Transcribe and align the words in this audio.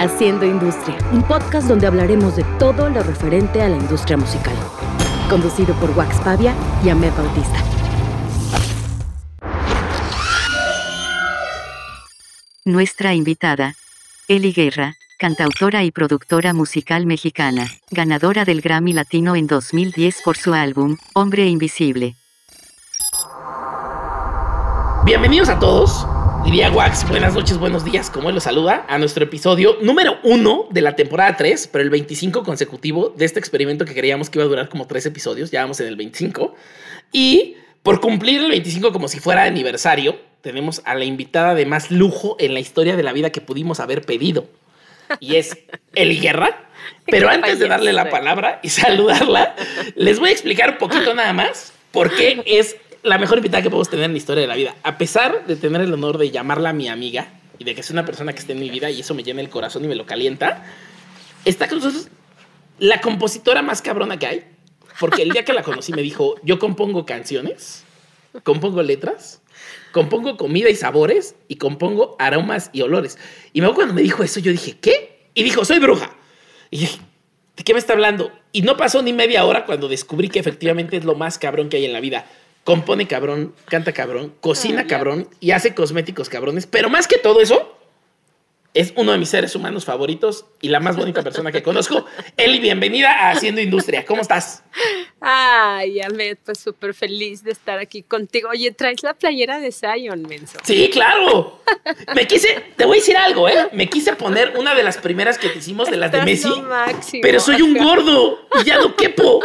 Haciendo 0.00 0.46
Industria, 0.46 0.96
un 1.12 1.24
podcast 1.24 1.66
donde 1.66 1.88
hablaremos 1.88 2.36
de 2.36 2.44
todo 2.60 2.88
lo 2.88 3.02
referente 3.02 3.62
a 3.62 3.68
la 3.68 3.76
industria 3.76 4.16
musical. 4.16 4.54
Conducido 5.28 5.74
por 5.74 5.90
Wax 5.98 6.20
Pavia 6.20 6.54
y 6.84 6.88
Ahmed 6.88 7.10
Bautista. 7.14 7.64
Nuestra 12.64 13.14
invitada, 13.14 13.74
Eli 14.28 14.52
Guerra, 14.52 14.94
cantautora 15.18 15.82
y 15.82 15.90
productora 15.90 16.54
musical 16.54 17.04
mexicana, 17.04 17.66
ganadora 17.90 18.44
del 18.44 18.60
Grammy 18.60 18.92
Latino 18.92 19.34
en 19.34 19.48
2010 19.48 20.22
por 20.24 20.36
su 20.36 20.54
álbum, 20.54 20.96
Hombre 21.12 21.48
Invisible. 21.48 22.14
Bienvenidos 25.04 25.48
a 25.48 25.58
todos. 25.58 26.06
Diría 26.44 26.70
Wax, 26.70 27.08
buenas 27.08 27.34
noches, 27.34 27.58
buenos 27.58 27.84
días, 27.84 28.10
como 28.10 28.28
él 28.28 28.34
los 28.34 28.44
saluda, 28.44 28.86
a 28.88 28.98
nuestro 28.98 29.24
episodio 29.24 29.76
número 29.82 30.18
uno 30.22 30.66
de 30.70 30.80
la 30.80 30.96
temporada 30.96 31.36
3, 31.36 31.68
pero 31.70 31.84
el 31.84 31.90
25 31.90 32.42
consecutivo 32.42 33.10
de 33.10 33.24
este 33.24 33.38
experimento 33.38 33.84
que 33.84 33.94
creíamos 33.94 34.30
que 34.30 34.38
iba 34.38 34.44
a 34.44 34.48
durar 34.48 34.68
como 34.68 34.86
tres 34.86 35.04
episodios, 35.04 35.50
ya 35.50 35.62
vamos 35.62 35.80
en 35.80 35.88
el 35.88 35.96
25. 35.96 36.54
Y 37.12 37.56
por 37.82 38.00
cumplir 38.00 38.40
el 38.42 38.50
25 38.50 38.92
como 38.92 39.08
si 39.08 39.20
fuera 39.20 39.44
aniversario, 39.44 40.18
tenemos 40.40 40.80
a 40.84 40.94
la 40.94 41.04
invitada 41.04 41.54
de 41.54 41.66
más 41.66 41.90
lujo 41.90 42.36
en 42.38 42.54
la 42.54 42.60
historia 42.60 42.96
de 42.96 43.02
la 43.02 43.12
vida 43.12 43.30
que 43.30 43.40
pudimos 43.40 43.80
haber 43.80 44.02
pedido. 44.02 44.46
Y 45.20 45.36
es 45.36 45.58
Eli 45.94 46.18
Guerra. 46.18 46.68
Pero 47.06 47.28
antes 47.28 47.58
de 47.58 47.68
darle 47.68 47.92
la 47.92 48.08
palabra 48.08 48.60
y 48.62 48.68
saludarla, 48.68 49.56
les 49.96 50.18
voy 50.18 50.30
a 50.30 50.32
explicar 50.32 50.70
un 50.70 50.78
poquito 50.78 51.14
nada 51.14 51.32
más 51.32 51.72
por 51.90 52.14
qué 52.14 52.42
es 52.46 52.76
la 53.02 53.18
mejor 53.18 53.38
invitada 53.38 53.62
que 53.62 53.70
podemos 53.70 53.88
tener 53.88 54.06
en 54.06 54.12
la 54.12 54.18
historia 54.18 54.42
de 54.42 54.48
la 54.48 54.56
vida. 54.56 54.76
A 54.82 54.98
pesar 54.98 55.46
de 55.46 55.56
tener 55.56 55.80
el 55.80 55.92
honor 55.92 56.18
de 56.18 56.30
llamarla 56.30 56.72
mi 56.72 56.88
amiga 56.88 57.32
y 57.58 57.64
de 57.64 57.74
que 57.74 57.80
es 57.80 57.90
una 57.90 58.04
persona 58.04 58.32
que 58.32 58.40
esté 58.40 58.52
en 58.52 58.60
mi 58.60 58.70
vida 58.70 58.90
y 58.90 59.00
eso 59.00 59.14
me 59.14 59.22
llena 59.22 59.40
el 59.40 59.48
corazón 59.48 59.84
y 59.84 59.88
me 59.88 59.94
lo 59.94 60.06
calienta, 60.06 60.64
está 61.44 61.68
con 61.68 61.78
nosotros 61.78 62.08
la 62.78 63.00
compositora 63.00 63.62
más 63.62 63.82
cabrona 63.82 64.18
que 64.18 64.26
hay. 64.26 64.44
Porque 65.00 65.22
el 65.22 65.30
día 65.30 65.44
que 65.44 65.52
la 65.52 65.62
conocí 65.62 65.92
me 65.92 66.02
dijo, 66.02 66.34
yo 66.42 66.58
compongo 66.58 67.06
canciones, 67.06 67.84
compongo 68.42 68.82
letras, 68.82 69.42
compongo 69.92 70.36
comida 70.36 70.70
y 70.70 70.74
sabores 70.74 71.36
y 71.46 71.56
compongo 71.56 72.16
aromas 72.18 72.70
y 72.72 72.82
olores. 72.82 73.16
Y 73.52 73.60
luego 73.60 73.76
cuando 73.76 73.94
me 73.94 74.02
dijo 74.02 74.24
eso, 74.24 74.40
yo 74.40 74.50
dije, 74.50 74.76
¿qué? 74.80 75.30
Y 75.34 75.44
dijo, 75.44 75.64
soy 75.64 75.78
bruja. 75.78 76.16
Y 76.70 76.78
dije, 76.78 76.98
¿de 77.56 77.62
qué 77.62 77.74
me 77.74 77.78
está 77.78 77.92
hablando? 77.92 78.32
Y 78.52 78.62
no 78.62 78.76
pasó 78.76 79.02
ni 79.02 79.12
media 79.12 79.44
hora 79.44 79.64
cuando 79.64 79.88
descubrí 79.88 80.28
que 80.28 80.40
efectivamente 80.40 80.96
es 80.96 81.04
lo 81.04 81.14
más 81.14 81.38
cabrón 81.38 81.68
que 81.68 81.76
hay 81.76 81.84
en 81.84 81.92
la 81.92 82.00
vida 82.00 82.26
compone 82.68 83.06
cabrón, 83.06 83.54
canta 83.64 83.94
cabrón, 83.94 84.34
cocina 84.42 84.86
cabrón 84.86 85.26
y 85.40 85.52
hace 85.52 85.74
cosméticos 85.74 86.28
cabrones. 86.28 86.66
Pero 86.66 86.90
más 86.90 87.08
que 87.08 87.16
todo 87.16 87.40
eso, 87.40 87.78
es 88.74 88.92
uno 88.94 89.12
de 89.12 89.16
mis 89.16 89.30
seres 89.30 89.56
humanos 89.56 89.86
favoritos 89.86 90.44
y 90.60 90.68
la 90.68 90.78
más 90.78 90.94
bonita 90.94 91.22
persona 91.22 91.50
que 91.50 91.62
conozco. 91.62 92.04
Eli, 92.36 92.58
bienvenida 92.58 93.10
a 93.10 93.30
Haciendo 93.30 93.62
Industria. 93.62 94.04
¿Cómo 94.04 94.20
estás? 94.20 94.64
Ay, 95.20 96.00
Ahmed, 96.00 96.38
pues 96.44 96.58
súper 96.58 96.94
feliz 96.94 97.42
de 97.42 97.50
estar 97.50 97.78
aquí 97.78 98.02
contigo. 98.02 98.50
Oye, 98.50 98.70
traes 98.70 99.02
la 99.02 99.14
playera 99.14 99.58
de 99.58 99.72
Zion, 99.72 100.22
menso. 100.22 100.58
Sí, 100.62 100.90
claro. 100.92 101.60
Me 102.14 102.26
quise, 102.26 102.64
te 102.76 102.84
voy 102.84 102.98
a 102.98 103.00
decir 103.00 103.16
algo, 103.16 103.48
¿eh? 103.48 103.68
Me 103.72 103.88
quise 103.88 104.14
poner 104.14 104.54
una 104.56 104.74
de 104.74 104.84
las 104.84 104.98
primeras 104.98 105.36
que 105.36 105.48
te 105.48 105.58
hicimos 105.58 105.90
de 105.90 105.96
las 105.96 106.12
de 106.12 106.22
Messi. 106.22 106.52
Pero 107.20 107.40
soy 107.40 107.62
un 107.62 107.74
gordo 107.76 108.46
y 108.60 108.64
ya 108.64 108.78
no 108.78 108.94
quepo. 108.94 109.42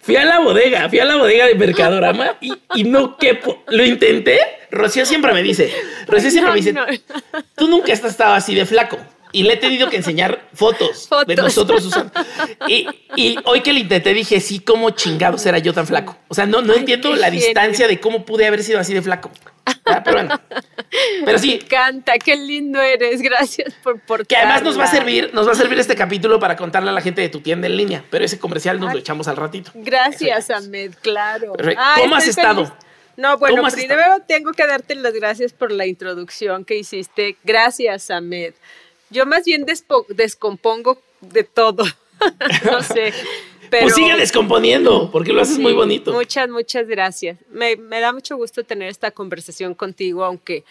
Fui 0.00 0.16
a 0.16 0.24
la 0.24 0.40
bodega, 0.40 0.88
fui 0.88 0.98
a 0.98 1.04
la 1.04 1.16
bodega 1.16 1.46
de 1.46 1.54
Mercadorama 1.54 2.36
y, 2.40 2.52
y 2.74 2.84
no 2.84 3.16
quepo. 3.16 3.62
Lo 3.68 3.84
intenté. 3.84 4.38
Rocío 4.70 5.06
siempre 5.06 5.32
me 5.32 5.42
dice, 5.42 5.72
Rocío 6.06 6.30
siempre 6.30 6.52
me 6.52 6.58
dice, 6.58 6.74
tú 7.56 7.68
nunca 7.68 7.92
has 7.92 8.04
estado 8.04 8.34
así 8.34 8.54
de 8.54 8.66
flaco. 8.66 8.98
Y 9.32 9.42
le 9.42 9.54
he 9.54 9.56
tenido 9.56 9.88
que 9.88 9.96
enseñar 9.96 10.48
fotos, 10.54 11.08
de 11.26 11.36
nosotros 11.36 11.84
usando. 11.84 12.12
Y, 12.66 12.86
y, 13.16 13.38
hoy 13.44 13.60
que 13.60 13.72
le 13.72 13.80
intenté 13.80 14.14
dije, 14.14 14.40
sí, 14.40 14.60
¿cómo 14.60 14.90
chingados 14.90 15.44
era 15.46 15.58
yo 15.58 15.72
tan 15.72 15.86
flaco? 15.86 16.16
O 16.28 16.34
sea, 16.34 16.46
no, 16.46 16.62
no 16.62 16.74
entiendo 16.74 17.14
la 17.14 17.30
distancia 17.30 17.88
de 17.88 18.00
cómo 18.00 18.24
pude 18.24 18.46
haber 18.46 18.62
sido 18.62 18.78
así 18.78 18.94
de 18.94 19.02
flaco. 19.02 19.30
Ah, 19.84 20.02
pero 20.04 20.18
bueno. 20.18 20.40
Pero 21.24 21.38
sí. 21.38 21.48
Me 21.48 21.54
encanta, 21.54 22.18
qué 22.18 22.36
lindo 22.36 22.80
eres. 22.80 23.20
Gracias 23.20 23.74
por 23.82 24.00
por 24.00 24.26
Que 24.26 24.36
además 24.36 24.62
nos 24.62 24.78
va 24.78 24.84
a 24.84 24.90
servir, 24.90 25.30
nos 25.32 25.46
va 25.46 25.52
a 25.52 25.54
servir 25.54 25.78
este 25.78 25.94
capítulo 25.94 26.38
para 26.38 26.56
contarle 26.56 26.90
a 26.90 26.92
la 26.92 27.00
gente 27.00 27.20
de 27.20 27.28
tu 27.28 27.40
tienda 27.40 27.66
en 27.66 27.76
línea. 27.76 28.04
Pero 28.10 28.24
ese 28.24 28.38
comercial 28.38 28.80
nos 28.80 28.92
lo 28.92 28.98
echamos 28.98 29.28
al 29.28 29.36
ratito. 29.36 29.70
Gracias, 29.74 30.50
Ahmed, 30.50 30.94
claro. 31.02 31.52
¿Cómo 31.96 32.14
has 32.14 32.26
estado? 32.26 32.74
No, 33.16 33.36
bueno, 33.36 33.64
primero 33.72 34.20
tengo 34.28 34.52
que 34.52 34.64
darte 34.64 34.94
las 34.94 35.12
gracias 35.12 35.52
por 35.52 35.72
la 35.72 35.86
introducción 35.86 36.64
que 36.64 36.76
hiciste. 36.76 37.36
Gracias, 37.42 38.12
Ahmed. 38.12 38.54
Yo 39.10 39.26
más 39.26 39.44
bien 39.44 39.64
descompongo 40.08 41.00
de 41.20 41.44
todo. 41.44 41.84
no 42.64 42.82
sé. 42.82 43.12
Pero, 43.70 43.82
pues 43.82 43.94
sigue 43.94 44.16
descomponiendo, 44.16 45.10
porque 45.10 45.32
lo 45.32 45.42
haces 45.42 45.58
muy 45.58 45.74
bonito. 45.74 46.12
Muchas, 46.12 46.48
muchas 46.48 46.86
gracias. 46.86 47.38
Me, 47.50 47.76
me, 47.76 48.00
da 48.00 48.12
mucho 48.12 48.36
gusto 48.36 48.64
tener 48.64 48.88
esta 48.88 49.10
conversación 49.10 49.74
contigo, 49.74 50.24
aunque, 50.24 50.64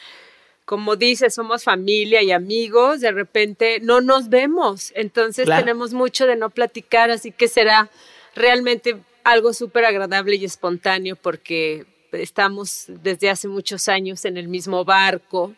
como 0.66 0.96
dices, 0.96 1.36
somos 1.36 1.64
familia 1.64 2.24
y 2.24 2.32
amigos, 2.32 3.02
de 3.02 3.12
repente 3.12 3.80
no 3.82 4.02
nos 4.02 4.30
vemos. 4.30 4.92
Entonces 4.96 5.46
tenemos 5.46 5.94
mucho 5.94 6.26
de 6.26 6.36
no 6.36 6.50
platicar, 6.50 7.12
así 7.12 7.32
que 7.32 7.48
será 7.48 7.90
realmente 8.34 8.98
algo 9.24 9.54
súper 9.54 9.86
agradable 9.86 10.36
y 10.36 10.46
espontáneo 10.46 11.16
porque 11.16 11.86
estamos 12.14 12.86
desde 12.88 13.30
hace 13.30 13.48
muchos 13.48 13.88
años 13.90 14.26
en 14.26 14.38
el 14.38 14.48
mismo 14.48 14.86
barco 14.86 15.54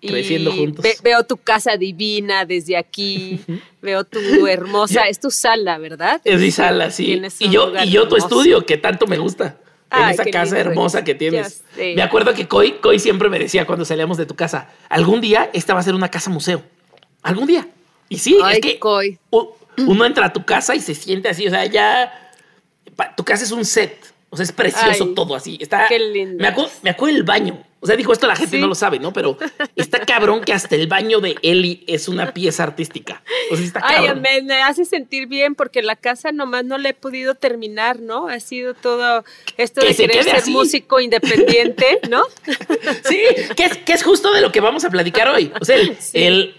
creciendo 0.00 0.52
juntos. 0.52 0.84
veo 1.02 1.24
tu 1.24 1.36
casa 1.36 1.76
divina 1.76 2.44
desde 2.44 2.76
aquí, 2.76 3.40
veo 3.82 4.04
tu 4.04 4.46
hermosa, 4.46 5.08
es 5.08 5.20
tu 5.20 5.30
sala, 5.30 5.78
¿verdad? 5.78 6.20
Es 6.24 6.40
mi 6.40 6.50
sala, 6.50 6.90
sí. 6.90 7.20
Y 7.38 7.50
yo, 7.50 7.72
y 7.84 7.90
yo 7.90 8.08
tu 8.08 8.16
estudio, 8.16 8.64
que 8.66 8.76
tanto 8.76 9.06
me 9.06 9.18
gusta. 9.18 9.58
En 9.92 10.08
esa 10.10 10.24
casa 10.24 10.56
hermosa 10.58 11.02
que 11.02 11.14
tienes. 11.14 11.64
Me 11.76 12.02
acuerdo 12.02 12.32
que 12.32 12.46
Coy, 12.46 12.78
siempre 12.98 13.28
me 13.28 13.38
decía 13.38 13.66
cuando 13.66 13.84
salíamos 13.84 14.16
de 14.16 14.26
tu 14.26 14.36
casa, 14.36 14.70
algún 14.88 15.20
día 15.20 15.50
esta 15.52 15.74
va 15.74 15.80
a 15.80 15.82
ser 15.82 15.94
una 15.94 16.08
casa 16.08 16.30
museo. 16.30 16.62
Algún 17.22 17.46
día. 17.46 17.68
Y 18.08 18.18
sí, 18.18 18.38
es 18.52 18.60
que 18.60 18.78
uno 19.76 20.04
entra 20.04 20.26
a 20.26 20.32
tu 20.32 20.44
casa 20.44 20.74
y 20.74 20.80
se 20.80 20.94
siente 20.94 21.28
así, 21.28 21.46
o 21.46 21.50
sea, 21.50 21.64
ya 21.66 22.32
tu 23.16 23.24
casa 23.24 23.44
es 23.44 23.50
un 23.50 23.64
set. 23.64 24.10
O 24.30 24.36
sea, 24.36 24.44
es 24.44 24.52
precioso 24.52 25.08
todo 25.08 25.34
así. 25.34 25.58
Está, 25.60 25.86
qué 25.88 25.98
lindo. 25.98 26.40
Me 26.40 26.48
acuerdo, 26.48 26.70
me 26.82 26.90
acuerdo 26.90 27.16
el 27.16 27.24
baño. 27.24 27.64
O 27.82 27.86
sea, 27.86 27.96
dijo 27.96 28.12
esto 28.12 28.26
la 28.26 28.36
gente 28.36 28.58
no 28.58 28.66
lo 28.66 28.74
sabe, 28.74 28.98
¿no? 28.98 29.12
Pero 29.12 29.38
está 29.74 30.00
cabrón 30.00 30.42
que 30.42 30.52
hasta 30.52 30.76
el 30.76 30.86
baño 30.86 31.20
de 31.20 31.36
Eli 31.40 31.82
es 31.86 32.08
una 32.08 32.32
pieza 32.34 32.62
artística. 32.62 33.22
O 33.50 33.56
sea, 33.56 33.64
está 33.64 33.80
cabrón. 33.80 34.22
Ay, 34.24 34.42
me, 34.42 34.62
hace 34.62 34.84
sentir 34.84 35.26
bien 35.26 35.54
porque 35.54 35.82
la 35.82 35.96
casa 35.96 36.30
nomás 36.30 36.64
no 36.64 36.76
la 36.76 36.90
he 36.90 36.94
podido 36.94 37.34
terminar, 37.34 37.98
¿no? 37.98 38.28
Ha 38.28 38.38
sido 38.40 38.74
todo 38.74 39.24
esto 39.56 39.80
de 39.80 39.94
querer 39.94 40.24
ser 40.24 40.46
músico 40.48 41.00
independiente, 41.00 42.00
¿no? 42.10 42.24
sí, 43.08 43.20
que 43.56 43.64
es, 43.64 43.78
que 43.78 43.94
es 43.94 44.02
justo 44.02 44.30
de 44.32 44.42
lo 44.42 44.52
que 44.52 44.60
vamos 44.60 44.84
a 44.84 44.90
platicar 44.90 45.28
hoy. 45.28 45.50
O 45.58 45.64
sea, 45.64 45.76
el, 46.12 46.54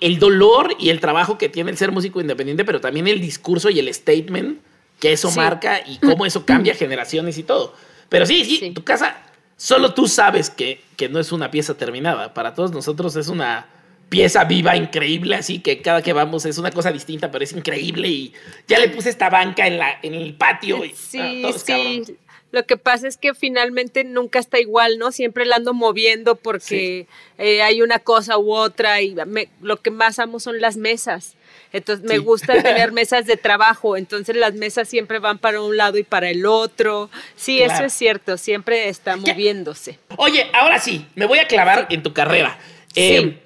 el 0.00 0.18
dolor 0.18 0.74
y 0.80 0.90
el 0.90 0.98
trabajo 0.98 1.38
que 1.38 1.48
tiene 1.48 1.70
el 1.70 1.78
ser 1.78 1.92
músico 1.92 2.20
independiente, 2.20 2.64
pero 2.64 2.80
también 2.80 3.06
el 3.06 3.20
discurso 3.20 3.70
y 3.70 3.78
el 3.78 3.92
statement 3.94 4.58
que 4.98 5.12
eso 5.12 5.32
marca 5.32 5.80
y 5.84 5.98
cómo 5.98 6.26
eso 6.26 6.46
cambia 6.46 6.74
generaciones 6.76 7.36
y 7.38 7.42
todo. 7.42 7.74
Pero 8.08 8.26
sí, 8.26 8.44
sí, 8.44 8.70
tu 8.70 8.84
casa, 8.84 9.16
solo 9.62 9.94
tú 9.94 10.08
sabes 10.08 10.50
que, 10.50 10.80
que 10.96 11.08
no 11.08 11.20
es 11.20 11.30
una 11.30 11.52
pieza 11.52 11.76
terminada. 11.76 12.34
Para 12.34 12.52
todos 12.52 12.72
nosotros 12.72 13.14
es 13.14 13.28
una 13.28 13.68
pieza 14.08 14.42
viva, 14.42 14.76
increíble, 14.76 15.36
así 15.36 15.60
que 15.60 15.80
cada 15.80 16.02
que 16.02 16.12
vamos 16.12 16.44
es 16.46 16.58
una 16.58 16.72
cosa 16.72 16.90
distinta, 16.90 17.30
pero 17.30 17.44
es 17.44 17.52
increíble 17.52 18.08
y 18.08 18.32
ya 18.66 18.80
le 18.80 18.88
puse 18.88 19.08
esta 19.08 19.30
banca 19.30 19.68
en, 19.68 19.78
la, 19.78 20.00
en 20.02 20.14
el 20.14 20.34
patio. 20.34 20.84
Y, 20.84 20.90
sí, 20.90 21.44
sí. 21.64 22.02
Lo 22.50 22.66
que 22.66 22.76
pasa 22.76 23.06
es 23.06 23.16
que 23.16 23.34
finalmente 23.34 24.02
nunca 24.02 24.40
está 24.40 24.58
igual, 24.58 24.98
¿no? 24.98 25.12
Siempre 25.12 25.46
la 25.46 25.56
ando 25.56 25.74
moviendo 25.74 26.34
porque 26.34 27.06
eh, 27.38 27.62
hay 27.62 27.82
una 27.82 28.00
cosa 28.00 28.38
u 28.38 28.52
otra 28.52 29.00
y 29.00 29.14
lo 29.60 29.76
que 29.80 29.92
más 29.92 30.18
amo 30.18 30.40
son 30.40 30.60
las 30.60 30.76
mesas. 30.76 31.36
Entonces 31.72 32.04
me 32.08 32.18
gusta 32.18 32.54
tener 32.62 32.92
mesas 32.92 33.26
de 33.26 33.36
trabajo, 33.36 33.96
entonces 33.96 34.36
las 34.36 34.54
mesas 34.54 34.88
siempre 34.88 35.18
van 35.18 35.38
para 35.38 35.60
un 35.60 35.76
lado 35.76 35.98
y 35.98 36.02
para 36.02 36.30
el 36.30 36.46
otro. 36.46 37.10
Sí, 37.36 37.62
eso 37.62 37.84
es 37.84 37.92
cierto, 37.92 38.36
siempre 38.36 38.88
está 38.88 39.16
moviéndose. 39.16 39.98
Oye, 40.16 40.46
ahora 40.52 40.78
sí, 40.78 41.06
me 41.14 41.26
voy 41.26 41.38
a 41.38 41.46
clavar 41.46 41.86
en 41.90 42.02
tu 42.02 42.12
carrera. 42.12 42.58
Eh, 42.94 43.40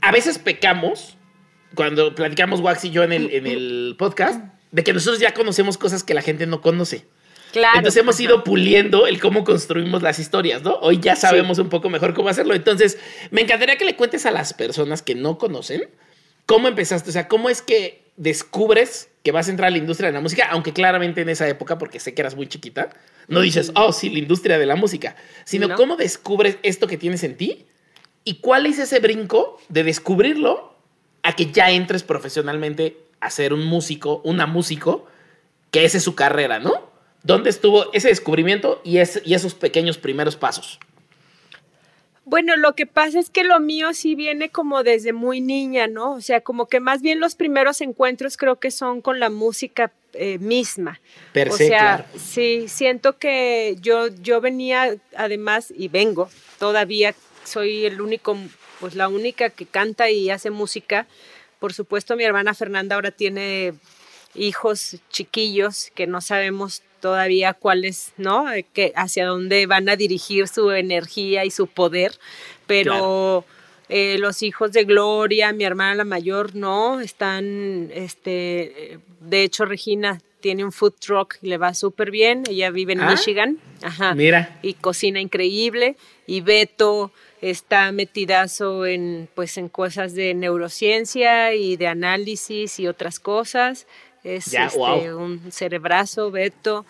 a 0.00 0.12
veces 0.12 0.38
pecamos, 0.38 1.16
cuando 1.74 2.14
platicamos 2.14 2.60
Wax 2.60 2.84
y 2.84 2.90
yo 2.90 3.04
en 3.04 3.12
el, 3.12 3.30
en 3.30 3.46
el 3.46 3.94
podcast, 3.98 4.42
de 4.72 4.82
que 4.82 4.92
nosotros 4.92 5.20
ya 5.20 5.32
conocemos 5.32 5.78
cosas 5.78 6.02
que 6.02 6.14
la 6.14 6.22
gente 6.22 6.46
no 6.46 6.60
conoce. 6.60 7.06
Claro. 7.52 7.78
Entonces 7.78 8.00
hemos 8.00 8.18
ido 8.18 8.44
puliendo 8.44 9.06
el 9.06 9.20
cómo 9.20 9.44
construimos 9.44 10.02
las 10.02 10.18
historias, 10.18 10.62
¿no? 10.62 10.76
Hoy 10.76 10.98
ya 11.00 11.16
sabemos 11.16 11.58
un 11.58 11.68
poco 11.68 11.90
mejor 11.90 12.14
cómo 12.14 12.30
hacerlo. 12.30 12.54
Entonces, 12.54 12.98
me 13.30 13.42
encantaría 13.42 13.76
que 13.76 13.84
le 13.84 13.94
cuentes 13.94 14.24
a 14.24 14.30
las 14.30 14.54
personas 14.54 15.02
que 15.02 15.14
no 15.14 15.36
conocen 15.36 15.88
cómo 16.46 16.68
empezaste, 16.68 17.10
o 17.10 17.12
sea, 17.12 17.28
cómo 17.28 17.48
es 17.48 17.62
que 17.62 18.02
descubres 18.16 19.08
que 19.22 19.32
vas 19.32 19.48
a 19.48 19.50
entrar 19.50 19.68
a 19.68 19.70
la 19.70 19.78
industria 19.78 20.08
de 20.08 20.14
la 20.14 20.20
música, 20.20 20.48
aunque 20.50 20.72
claramente 20.72 21.20
en 21.20 21.28
esa 21.28 21.48
época, 21.48 21.78
porque 21.78 22.00
sé 22.00 22.14
que 22.14 22.22
eras 22.22 22.34
muy 22.34 22.48
chiquita, 22.48 22.90
no 23.28 23.40
dices, 23.40 23.72
oh, 23.74 23.92
sí, 23.92 24.10
la 24.10 24.18
industria 24.18 24.58
de 24.58 24.66
la 24.66 24.76
música, 24.76 25.16
sino 25.44 25.74
cómo 25.76 25.96
descubres 25.96 26.58
esto 26.62 26.86
que 26.86 26.98
tienes 26.98 27.22
en 27.22 27.36
ti 27.36 27.66
¿Y 28.24 28.34
cuál 28.34 28.66
es 28.66 28.78
ese 28.78 29.00
brinco 29.00 29.58
de 29.68 29.84
descubrirlo 29.84 30.74
a 31.22 31.34
que 31.34 31.50
ya 31.50 31.70
entres 31.70 32.02
profesionalmente 32.02 32.98
a 33.20 33.30
ser 33.30 33.52
un 33.52 33.64
músico, 33.64 34.20
una 34.24 34.46
músico, 34.46 35.06
que 35.70 35.84
esa 35.84 35.98
es 35.98 36.04
su 36.04 36.14
carrera, 36.14 36.58
¿no? 36.58 36.90
¿Dónde 37.22 37.50
estuvo 37.50 37.92
ese 37.92 38.08
descubrimiento 38.08 38.80
y, 38.84 38.98
y 38.98 39.34
esos 39.34 39.54
pequeños 39.54 39.98
primeros 39.98 40.36
pasos? 40.36 40.78
Bueno, 42.24 42.56
lo 42.56 42.74
que 42.74 42.86
pasa 42.86 43.18
es 43.18 43.30
que 43.30 43.42
lo 43.42 43.58
mío 43.58 43.92
sí 43.94 44.14
viene 44.14 44.48
como 44.48 44.84
desde 44.84 45.12
muy 45.12 45.40
niña, 45.40 45.88
¿no? 45.88 46.12
O 46.12 46.20
sea, 46.20 46.40
como 46.40 46.66
que 46.66 46.78
más 46.78 47.02
bien 47.02 47.18
los 47.18 47.34
primeros 47.34 47.80
encuentros 47.80 48.36
creo 48.36 48.60
que 48.60 48.70
son 48.70 49.00
con 49.00 49.18
la 49.18 49.28
música 49.28 49.92
eh, 50.12 50.38
misma. 50.38 51.00
o 51.50 51.56
sea, 51.56 52.06
sí, 52.16 52.68
siento 52.68 53.18
que 53.18 53.76
yo, 53.80 54.08
yo 54.08 54.40
venía 54.40 54.96
además 55.16 55.72
y 55.76 55.88
vengo, 55.88 56.30
todavía 56.58 57.14
soy 57.44 57.86
el 57.86 58.00
único, 58.00 58.36
pues 58.78 58.94
la 58.94 59.08
única 59.08 59.50
que 59.50 59.66
canta 59.66 60.10
y 60.10 60.30
hace 60.30 60.50
música. 60.50 61.06
Por 61.58 61.72
supuesto, 61.72 62.16
mi 62.16 62.24
hermana 62.24 62.54
Fernanda 62.54 62.94
ahora 62.94 63.10
tiene 63.10 63.74
hijos 64.34 64.98
chiquillos 65.10 65.90
que 65.94 66.06
no 66.06 66.20
sabemos 66.20 66.82
todavía 67.02 67.52
cuáles, 67.52 68.12
¿no? 68.16 68.46
Que 68.72 68.92
hacia 68.94 69.26
dónde 69.26 69.66
van 69.66 69.88
a 69.88 69.96
dirigir 69.96 70.46
su 70.46 70.70
energía 70.70 71.44
y 71.44 71.50
su 71.50 71.66
poder, 71.66 72.12
pero 72.66 73.44
eh, 73.88 74.16
los 74.18 74.42
hijos 74.42 74.72
de 74.72 74.84
Gloria, 74.84 75.52
mi 75.52 75.64
hermana 75.64 75.96
la 75.96 76.04
mayor, 76.04 76.54
no, 76.54 77.00
están, 77.00 77.90
este, 77.92 79.00
de 79.20 79.42
hecho 79.42 79.64
Regina 79.66 80.20
tiene 80.40 80.64
un 80.64 80.72
food 80.72 80.94
truck 80.98 81.36
y 81.42 81.48
le 81.48 81.58
va 81.58 81.74
súper 81.74 82.12
bien, 82.12 82.44
ella 82.48 82.70
vive 82.70 82.92
en 82.92 83.00
ah, 83.00 83.10
Michigan, 83.10 83.58
ajá, 83.82 84.14
mira. 84.14 84.58
y 84.62 84.74
cocina 84.74 85.20
increíble, 85.20 85.96
y 86.26 86.40
Beto 86.40 87.12
está 87.40 87.90
metidazo 87.90 88.86
en, 88.86 89.28
pues, 89.34 89.58
en 89.58 89.68
cosas 89.68 90.14
de 90.14 90.34
neurociencia 90.34 91.52
y 91.54 91.76
de 91.76 91.88
análisis 91.88 92.78
y 92.78 92.86
otras 92.86 93.18
cosas, 93.18 93.88
es 94.24 94.54
este, 94.54 95.14
un 95.14 95.50
cerebrazo, 95.50 96.30
Beto, 96.30 96.84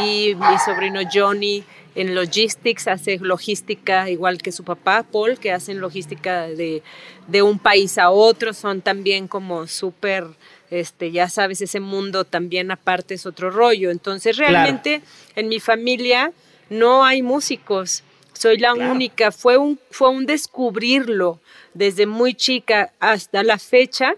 y 0.00 0.34
mi 0.34 0.58
sobrino 0.64 1.00
Johnny 1.12 1.64
en 1.94 2.14
logistics, 2.14 2.86
hace 2.86 3.18
logística 3.18 4.08
igual 4.08 4.38
que 4.38 4.52
su 4.52 4.64
papá, 4.64 5.02
Paul, 5.02 5.38
que 5.38 5.52
hacen 5.52 5.80
logística 5.80 6.42
de, 6.46 6.82
de 7.26 7.42
un 7.42 7.58
país 7.58 7.98
a 7.98 8.10
otro, 8.10 8.54
son 8.54 8.80
también 8.80 9.26
como 9.26 9.66
súper, 9.66 10.24
este, 10.70 11.10
ya 11.10 11.28
sabes, 11.28 11.60
ese 11.60 11.80
mundo 11.80 12.24
también 12.24 12.70
aparte 12.70 13.14
es 13.14 13.26
otro 13.26 13.50
rollo. 13.50 13.90
Entonces 13.90 14.36
realmente 14.36 15.02
en 15.34 15.48
mi 15.48 15.60
familia 15.60 16.32
no 16.70 17.04
hay 17.04 17.22
músicos, 17.22 18.04
soy 18.32 18.58
la 18.58 18.74
única, 18.74 19.32
fue 19.32 19.56
un, 19.56 19.80
fue 19.90 20.10
un 20.10 20.24
descubrirlo 20.24 21.40
desde 21.74 22.06
muy 22.06 22.34
chica 22.34 22.92
hasta 23.00 23.42
la 23.42 23.58
fecha. 23.58 24.14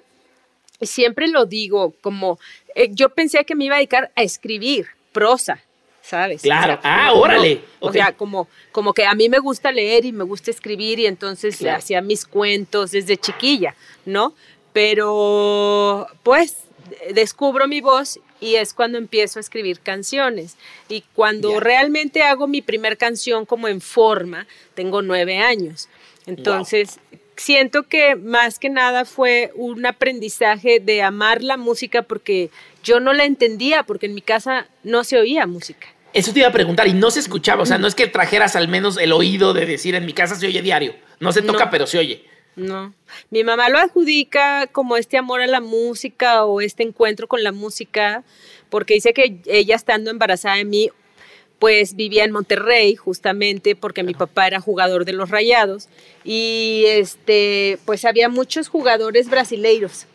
Y 0.79 0.87
siempre 0.87 1.29
lo 1.29 1.47
digo 1.47 1.95
como 2.01 2.39
eh, 2.75 2.89
yo 2.93 3.09
pensé 3.11 3.45
que 3.45 3.55
me 3.55 3.65
iba 3.65 3.77
a 3.77 3.79
dedicar 3.79 4.11
a 4.15 4.23
escribir 4.23 4.87
prosa, 5.13 5.63
¿sabes? 6.03 6.43
Claro, 6.43 6.79
ah, 6.83 7.13
órale. 7.13 7.63
O 7.81 7.93
sea, 7.93 8.13
como, 8.17 8.49
como 8.73 8.93
que 8.93 9.05
a 9.05 9.15
mí 9.15 9.29
me 9.29 9.39
gusta 9.39 9.73
leer 9.73 10.05
y 10.05 10.13
me 10.13 10.25
gusta 10.25 10.51
escribir 10.51 11.01
y 11.01 11.07
entonces 11.07 11.61
le 11.61 11.71
hacía 11.71 12.01
mis 12.01 12.25
cuentos 12.25 12.93
desde 12.93 13.17
chiquilla, 13.17 13.75
¿no? 14.05 14.35
Pero 14.73 16.07
pues 16.23 16.59
descubro 17.13 17.67
mi 17.67 17.81
voz 17.81 18.19
y 18.41 18.55
es 18.55 18.75
cuando 18.75 18.99
empiezo 18.99 19.39
a 19.39 19.41
escribir 19.41 19.81
canciones. 19.81 20.57
Y 20.89 21.05
cuando 21.15 21.61
realmente 21.61 22.23
hago 22.23 22.47
mi 22.47 22.63
primer 22.63 22.97
canción 22.97 23.45
como 23.47 23.69
en 23.69 23.81
forma, 23.81 24.47
tengo 24.75 25.03
nueve 25.03 25.39
años. 25.39 25.89
Entonces, 26.27 26.99
siento 27.41 27.85
que 27.85 28.17
más 28.17 28.59
que 28.59 28.69
nada 28.69 29.07
fue 29.07 29.51
un 29.55 29.87
aprendizaje 29.87 30.79
de 30.79 31.01
amar 31.01 31.43
la 31.43 31.57
música 31.57 32.03
porque 32.03 32.51
yo 32.85 33.01
no 33.01 33.15
la 33.15 33.25
entendía, 33.25 33.85
porque 33.85 34.07
en 34.07 34.15
mi 34.15 34.21
casa 34.21 34.69
no 34.83 35.05
se 35.05 35.19
oía 35.19 35.47
música. 35.47 35.89
Eso 36.13 36.33
te 36.33 36.41
iba 36.41 36.49
a 36.49 36.53
preguntar, 36.53 36.87
y 36.87 36.93
no 36.93 37.11
se 37.11 37.21
escuchaba, 37.21 37.63
o 37.63 37.67
sea, 37.67 37.79
no 37.79 37.87
es 37.87 37.95
que 37.95 38.07
trajeras 38.09 38.57
al 38.57 38.69
menos 38.69 38.99
el 38.99 39.13
oído 39.13 39.55
de 39.55 39.65
decir 39.65 39.95
en 39.95 40.05
mi 40.05 40.13
casa 40.13 40.35
se 40.35 40.47
oye 40.47 40.61
diario, 40.61 40.95
no 41.19 41.33
se 41.33 41.41
toca, 41.41 41.71
pero 41.71 41.87
se 41.87 41.99
oye. 41.99 42.25
No, 42.57 42.93
mi 43.31 43.45
mamá 43.45 43.69
lo 43.69 43.79
adjudica 43.79 44.67
como 44.67 44.97
este 44.97 45.17
amor 45.17 45.41
a 45.41 45.47
la 45.47 45.61
música 45.61 46.45
o 46.45 46.61
este 46.61 46.83
encuentro 46.83 47.27
con 47.27 47.43
la 47.43 47.53
música, 47.53 48.25
porque 48.69 48.95
dice 48.95 49.15
que 49.15 49.41
ella 49.47 49.77
estando 49.77 50.11
embarazada 50.11 50.57
de 50.57 50.65
mí 50.65 50.91
pues 51.61 51.95
vivía 51.95 52.25
en 52.25 52.33
Monterrey 52.33 52.97
justamente 52.97 53.77
porque 53.77 54.03
mi 54.03 54.15
papá 54.15 54.47
era 54.49 54.61
jugador 54.61 55.05
de 55.05 55.13
los 55.13 55.29
Rayados 55.29 55.89
y 56.25 56.85
este 56.87 57.79
pues 57.85 58.05
había 58.05 58.29
muchos 58.29 58.69
jugadores 58.69 59.29
brasileiros. 59.31 60.07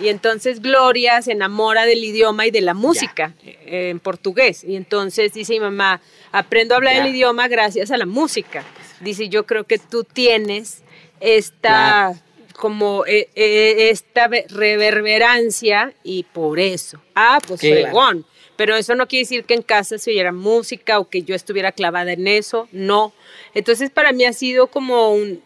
Y 0.00 0.08
entonces 0.08 0.62
Gloria 0.62 1.20
se 1.20 1.32
enamora 1.32 1.84
del 1.84 2.02
idioma 2.04 2.46
y 2.46 2.52
de 2.52 2.60
la 2.60 2.72
música 2.72 3.34
eh, 3.44 3.90
en 3.90 3.98
portugués. 3.98 4.62
Y 4.62 4.76
entonces 4.76 5.34
dice 5.34 5.54
mi 5.54 5.60
mamá, 5.60 6.00
aprendo 6.30 6.74
a 6.74 6.76
hablar 6.76 6.94
el 6.94 7.08
idioma 7.08 7.48
gracias 7.48 7.90
a 7.90 7.96
la 7.96 8.06
música. 8.06 8.64
Dice, 9.00 9.28
yo 9.28 9.44
creo 9.44 9.64
que 9.64 9.78
tú 9.78 10.04
tienes 10.04 10.82
esta 11.18 12.14
como 12.52 13.04
eh, 13.06 13.28
eh, 13.34 13.90
esta 13.90 14.28
reverberancia 14.48 15.92
y 16.04 16.22
por 16.22 16.60
eso. 16.60 17.00
Ah, 17.16 17.40
pues 17.44 17.60
fregón. 17.60 18.24
Pero 18.58 18.74
eso 18.74 18.96
no 18.96 19.06
quiere 19.06 19.22
decir 19.22 19.44
que 19.44 19.54
en 19.54 19.62
casa 19.62 19.98
se 19.98 20.10
oyera 20.10 20.32
música 20.32 20.98
o 20.98 21.08
que 21.08 21.22
yo 21.22 21.36
estuviera 21.36 21.70
clavada 21.70 22.12
en 22.12 22.26
eso, 22.26 22.68
no. 22.72 23.12
Entonces 23.54 23.88
para 23.88 24.10
mí 24.10 24.24
ha 24.24 24.32
sido 24.32 24.66
como 24.66 25.14
un, 25.14 25.40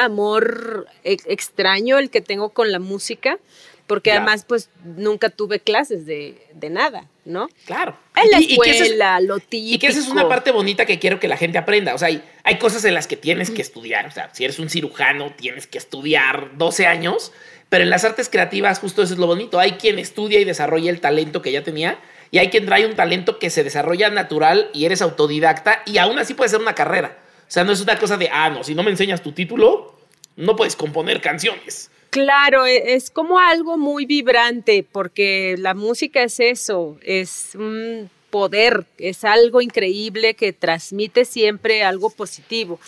amor 0.00 0.86
extraño 1.02 1.98
el 1.98 2.10
que 2.10 2.20
tengo 2.20 2.50
con 2.50 2.70
la 2.70 2.78
música, 2.78 3.40
porque 3.88 4.12
además 4.12 4.44
pues 4.46 4.70
nunca 4.84 5.28
tuve 5.28 5.58
clases 5.58 6.06
de, 6.06 6.36
nada, 6.70 7.08
¿no? 7.24 7.48
Claro. 7.66 7.96
En 8.14 8.30
la 8.30 8.38
escuela, 8.38 9.18
lo 9.18 9.40
típico. 9.40 9.74
Y 9.74 9.78
que 9.80 9.88
esa 9.88 9.98
es 9.98 10.06
una 10.06 10.28
parte 10.28 10.52
bonita 10.52 10.86
que 10.86 11.00
quiero 11.00 11.18
que 11.18 11.26
la 11.26 11.36
gente 11.36 11.58
aprenda. 11.58 11.94
O 11.94 11.98
sea, 11.98 12.08
hay, 12.08 12.22
hay 12.44 12.58
cosas 12.58 12.84
en 12.84 12.94
las 12.94 13.08
que 13.08 13.16
tienes 13.16 13.50
que 13.50 13.60
estudiar. 13.60 14.06
O 14.06 14.12
sea, 14.12 14.32
si 14.32 14.44
eres 14.44 14.60
un 14.60 14.70
cirujano, 14.70 15.32
tienes 15.36 15.66
que 15.66 15.78
estudiar 15.78 16.56
12 16.56 16.86
años 16.86 17.32
pero 17.68 17.84
en 17.84 17.90
las 17.90 18.04
artes 18.04 18.28
creativas 18.28 18.78
justo 18.78 19.02
eso 19.02 19.14
es 19.14 19.18
lo 19.18 19.26
bonito. 19.26 19.58
Hay 19.58 19.72
quien 19.72 19.98
estudia 19.98 20.40
y 20.40 20.44
desarrolla 20.44 20.90
el 20.90 21.00
talento 21.00 21.42
que 21.42 21.52
ya 21.52 21.64
tenía 21.64 21.98
y 22.30 22.38
hay 22.38 22.50
quien 22.50 22.66
trae 22.66 22.86
un 22.86 22.94
talento 22.94 23.38
que 23.38 23.50
se 23.50 23.64
desarrolla 23.64 24.10
natural 24.10 24.70
y 24.72 24.84
eres 24.84 25.02
autodidacta 25.02 25.82
y 25.86 25.98
aún 25.98 26.18
así 26.18 26.34
puede 26.34 26.50
ser 26.50 26.60
una 26.60 26.74
carrera. 26.74 27.18
O 27.42 27.50
sea, 27.50 27.64
no 27.64 27.72
es 27.72 27.80
una 27.80 27.98
cosa 27.98 28.16
de, 28.16 28.28
ah, 28.32 28.50
no, 28.50 28.64
si 28.64 28.74
no 28.74 28.82
me 28.82 28.90
enseñas 28.90 29.22
tu 29.22 29.32
título, 29.32 29.94
no 30.36 30.56
puedes 30.56 30.76
componer 30.76 31.20
canciones. 31.20 31.90
Claro, 32.10 32.66
e, 32.66 32.94
es 32.94 33.10
como 33.10 33.38
algo 33.38 33.76
muy 33.76 34.06
vibrante 34.06 34.84
porque 34.90 35.56
la 35.58 35.74
música 35.74 36.22
es 36.22 36.40
eso, 36.40 36.98
es 37.02 37.50
un 37.54 38.10
poder, 38.30 38.86
es 38.98 39.24
algo 39.24 39.60
increíble 39.60 40.34
que 40.34 40.52
transmite 40.52 41.24
siempre 41.24 41.84
algo 41.84 42.10
positivo. 42.10 42.80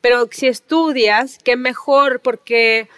Pero 0.00 0.28
si 0.32 0.46
estudias, 0.46 1.38
qué 1.44 1.56
mejor 1.56 2.20
porque 2.20 2.88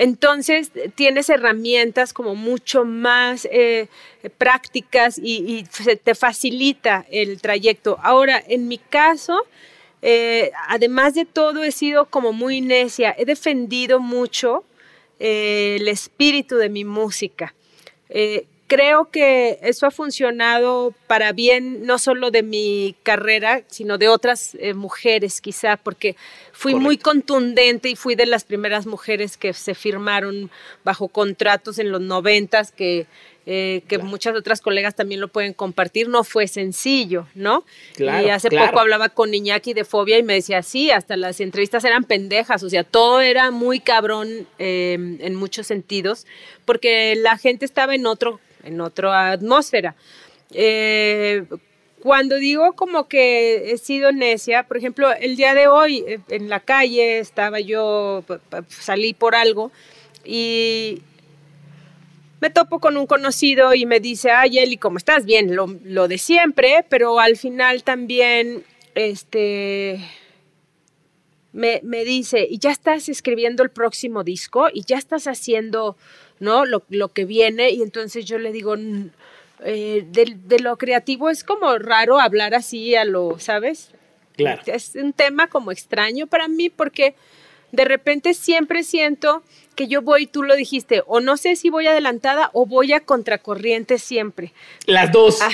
entonces 0.00 0.72
tienes 0.94 1.28
herramientas 1.28 2.14
como 2.14 2.34
mucho 2.34 2.86
más 2.86 3.46
eh, 3.52 3.88
prácticas 4.38 5.20
y, 5.22 5.66
te 6.02 6.14
facilita 6.14 7.04
el 7.10 7.38
trayecto. 7.42 7.98
Ahora, 8.02 8.42
en 8.48 8.66
mi 8.66 8.78
caso, 8.78 9.46
eh, 10.00 10.52
además 10.68 11.12
de 11.14 11.26
todo, 11.26 11.64
he 11.64 11.70
sido 11.70 12.06
como 12.06 12.32
muy 12.32 12.62
necia. 12.62 13.14
He 13.18 13.26
defendido 13.26 14.00
mucho 14.00 14.64
eh, 15.18 15.76
el 15.78 15.86
espíritu 15.86 16.56
de 16.56 16.70
mi 16.70 16.86
música 16.86 17.54
creo 18.70 19.10
que 19.10 19.58
eso 19.62 19.84
ha 19.84 19.90
funcionado 19.90 20.94
para 21.08 21.32
bien 21.32 21.84
no 21.86 21.98
solo 21.98 22.30
de 22.30 22.44
mi 22.44 22.94
carrera, 23.02 23.62
sino 23.66 23.98
de 23.98 24.06
otras 24.06 24.56
eh, 24.60 24.74
mujeres 24.74 25.40
quizá, 25.40 25.76
porque 25.76 26.14
fui 26.52 26.76
muy 26.76 26.96
contundente 26.96 27.88
y 27.88 27.96
fui 27.96 28.14
de 28.14 28.26
las 28.26 28.44
primeras 28.44 28.86
mujeres 28.86 29.36
que 29.36 29.54
se 29.54 29.74
firmaron 29.74 30.52
bajo 30.84 31.08
contratos 31.08 31.80
en 31.80 31.90
los 31.90 32.00
noventas, 32.00 32.70
que, 32.70 33.08
eh, 33.44 33.82
que 33.88 33.98
muchas 33.98 34.36
otras 34.36 34.60
colegas 34.60 34.94
también 34.94 35.20
lo 35.20 35.26
pueden 35.26 35.52
compartir. 35.52 36.08
No 36.08 36.22
fue 36.22 36.46
sencillo, 36.46 37.26
¿no? 37.34 37.64
y 37.98 38.06
hace 38.06 38.50
poco 38.50 38.78
hablaba 38.78 39.08
con 39.08 39.34
Iñaki 39.34 39.74
de 39.74 39.84
fobia 39.84 40.16
y 40.16 40.22
me 40.22 40.34
decía, 40.34 40.62
sí, 40.62 40.92
hasta 40.92 41.16
las 41.16 41.40
entrevistas 41.40 41.82
eran 41.82 42.04
pendejas, 42.04 42.62
o 42.62 42.70
sea, 42.70 42.84
todo 42.84 43.20
era 43.20 43.50
muy 43.50 43.80
cabrón 43.80 44.46
eh, 44.60 45.16
en 45.18 45.34
muchos 45.34 45.66
sentidos, 45.66 46.24
porque 46.64 47.16
la 47.16 47.36
gente 47.36 47.64
estaba 47.64 47.96
en 47.96 48.06
otro 48.06 48.38
en 48.64 48.80
otra 48.80 49.32
atmósfera. 49.32 49.94
Eh, 50.52 51.44
cuando 52.02 52.36
digo 52.36 52.72
como 52.72 53.08
que 53.08 53.72
he 53.72 53.78
sido 53.78 54.10
necia, 54.12 54.64
por 54.64 54.76
ejemplo, 54.76 55.12
el 55.12 55.36
día 55.36 55.54
de 55.54 55.68
hoy 55.68 56.04
eh, 56.06 56.20
en 56.28 56.48
la 56.48 56.60
calle 56.60 57.18
estaba 57.18 57.60
yo, 57.60 58.24
salí 58.68 59.12
por 59.12 59.34
algo 59.34 59.70
y 60.24 61.02
me 62.40 62.48
topo 62.48 62.80
con 62.80 62.96
un 62.96 63.06
conocido 63.06 63.74
y 63.74 63.84
me 63.84 64.00
dice, 64.00 64.30
ay 64.30 64.58
Eli, 64.58 64.78
¿cómo 64.78 64.96
estás? 64.96 65.26
Bien, 65.26 65.54
lo, 65.54 65.66
lo 65.84 66.08
de 66.08 66.16
siempre, 66.16 66.84
pero 66.88 67.20
al 67.20 67.36
final 67.36 67.82
también, 67.82 68.64
este, 68.94 70.00
me, 71.52 71.80
me, 71.84 72.04
dice, 72.04 72.46
y 72.48 72.58
ya 72.58 72.70
estás 72.70 73.08
escribiendo 73.10 73.62
el 73.62 73.70
próximo 73.70 74.24
disco 74.24 74.68
y 74.72 74.84
ya 74.84 74.96
estás 74.96 75.26
haciendo, 75.26 75.96
¿no? 76.40 76.64
Lo, 76.64 76.82
lo 76.88 77.12
que 77.12 77.24
viene. 77.24 77.70
Y 77.70 77.82
entonces 77.82 78.24
yo 78.24 78.38
le 78.38 78.50
digo, 78.50 78.74
eh, 79.64 80.04
de, 80.06 80.36
de, 80.44 80.58
lo 80.58 80.76
creativo 80.76 81.30
es 81.30 81.44
como 81.44 81.78
raro 81.78 82.18
hablar 82.18 82.54
así 82.54 82.96
a 82.96 83.04
lo, 83.04 83.38
¿sabes? 83.38 83.92
Claro. 84.36 84.62
Es 84.66 84.94
un 84.96 85.12
tema 85.12 85.46
como 85.46 85.70
extraño 85.70 86.26
para 86.26 86.48
mí 86.48 86.70
porque 86.70 87.14
de 87.72 87.84
repente 87.84 88.34
siempre 88.34 88.82
siento 88.82 89.42
que 89.76 89.86
yo 89.86 90.02
voy, 90.02 90.26
tú 90.26 90.42
lo 90.42 90.56
dijiste, 90.56 91.02
o 91.06 91.20
no 91.20 91.36
sé 91.36 91.56
si 91.56 91.70
voy 91.70 91.86
adelantada 91.86 92.50
o 92.52 92.66
voy 92.66 92.92
a 92.92 93.00
contracorriente 93.00 93.98
siempre. 93.98 94.52
Las 94.86 95.12
dos. 95.12 95.38
Ah. 95.40 95.50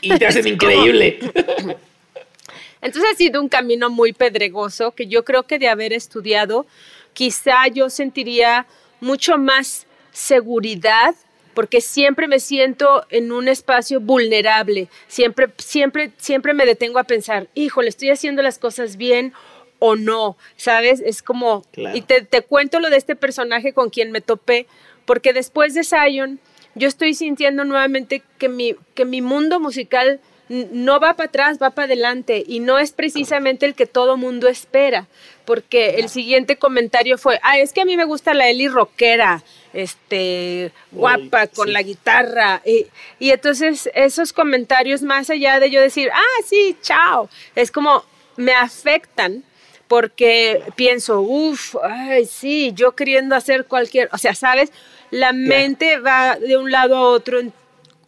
Y 0.00 0.16
te 0.16 0.26
hacen 0.26 0.46
increíble. 0.54 1.18
Entonces 2.80 3.10
ha 3.12 3.16
sido 3.16 3.40
un 3.40 3.48
camino 3.48 3.90
muy 3.90 4.12
pedregoso 4.12 4.92
que 4.92 5.08
yo 5.08 5.24
creo 5.24 5.42
que 5.42 5.58
de 5.58 5.68
haber 5.68 5.92
estudiado, 5.92 6.66
quizá 7.12 7.66
yo 7.66 7.90
sentiría 7.90 8.66
mucho 9.00 9.36
más 9.36 9.87
seguridad 10.18 11.14
porque 11.54 11.80
siempre 11.80 12.28
me 12.28 12.38
siento 12.38 13.04
en 13.10 13.32
un 13.32 13.48
espacio 13.48 14.00
vulnerable, 14.00 14.88
siempre, 15.08 15.48
siempre, 15.58 16.12
siempre 16.16 16.54
me 16.54 16.66
detengo 16.66 16.98
a 17.00 17.04
pensar, 17.04 17.48
híjole, 17.54 17.88
estoy 17.88 18.10
haciendo 18.10 18.42
las 18.42 18.58
cosas 18.58 18.96
bien 18.96 19.32
o 19.80 19.96
no, 19.96 20.36
¿sabes? 20.56 21.00
Es 21.04 21.22
como, 21.22 21.64
y 21.94 22.02
te, 22.02 22.22
te, 22.22 22.42
cuento 22.42 22.78
lo 22.78 22.90
de 22.90 22.96
este 22.96 23.16
personaje 23.16 23.72
con 23.72 23.90
quien 23.90 24.12
me 24.12 24.20
topé, 24.20 24.66
porque 25.04 25.32
después 25.32 25.74
de 25.74 25.82
Zion, 25.82 26.38
yo 26.74 26.86
estoy 26.86 27.14
sintiendo 27.14 27.64
nuevamente 27.64 28.22
que 28.38 28.48
mi, 28.48 28.76
que 28.94 29.04
mi 29.04 29.20
mundo 29.20 29.58
musical 29.58 30.20
no 30.48 31.00
va 31.00 31.14
para 31.14 31.28
atrás, 31.28 31.58
va 31.60 31.70
para 31.70 31.86
adelante, 31.86 32.44
y 32.46 32.60
no 32.60 32.78
es 32.78 32.92
precisamente 32.92 33.66
el 33.66 33.74
que 33.74 33.86
todo 33.86 34.16
mundo 34.16 34.48
espera, 34.48 35.08
porque 35.44 35.96
el 35.96 36.08
siguiente 36.08 36.56
comentario 36.56 37.18
fue, 37.18 37.40
ah, 37.42 37.58
es 37.58 37.72
que 37.72 37.80
a 37.80 37.84
mí 37.84 37.96
me 37.96 38.04
gusta 38.04 38.32
la 38.32 38.48
Eli 38.48 38.68
rockera, 38.68 39.42
este, 39.72 40.72
guapa, 40.90 41.46
con 41.46 41.72
la 41.72 41.82
guitarra, 41.82 42.62
y, 42.64 42.86
y 43.18 43.30
entonces 43.30 43.90
esos 43.94 44.32
comentarios, 44.32 45.02
más 45.02 45.30
allá 45.30 45.60
de 45.60 45.70
yo 45.70 45.80
decir, 45.80 46.10
ah, 46.12 46.42
sí, 46.46 46.76
chao, 46.82 47.28
es 47.54 47.70
como, 47.70 48.04
me 48.36 48.54
afectan 48.54 49.44
porque 49.88 50.62
pienso, 50.76 51.20
uff, 51.20 51.76
ay, 51.82 52.26
sí, 52.26 52.72
yo 52.74 52.92
queriendo 52.92 53.34
hacer 53.34 53.64
cualquier, 53.64 54.08
o 54.12 54.18
sea, 54.18 54.34
¿sabes? 54.34 54.70
La 55.10 55.32
mente 55.32 55.98
va 55.98 56.36
de 56.36 56.58
un 56.58 56.70
lado 56.70 56.96
a 56.96 57.08
otro 57.08 57.40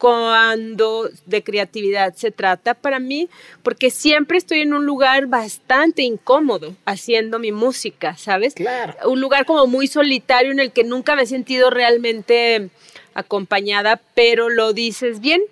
cuando 0.01 1.11
de 1.27 1.45
creatividad 1.45 2.15
se 2.15 2.31
trata 2.31 2.73
para 2.73 2.99
mí, 2.99 3.29
porque 3.63 3.91
siempre 3.91 4.39
estoy 4.39 4.61
en 4.61 4.73
un 4.73 4.87
lugar 4.87 5.27
bastante 5.27 6.01
incómodo 6.01 6.75
haciendo 6.87 7.39
mi 7.39 7.53
música, 7.53 8.17
¿sabes? 8.17 8.55
Claro. 8.55 8.95
Un 9.11 9.21
lugar 9.21 9.45
como 9.45 9.67
muy 9.67 9.89
solitario 9.89 10.53
en 10.53 10.59
el 10.59 10.73
que 10.73 10.85
nunca 10.85 11.15
me 11.17 11.25
he 11.25 11.27
sentido 11.27 11.69
realmente 11.69 12.71
acompañada, 13.13 14.01
pero 14.15 14.49
lo 14.49 14.73
dices 14.73 15.21
bien, 15.21 15.43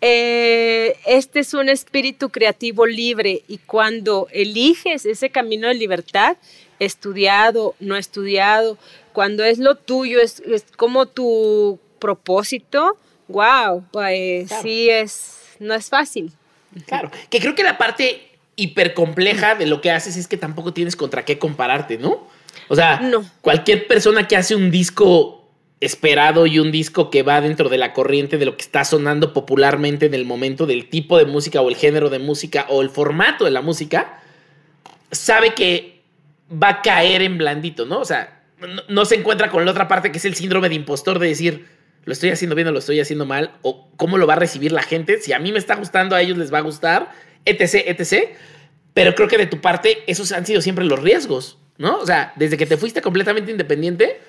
eh, 0.00 0.96
este 1.04 1.40
es 1.40 1.52
un 1.52 1.68
espíritu 1.68 2.30
creativo 2.30 2.86
libre 2.86 3.42
y 3.48 3.58
cuando 3.58 4.28
eliges 4.32 5.04
ese 5.04 5.28
camino 5.28 5.68
de 5.68 5.74
libertad, 5.74 6.38
estudiado, 6.78 7.74
no 7.80 7.96
estudiado, 7.96 8.78
cuando 9.12 9.44
es 9.44 9.58
lo 9.58 9.74
tuyo, 9.74 10.20
es, 10.22 10.42
como 10.78 11.04
tu 11.04 11.78
propósito, 11.98 12.96
wow, 13.28 13.84
pues 13.90 14.50
sí 14.62 14.88
es, 14.90 15.38
no 15.58 15.74
es 15.74 15.88
fácil. 15.88 16.32
Claro, 16.86 17.10
que 17.30 17.40
creo 17.40 17.54
que 17.54 17.62
la 17.62 17.78
parte 17.78 18.30
hipercompleja 18.56 19.54
de 19.54 19.66
lo 19.66 19.80
que 19.80 19.90
haces 19.90 20.16
es 20.16 20.28
que 20.28 20.36
tampoco 20.36 20.72
tienes 20.72 20.96
contra 20.96 21.24
qué 21.24 21.38
compararte, 21.38 21.98
¿no? 21.98 22.26
O 22.68 22.76
sea, 22.76 23.00
no. 23.00 23.24
cualquier 23.40 23.86
persona 23.86 24.26
que 24.26 24.36
hace 24.36 24.54
un 24.54 24.70
disco 24.70 25.44
esperado 25.80 26.46
y 26.46 26.58
un 26.58 26.72
disco 26.72 27.10
que 27.10 27.22
va 27.22 27.40
dentro 27.40 27.68
de 27.68 27.78
la 27.78 27.92
corriente 27.92 28.38
de 28.38 28.46
lo 28.46 28.56
que 28.56 28.62
está 28.62 28.84
sonando 28.84 29.32
popularmente 29.32 30.06
en 30.06 30.14
el 30.14 30.24
momento 30.24 30.66
del 30.66 30.88
tipo 30.88 31.18
de 31.18 31.26
música 31.26 31.60
o 31.60 31.68
el 31.68 31.76
género 31.76 32.10
de 32.10 32.18
música 32.18 32.66
o 32.68 32.80
el 32.80 32.90
formato 32.90 33.44
de 33.44 33.50
la 33.50 33.60
música, 33.60 34.22
sabe 35.10 35.54
que 35.54 36.02
va 36.50 36.68
a 36.68 36.82
caer 36.82 37.22
en 37.22 37.38
blandito, 37.38 37.86
¿no? 37.86 38.00
O 38.00 38.04
sea, 38.04 38.42
no, 38.88 39.04
se 39.04 39.16
encuentra 39.16 39.50
con 39.50 39.64
la 39.64 39.72
otra 39.72 39.88
parte 39.88 40.10
que 40.10 40.18
es 40.18 40.24
el 40.24 40.34
síndrome 40.34 40.68
de 40.68 40.74
impostor 40.76 41.18
de 41.18 41.28
decir, 41.28 41.66
lo 42.04 42.12
estoy 42.12 42.30
haciendo 42.30 42.54
bien 42.54 42.68
o 42.68 42.72
lo 42.72 42.78
estoy 42.78 43.00
haciendo 43.00 43.26
mal, 43.26 43.52
o 43.62 43.88
cómo 43.96 44.18
lo 44.18 44.26
va 44.26 44.34
a 44.34 44.38
recibir 44.38 44.72
la 44.72 44.82
gente, 44.82 45.20
si 45.20 45.32
a 45.32 45.38
mí 45.38 45.52
me 45.52 45.58
está 45.58 45.74
gustando, 45.76 46.14
a 46.14 46.22
ellos 46.22 46.36
les 46.38 46.52
va 46.52 46.58
a 46.58 46.62
gustar, 46.62 47.12
etc., 47.44 47.82
etc. 47.86 48.30
Pero 48.92 49.14
creo 49.14 49.28
que 49.28 49.38
de 49.38 49.46
tu 49.46 49.60
parte 49.60 50.02
esos 50.06 50.32
han 50.32 50.46
sido 50.46 50.60
siempre 50.60 50.84
los 50.84 51.00
riesgos, 51.00 51.58
¿no? 51.78 51.98
O 51.98 52.06
sea, 52.06 52.32
desde 52.36 52.56
que 52.56 52.66
te 52.66 52.76
fuiste 52.76 53.02
completamente 53.02 53.50
independiente, 53.50 54.20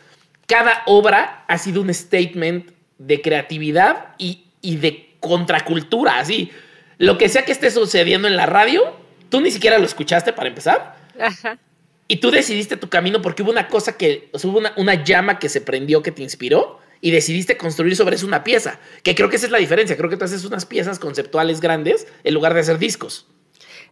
cada 0.48 0.84
obra 0.86 1.44
ha 1.48 1.58
sido 1.58 1.82
un 1.82 1.94
statement 1.94 2.72
de 2.98 3.22
creatividad 3.22 4.15
y, 4.17 4.44
de 4.62 5.15
contracultura, 5.20 6.20
así. 6.20 6.51
Lo 6.98 7.17
que 7.17 7.29
sea 7.29 7.46
que 7.46 7.51
esté 7.51 7.70
sucediendo 7.72 8.27
en 8.27 8.36
la 8.36 8.46
radio, 8.46 8.96
tú 9.29 9.41
ni 9.41 9.51
siquiera 9.51 9.77
lo 9.77 9.86
escuchaste 9.86 10.34
para 10.34 10.48
empezar. 10.48 10.96
Ajá. 11.20 11.60
Y 12.08 12.17
tú 12.17 12.32
decidiste 12.32 12.77
tu 12.77 12.88
camino 12.88 13.22
porque 13.22 13.44
hubo 13.44 13.51
una 13.51 13.67
cosa 13.67 13.98
que, 13.98 14.29
hubo 14.44 14.60
una, 14.60 14.74
una, 14.77 15.03
llama 15.03 15.39
que 15.39 15.50
se 15.50 15.60
prendió, 15.62 16.03
que 16.03 16.12
te 16.12 16.22
inspiró 16.22 16.79
y 17.06 17.12
decidiste 17.12 17.56
construir 17.56 17.96
sobre 17.96 18.16
eso 18.16 18.26
una 18.26 18.44
pieza. 18.44 18.80
Que 19.04 19.14
creo 19.14 19.30
que 19.30 19.36
esa 19.36 19.46
es 19.46 19.52
la 19.52 19.60
diferencia. 19.60 19.96
Creo 19.96 20.10
que 20.10 20.18
tú 20.18 20.26
haces 20.26 20.44
unas 20.44 20.66
piezas 20.66 20.98
conceptuales 20.98 21.62
grandes 21.62 22.08
en 22.24 22.34
lugar 22.34 22.56
de 22.56 22.62
hacer 22.62 22.80
discos. 22.80 23.28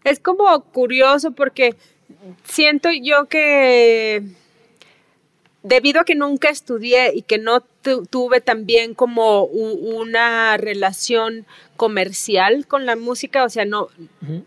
Es 0.03 0.19
como 0.19 0.63
curioso 0.71 1.29
porque 1.29 1.75
siento 2.43 2.89
yo 2.91 3.25
que 3.25 4.23
debido 5.61 6.01
a 6.01 6.05
que 6.05 6.15
nunca 6.15 6.49
estudié 6.49 7.11
y 7.13 7.21
que 7.21 7.37
no 7.37 7.61
tuve 8.09 8.41
también 8.41 8.95
como 8.95 9.43
una 9.43 10.57
relación 10.57 11.45
comercial 11.77 12.65
con 12.65 12.87
la 12.87 12.95
música, 12.95 13.43
o 13.43 13.49
sea, 13.49 13.63
no, 13.63 13.89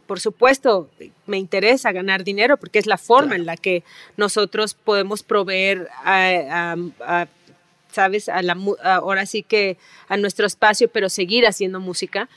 por 0.08 0.18
supuesto, 0.18 0.90
me 1.26 1.38
interesa 1.38 1.92
ganar 1.92 2.24
dinero 2.24 2.56
porque 2.56 2.80
es 2.80 2.86
la 2.86 2.98
forma 2.98 3.36
en 3.36 3.46
la 3.46 3.56
que 3.56 3.84
nosotros 4.16 4.74
podemos 4.74 5.22
proveer 5.22 5.88
a, 6.02 6.74
sabes, 7.96 8.28
a 8.28 8.42
la, 8.42 8.56
ahora 8.84 9.26
sí 9.26 9.42
que 9.42 9.78
a 10.08 10.16
nuestro 10.16 10.46
espacio, 10.46 10.88
pero 10.88 11.08
seguir 11.08 11.46
haciendo 11.46 11.80
música. 11.80 12.28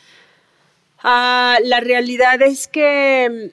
Ah, 1.04 1.58
la 1.64 1.80
realidad 1.80 2.42
es 2.42 2.68
que 2.68 3.52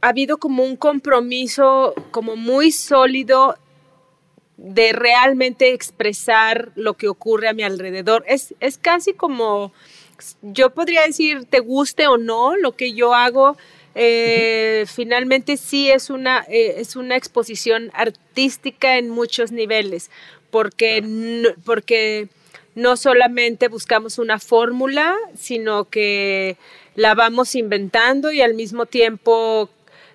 ha 0.00 0.08
habido 0.08 0.38
como 0.38 0.64
un 0.64 0.76
compromiso 0.76 1.94
como 2.10 2.36
muy 2.36 2.70
sólido 2.72 3.56
de 4.56 4.92
realmente 4.92 5.72
expresar 5.72 6.72
lo 6.74 6.94
que 6.94 7.08
ocurre 7.08 7.48
a 7.48 7.52
mi 7.52 7.62
alrededor. 7.62 8.24
Es, 8.26 8.54
es 8.60 8.78
casi 8.78 9.14
como, 9.14 9.72
yo 10.42 10.70
podría 10.70 11.02
decir, 11.02 11.44
te 11.44 11.60
guste 11.60 12.06
o 12.08 12.18
no 12.18 12.56
lo 12.56 12.72
que 12.72 12.92
yo 12.92 13.14
hago. 13.14 13.56
Eh, 14.00 14.84
finalmente 14.86 15.56
sí 15.56 15.90
es 15.90 16.10
una, 16.10 16.44
eh, 16.48 16.74
es 16.78 16.94
una 16.94 17.16
exposición 17.16 17.90
artística 17.94 18.96
en 18.96 19.10
muchos 19.10 19.50
niveles, 19.50 20.10
porque, 20.50 21.00
no, 21.02 21.50
porque 21.64 22.28
no 22.74 22.96
solamente 22.96 23.68
buscamos 23.68 24.18
una 24.18 24.38
fórmula, 24.38 25.16
sino 25.36 25.84
que 25.84 26.56
la 26.94 27.14
vamos 27.14 27.54
inventando 27.54 28.30
y 28.32 28.40
al 28.40 28.54
mismo 28.54 28.86
tiempo 28.86 29.68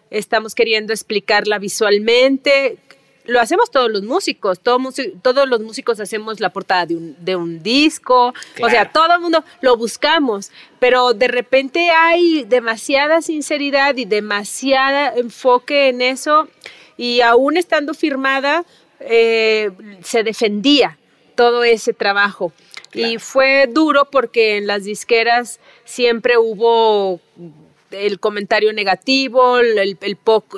estamos 0.10 0.56
queriendo 0.56 0.94
explicarla 0.94 1.60
visualmente, 1.60 2.78
lo 3.26 3.40
hacemos 3.40 3.72
todos 3.72 3.90
los 3.90 4.04
músicos, 4.04 4.60
todos 4.60 5.50
los 5.50 5.62
músicos 5.62 6.00
hacemos 6.00 6.40
la 6.40 6.52
portada 6.52 6.86
de 6.86 6.96
un, 6.96 7.16
de 7.20 7.36
un 7.36 7.64
disco, 7.64 8.34
o 8.62 8.70
sea, 8.70 8.92
todo 8.92 9.16
el 9.16 9.22
mundo 9.22 9.44
lo 9.62 9.78
buscamos, 9.78 10.52
pero 10.80 11.14
de 11.14 11.28
repente 11.28 11.90
hay 11.90 12.44
demasiada 12.44 13.22
sinceridad 13.22 13.96
y 13.96 14.06
demasiada 14.06 15.14
enfoque 15.16 15.90
en 15.90 16.02
eso 16.02 16.50
y 16.98 17.22
aún 17.22 17.58
estando 17.58 17.94
firmada, 17.94 18.66
eh, 19.10 19.72
se 20.04 20.24
defendía 20.24 20.98
todo 21.36 21.64
ese 21.64 21.94
trabajo. 21.94 22.54
Y 22.94 23.18
fue 23.18 23.68
duro 23.68 24.10
porque 24.12 24.58
en 24.58 24.68
las 24.68 24.84
disqueras 24.84 25.60
siempre 25.84 26.38
hubo 26.38 27.20
el 27.94 28.20
comentario 28.20 28.74
negativo, 28.74 29.60
el, 29.60 29.98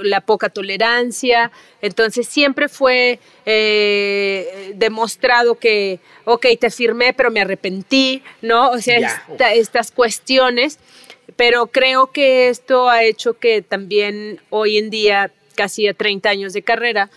la 0.04 0.22
poca 0.22 0.50
tolerancia. 0.50 1.52
Entonces 1.82 2.28
siempre 2.28 2.70
fue 2.70 3.20
eh, 3.46 4.74
demostrado 4.76 5.56
que, 5.56 6.00
ok, 6.26 6.46
te 6.60 6.70
firmé, 6.70 7.14
pero 7.14 7.32
me 7.32 7.42
arrepentí, 7.42 8.24
¿no? 8.42 8.72
O 8.72 8.80
sea, 8.80 9.24
estas 9.54 9.92
cuestiones. 9.92 10.80
Pero 11.36 11.68
creo 11.68 12.12
que 12.12 12.50
esto 12.50 12.90
ha 12.90 13.04
hecho 13.04 13.34
que 13.34 13.62
también 13.62 14.40
hoy 14.50 14.78
en 14.78 14.90
día, 14.90 15.32
casi 15.56 15.88
a 15.88 15.94
30 15.94 16.30
años 16.30 16.54
de 16.54 16.62
carrera, 16.62 17.10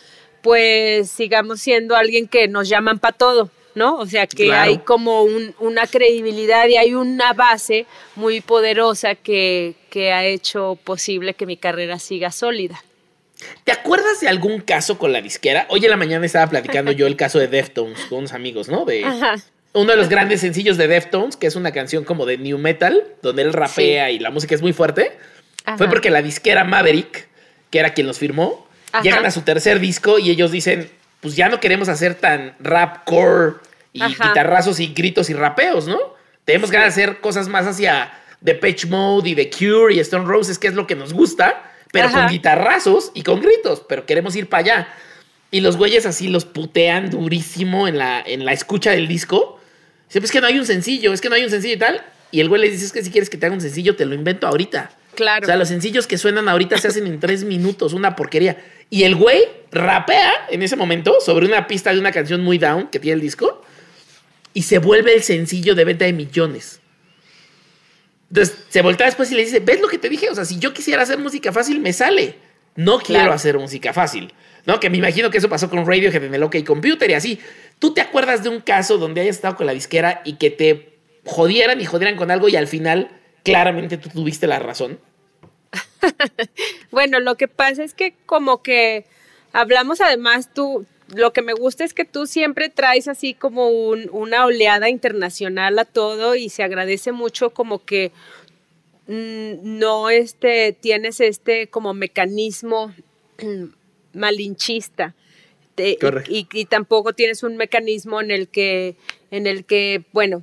pues 0.48 1.10
sigamos 1.10 1.60
siendo 1.60 1.94
alguien 1.94 2.26
que 2.26 2.48
nos 2.48 2.70
llaman 2.70 2.98
para 2.98 3.14
todo. 3.14 3.50
¿no? 3.74 3.96
O 3.98 4.06
sea, 4.06 4.26
que 4.26 4.50
hay 4.50 4.78
como 4.78 5.24
una 5.58 5.86
credibilidad 5.86 6.66
y 6.68 6.78
hay 6.78 6.94
una 6.94 7.34
base 7.34 7.84
muy 8.16 8.40
poderosa 8.40 9.14
que, 9.14 9.74
ha 9.94 10.24
hecho 10.24 10.78
posible 10.84 11.34
que 11.34 11.44
mi 11.44 11.58
carrera 11.58 11.98
siga 11.98 12.32
sólida. 12.32 12.82
¿Te 13.64 13.72
acuerdas 13.72 14.20
de 14.20 14.28
algún 14.28 14.62
caso 14.62 14.98
con 14.98 15.12
la 15.12 15.20
disquera? 15.20 15.66
Hoy 15.68 15.84
en 15.84 15.90
la 15.90 15.98
mañana 15.98 16.24
estaba 16.24 16.46
platicando 16.46 16.92
yo 16.92 17.06
el 17.06 17.14
caso 17.14 17.38
de 17.38 17.48
Deftones 17.48 18.06
con 18.06 18.20
unos 18.20 18.32
amigos, 18.32 18.70
¿no? 18.70 18.86
De 18.86 19.04
uno 19.74 19.90
de 19.90 19.96
los 19.98 20.08
grandes 20.08 20.40
sencillos 20.40 20.78
de 20.78 20.88
Deftones, 20.88 21.36
que 21.36 21.46
es 21.46 21.56
una 21.56 21.72
canción 21.72 22.04
como 22.04 22.24
de 22.24 22.38
new 22.38 22.56
metal, 22.56 23.04
donde 23.20 23.42
él 23.42 23.52
rapea 23.52 24.10
y 24.10 24.18
la 24.18 24.30
música 24.30 24.54
es 24.54 24.62
muy 24.62 24.72
fuerte. 24.72 25.12
Fue 25.76 25.88
porque 25.88 26.08
la 26.08 26.22
disquera 26.22 26.64
Maverick, 26.64 27.28
que 27.70 27.80
era 27.80 27.92
quien 27.92 28.06
los 28.06 28.18
firmó, 28.18 28.66
llegan 29.02 29.26
a 29.26 29.30
su 29.30 29.42
tercer 29.42 29.80
disco 29.80 30.18
y 30.18 30.30
ellos 30.30 30.50
dicen, 30.50 30.90
pues 31.20 31.36
ya 31.36 31.48
no 31.48 31.60
queremos 31.60 31.88
hacer 31.88 32.14
tan 32.14 32.54
rap 32.60 33.04
core 33.04 33.54
y 33.92 34.02
guitarrazos 34.02 34.80
y 34.80 34.88
gritos 34.88 35.30
y 35.30 35.34
rapeos, 35.34 35.86
¿no? 35.86 35.98
Tenemos 36.44 36.70
ganas 36.70 36.94
de 36.94 37.02
hacer 37.02 37.20
cosas 37.20 37.48
más 37.48 37.66
hacia 37.66 38.12
The 38.44 38.54
Pitch 38.54 38.86
Mode 38.86 39.30
y 39.30 39.34
The 39.34 39.50
Cure 39.50 39.94
y 39.94 40.00
Stone 40.00 40.24
Roses, 40.24 40.58
que 40.58 40.68
es 40.68 40.74
lo 40.74 40.86
que 40.86 40.94
nos 40.94 41.12
gusta 41.12 41.64
pero 41.92 42.10
con 42.10 42.28
guitarrazos 42.28 43.10
y 43.14 43.22
con 43.22 43.40
gritos, 43.40 43.82
pero 43.88 44.06
queremos 44.06 44.36
ir 44.36 44.48
para 44.48 44.60
allá. 44.60 44.88
Y 45.50 45.60
los 45.60 45.76
güeyes 45.76 46.04
así 46.04 46.28
los 46.28 46.44
putean 46.44 47.10
durísimo 47.10 47.88
en 47.88 47.98
la, 47.98 48.20
en 48.20 48.44
la 48.44 48.52
escucha 48.52 48.90
del 48.90 49.08
disco. 49.08 49.58
Dice, 50.08 50.20
pues 50.20 50.24
es 50.24 50.32
que 50.32 50.40
no 50.40 50.46
hay 50.46 50.58
un 50.58 50.66
sencillo, 50.66 51.12
es 51.12 51.20
que 51.20 51.28
no 51.28 51.34
hay 51.34 51.44
un 51.44 51.50
sencillo 51.50 51.74
y 51.74 51.78
tal. 51.78 52.02
Y 52.30 52.40
el 52.40 52.48
güey 52.48 52.60
le 52.60 52.70
dice, 52.70 52.84
es 52.84 52.92
que 52.92 53.02
si 53.02 53.10
quieres 53.10 53.30
que 53.30 53.38
te 53.38 53.46
haga 53.46 53.54
un 53.54 53.60
sencillo, 53.60 53.96
te 53.96 54.04
lo 54.04 54.14
invento 54.14 54.46
ahorita. 54.46 54.90
Claro. 55.18 55.42
O 55.42 55.46
sea, 55.46 55.56
los 55.56 55.66
sencillos 55.66 56.06
que 56.06 56.16
suenan 56.16 56.48
ahorita 56.48 56.78
se 56.78 56.86
hacen 56.86 57.08
en 57.08 57.18
tres 57.18 57.42
minutos, 57.42 57.92
una 57.92 58.14
porquería. 58.14 58.56
Y 58.88 59.02
el 59.02 59.16
güey 59.16 59.42
rapea 59.72 60.32
en 60.48 60.62
ese 60.62 60.76
momento 60.76 61.16
sobre 61.20 61.44
una 61.44 61.66
pista 61.66 61.92
de 61.92 61.98
una 61.98 62.12
canción 62.12 62.40
muy 62.44 62.56
down 62.56 62.86
que 62.86 63.00
tiene 63.00 63.14
el 63.16 63.20
disco 63.20 63.60
y 64.54 64.62
se 64.62 64.78
vuelve 64.78 65.16
el 65.16 65.24
sencillo 65.24 65.74
de 65.74 65.84
venta 65.84 66.04
de 66.04 66.12
millones. 66.12 66.78
Entonces 68.30 68.58
se 68.68 68.80
voltea 68.80 69.06
después 69.06 69.32
y 69.32 69.34
le 69.34 69.44
dice, 69.44 69.58
¿ves 69.58 69.80
lo 69.80 69.88
que 69.88 69.98
te 69.98 70.08
dije? 70.08 70.30
O 70.30 70.36
sea, 70.36 70.44
si 70.44 70.60
yo 70.60 70.72
quisiera 70.72 71.02
hacer 71.02 71.18
música 71.18 71.52
fácil, 71.52 71.80
me 71.80 71.92
sale. 71.92 72.36
No 72.76 73.00
quiero 73.00 73.32
hacer 73.32 73.58
música 73.58 73.92
fácil. 73.92 74.32
¿No? 74.66 74.78
Que 74.78 74.88
me 74.88 74.98
imagino 74.98 75.30
que 75.30 75.38
eso 75.38 75.48
pasó 75.48 75.68
con 75.68 75.84
Radiohead 75.84 76.22
en 76.22 76.32
el 76.32 76.44
OK 76.44 76.62
Computer 76.64 77.10
y 77.10 77.14
así. 77.14 77.40
¿Tú 77.80 77.92
te 77.92 78.02
acuerdas 78.02 78.44
de 78.44 78.50
un 78.50 78.60
caso 78.60 78.98
donde 78.98 79.20
hayas 79.22 79.34
estado 79.34 79.56
con 79.56 79.66
la 79.66 79.72
disquera 79.72 80.22
y 80.24 80.34
que 80.34 80.50
te 80.50 81.00
jodieran 81.24 81.80
y 81.80 81.86
jodieran 81.86 82.14
con 82.14 82.30
algo 82.30 82.48
y 82.48 82.54
al 82.54 82.68
final 82.68 83.17
claramente 83.52 83.98
tú 83.98 84.08
tuviste 84.08 84.46
la 84.46 84.58
razón? 84.58 84.98
bueno, 86.90 87.20
lo 87.20 87.36
que 87.36 87.48
pasa 87.48 87.84
es 87.84 87.94
que 87.94 88.14
como 88.26 88.62
que 88.62 89.04
hablamos 89.52 90.00
además 90.00 90.50
tú, 90.52 90.86
lo 91.14 91.32
que 91.32 91.42
me 91.42 91.52
gusta 91.52 91.84
es 91.84 91.94
que 91.94 92.04
tú 92.04 92.26
siempre 92.26 92.68
traes 92.68 93.08
así 93.08 93.34
como 93.34 93.68
una 93.68 94.44
oleada 94.44 94.88
internacional 94.88 95.78
a 95.78 95.84
todo 95.84 96.34
y 96.34 96.48
se 96.48 96.62
agradece 96.62 97.12
mucho 97.12 97.50
como 97.50 97.84
que 97.84 98.12
mm, 99.06 99.78
no 99.78 100.10
este, 100.10 100.72
tienes 100.72 101.20
este 101.20 101.68
como 101.68 101.94
mecanismo 101.94 102.92
malinchista. 104.12 105.14
y, 105.76 106.48
y, 106.52 106.64
tampoco 106.64 107.12
tienes 107.12 107.44
un 107.44 107.56
mecanismo 107.56 108.20
en 108.20 108.32
el 108.32 108.48
que, 108.48 108.96
en 109.30 109.46
el 109.46 109.64
que, 109.64 110.02
bueno, 110.12 110.42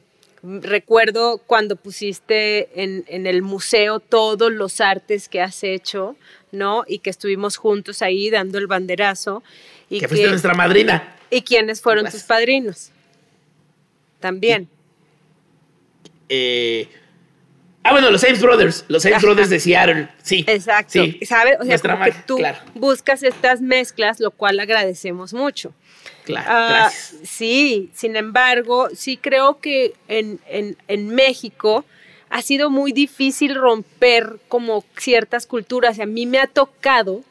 recuerdo 0.61 1.39
cuando 1.45 1.75
pusiste 1.75 2.81
en, 2.81 3.05
en, 3.07 3.27
el 3.27 3.41
museo 3.41 3.99
todos 3.99 4.51
los 4.51 4.81
artes 4.81 5.29
que 5.29 5.41
has 5.41 5.63
hecho, 5.63 6.15
¿no? 6.51 6.83
Y 6.87 6.99
que 6.99 7.09
estuvimos 7.09 7.57
juntos 7.57 8.01
ahí 8.01 8.29
dando 8.29 8.57
el 8.57 8.67
banderazo. 8.67 9.43
Y 9.89 9.99
que 9.99 10.07
fuiste 10.07 10.29
nuestra 10.29 10.53
madrina. 10.53 11.15
¿Y 11.29 11.41
quiénes 11.41 11.81
fueron 11.81 12.09
tus 12.09 12.23
padrinos? 12.23 12.91
También. 14.19 14.69
Eh, 16.29 16.89
ah, 17.85 17.91
bueno, 17.91 18.11
los 18.11 18.21
James 18.21 18.41
Brothers. 18.41 18.85
Los 18.87 19.03
James 19.03 19.21
Brothers 19.21 19.49
de 19.49 19.59
Seattle. 19.59 20.09
Sí. 20.21 20.43
Exacto. 20.47 20.91
Sí. 20.91 21.19
¿Sabes? 21.25 21.57
O 21.59 21.63
sea, 21.63 21.79
como 21.79 22.03
que 22.03 22.11
tú 22.25 22.39
buscas 22.73 23.23
estas 23.23 23.61
mezclas, 23.61 24.19
lo 24.19 24.31
cual 24.31 24.59
agradecemos 24.59 25.33
mucho. 25.33 25.73
Claro. 26.25 26.47
Ah, 26.49 26.91
sí, 27.23 27.89
sin 27.93 28.15
embargo, 28.15 28.89
sí 28.95 29.17
creo 29.17 29.59
que 29.59 29.93
en, 30.07 30.39
en, 30.47 30.75
en 30.87 31.09
México 31.09 31.85
ha 32.29 32.41
sido 32.41 32.69
muy 32.69 32.91
difícil 32.91 33.55
romper 33.55 34.39
como 34.47 34.83
ciertas 34.97 35.45
culturas. 35.45 35.99
A 35.99 36.05
mí 36.05 36.25
me 36.25 36.39
ha 36.39 36.47
tocado 36.47 37.23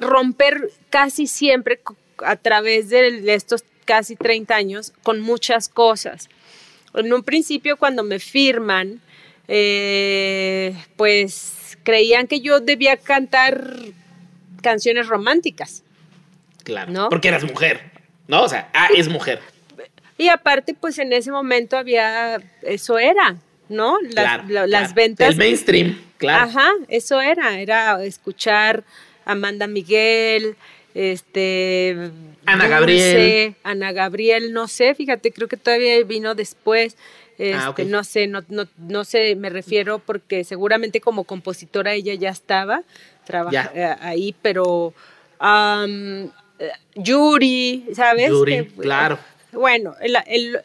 romper 0.00 0.70
casi 0.90 1.26
siempre 1.26 1.80
a 2.18 2.36
través 2.36 2.88
de 2.88 3.34
estos 3.34 3.64
casi 3.84 4.16
30 4.16 4.54
años 4.54 4.92
con 5.02 5.20
muchas 5.20 5.68
cosas. 5.68 6.28
En 6.94 7.12
un 7.12 7.22
principio 7.22 7.76
cuando 7.76 8.02
me 8.02 8.18
firman, 8.18 9.00
eh, 9.48 10.74
pues 10.96 11.76
creían 11.82 12.26
que 12.26 12.40
yo 12.40 12.60
debía 12.60 12.96
cantar 12.96 13.76
canciones 14.62 15.08
románticas. 15.08 15.82
Claro. 16.64 16.92
¿no? 16.92 17.08
Porque 17.08 17.28
eras 17.28 17.44
mujer, 17.44 17.90
¿no? 18.28 18.42
O 18.42 18.48
sea, 18.48 18.70
ah, 18.72 18.88
es 18.96 19.08
mujer. 19.08 19.40
Y 20.18 20.28
aparte, 20.28 20.74
pues 20.74 20.98
en 20.98 21.12
ese 21.12 21.30
momento 21.32 21.76
había, 21.76 22.40
eso 22.62 22.98
era, 22.98 23.36
¿no? 23.68 23.98
Las, 24.14 24.48
las 24.48 24.94
ventas. 24.94 25.30
El 25.30 25.36
mainstream, 25.36 26.00
claro. 26.18 26.44
Ajá, 26.44 26.70
eso 26.88 27.20
era, 27.20 27.58
era 27.58 28.02
escuchar 28.04 28.84
Amanda 29.24 29.66
Miguel, 29.66 30.56
este... 30.94 32.10
Ana 32.44 32.68
Gabriel. 32.68 33.54
Ana 33.62 33.92
Gabriel, 33.92 34.52
no 34.52 34.68
sé, 34.68 34.94
fíjate, 34.94 35.32
creo 35.32 35.48
que 35.48 35.56
todavía 35.56 36.02
vino 36.04 36.34
después. 36.34 36.96
Ah, 37.38 37.68
este, 37.70 37.84
no 37.86 38.04
sé, 38.04 38.26
no, 38.26 38.42
no, 38.48 38.64
no 38.76 39.04
sé, 39.04 39.34
me 39.36 39.50
refiero 39.50 39.98
porque 39.98 40.44
seguramente 40.44 41.00
como 41.00 41.24
compositora 41.24 41.94
ella 41.94 42.14
ya 42.14 42.30
estaba 42.30 42.82
trabajando 43.24 43.72
eh, 43.74 43.96
ahí, 44.00 44.34
pero 44.42 44.92
um, 45.40 46.30
Yuri, 46.94 47.86
¿sabes? 47.94 48.28
Yuri, 48.28 48.66
claro. 48.78 49.18
Bueno, 49.52 49.94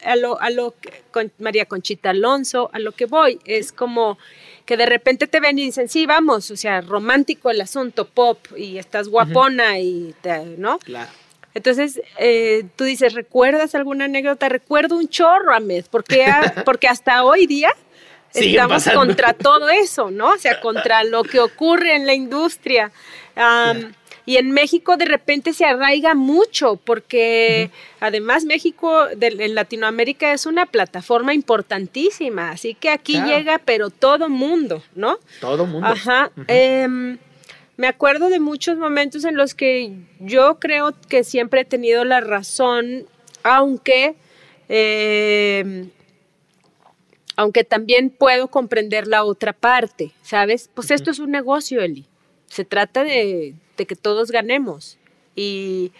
a, 0.02 0.16
lo, 0.16 0.40
a 0.40 0.50
lo 0.50 0.74
con 1.10 1.30
María 1.38 1.66
Conchita 1.66 2.10
Alonso, 2.10 2.70
a 2.72 2.78
lo 2.78 2.92
que 2.92 3.04
voy, 3.04 3.38
es 3.44 3.70
como 3.70 4.18
que 4.64 4.76
de 4.78 4.86
repente 4.86 5.26
te 5.26 5.40
ven 5.40 5.58
y 5.58 5.64
dicen, 5.64 5.88
sí, 5.88 6.06
vamos, 6.06 6.50
o 6.50 6.56
sea, 6.56 6.80
romántico 6.80 7.50
el 7.50 7.60
asunto, 7.60 8.06
pop, 8.06 8.38
y 8.56 8.78
estás 8.78 9.08
guapona, 9.08 9.78
y 9.78 10.14
¿no? 10.56 10.78
Claro. 10.78 11.10
Entonces, 11.54 12.00
eh, 12.18 12.66
tú 12.76 12.84
dices, 12.84 13.14
¿recuerdas 13.14 13.74
alguna 13.74 14.04
anécdota? 14.04 14.48
Recuerdo 14.48 14.96
un 14.96 15.08
chorro, 15.08 15.54
Ahmed, 15.54 15.86
porque, 15.90 16.26
porque 16.64 16.88
hasta 16.88 17.24
hoy 17.24 17.46
día 17.46 17.70
estamos 18.32 18.88
contra 18.90 19.32
todo 19.32 19.68
eso, 19.68 20.10
¿no? 20.10 20.30
O 20.32 20.38
sea, 20.38 20.60
contra 20.60 21.04
lo 21.04 21.24
que 21.24 21.40
ocurre 21.40 21.96
en 21.96 22.06
la 22.06 22.14
industria. 22.14 22.92
Y 24.26 24.36
en 24.36 24.50
México 24.50 24.98
de 24.98 25.06
repente 25.06 25.54
se 25.54 25.64
arraiga 25.64 26.14
mucho 26.14 26.76
porque 26.76 27.70
además 27.98 28.44
México 28.44 29.06
en 29.18 29.54
Latinoamérica 29.54 30.34
es 30.34 30.44
una 30.44 30.66
plataforma 30.66 31.32
importantísima, 31.32 32.50
así 32.50 32.74
que 32.74 32.90
aquí 32.90 33.22
llega 33.22 33.56
pero 33.56 33.88
todo 33.88 34.28
mundo, 34.28 34.82
¿no? 34.94 35.18
Todo 35.40 35.64
mundo. 35.64 35.88
Ajá. 35.88 36.30
Me 37.78 37.86
acuerdo 37.86 38.28
de 38.28 38.40
muchos 38.40 38.76
momentos 38.76 39.24
en 39.24 39.36
los 39.36 39.54
que 39.54 39.92
yo 40.18 40.58
creo 40.58 40.94
que 41.08 41.22
siempre 41.22 41.60
he 41.60 41.64
tenido 41.64 42.04
la 42.04 42.20
razón, 42.20 43.06
aunque... 43.42 44.16
Em, 44.68 45.88
aunque 47.36 47.62
también 47.62 48.10
puedo 48.10 48.48
comprender 48.48 49.06
la 49.06 49.22
otra 49.22 49.52
parte, 49.52 50.10
¿sabes? 50.22 50.68
Pues 50.74 50.90
esto 50.90 51.12
es 51.12 51.20
un 51.20 51.30
negocio, 51.30 51.80
Eli. 51.80 52.04
Se 52.48 52.64
trata 52.64 53.04
de, 53.04 53.54
de 53.76 53.86
que 53.86 53.94
todos 53.94 54.32
ganemos. 54.32 54.98
Y 55.36 55.92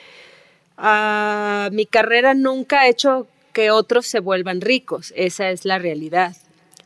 mi 1.71 1.87
carrera 1.87 2.35
nunca 2.35 2.81
ha 2.81 2.89
hecho 2.89 3.29
que 3.53 3.71
otros 3.71 4.09
se 4.09 4.19
vuelvan 4.19 4.61
ricos, 4.61 5.13
esa 5.15 5.51
es 5.51 5.65
la 5.65 5.79
realidad. 5.79 6.37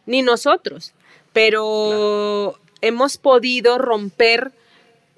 Ni 0.05 0.21
nosotros, 0.21 0.93
pero 1.33 2.59
hemos 2.83 3.17
podido 3.17 3.79
romper 3.79 4.53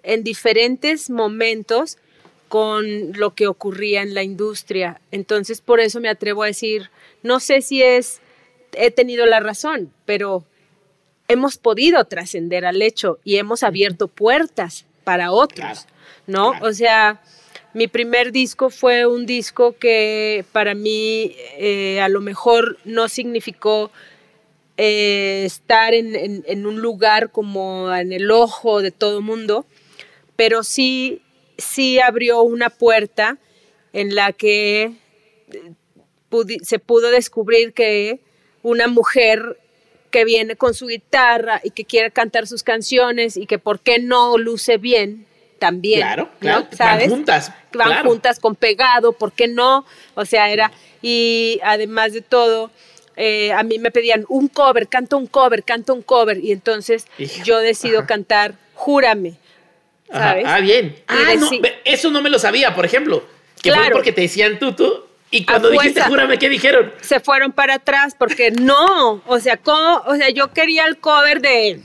en 0.04 0.22
diferentes 0.22 1.10
momentos 1.10 1.98
con 2.48 3.12
lo 3.14 3.34
que 3.34 3.48
ocurría 3.48 4.02
en 4.02 4.14
la 4.14 4.22
industria. 4.22 5.00
Entonces, 5.10 5.60
por 5.60 5.80
eso 5.80 6.00
me 6.00 6.08
atrevo 6.08 6.44
a 6.44 6.46
decir, 6.46 6.90
no 7.22 7.40
sé 7.40 7.62
si 7.62 7.82
es, 7.82 8.20
he 8.72 8.90
tenido 8.90 9.26
la 9.26 9.40
razón, 9.40 9.92
pero 10.04 10.44
hemos 11.28 11.56
podido 11.56 12.04
trascender 12.04 12.64
al 12.64 12.82
hecho 12.82 13.18
y 13.24 13.38
hemos 13.38 13.62
abierto 13.62 14.08
puertas 14.08 14.84
para 15.04 15.32
otros, 15.32 15.86
¿no? 16.26 16.52
O 16.62 16.72
sea, 16.72 17.22
mi 17.72 17.88
primer 17.88 18.30
disco 18.30 18.70
fue 18.70 19.06
un 19.06 19.26
disco 19.26 19.76
que 19.78 20.44
para 20.52 20.74
mí 20.74 21.34
eh, 21.58 22.00
a 22.00 22.08
lo 22.08 22.20
mejor 22.20 22.78
no 22.84 23.08
significó 23.08 23.90
eh, 24.76 25.42
estar 25.44 25.94
en, 25.94 26.66
un 26.66 26.80
lugar 26.80 27.30
como 27.30 27.92
en 27.94 28.12
el 28.12 28.30
ojo 28.30 28.80
de 28.82 28.90
todo 28.90 29.20
mundo, 29.20 29.66
pero 30.36 30.62
sí, 30.62 31.22
sí 31.58 32.00
abrió 32.00 32.42
una 32.42 32.70
puerta 32.70 33.38
en 33.92 34.14
la 34.14 34.32
que 34.32 34.92
eh, 35.52 35.72
se 36.62 36.78
pudo 36.78 37.10
descubrir 37.10 37.72
que 37.72 38.20
una 38.62 38.88
mujer 38.88 39.58
que 40.10 40.24
viene 40.24 40.56
con 40.56 40.74
su 40.74 40.86
guitarra 40.86 41.60
y 41.64 41.70
que 41.70 41.84
quiere 41.84 42.10
cantar 42.10 42.46
sus 42.46 42.62
canciones 42.62 43.36
y 43.36 43.46
que 43.46 43.58
por 43.58 43.80
qué 43.80 43.98
no 43.98 44.38
luce 44.38 44.78
bien 44.78 45.26
también. 45.58 46.00
Claro, 46.00 46.30
claro. 46.40 46.66
¿Sabes? 46.70 47.08
Van 47.08 47.16
juntas. 47.16 47.52
Van 47.72 48.04
juntas 48.04 48.38
con 48.38 48.54
pegado, 48.54 49.12
¿por 49.12 49.32
qué 49.32 49.48
no? 49.48 49.84
O 50.14 50.24
sea, 50.24 50.50
era. 50.50 50.72
Y 51.02 51.60
además 51.62 52.12
de 52.12 52.20
todo. 52.20 52.70
Eh, 53.16 53.52
a 53.52 53.62
mí 53.62 53.78
me 53.78 53.92
pedían 53.92 54.24
un 54.28 54.48
cover, 54.48 54.88
canto 54.88 55.16
un 55.16 55.28
cover, 55.28 55.62
canto 55.62 55.94
un 55.94 56.02
cover, 56.02 56.38
y 56.42 56.50
entonces 56.50 57.06
yo 57.44 57.58
decido 57.58 58.06
cantar 58.06 58.56
Júrame. 58.74 59.36
¿Sabes? 60.18 60.44
Ah, 60.46 60.60
bien. 60.60 60.96
Ah, 61.06 61.34
no, 61.38 61.50
eso 61.84 62.10
no 62.10 62.22
me 62.22 62.30
lo 62.30 62.38
sabía, 62.38 62.74
por 62.74 62.84
ejemplo. 62.84 63.24
Que 63.62 63.72
fue 63.72 63.90
porque 63.90 64.12
te 64.12 64.22
decían 64.22 64.58
tú, 64.58 64.74
y 65.30 65.44
cuando 65.44 65.68
dijiste 65.68 66.00
júrame, 66.02 66.38
¿qué 66.38 66.48
dijeron? 66.48 66.92
Se 67.00 67.18
fueron 67.18 67.50
para 67.50 67.74
atrás 67.74 68.14
porque 68.16 68.52
no, 68.52 69.20
o 69.26 69.40
sea, 69.40 69.56
¿cómo? 69.56 70.02
o 70.06 70.14
sea, 70.14 70.30
yo 70.30 70.52
quería 70.52 70.84
el 70.86 70.98
cover 70.98 71.40
de 71.40 71.80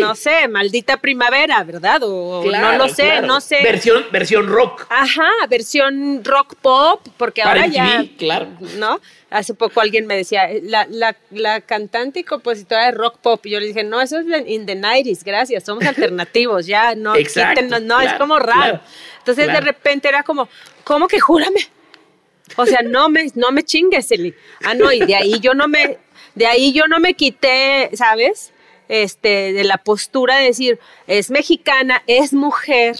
no 0.00 0.14
sé, 0.14 0.48
maldita 0.48 0.96
primavera, 0.96 1.62
¿verdad? 1.64 2.02
O 2.02 2.44
no 2.44 2.72
lo 2.72 2.88
sé, 2.88 3.20
no 3.22 3.40
sé. 3.40 3.60
Versión, 3.62 4.04
versión 4.10 4.46
rock. 4.46 4.86
Ajá, 4.88 5.30
versión 5.48 6.22
rock 6.24 6.54
pop, 6.60 7.06
porque 7.16 7.42
ahora 7.42 7.66
ya. 7.66 8.04
claro. 8.18 8.48
¿No? 8.76 9.00
Hace 9.30 9.54
poco 9.54 9.80
alguien 9.80 10.06
me 10.06 10.16
decía, 10.16 10.48
la, 10.62 10.86
la, 10.88 11.16
la, 11.30 11.60
cantante 11.60 12.20
y 12.20 12.24
compositora 12.24 12.86
de 12.86 12.92
rock 12.92 13.18
pop. 13.18 13.44
Y 13.46 13.50
yo 13.50 13.60
le 13.60 13.66
dije, 13.66 13.82
no, 13.82 14.00
eso 14.00 14.18
es 14.18 14.26
in 14.46 14.64
the 14.64 14.76
90s, 14.76 15.24
gracias, 15.24 15.64
somos 15.64 15.84
alternativos, 15.84 16.66
ya, 16.66 16.94
no, 16.94 17.16
Exacto, 17.16 17.80
no, 17.80 18.00
es 18.00 18.12
como 18.14 18.38
raro. 18.38 18.80
Entonces 19.18 19.46
de 19.46 19.60
repente 19.60 20.08
era 20.08 20.22
como, 20.22 20.48
¿cómo 20.84 21.08
que 21.08 21.18
júrame? 21.18 21.60
O 22.56 22.66
sea, 22.66 22.82
no 22.82 23.08
me, 23.08 23.26
no 23.34 23.50
me 23.50 23.64
chingues, 23.64 24.10
Eli. 24.12 24.34
Ah, 24.62 24.74
no, 24.74 24.92
y 24.92 25.00
de 25.00 25.16
ahí 25.16 25.40
yo 25.40 25.54
no 25.54 25.66
me, 25.66 25.98
de 26.34 26.46
ahí 26.46 26.72
yo 26.72 26.86
no 26.86 27.00
me 27.00 27.14
quité, 27.14 27.90
¿sabes? 27.94 28.52
Este, 28.88 29.52
de 29.52 29.64
la 29.64 29.78
postura 29.78 30.36
de 30.36 30.46
decir, 30.46 30.78
es 31.06 31.30
mexicana, 31.30 32.02
es 32.06 32.32
mujer. 32.32 32.96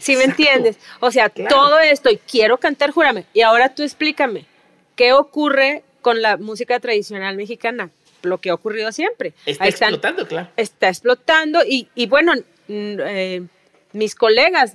¿Sí 0.00 0.16
me 0.16 0.24
entiendes? 0.24 0.78
O 1.00 1.10
sea, 1.10 1.28
todo 1.28 1.80
esto, 1.80 2.10
y 2.10 2.18
quiero 2.18 2.58
cantar, 2.58 2.92
júrame. 2.92 3.24
Y 3.32 3.40
ahora 3.40 3.74
tú 3.74 3.82
explícame, 3.82 4.46
¿qué 4.94 5.12
ocurre 5.12 5.82
con 6.00 6.22
la 6.22 6.36
música 6.36 6.78
tradicional 6.78 7.36
mexicana? 7.36 7.90
Lo 8.22 8.38
que 8.38 8.50
ha 8.50 8.54
ocurrido 8.54 8.92
siempre. 8.92 9.32
Está 9.46 9.66
explotando, 9.66 10.28
claro. 10.28 10.48
Está 10.56 10.88
explotando 10.88 11.60
y, 11.66 11.88
y 11.94 12.06
bueno, 12.06 12.34
eh, 12.68 13.42
mis 13.92 14.14
colegas, 14.14 14.74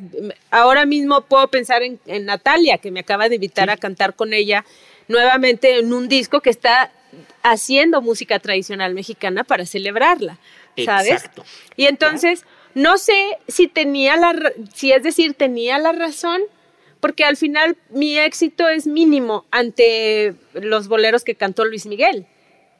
ahora 0.52 0.86
mismo 0.86 1.22
puedo 1.22 1.48
pensar 1.48 1.84
en, 1.84 2.00
en, 2.06 2.26
Natalia, 2.26 2.80
que 2.80 2.92
me 2.92 3.02
acaba 3.02 3.30
de 3.30 3.36
invitar 3.36 3.70
a 3.70 3.78
cantar 3.78 4.16
con 4.16 4.34
ella 4.34 4.66
nuevamente 5.08 5.80
en 5.80 5.94
un 5.94 6.10
disco 6.10 6.42
que 6.42 6.50
está 6.50 6.92
haciendo 7.44 8.02
música 8.02 8.40
tradicional 8.40 8.94
mexicana 8.94 9.44
para 9.44 9.66
celebrarla, 9.66 10.38
¿sabes? 10.84 11.12
Exacto. 11.12 11.44
Y 11.76 11.86
entonces, 11.86 12.46
no 12.74 12.98
sé 12.98 13.38
si 13.48 13.68
tenía 13.68 14.18
la, 14.18 14.36
si 14.74 14.92
es 14.92 15.04
decir, 15.04 15.34
tenía 15.34 15.78
la 15.80 15.92
razón, 15.92 16.42
porque 17.00 17.24
al 17.24 17.38
final 17.38 17.78
mi 17.90 18.18
éxito 18.18 18.68
es 18.68 18.88
mínimo 18.88 19.46
ante 19.52 20.36
los 20.54 20.88
boleros 20.88 21.24
que 21.24 21.36
cantó 21.36 21.66
Luis 21.66 21.86
Miguel. 21.86 22.26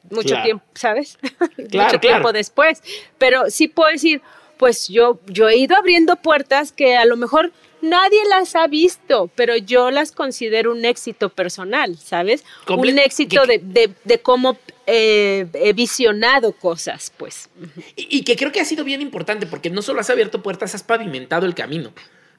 Mucho 0.10 0.36
tiempo, 0.44 0.66
¿sabes? 0.76 1.18
Mucho 1.58 2.00
tiempo 2.00 2.32
después. 2.32 2.84
Pero 3.18 3.50
sí 3.50 3.68
puedo 3.68 3.92
decir, 3.92 4.22
pues 4.58 4.88
yo, 4.88 5.20
yo 5.28 5.50
he 5.50 5.58
ido 5.58 5.76
abriendo 5.76 6.16
puertas 6.16 6.72
que 6.72 6.96
a 6.96 7.06
lo 7.06 7.18
mejor 7.18 7.52
nadie 7.86 8.20
las 8.30 8.56
ha 8.56 8.68
visto, 8.68 9.30
pero 9.36 9.56
yo 9.56 9.92
las 9.92 10.12
considero 10.12 10.72
un 10.72 10.84
éxito 10.86 11.30
personal, 11.30 11.98
¿sabes? 11.98 12.44
un 12.68 13.00
éxito 13.00 13.46
de, 13.46 13.94
de, 14.04 14.20
cómo 14.20 14.58
eh, 14.88 15.48
he 15.54 15.74
visionado 15.74 16.52
cosas, 16.54 17.12
pues. 17.16 17.50
Y, 17.96 18.24
que 18.24 18.36
creo 18.36 18.52
que 18.52 18.60
ha 18.60 18.66
sido 18.66 18.84
bien 18.84 19.02
importante, 19.02 19.46
porque 19.48 19.70
no 19.70 19.82
solo 19.82 20.02
has 20.02 20.10
abierto 20.10 20.42
puertas, 20.42 20.76
has 20.76 20.84
pavimentado 20.84 21.46
el 21.46 21.56
camino. 21.56 21.94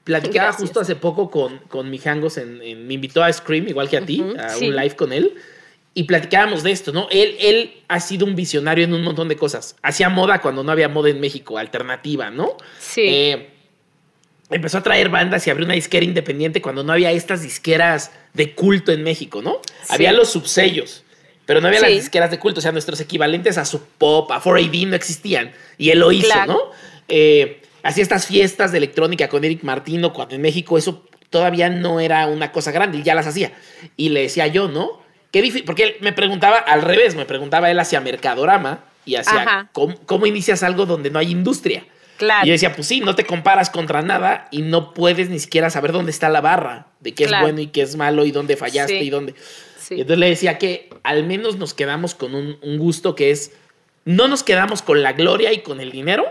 Platicaba 0.04 0.52
justo 0.52 0.80
hace 0.80 0.94
poco 0.94 1.30
con, 1.30 1.59
con 1.68 1.90
mi 1.90 1.98
Hangos, 1.98 2.37
en, 2.37 2.59
me 2.87 2.94
invitó 2.94 3.24
a 3.24 3.32
Scream, 3.32 3.68
igual 3.68 3.88
que 3.88 3.96
a 3.96 4.06
ti, 4.06 4.22
a 4.38 4.56
un 4.59 4.76
live 4.76 4.94
con 4.94 5.12
él. 5.12 5.35
Y 5.94 6.04
platicábamos 6.04 6.62
de 6.62 6.72
esto, 6.72 6.92
¿no? 6.92 7.09
Él, 7.11 7.37
él 7.40 7.82
ha 7.88 8.00
sido 8.00 8.26
un 8.26 8.37
visionario 8.37 8.85
en 8.85 8.92
un 8.92 9.02
montón 9.02 9.28
de 9.28 9.37
cosas. 9.37 9.76
Hacía 9.82 10.11
moda 10.11 10.42
cuando 10.42 10.62
no 10.62 10.70
había 10.70 10.90
moda 10.90 11.09
en 11.09 11.18
México, 11.20 11.56
alternativa, 11.56 12.30
¿no? 12.30 12.56
Sí. 12.78 13.00
Eh, 13.06 13.56
empezó 14.50 14.78
a 14.78 14.82
traer 14.82 15.09
bandas 15.09 15.46
y 15.46 15.50
abrió 15.50 15.64
una 15.64 15.74
disquera 15.74 16.04
independiente 16.04 16.62
cuando 16.62 16.85
no 16.85 16.92
había 16.92 17.11
estas 17.12 17.42
disqueras 17.42 18.12
de 18.35 18.54
culto 18.54 18.92
en 18.92 19.02
México, 19.02 19.42
¿no? 19.42 19.61
Había 19.88 20.12
los 20.12 20.30
subsellos, 20.30 21.04
pero 21.46 21.61
no 21.61 21.68
había 21.68 21.80
las 21.80 21.90
disqueras 21.90 22.30
de 22.30 22.38
culto, 22.38 22.61
o 22.61 22.62
sea, 22.62 22.72
nuestros 22.72 23.00
equivalentes 23.00 23.59
a 23.59 23.64
su 23.64 23.82
pop, 23.82 24.30
a 24.30 24.40
4AD 24.40 24.88
no 24.88 24.96
existían, 24.96 25.52
y 25.78 25.90
él 25.90 26.00
lo 26.00 26.12
hizo, 26.12 26.46
¿no? 26.46 26.59
Eh, 27.09 27.62
hacía 27.82 28.02
estas 28.02 28.26
fiestas 28.26 28.72
de 28.72 28.78
electrónica 28.78 29.28
con 29.28 29.44
Eric 29.44 29.62
Martino, 29.62 30.12
cuando 30.12 30.35
en 30.35 30.42
México 30.42 30.78
eso 30.78 31.06
todavía 31.30 31.68
no 31.68 32.00
era 32.00 32.26
una 32.26 32.52
cosa 32.52 32.70
grande, 32.70 32.98
y 32.98 33.02
ya 33.02 33.14
las 33.14 33.26
hacía. 33.26 33.52
Y 33.96 34.11
le 34.11 34.22
decía 34.22 34.46
yo, 34.46 34.68
¿no? 34.68 35.00
Qué 35.32 35.42
difícil, 35.42 35.64
porque 35.64 35.82
él 35.82 35.96
me 36.00 36.12
preguntaba 36.12 36.56
al 36.56 36.82
revés, 36.82 37.14
me 37.14 37.26
preguntaba 37.26 37.70
él 37.70 37.78
hacia 37.78 38.00
Mercadorama 38.00 38.85
y 39.04 39.16
hacia 39.16 39.68
cómo 39.72 40.26
inicias 40.26 40.62
algo 40.62 40.87
donde 40.87 41.11
no 41.11 41.18
hay 41.18 41.30
industria. 41.30 41.85
Y 42.20 42.46
yo 42.46 42.52
decía, 42.52 42.74
pues 42.74 42.87
sí, 42.87 43.00
no 43.00 43.14
te 43.14 43.24
comparas 43.24 43.70
contra 43.70 44.02
nada 44.02 44.48
y 44.50 44.62
no 44.62 44.94
puedes 44.94 45.29
ni 45.29 45.38
siquiera 45.38 45.70
saber 45.70 45.92
dónde 45.92 46.11
está 46.11 46.29
la 46.29 46.40
barra 46.40 46.87
de 47.00 47.14
qué 47.14 47.24
es 47.24 47.33
bueno 47.40 47.61
y 47.61 47.68
qué 47.68 47.83
es 47.83 47.96
malo 47.96 48.24
y 48.24 48.31
dónde 48.31 48.57
fallaste 48.57 49.02
y 49.02 49.11
dónde. 49.11 49.35
Y 49.90 50.00
entonces 50.00 50.18
le 50.18 50.29
decía 50.29 50.59
que 50.59 50.90
al 51.02 51.24
menos 51.24 51.57
nos 51.57 51.74
quedamos 51.74 52.14
con 52.14 52.35
un, 52.35 52.79
gusto 52.79 53.14
que 53.14 53.31
es, 53.31 53.52
no 54.05 54.29
nos 54.29 54.42
quedamos 54.42 54.83
con 54.83 55.02
la 55.02 55.12
gloria 55.12 55.52
y 55.52 55.61
con 55.61 55.81
el 55.81 55.92
dinero, 55.92 56.24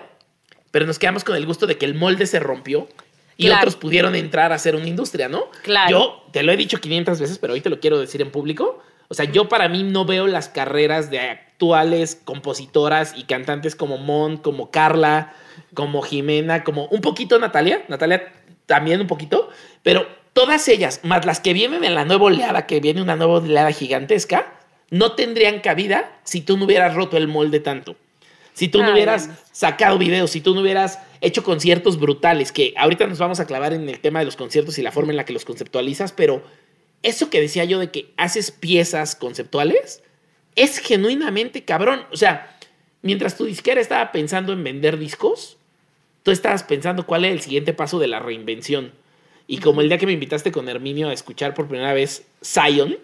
pero 0.72 0.86
nos 0.86 1.00
quedamos 1.00 1.24
con 1.24 1.36
el 1.36 1.46
gusto 1.46 1.68
de 1.68 1.78
que 1.78 1.86
el 1.86 1.96
molde 1.96 2.26
se 2.26 2.40
rompió 2.40 2.90
y 3.38 3.50
otros 3.50 3.76
pudieron 3.76 4.16
entrar 4.16 4.52
a 4.52 4.56
hacer 4.56 4.76
una 4.76 4.88
industria, 4.88 5.30
¿no? 5.30 5.50
Claro. 5.64 5.90
Yo 5.90 6.24
te 6.32 6.44
lo 6.44 6.52
he 6.52 6.58
dicho 6.58 6.80
500 6.80 7.20
veces, 7.20 7.38
pero 7.38 7.54
hoy 7.54 7.62
te 7.62 7.70
lo 7.70 7.80
quiero 7.80 8.00
decir 8.00 8.22
en 8.22 8.32
público. 8.32 8.82
O 9.08 9.14
sea, 9.14 9.26
yo 9.26 9.48
para 9.50 9.70
mí 9.70 9.84
no 9.84 10.06
veo 10.06 10.28
las 10.28 10.50
carreras 10.50 11.10
de 11.10 11.20
actuales 11.20 12.20
compositoras 12.24 13.14
y 13.16 13.24
cantantes 13.24 13.76
como 13.76 13.98
Mon, 13.98 14.38
como 14.38 14.72
Carla, 14.72 15.34
como 15.76 16.02
Jimena, 16.02 16.64
como 16.64 16.86
un 16.88 17.02
poquito 17.02 17.38
Natalia, 17.38 17.86
Natalia 17.88 18.34
también 18.66 19.02
un 19.02 19.08
poquito, 19.08 19.50
pero 19.84 20.08
todas 20.34 20.68
ellas, 20.68 21.02
más 21.04 21.26
las 21.26 21.40
que 21.40 21.54
vienen 21.54 21.84
en 21.84 21.94
la 21.94 22.06
nueva 22.06 22.26
oleada, 22.26 22.66
que 22.66 22.80
viene 22.80 23.02
una 23.02 23.16
nueva 23.16 23.36
oleada 23.36 23.72
gigantesca, 23.72 24.52
no 24.90 25.12
tendrían 25.12 25.60
cabida 25.60 26.20
si 26.24 26.42
tú 26.42 26.58
no 26.58 26.66
hubieras 26.66 26.96
roto 26.96 27.18
el 27.18 27.28
molde 27.28 27.60
tanto. 27.60 27.96
Si 28.54 28.70
tú 28.70 28.82
no 28.82 28.94
hubieras 28.94 29.30
sacado 29.52 29.98
videos, 29.98 30.32
si 30.32 30.40
tú 30.40 30.56
no 30.56 30.62
hubieras 30.62 31.00
hecho 31.20 31.44
conciertos 31.44 32.00
brutales, 32.00 32.54
que 32.54 32.74
ahorita 32.78 33.06
nos 33.06 33.20
vamos 33.20 33.42
a 33.42 33.46
clavar 33.46 33.74
en 33.74 33.90
el 33.90 34.00
tema 34.00 34.20
de 34.20 34.26
los 34.26 34.38
conciertos 34.38 34.78
y 34.78 34.82
la 34.82 34.94
forma 34.94 35.12
en 35.12 35.18
la 35.18 35.26
que 35.26 35.34
los 35.34 35.44
conceptualizas, 35.44 36.14
pero 36.14 36.42
eso 37.04 37.30
que 37.30 37.42
decía 37.42 37.66
yo 37.66 37.80
de 37.80 37.92
que 37.92 38.14
haces 38.16 38.52
piezas 38.52 39.16
conceptuales 39.16 40.04
es 40.56 40.80
genuinamente 40.80 41.66
cabrón. 41.66 42.04
O 42.14 42.18
sea, 42.18 42.58
mientras 43.02 43.38
tu 43.38 43.46
disquera 43.46 43.82
estaba 43.82 44.12
pensando 44.12 44.54
en 44.54 44.64
vender 44.64 44.98
discos, 44.98 45.58
tú 46.26 46.32
estabas 46.32 46.64
pensando 46.64 47.06
cuál 47.06 47.24
es 47.24 47.32
el 47.34 47.42
siguiente 47.42 47.72
paso 47.72 48.00
de 48.00 48.08
la 48.08 48.20
reinvención. 48.20 48.92
Y 49.46 49.60
como 49.60 49.82
el 49.82 49.90
día 49.90 50.00
que 50.00 50.08
me 50.08 50.12
invitaste 50.14 50.52
con 50.52 50.68
Herminio 50.68 51.08
a 51.10 51.14
escuchar 51.14 51.54
por 51.54 51.68
primera 51.68 51.94
vez 51.94 52.26
Zion, 52.44 52.98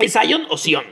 ¿es 0.00 0.12
Zion 0.12 0.46
o 0.50 0.58
Sion? 0.58 0.82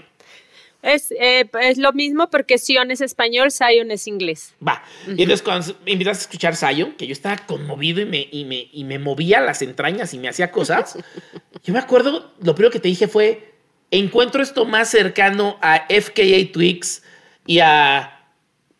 Es, 0.82 1.10
eh, 1.10 1.50
es 1.60 1.78
lo 1.78 1.92
mismo 1.92 2.30
porque 2.30 2.58
Sion 2.58 2.92
es 2.92 3.00
español, 3.00 3.50
Zion 3.50 3.90
es 3.90 4.06
inglés. 4.06 4.54
Va. 4.66 4.84
Y 5.08 5.22
entonces 5.22 5.42
cuando 5.42 5.74
me 5.84 5.90
invitaste 5.90 6.20
a 6.20 6.26
escuchar 6.26 6.54
Zion, 6.54 6.92
que 6.92 7.08
yo 7.08 7.12
estaba 7.12 7.36
conmovido 7.38 8.00
y 8.02 8.04
me, 8.04 8.28
y 8.30 8.44
me, 8.44 8.68
y 8.72 8.84
me 8.84 9.00
movía 9.00 9.40
las 9.40 9.60
entrañas 9.60 10.14
y 10.14 10.20
me 10.20 10.28
hacía 10.28 10.52
cosas, 10.52 10.96
yo 11.64 11.72
me 11.72 11.80
acuerdo, 11.80 12.32
lo 12.40 12.54
primero 12.54 12.70
que 12.70 12.78
te 12.78 12.86
dije 12.86 13.08
fue, 13.08 13.54
encuentro 13.90 14.44
esto 14.44 14.64
más 14.64 14.90
cercano 14.90 15.58
a 15.60 15.88
FKA 15.88 16.52
Twigs 16.52 17.02
y 17.46 17.58
a 17.58 18.17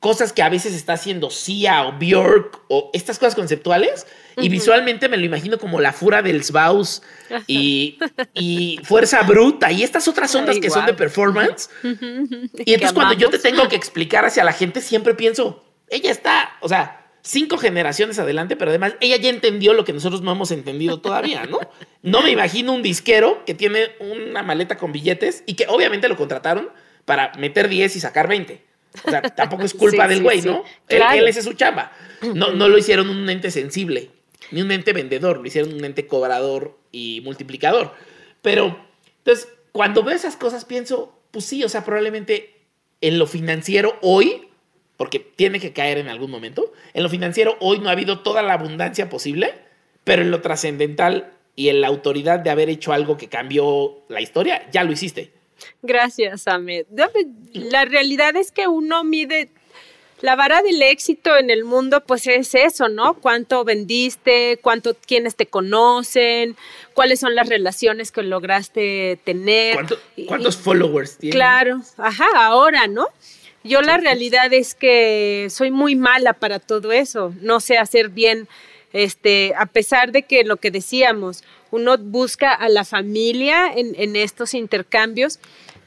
cosas 0.01 0.33
que 0.33 0.43
a 0.43 0.49
veces 0.49 0.75
está 0.75 0.93
haciendo 0.93 1.31
Sia 1.31 1.87
o 1.87 1.99
Björk 1.99 2.61
o 2.69 2.91
estas 2.93 3.19
cosas 3.19 3.35
conceptuales 3.35 4.07
y 4.37 4.49
visualmente 4.49 5.09
me 5.09 5.17
lo 5.17 5.25
imagino 5.25 5.59
como 5.59 5.81
la 5.81 5.93
fura 5.93 6.23
del 6.23 6.45
Sbaus 6.45 7.03
y, 7.49 7.99
y 8.35 8.79
fuerza 8.85 9.23
bruta 9.23 9.73
y 9.73 9.83
estas 9.83 10.07
otras 10.07 10.33
ondas 10.35 10.59
que 10.61 10.71
son 10.71 10.87
de 10.87 10.95
performance. 10.95 11.69
y 11.83 12.75
entonces 12.75 12.93
cuando 12.93 13.15
yo 13.15 13.31
te 13.31 13.39
tengo 13.39 13.69
que 13.69 13.75
explicar 13.75 14.25
hacia 14.25 14.45
la 14.45 14.53
gente 14.53 14.81
siempre 14.81 15.15
pienso, 15.15 15.65
ella 15.89 16.13
está, 16.13 16.57
o 16.61 16.69
sea, 16.69 17.07
cinco 17.23 17.59
generaciones 17.59 18.21
adelante, 18.21 18.55
pero 18.55 18.71
además 18.71 18.95
ella 19.01 19.17
ya 19.17 19.31
entendió 19.31 19.73
lo 19.73 19.85
que 19.85 19.93
nosotros 19.93 20.23
no 20.23 20.31
hemos 20.31 20.53
entendido 20.53 21.01
todavía, 21.01 21.45
¿no? 21.47 21.59
No 22.03 22.23
me 22.23 22.31
imagino 22.31 22.73
un 22.73 22.83
disquero 22.83 23.45
que 23.45 23.55
tiene 23.55 23.91
una 23.99 24.45
maleta 24.45 24.77
con 24.77 24.93
billetes 24.93 25.43
y 25.47 25.55
que 25.55 25.67
obviamente 25.69 26.09
lo 26.09 26.17
contrataron 26.17 26.71
para 27.05 27.33
meter 27.39 27.69
10 27.69 27.97
y 27.97 28.01
sacar 28.01 28.29
20. 28.29 28.68
O 29.05 29.11
sea, 29.11 29.23
tampoco 29.23 29.65
es 29.65 29.75
culpa 29.75 30.09
del 30.09 30.23
güey, 30.23 30.43
¿no? 30.43 30.65
Él, 30.89 31.29
es 31.29 31.45
su 31.45 31.53
chamba. 31.53 31.93
No, 32.35 32.53
no 32.53 32.69
lo 32.69 32.79
hicieron 32.79 33.09
un 33.11 33.29
ente 33.31 33.51
sensible, 33.51 34.11
ni 34.51 34.63
un 34.63 34.71
ente 34.73 34.93
vendedor, 34.93 35.39
lo 35.39 35.47
hicieron 35.47 35.73
un 35.73 35.85
ente 35.85 36.07
cobrador 36.07 36.77
y 36.91 37.21
multiplicador. 37.25 37.95
Pero, 38.43 38.79
entonces, 39.19 39.49
cuando 39.73 40.03
veo 40.03 40.17
esas 40.17 40.37
cosas 40.37 40.65
pienso, 40.65 41.19
pues 41.31 41.45
sí, 41.45 41.63
o 41.63 41.69
sea, 41.69 41.85
probablemente 41.85 42.57
en 43.01 43.19
lo 43.19 43.27
financiero 43.27 43.99
hoy 44.03 44.49
porque 44.99 45.21
tiene 45.21 45.61
que 45.61 45.73
caer 45.73 45.97
en 45.99 46.09
algún 46.09 46.31
momento. 46.31 46.73
En 46.93 47.05
lo 47.05 47.09
financiero 47.09 47.57
hoy 47.61 47.79
no 47.79 47.89
ha 47.89 47.93
habido 47.93 48.19
toda 48.19 48.43
la 48.43 48.55
abundancia 48.55 49.09
posible, 49.09 49.55
pero 50.05 50.23
en 50.23 50.31
lo 50.31 50.43
trascendental 50.43 51.33
y 51.55 51.69
en 51.69 51.81
la 51.81 51.87
autoridad 51.87 52.41
de 52.41 52.51
haber 52.51 52.69
hecho 52.69 52.93
algo 52.93 53.17
que 53.17 53.29
cambió 53.29 54.05
la 54.09 54.21
historia, 54.21 54.69
ya 54.73 54.83
lo 54.83 54.93
hiciste. 54.93 55.31
Gracias, 55.83 56.47
Ahmed. 56.49 56.87
La 57.53 57.85
realidad 57.85 58.37
es 58.37 58.53
que 58.53 58.69
uno 58.69 59.05
mide 59.05 59.49
la 60.21 60.35
vara 60.35 60.63
del 60.63 60.83
éxito 60.83 61.37
en 61.37 61.51
el 61.51 61.65
mundo, 61.65 62.03
pues 62.05 62.27
es 62.27 62.55
eso, 62.55 62.89
¿no? 62.89 63.15
Cuánto 63.15 63.65
vendiste, 63.65 64.59
cuánto 64.61 64.95
quienes 64.95 65.37
te 65.37 65.47
conocen, 65.47 66.57
cuáles 66.95 67.21
son 67.21 67.35
las 67.35 67.49
relaciones 67.49 68.11
que 68.11 68.23
lograste 68.23 69.19
tener. 69.25 69.79
¿Cuántos 70.27 70.57
followers 70.57 71.19
tienes? 71.19 71.37
Claro, 71.37 71.81
ajá, 71.97 72.27
ahora, 72.35 72.87
¿no? 72.89 73.07
Yo 73.65 73.83
la 73.83 73.97
realidad 73.97 74.53
es 74.53 74.75
que 74.75 75.49
soy 75.51 75.71
muy 75.71 75.95
mala 75.95 76.33
para 76.33 76.59
todo 76.59 76.91
eso. 76.93 77.35
No 77.41 77.61
sé 77.61 77.77
hacer 77.77 78.09
bien, 78.09 78.49
este, 78.93 79.53
a 79.57 79.67
pesar 79.67 80.11
de 80.11 80.23
que 80.23 80.43
lo 80.45 80.57
que 80.57 80.71
decíamos, 80.71 81.45
uno 81.71 81.99
busca 81.99 82.53
a 82.53 82.69
la 82.69 82.85
familia 82.85 83.73
en, 83.75 83.95
en 83.97 84.17
estos 84.17 84.55
intercambios 84.55 85.39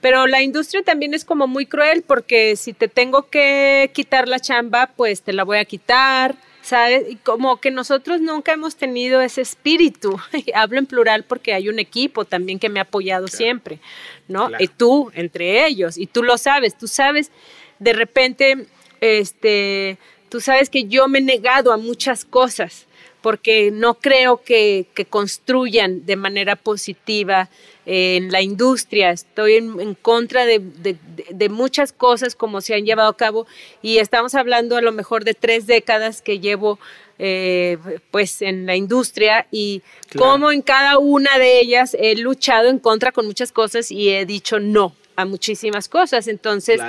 pero 0.01 0.25
la 0.25 0.41
industria 0.41 0.83
también 0.83 1.13
es 1.13 1.23
como 1.23 1.47
muy 1.47 1.67
cruel 1.67 2.01
porque 2.01 2.55
si 2.55 2.73
te 2.73 2.87
tengo 2.87 3.29
que 3.29 3.91
quitar 3.93 4.27
la 4.27 4.39
chamba, 4.39 4.91
pues 4.97 5.21
te 5.21 5.31
la 5.31 5.43
voy 5.43 5.59
a 5.59 5.65
quitar, 5.65 6.35
¿sabes? 6.63 7.05
Y 7.07 7.15
como 7.17 7.61
que 7.61 7.69
nosotros 7.69 8.19
nunca 8.19 8.53
hemos 8.53 8.75
tenido 8.75 9.21
ese 9.21 9.41
espíritu. 9.41 10.19
Hablo 10.55 10.79
en 10.79 10.87
plural 10.87 11.23
porque 11.23 11.53
hay 11.53 11.69
un 11.69 11.77
equipo 11.77 12.25
también 12.25 12.57
que 12.57 12.67
me 12.67 12.79
ha 12.79 12.83
apoyado 12.83 13.27
siempre, 13.27 13.79
¿no? 14.27 14.49
Y 14.57 14.67
tú, 14.67 15.11
entre 15.13 15.67
ellos, 15.67 15.97
y 15.99 16.07
tú 16.07 16.23
lo 16.23 16.37
sabes, 16.39 16.75
tú 16.75 16.87
sabes, 16.87 17.31
de 17.77 17.93
repente, 17.93 18.65
este, 19.01 19.99
tú 20.29 20.41
sabes 20.41 20.71
que 20.71 20.85
yo 20.85 21.07
me 21.07 21.19
he 21.19 21.21
negado 21.21 21.71
a 21.71 21.77
muchas 21.77 22.25
cosas 22.25 22.87
porque 23.21 23.71
no 23.71 23.95
creo 23.95 24.41
que, 24.43 24.87
que 24.93 25.05
construyan 25.05 26.05
de 26.05 26.15
manera 26.15 26.55
positiva 26.55 27.49
en 27.85 28.31
la 28.31 28.41
industria, 28.41 29.09
estoy 29.09 29.55
en, 29.55 29.95
contra 29.95 30.45
de, 30.45 31.49
muchas 31.49 31.91
cosas 31.91 32.35
como 32.35 32.61
se 32.61 32.75
han 32.75 32.85
llevado 32.85 33.09
a 33.09 33.17
cabo 33.17 33.47
y 33.81 33.97
estamos 33.97 34.35
hablando 34.35 34.77
a 34.77 34.81
lo 34.81 34.91
mejor 34.91 35.23
de 35.23 35.33
tres 35.33 35.65
décadas 35.65 36.21
que 36.21 36.39
llevo 36.39 36.79
eh, 37.17 37.77
pues 38.11 38.41
en 38.43 38.67
la 38.67 38.75
industria 38.75 39.47
y 39.51 39.81
cómo 40.15 40.51
en 40.51 40.61
cada 40.61 40.99
una 40.99 41.39
de 41.39 41.59
ellas 41.59 41.95
he 41.99 42.15
luchado 42.15 42.69
en 42.69 42.77
contra 42.77 43.11
con 43.11 43.25
muchas 43.25 43.51
cosas 43.51 43.91
y 43.91 44.09
he 44.09 44.25
dicho 44.25 44.59
no 44.59 44.95
a 45.15 45.25
muchísimas 45.25 45.89
cosas. 45.89 46.27
Entonces, 46.27 46.81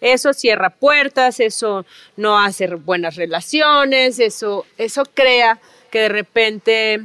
eso 0.00 0.32
cierra 0.34 0.70
puertas, 0.70 1.40
eso 1.40 1.86
no 2.16 2.38
hace 2.38 2.66
buenas 2.66 3.16
relaciones, 3.16 4.18
eso, 4.18 4.66
eso 4.76 5.04
crea 5.14 5.60
que 5.94 6.00
de 6.00 6.08
repente, 6.08 7.00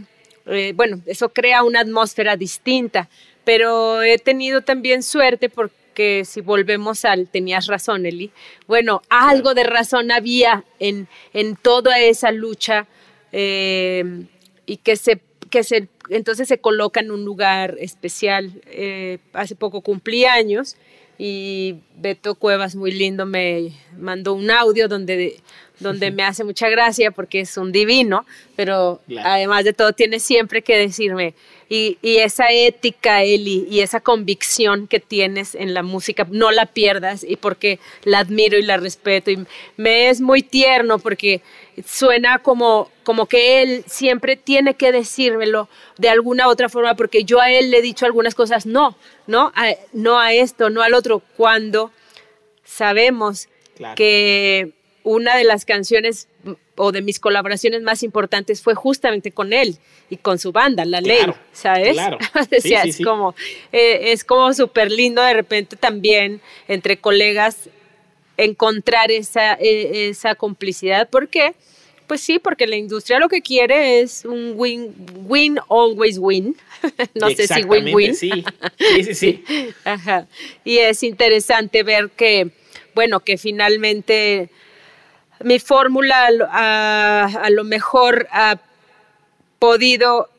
eh, 0.47 0.73
bueno, 0.75 0.99
eso 1.05 1.29
crea 1.29 1.61
una 1.61 1.81
atmósfera 1.81 2.35
distinta 2.35 3.07
pero 3.49 4.03
he 4.03 4.19
tenido 4.19 4.61
también 4.61 5.01
suerte 5.01 5.49
porque 5.49 6.23
si 6.23 6.39
volvemos 6.39 7.03
al, 7.03 7.27
tenías 7.29 7.65
razón, 7.65 8.05
Eli, 8.05 8.29
bueno, 8.67 9.01
algo 9.09 9.55
de 9.55 9.63
razón 9.63 10.11
había 10.11 10.65
en, 10.77 11.07
en 11.33 11.55
toda 11.55 11.99
esa 11.99 12.31
lucha 12.31 12.85
eh, 13.31 14.27
y 14.67 14.77
que 14.77 14.95
se, 14.95 15.19
que 15.49 15.63
se, 15.63 15.87
entonces 16.09 16.47
se 16.47 16.59
coloca 16.59 16.99
en 16.99 17.09
un 17.09 17.25
lugar 17.25 17.75
especial. 17.79 18.53
Eh, 18.67 19.17
hace 19.33 19.55
poco 19.55 19.81
cumplí 19.81 20.25
años 20.25 20.77
y 21.17 21.77
Beto 21.95 22.35
Cuevas, 22.35 22.75
muy 22.75 22.91
lindo, 22.91 23.25
me 23.25 23.71
mandó 23.97 24.35
un 24.35 24.51
audio 24.51 24.87
donde 24.87 25.41
donde 25.79 26.11
me 26.11 26.23
hace 26.23 26.43
mucha 26.43 26.69
gracia 26.69 27.11
porque 27.11 27.41
es 27.41 27.57
un 27.57 27.71
divino, 27.71 28.25
pero 28.55 29.01
además 29.23 29.63
de 29.63 29.73
todo 29.73 29.93
tiene 29.93 30.19
siempre 30.19 30.61
que 30.61 30.77
decirme, 30.77 31.33
y, 31.71 31.97
esa 32.01 32.51
ética, 32.51 33.21
Eli, 33.21 33.67
y 33.69 33.81
esa 33.81 33.99
convicción 33.99 34.87
que 34.87 34.99
tienes 34.99 35.53
en 35.53 35.75
la 35.75 35.83
música, 35.83 36.25
no 36.29 36.49
la 36.49 36.65
pierdas, 36.65 37.23
y 37.23 37.35
porque 37.35 37.79
la 38.03 38.19
admiro 38.19 38.57
y 38.57 38.63
la 38.63 38.77
respeto, 38.77 39.29
y 39.29 39.45
me 39.77 40.09
es 40.09 40.19
muy 40.19 40.41
tierno 40.41 40.97
porque 40.97 41.41
suena 41.85 42.39
como, 42.39 42.89
como 43.03 43.27
que 43.27 43.61
él 43.61 43.83
siempre 43.85 44.35
tiene 44.35 44.73
que 44.73 44.91
decírmelo 44.91 45.69
de 45.97 46.09
alguna 46.09 46.47
otra 46.47 46.69
forma, 46.69 46.95
porque 46.95 47.23
yo 47.23 47.39
a 47.39 47.51
él 47.51 47.69
le 47.69 47.77
he 47.77 47.81
dicho 47.83 48.07
algunas 48.07 48.33
cosas, 48.33 48.65
no, 48.65 48.97
no, 49.27 49.53
no 49.93 50.19
a 50.19 50.33
esto, 50.33 50.71
no 50.71 50.81
al 50.81 50.95
otro, 50.95 51.21
cuando 51.37 51.91
sabemos 52.63 53.47
que 53.95 54.73
una 55.03 55.37
de 55.37 55.43
las 55.43 55.65
canciones 55.65 56.27
o 56.75 56.91
de 56.91 57.01
mis 57.01 57.19
colaboraciones 57.19 57.81
más 57.81 58.03
importantes 58.03 58.61
fue 58.61 58.75
justamente 58.75 59.31
con 59.31 59.53
él 59.53 59.77
y 60.09 60.17
con 60.17 60.39
su 60.39 60.51
banda, 60.51 60.85
La 60.85 61.01
Ley, 61.01 61.33
¿sabes? 61.51 61.93
Claro. 61.93 62.17
es, 62.51 62.97
como 63.03 63.35
eh, 63.71 64.11
es 64.11 64.23
como 64.23 64.53
súper 64.53 64.91
lindo 64.91 65.21
de 65.21 65.33
repente 65.33 65.75
también 65.75 66.41
entre 66.67 66.97
colegas 66.97 67.69
encontrar 68.37 69.11
esa, 69.11 69.55
e, 69.55 70.09
esa 70.09 70.35
complicidad. 70.35 71.09
¿Por 71.09 71.27
qué? 71.27 71.53
Pues 72.07 72.21
sí, 72.21 72.39
porque 72.39 72.65
la 72.65 72.75
industria 72.75 73.19
lo 73.19 73.29
que 73.29 73.41
quiere 73.41 73.99
es 73.99 74.25
un 74.25 74.53
win, 74.55 74.95
win, 75.27 75.59
always 75.69 76.17
win. 76.17 76.55
no 77.13 77.29
sé 77.29 77.47
si 77.47 77.63
win-win. 77.63 78.15
Sí, 78.15 78.31
sí, 78.79 79.03
sí. 79.03 79.13
sí. 79.13 79.43
Ajá. 79.83 80.27
Y 80.63 80.77
es 80.77 81.03
interesante 81.03 81.83
ver 81.83 82.09
que, 82.09 82.49
bueno, 82.95 83.19
que 83.19 83.37
finalmente 83.37 84.49
mi 85.43 85.59
fórmula 85.59 86.29
a, 86.51 87.49
lo 87.49 87.63
mejor 87.63 88.27
ha 88.31 88.57
podido 89.59 90.29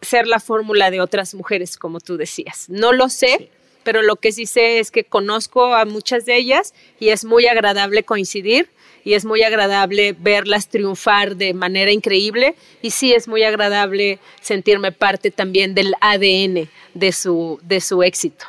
ser 0.00 0.26
la 0.26 0.40
fórmula 0.40 0.90
de 0.90 1.00
otras 1.00 1.34
mujeres, 1.34 1.76
como 1.76 2.00
tú 2.00 2.16
decías. 2.16 2.68
No 2.68 2.92
lo 2.92 3.08
sé, 3.08 3.50
pero 3.82 4.02
lo 4.02 4.16
que 4.16 4.32
sí 4.32 4.46
sé 4.46 4.78
es 4.78 4.90
que 4.90 5.04
conozco 5.04 5.74
a 5.74 5.84
muchas 5.84 6.24
de 6.24 6.36
ellas 6.36 6.74
y 7.00 7.08
es 7.08 7.24
muy 7.24 7.46
agradable 7.46 8.02
coincidir 8.04 8.68
y 9.04 9.14
es 9.14 9.24
muy 9.24 9.42
agradable 9.42 10.14
verlas 10.18 10.68
triunfar 10.68 11.36
de 11.36 11.54
manera 11.54 11.90
increíble 11.90 12.54
y 12.82 12.90
sí 12.90 13.12
es 13.12 13.28
muy 13.28 13.42
agradable 13.42 14.18
sentirme 14.40 14.92
parte 14.92 15.30
también 15.30 15.74
del 15.74 15.94
ADN 16.00 16.68
de 16.94 17.12
su, 17.12 17.58
de 17.62 17.80
su 17.80 18.02
éxito. 18.02 18.44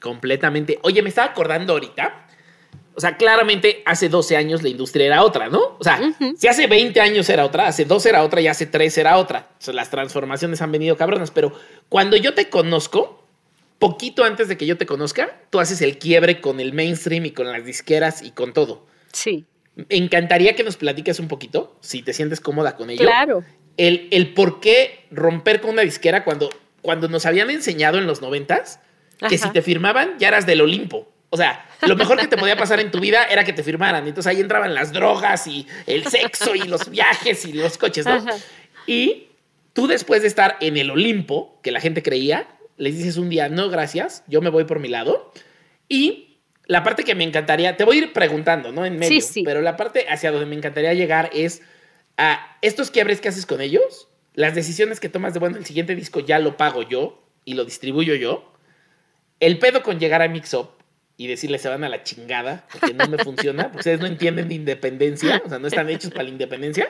Completamente. 0.00 0.78
Oye, 0.82 1.02
me 1.02 1.08
estaba 1.08 1.30
acordando 1.30 1.74
ahorita 1.74 2.29
o 3.00 3.02
sea, 3.02 3.16
claramente 3.16 3.82
hace 3.86 4.10
12 4.10 4.36
años 4.36 4.62
la 4.62 4.68
industria 4.68 5.06
era 5.06 5.24
otra, 5.24 5.48
¿no? 5.48 5.74
O 5.78 5.82
sea, 5.82 5.98
si 6.36 6.48
hace 6.48 6.66
20 6.66 7.00
años 7.00 7.30
era 7.30 7.46
otra, 7.46 7.66
hace 7.66 7.86
12 7.86 8.10
era 8.10 8.22
otra 8.22 8.42
y 8.42 8.46
hace 8.46 8.66
3 8.66 8.98
era 8.98 9.16
otra. 9.16 9.48
O 9.58 9.62
sea, 9.62 9.72
las 9.72 9.88
transformaciones 9.88 10.60
han 10.60 10.70
venido 10.70 10.98
cabronas, 10.98 11.30
pero 11.30 11.50
cuando 11.88 12.18
yo 12.18 12.34
te 12.34 12.50
conozco, 12.50 13.24
poquito 13.78 14.22
antes 14.22 14.48
de 14.48 14.58
que 14.58 14.66
yo 14.66 14.76
te 14.76 14.84
conozca, 14.84 15.40
tú 15.48 15.60
haces 15.60 15.80
el 15.80 15.96
quiebre 15.96 16.42
con 16.42 16.60
el 16.60 16.74
mainstream 16.74 17.24
y 17.24 17.30
con 17.30 17.50
las 17.50 17.64
disqueras 17.64 18.20
y 18.20 18.32
con 18.32 18.52
todo. 18.52 18.84
Sí. 19.14 19.46
Me 19.76 19.86
encantaría 19.96 20.54
que 20.54 20.62
nos 20.62 20.76
platiques 20.76 21.20
un 21.20 21.28
poquito, 21.28 21.78
si 21.80 22.02
te 22.02 22.12
sientes 22.12 22.38
cómoda 22.38 22.76
con 22.76 22.90
ello. 22.90 23.00
Claro. 23.00 23.42
El, 23.78 24.08
el 24.10 24.34
por 24.34 24.60
qué 24.60 25.06
romper 25.10 25.62
con 25.62 25.70
una 25.70 25.82
disquera 25.82 26.22
cuando, 26.22 26.50
cuando 26.82 27.08
nos 27.08 27.24
habían 27.24 27.48
enseñado 27.48 27.96
en 27.96 28.06
los 28.06 28.20
noventas 28.20 28.78
que 29.26 29.38
si 29.38 29.48
te 29.52 29.62
firmaban 29.62 30.18
ya 30.18 30.28
eras 30.28 30.44
del 30.44 30.60
Olimpo. 30.60 31.10
O 31.32 31.36
sea, 31.36 31.64
lo 31.82 31.94
mejor 31.94 32.18
que 32.18 32.26
te 32.26 32.36
podía 32.36 32.56
pasar 32.56 32.80
en 32.80 32.90
tu 32.90 32.98
vida 32.98 33.24
era 33.24 33.44
que 33.44 33.52
te 33.52 33.62
firmaran. 33.62 34.06
Entonces 34.06 34.28
ahí 34.30 34.40
entraban 34.40 34.74
las 34.74 34.92
drogas 34.92 35.46
y 35.46 35.66
el 35.86 36.04
sexo 36.06 36.56
y 36.56 36.62
los 36.62 36.90
viajes 36.90 37.44
y 37.44 37.52
los 37.52 37.78
coches, 37.78 38.04
¿no? 38.04 38.24
Y 38.86 39.28
tú 39.72 39.86
después 39.86 40.22
de 40.22 40.28
estar 40.28 40.56
en 40.60 40.76
el 40.76 40.90
Olimpo, 40.90 41.60
que 41.62 41.70
la 41.70 41.80
gente 41.80 42.02
creía, 42.02 42.48
les 42.76 42.96
dices 42.96 43.16
un 43.16 43.28
día, 43.30 43.48
no, 43.48 43.70
gracias, 43.70 44.24
yo 44.26 44.40
me 44.40 44.50
voy 44.50 44.64
por 44.64 44.80
mi 44.80 44.88
lado. 44.88 45.32
Y 45.88 46.38
la 46.66 46.82
parte 46.82 47.04
que 47.04 47.14
me 47.14 47.22
encantaría, 47.22 47.76
te 47.76 47.84
voy 47.84 47.98
a 47.98 48.00
ir 48.00 48.12
preguntando, 48.12 48.72
¿no? 48.72 48.84
En 48.84 48.98
medio, 48.98 49.20
sí, 49.20 49.20
sí. 49.20 49.42
pero 49.44 49.60
la 49.60 49.76
parte 49.76 50.06
hacia 50.08 50.32
donde 50.32 50.46
me 50.46 50.56
encantaría 50.56 50.94
llegar 50.94 51.30
es 51.32 51.62
a 52.16 52.56
estos 52.60 52.90
quiebres 52.90 53.20
que 53.20 53.28
haces 53.28 53.46
con 53.46 53.60
ellos, 53.60 54.08
las 54.34 54.56
decisiones 54.56 54.98
que 54.98 55.08
tomas 55.08 55.32
de, 55.32 55.40
bueno, 55.40 55.58
el 55.58 55.66
siguiente 55.66 55.94
disco 55.94 56.18
ya 56.20 56.40
lo 56.40 56.56
pago 56.56 56.82
yo 56.82 57.22
y 57.44 57.54
lo 57.54 57.64
distribuyo 57.64 58.16
yo. 58.16 58.52
El 59.38 59.58
pedo 59.58 59.82
con 59.82 60.00
llegar 60.00 60.22
a 60.22 60.28
Mix 60.28 60.52
Up 60.54 60.79
y 61.20 61.26
decirle 61.26 61.58
se 61.58 61.68
van 61.68 61.84
a 61.84 61.90
la 61.90 62.02
chingada 62.02 62.64
porque 62.72 62.94
no 62.94 63.06
me 63.06 63.18
funciona, 63.18 63.64
porque 63.64 63.80
ustedes 63.80 64.00
no 64.00 64.06
entienden 64.06 64.48
de 64.48 64.54
independencia, 64.54 65.42
o 65.44 65.50
sea, 65.50 65.58
no 65.58 65.68
están 65.68 65.90
hechos 65.90 66.10
para 66.10 66.22
la 66.22 66.30
independencia, 66.30 66.88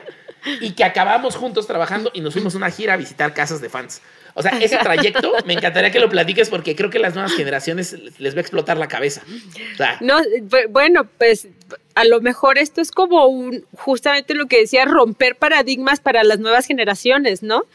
y 0.61 0.71
que 0.71 0.85
acabamos 0.85 1.35
juntos 1.35 1.67
trabajando 1.67 2.11
y 2.13 2.21
nos 2.21 2.31
fuimos 2.31 2.53
a 2.53 2.57
una 2.57 2.71
gira 2.71 2.93
a 2.93 2.97
visitar 2.97 3.33
casas 3.33 3.59
de 3.59 3.67
fans. 3.67 4.01
O 4.33 4.41
sea, 4.41 4.57
ese 4.61 4.77
trayecto 4.77 5.33
me 5.45 5.51
encantaría 5.51 5.91
que 5.91 5.99
lo 5.99 6.09
platiques 6.09 6.49
porque 6.49 6.77
creo 6.77 6.89
que 6.89 6.97
las 6.97 7.13
nuevas 7.13 7.33
generaciones 7.33 7.97
les 8.19 8.33
va 8.33 8.37
a 8.37 8.41
explotar 8.41 8.77
la 8.77 8.87
cabeza. 8.87 9.21
no, 9.99 10.21
bueno, 10.69 11.09
pues 11.17 11.49
a 11.95 12.05
lo 12.05 12.21
mejor 12.21 12.57
esto 12.57 12.79
es 12.79 12.89
como 12.89 13.25
un, 13.25 13.65
justamente 13.73 14.33
lo 14.33 14.45
que 14.45 14.61
decía, 14.61 14.85
romper 14.85 15.35
paradigmas 15.35 15.99
para 15.99 16.23
las 16.23 16.39
nuevas 16.39 16.67
generaciones, 16.67 17.43
¿no? 17.43 17.65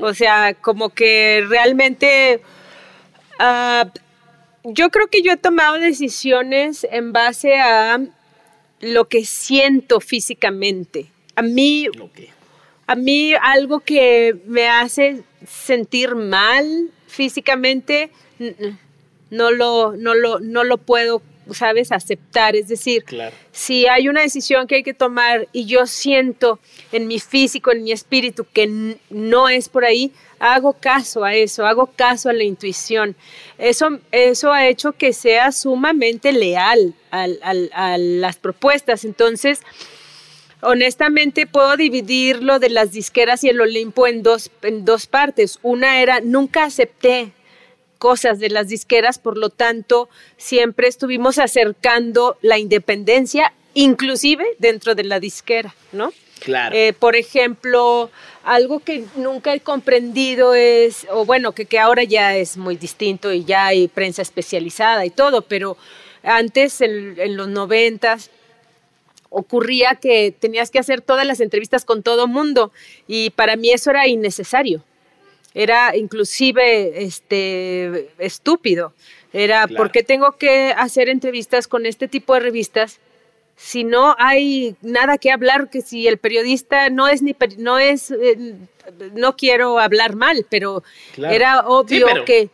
O 0.00 0.14
sea, 0.14 0.54
como 0.54 0.90
que 0.90 1.44
realmente... 1.48 2.40
Uh, 3.40 3.88
yo 4.64 4.90
creo 4.90 5.08
que 5.08 5.22
yo 5.22 5.32
he 5.32 5.36
tomado 5.36 5.78
decisiones 5.78 6.86
en 6.90 7.12
base 7.12 7.58
a 7.58 8.00
lo 8.80 9.08
que 9.08 9.24
siento 9.24 10.00
físicamente. 10.00 11.10
A 11.36 11.42
mí, 11.42 11.86
a 12.86 12.94
mí 12.94 13.34
algo 13.40 13.80
que 13.80 14.36
me 14.46 14.68
hace 14.68 15.22
sentir 15.46 16.14
mal 16.14 16.90
físicamente, 17.06 18.10
no 19.30 19.50
lo, 19.50 19.96
no 19.96 20.14
lo, 20.14 20.40
no 20.40 20.64
lo 20.64 20.78
puedo 20.78 21.22
sabes, 21.52 21.92
aceptar. 21.92 22.56
Es 22.56 22.68
decir, 22.68 23.04
si 23.52 23.86
hay 23.86 24.08
una 24.08 24.22
decisión 24.22 24.66
que 24.66 24.76
hay 24.76 24.82
que 24.82 24.94
tomar 24.94 25.48
y 25.52 25.66
yo 25.66 25.86
siento 25.86 26.58
en 26.92 27.06
mi 27.06 27.20
físico, 27.20 27.72
en 27.72 27.82
mi 27.82 27.92
espíritu 27.92 28.46
que 28.52 28.96
no 29.10 29.48
es 29.48 29.68
por 29.68 29.84
ahí, 29.84 30.12
hago 30.38 30.74
caso 30.74 31.24
a 31.24 31.34
eso, 31.34 31.66
hago 31.66 31.86
caso 31.86 32.28
a 32.28 32.32
la 32.32 32.44
intuición. 32.44 33.16
Eso, 33.58 33.98
eso 34.12 34.52
ha 34.52 34.66
hecho 34.66 34.92
que 34.92 35.12
sea 35.12 35.52
sumamente 35.52 36.32
leal 36.32 36.94
a 37.10 37.96
las 37.98 38.36
propuestas. 38.36 39.04
Entonces, 39.04 39.60
honestamente 40.64 41.46
puedo 41.46 41.76
dividir 41.76 42.42
lo 42.42 42.58
de 42.58 42.70
las 42.70 42.92
disqueras 42.92 43.44
y 43.44 43.48
el 43.48 43.60
Olimpo 43.60 44.06
en 44.06 44.22
dos, 44.22 44.50
en 44.62 44.84
dos 44.84 45.06
partes. 45.06 45.58
Una 45.62 46.00
era, 46.00 46.20
nunca 46.20 46.64
acepté 46.64 47.32
cosas 48.04 48.38
de 48.38 48.50
las 48.50 48.68
disqueras, 48.68 49.18
por 49.18 49.38
lo 49.38 49.48
tanto, 49.48 50.10
siempre 50.36 50.88
estuvimos 50.88 51.38
acercando 51.38 52.36
la 52.42 52.58
independencia, 52.58 53.54
inclusive 53.72 54.44
dentro 54.58 54.94
de 54.94 55.04
la 55.04 55.20
disquera, 55.20 55.74
¿no? 55.90 56.12
Claro. 56.40 56.76
Eh, 56.76 56.92
por 56.92 57.16
ejemplo, 57.16 58.10
algo 58.44 58.80
que 58.80 59.06
nunca 59.16 59.54
he 59.54 59.60
comprendido 59.60 60.52
es, 60.52 61.06
o 61.10 61.24
bueno, 61.24 61.52
que, 61.52 61.64
que 61.64 61.78
ahora 61.78 62.04
ya 62.04 62.36
es 62.36 62.58
muy 62.58 62.76
distinto 62.76 63.32
y 63.32 63.46
ya 63.46 63.68
hay 63.68 63.88
prensa 63.88 64.20
especializada 64.20 65.06
y 65.06 65.10
todo, 65.10 65.40
pero 65.40 65.78
antes, 66.22 66.82
en, 66.82 67.18
en 67.18 67.38
los 67.38 67.48
noventas, 67.48 68.30
ocurría 69.30 69.94
que 69.94 70.30
tenías 70.30 70.70
que 70.70 70.78
hacer 70.78 71.00
todas 71.00 71.26
las 71.26 71.40
entrevistas 71.40 71.86
con 71.86 72.02
todo 72.02 72.26
mundo 72.26 72.70
y 73.08 73.30
para 73.30 73.56
mí 73.56 73.70
eso 73.70 73.88
era 73.92 74.06
innecesario 74.06 74.84
era 75.54 75.96
inclusive 75.96 77.04
este, 77.04 78.10
estúpido. 78.18 78.92
Era, 79.32 79.66
¿por 79.66 79.90
qué 79.90 80.02
tengo 80.02 80.32
que 80.32 80.72
hacer 80.76 81.08
entrevistas 81.08 81.66
con 81.66 81.86
este 81.86 82.06
tipo 82.08 82.34
de 82.34 82.40
revistas 82.40 83.00
si 83.56 83.82
no 83.84 84.14
hay 84.18 84.76
nada 84.82 85.18
que 85.18 85.30
hablar? 85.30 85.70
Que 85.70 85.80
si 85.80 86.06
el 86.06 86.18
periodista 86.18 86.90
no 86.90 87.08
es 87.08 87.22
ni, 87.22 87.34
no 87.58 87.78
es, 87.78 88.10
eh, 88.10 88.54
no 89.14 89.36
quiero 89.36 89.78
hablar 89.78 90.14
mal, 90.14 90.46
pero 90.48 90.82
era 91.16 91.60
obvio 91.66 92.06
que 92.24 92.50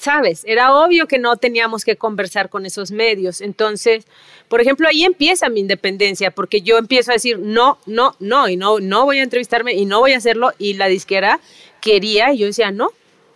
¿sabes? 0.00 0.44
Era 0.46 0.74
obvio 0.74 1.06
que 1.06 1.18
no 1.18 1.36
teníamos 1.36 1.84
que 1.84 1.96
conversar 1.96 2.48
con 2.48 2.64
esos 2.64 2.90
medios. 2.90 3.42
Entonces, 3.42 4.06
por 4.50 4.60
ejemplo, 4.60 4.88
ahí 4.88 5.04
empieza 5.04 5.48
mi 5.48 5.60
independencia, 5.60 6.32
porque 6.32 6.60
yo 6.60 6.76
empiezo 6.76 7.12
a 7.12 7.14
decir, 7.14 7.38
no, 7.38 7.78
no, 7.86 8.16
no, 8.18 8.48
y 8.48 8.56
no, 8.56 8.80
no 8.80 9.04
voy 9.04 9.18
a 9.18 9.22
entrevistarme 9.22 9.74
y 9.74 9.86
no 9.86 10.00
voy 10.00 10.12
a 10.12 10.16
hacerlo, 10.16 10.50
y 10.58 10.74
la 10.74 10.88
disquera 10.88 11.38
quería, 11.80 12.32
y 12.34 12.38
yo 12.38 12.46
decía, 12.46 12.72
no, 12.72 12.90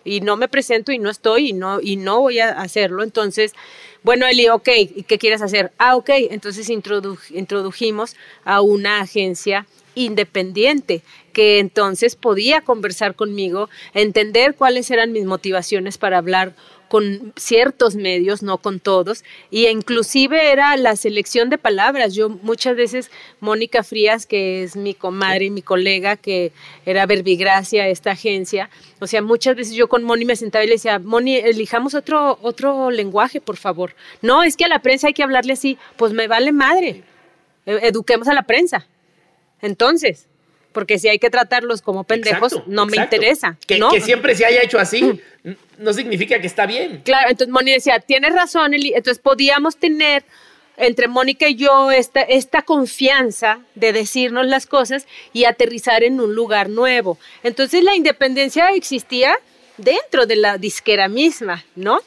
y 0.05 0.21
no 0.23 0.37
me 0.37 0.49
presento 0.49 0.91
y 0.91 0.99
no 0.99 1.11
estoy 1.11 1.51
y 1.51 1.53
no, 1.53 1.81
y 1.81 1.95
no 1.95 2.21
voy 2.21 2.41
a 2.41 2.51
hacerlo. 2.51 3.05
Entonces, 3.05 3.53
bueno, 4.03 4.27
Eli, 4.27 4.49
ok, 4.49 4.69
¿y 4.77 5.03
qué 5.05 5.19
quieres 5.19 5.41
hacer? 5.41 5.71
Ah, 5.79 5.95
ok, 5.95 6.11
entonces 6.31 6.69
introdujimos 6.69 8.17
a 8.45 8.61
una 8.61 9.01
agencia 9.01 9.69
independiente 9.95 11.03
que 11.33 11.61
entonces 11.61 12.17
podía 12.17 12.61
conversar 12.61 13.15
conmigo, 13.15 13.71
entender 13.95 14.57
cuáles 14.57 14.91
eran 14.91 15.13
mis 15.13 15.27
motivaciones 15.27 15.97
para 15.97 16.19
hablar 16.19 16.57
con 16.95 17.33
ciertos 17.35 17.97
medios, 17.97 18.45
no 18.45 18.59
con 18.59 18.79
todos, 18.79 19.25
y 19.51 19.67
inclusive 19.67 20.53
era 20.53 20.77
la 20.77 20.95
selección 20.95 21.51
de 21.51 21.59
palabras. 21.59 22.15
Yo 22.15 22.29
muchas 22.29 22.77
veces, 22.77 23.11
Mónica 23.41 23.83
Frías, 23.83 24.27
que 24.27 24.63
es 24.63 24.77
mi 24.77 24.95
comadre 24.95 25.47
y 25.47 25.51
mi 25.51 25.61
colega, 25.61 26.17
que 26.17 26.53
era 26.87 27.05
Verbigracia, 27.07 27.89
esta 27.89 28.13
agencia, 28.13 28.71
o 29.01 29.09
sea, 29.09 29.23
muchas 29.23 29.57
veces 29.57 29.75
yo 29.75 29.89
con 29.89 30.05
Moni 30.05 30.25
me 30.25 30.37
sentaba 30.37 30.63
y 30.63 30.69
le 30.69 30.75
decía, 30.75 31.01
Moni, 31.01 31.35
elijamos 31.35 31.97
otro, 31.97 32.39
otro 32.43 32.93
lenguaje, 32.93 33.41
por 33.41 33.57
favor. 33.57 33.97
No, 34.23 34.45
es 34.45 34.57
que 34.57 34.65
a 34.65 34.69
la 34.69 34.79
prensa 34.79 35.09
hay 35.09 35.15
que 35.15 35.25
hablarle 35.25 35.55
así, 35.55 35.77
pues 35.97 36.13
me 36.13 36.29
vale 36.29 36.53
madre, 36.53 37.03
e-, 37.67 37.89
eduquemos 37.89 38.29
a 38.29 38.35
la 38.35 38.45
prensa. 38.45 38.87
Entonces, 39.61 40.29
porque 40.75 40.99
si 40.99 41.09
hay 41.09 41.19
que 41.19 41.31
tratarlos 41.31 41.81
como 41.81 42.05
pendejos, 42.05 42.61
no 42.67 42.85
me 42.85 42.99
interesa. 42.99 43.57
Que, 43.67 43.79
¿no? 43.79 43.91
que, 43.91 44.03
siempre 44.03 44.35
se 44.35 44.45
haya 44.45 44.63
hecho 44.63 44.79
así, 44.79 45.19
no 45.79 45.93
significa 45.95 46.39
que 46.41 46.47
está 46.47 46.67
bien. 46.67 47.01
Claro, 47.03 47.31
entonces 47.31 47.51
Moni 47.51 47.73
decía, 47.73 48.01
tienes 48.01 48.35
razón, 48.35 48.75
Eli. 48.75 48.93
Entonces 48.95 49.23
podíamos 49.23 49.77
tener 49.77 50.25
entre 50.77 51.09
Mónica 51.09 51.49
y 51.49 51.55
yo 51.55 51.91
esta, 51.91 52.21
esta 52.21 52.63
confianza 52.63 53.61
de 53.75 53.93
decirnos 53.93 54.47
las 54.47 54.67
cosas 54.67 55.07
y 55.33 55.45
aterrizar 55.45 56.03
en 56.03 56.21
un 56.21 56.35
lugar 56.35 56.69
nuevo. 56.69 57.19
Entonces 57.43 57.83
la 57.85 57.95
independencia 57.95 58.69
existía 58.71 59.39
dentro 59.79 60.27
de 60.27 60.37
la 60.37 60.59
disquera 60.59 61.09
misma, 61.09 61.65
¿no? 61.77 62.01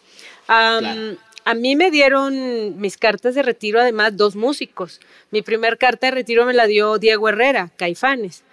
A 1.47 1.53
mí 1.53 1.77
me 1.77 1.91
dieron 1.91 2.77
mis 2.77 2.97
cartas 2.97 3.33
de 3.33 3.41
retiro, 3.41 3.79
además, 3.79 4.17
dos 4.17 4.35
músicos. 4.35 4.99
Mi 5.31 5.41
primer 5.41 5.77
carta 5.77 6.07
de 6.07 6.11
retiro 6.11 6.45
me 6.45 6.53
la 6.53 6.67
dio 6.67 6.97
Diego 6.97 7.29
Herrera, 7.29 7.71
Caifanes. 7.77 8.43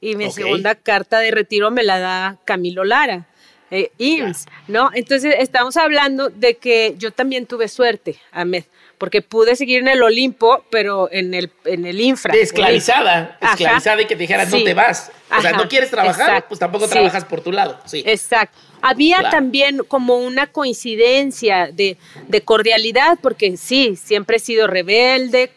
Y 0.00 0.16
mi 0.16 0.30
segunda 0.30 0.74
carta 0.74 1.20
de 1.20 1.30
retiro 1.30 1.70
me 1.70 1.82
la 1.82 1.98
da 1.98 2.36
Camilo 2.44 2.84
Lara, 2.84 3.26
eh, 3.70 3.90
IMSS, 3.98 4.46
¿no? 4.68 4.90
Entonces, 4.94 5.34
estamos 5.38 5.76
hablando 5.76 6.28
de 6.28 6.56
que 6.56 6.94
yo 6.98 7.10
también 7.10 7.46
tuve 7.46 7.68
suerte, 7.68 8.20
Ahmed, 8.30 8.64
porque 8.98 9.22
pude 9.22 9.56
seguir 9.56 9.80
en 9.80 9.88
el 9.88 10.02
Olimpo, 10.02 10.64
pero 10.70 11.10
en 11.10 11.34
el, 11.34 11.50
en 11.64 11.84
el 11.84 12.00
infra. 12.00 12.34
esclavizada, 12.34 13.38
esclavizada 13.40 14.02
y 14.02 14.06
que 14.06 14.14
te 14.14 14.22
dijeran, 14.22 14.50
no 14.50 14.62
te 14.62 14.74
vas. 14.74 15.10
O 15.36 15.40
sea, 15.40 15.52
no 15.52 15.68
quieres 15.68 15.90
trabajar, 15.90 16.46
pues 16.46 16.60
tampoco 16.60 16.86
trabajas 16.88 17.24
por 17.24 17.40
tu 17.40 17.50
lado. 17.50 17.80
Sí. 17.86 18.02
Exacto. 18.06 18.56
Había 18.82 19.30
también 19.30 19.78
como 19.88 20.16
una 20.16 20.46
coincidencia 20.46 21.70
de, 21.72 21.96
cordialidad, 22.44 23.18
porque 23.20 23.56
sí, 23.56 23.96
siempre 23.96 24.36
he 24.36 24.40
sido 24.40 24.66
rebelde 24.66 25.50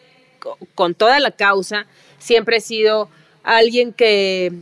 con 0.74 0.94
toda 0.94 1.20
la 1.20 1.30
causa, 1.30 1.86
siempre 2.18 2.56
he 2.56 2.60
sido 2.60 3.08
alguien 3.58 3.92
que 3.92 4.52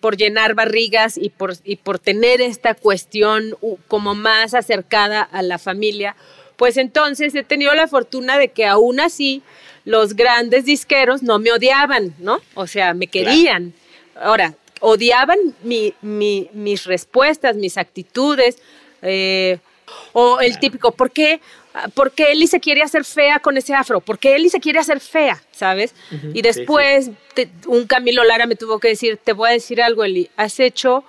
por 0.00 0.16
llenar 0.16 0.54
barrigas 0.54 1.18
y 1.18 1.30
por, 1.30 1.54
y 1.64 1.76
por 1.76 1.98
tener 1.98 2.40
esta 2.40 2.74
cuestión 2.74 3.56
como 3.88 4.14
más 4.14 4.54
acercada 4.54 5.22
a 5.22 5.42
la 5.42 5.58
familia, 5.58 6.16
pues 6.56 6.76
entonces 6.76 7.34
he 7.34 7.42
tenido 7.42 7.74
la 7.74 7.88
fortuna 7.88 8.38
de 8.38 8.48
que 8.48 8.66
aún 8.66 9.00
así 9.00 9.42
los 9.84 10.14
grandes 10.14 10.64
disqueros 10.64 11.22
no 11.22 11.38
me 11.38 11.52
odiaban, 11.52 12.14
¿no? 12.18 12.40
O 12.54 12.66
sea, 12.66 12.94
me 12.94 13.06
querían. 13.06 13.72
Ahora, 14.14 14.54
odiaban 14.80 15.38
mis 15.62 16.84
respuestas, 16.84 17.56
mis 17.56 17.76
actitudes, 17.78 18.58
eh, 19.02 19.58
o 20.12 20.40
el 20.40 20.58
típico, 20.58 20.92
¿por 20.92 21.10
qué, 21.10 21.40
¿por 21.94 22.12
qué 22.12 22.32
Eli 22.32 22.46
se 22.46 22.60
quiere 22.60 22.82
hacer 22.82 23.04
fea 23.04 23.40
con 23.40 23.56
ese 23.56 23.74
afro? 23.74 24.00
¿Por 24.00 24.18
qué 24.18 24.36
Eli 24.36 24.48
se 24.48 24.60
quiere 24.60 24.78
hacer 24.78 25.00
fea? 25.00 25.42
¿Sabes? 25.52 25.94
y 26.34 26.42
después 26.42 27.10
un 27.66 27.86
Camilo 27.86 28.24
Lara 28.24 28.46
me 28.46 28.56
tuvo 28.56 28.78
que 28.78 28.88
decir, 28.88 29.18
te 29.22 29.32
voy 29.32 29.50
a 29.50 29.52
decir 29.52 29.82
algo, 29.82 30.04
Eli, 30.04 30.30
has 30.36 30.60
hecho 30.60 31.04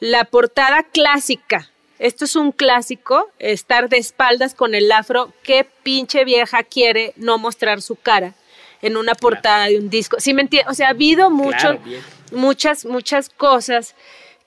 la 0.00 0.24
portada 0.24 0.82
clásica. 0.82 1.70
Esto 1.98 2.24
es 2.24 2.34
un 2.34 2.50
clásico, 2.50 3.30
estar 3.38 3.88
de 3.88 3.98
espaldas 3.98 4.54
con 4.54 4.74
el 4.74 4.90
afro. 4.90 5.32
¿Qué 5.44 5.66
pinche 5.82 6.24
vieja 6.24 6.64
quiere 6.64 7.12
no 7.16 7.38
mostrar 7.38 7.80
su 7.80 7.94
cara 7.94 8.34
en 8.80 8.96
una 8.96 9.14
portada 9.14 9.66
de 9.66 9.78
un 9.78 9.88
disco? 9.88 10.16
¿Sí 10.18 10.34
me 10.34 10.42
entiendes? 10.42 10.70
O 10.70 10.74
sea, 10.74 10.88
ha 10.88 10.90
habido 10.90 11.30
mucho 11.30 11.78
muchas, 12.32 12.84
muchas 12.84 13.28
cosas 13.28 13.94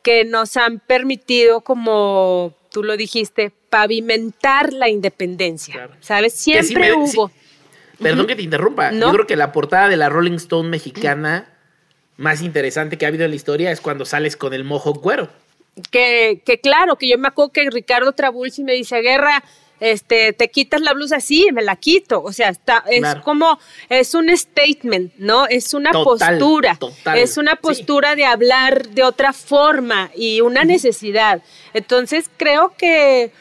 que 0.02 0.26
nos 0.26 0.58
han 0.58 0.80
permitido, 0.80 1.62
como 1.62 2.54
tú 2.76 2.84
lo 2.84 2.98
dijiste, 2.98 3.54
pavimentar 3.70 4.74
la 4.74 4.90
independencia. 4.90 5.92
¿Sabes? 6.02 6.34
Siempre 6.34 6.92
hubo. 6.92 7.32
perdón 8.02 8.28
que 8.28 8.36
te 8.36 8.42
interrumpa. 8.42 8.92
Yo 8.92 9.14
creo 9.14 9.26
que 9.26 9.38
la 9.38 9.54
portada 9.54 9.88
de 9.88 9.96
la 9.96 10.10
Rolling 10.10 10.34
Stone 10.34 10.68
mexicana 10.68 11.54
más 12.18 12.42
interesante 12.42 12.98
que 12.98 13.06
ha 13.06 13.08
habido 13.08 13.24
en 13.24 13.30
la 13.30 13.38
historia 13.38 13.72
es 13.72 13.80
cuando 13.80 14.04
sales 14.04 14.36
con 14.36 14.54
el 14.54 14.66
mojo 14.66 15.00
cuero. 15.00 15.30
Que, 15.90 16.42
que 16.46 16.60
claro, 16.60 16.98
que 16.98 17.08
yo 17.08 17.18
me 17.18 17.30
acuerdo 17.30 17.54
que 17.54 17.70
Ricardo 17.70 18.12
Trabulsi 18.12 18.66
me 18.66 18.74
dice, 18.74 19.00
Guerra, 19.00 19.42
este, 19.80 20.34
te 20.34 20.50
quitas 20.50 20.82
la 20.82 20.94
blusa, 20.94 21.20
sí, 21.20 21.48
me 21.52 21.62
la 21.62 21.76
quito. 21.76 22.22
O 22.24 22.32
sea, 22.32 22.50
está, 22.50 22.84
es 22.88 23.16
como, 23.24 23.60
es 23.90 24.14
un 24.14 24.36
statement, 24.36 25.14
¿no? 25.18 25.48
Es 25.48 25.74
una 25.74 25.92
postura. 25.92 26.78
Es 27.16 27.38
una 27.38 27.56
postura 27.56 28.16
de 28.16 28.26
hablar 28.26 28.90
de 28.90 29.04
otra 29.04 29.34
forma 29.34 30.12
y 30.16 30.42
una 30.42 30.64
necesidad. 30.64 31.42
Entonces, 31.74 32.30
creo 32.38 32.74
que 32.78 33.32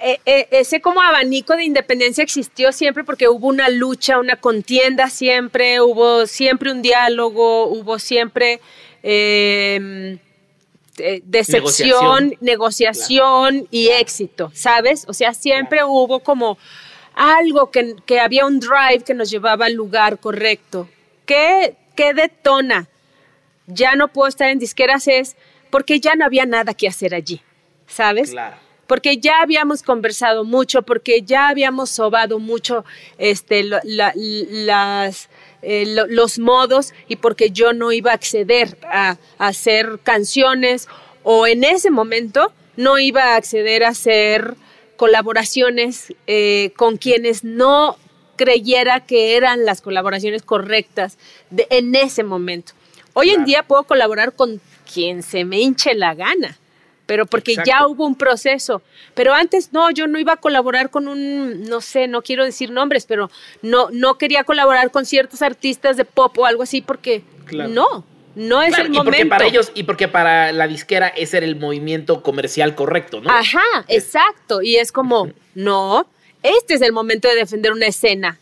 eh, 0.00 0.20
eh, 0.26 0.48
ese 0.50 0.80
como 0.80 1.00
abanico 1.00 1.54
de 1.56 1.64
independencia 1.64 2.24
existió 2.24 2.72
siempre 2.72 3.04
porque 3.04 3.28
hubo 3.28 3.46
una 3.46 3.68
lucha, 3.68 4.18
una 4.18 4.36
contienda 4.36 5.10
siempre, 5.10 5.80
hubo 5.80 6.26
siempre 6.26 6.72
un 6.72 6.82
diálogo, 6.82 7.66
hubo 7.66 7.98
siempre... 7.98 8.60
Eh, 9.02 10.18
eh, 10.98 11.22
decepción, 11.24 12.34
negociación, 12.40 13.66
y 13.70 13.88
éxito, 13.88 14.50
¿sabes? 14.54 15.04
O 15.08 15.14
sea, 15.14 15.32
siempre 15.32 15.84
hubo 15.84 16.20
como 16.20 16.58
algo 17.14 17.70
que, 17.70 17.96
que 18.06 18.20
había 18.20 18.46
un 18.46 18.60
drive 18.60 19.02
que 19.04 19.14
nos 19.14 19.30
llevaba 19.30 19.66
al 19.66 19.72
lugar 19.74 20.18
correcto. 20.18 20.88
¿Qué, 21.24 21.76
¿Qué 21.96 22.14
detona? 22.14 22.88
Ya 23.66 23.94
no 23.94 24.08
puedo 24.08 24.28
estar 24.28 24.50
en 24.50 24.58
disqueras 24.58 25.08
es 25.08 25.36
porque 25.70 26.00
ya 26.00 26.14
no 26.14 26.26
había 26.26 26.44
nada 26.44 26.74
que 26.74 26.88
hacer 26.88 27.14
allí, 27.14 27.40
¿sabes? 27.86 28.30
Claro. 28.30 28.56
Porque 28.86 29.16
ya 29.16 29.40
habíamos 29.40 29.82
conversado 29.82 30.44
mucho, 30.44 30.82
porque 30.82 31.22
ya 31.22 31.48
habíamos 31.48 31.88
sobado 31.88 32.38
mucho 32.38 32.84
este, 33.16 33.64
las, 33.64 35.30
eh, 35.62 35.84
los 35.86 36.38
modos 36.38 36.92
y 37.08 37.16
porque 37.16 37.50
yo 37.50 37.72
no 37.72 37.92
iba 37.92 38.10
a 38.10 38.14
acceder 38.14 38.76
a, 38.82 39.16
hacer 39.38 40.00
canciones 40.02 40.88
o 41.22 41.46
en 41.46 41.62
ese 41.64 41.90
momento 41.90 42.52
no 42.76 42.98
iba 42.98 43.34
a 43.34 43.36
acceder 43.36 43.84
a 43.84 43.90
hacer 43.90 44.56
colaboraciones 44.96 46.14
eh, 46.26 46.72
con 46.76 46.96
quienes 46.96 47.44
no 47.44 47.96
creyera 48.36 49.00
que 49.00 49.36
eran 49.36 49.64
las 49.64 49.80
colaboraciones 49.80 50.42
correctas 50.42 51.16
de, 51.50 51.66
en 51.70 51.94
ese 51.94 52.24
momento. 52.24 52.72
Hoy 53.14 53.30
en 53.30 53.44
día 53.44 53.62
puedo 53.62 53.84
colaborar 53.84 54.32
con 54.32 54.60
quien 54.92 55.22
se 55.22 55.44
me 55.44 55.60
hinche 55.60 55.94
la 55.94 56.14
gana, 56.14 56.58
pero 57.12 57.26
porque 57.26 57.56
ya 57.66 57.86
hubo 57.86 58.06
un 58.06 58.14
proceso. 58.14 58.80
Pero 59.12 59.34
antes 59.34 59.70
no, 59.70 59.90
yo 59.90 60.06
no 60.06 60.18
iba 60.18 60.32
a 60.32 60.36
colaborar 60.38 60.88
con 60.88 61.08
un, 61.08 61.64
no 61.64 61.82
sé, 61.82 62.08
no 62.08 62.22
quiero 62.22 62.42
decir 62.42 62.70
nombres, 62.70 63.04
pero 63.04 63.30
no, 63.60 63.90
no 63.90 64.16
quería 64.16 64.44
colaborar 64.44 64.90
con 64.90 65.04
ciertos 65.04 65.42
artistas 65.42 65.98
de 65.98 66.06
pop 66.06 66.38
o 66.38 66.46
algo 66.46 66.62
así 66.62 66.80
porque 66.80 67.22
no. 67.50 68.06
No 68.34 68.62
es 68.62 68.78
el 68.78 68.88
momento. 68.88 69.04
Porque 69.04 69.26
para 69.26 69.44
ellos 69.44 69.72
y 69.74 69.82
porque 69.82 70.08
para 70.08 70.52
la 70.52 70.66
disquera 70.66 71.08
ese 71.08 71.36
era 71.36 71.44
el 71.44 71.56
movimiento 71.56 72.22
comercial 72.22 72.74
correcto, 72.74 73.20
¿no? 73.20 73.30
Ajá, 73.30 73.84
exacto. 73.88 74.62
Y 74.62 74.76
es 74.76 74.90
como, 74.90 75.30
no, 75.54 76.06
este 76.42 76.72
es 76.72 76.80
el 76.80 76.92
momento 76.92 77.28
de 77.28 77.34
defender 77.34 77.72
una 77.72 77.88
escena 77.88 78.38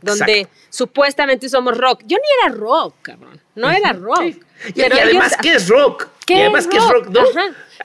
donde 0.00 0.46
supuestamente 0.70 1.48
somos 1.48 1.76
rock. 1.76 2.02
Yo 2.06 2.18
ni 2.18 2.46
era 2.46 2.54
rock, 2.54 2.94
cabrón. 3.02 3.40
No 3.56 3.68
era 3.68 3.92
rock. 3.94 4.36
Y, 4.76 4.82
además, 4.82 5.36
¿qué 5.42 5.54
es 5.54 5.68
rock? 5.68 6.06
¿Qué 6.26 6.34
y 6.34 6.40
además, 6.40 6.66
¿qué 6.66 6.76
es 6.76 6.88
rock? 6.88 7.06
¿no? 7.06 7.20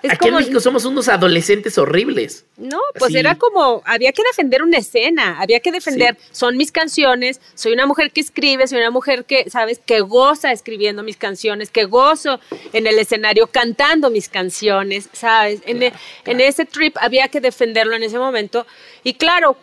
Aquí 0.10 0.30
en 0.30 0.34
México 0.34 0.60
somos 0.60 0.84
unos 0.86 1.08
adolescentes 1.08 1.78
horribles. 1.78 2.44
No, 2.58 2.80
pues 2.98 3.14
era 3.14 3.36
como, 3.36 3.84
había 3.86 4.12
que 4.14 4.24
defender 4.24 4.64
una 4.64 4.80
escena, 4.80 5.40
había 5.40 5.60
que 5.60 5.72
defender, 5.72 6.18
son 6.32 6.58
mis 6.58 6.72
canciones, 6.72 7.40
soy 7.54 7.74
una 7.74 7.86
mujer 7.86 8.12
que 8.12 8.20
escribe, 8.20 8.68
soy 8.68 8.80
una 8.80 8.90
mujer 8.90 9.26
que, 9.26 9.48
¿sabes? 9.52 9.80
Que 9.86 10.02
goza 10.02 10.52
escribiendo 10.52 11.04
mis 11.04 11.18
canciones, 11.18 11.70
que 11.70 11.86
gozo 11.86 12.40
en 12.74 12.88
el 12.88 12.98
escenario 12.98 13.46
cantando 13.46 14.10
mis 14.10 14.28
canciones, 14.28 15.08
¿sabes? 15.14 15.62
En, 15.68 15.84
e, 15.84 15.94
en 16.26 16.42
ese 16.42 16.66
trip 16.66 16.98
había 17.00 17.28
que 17.28 17.42
defenderlo 17.42 17.96
en 17.96 18.02
ese 18.02 18.18
momento. 18.18 18.66
Y 19.04 19.14
claro, 19.14 19.56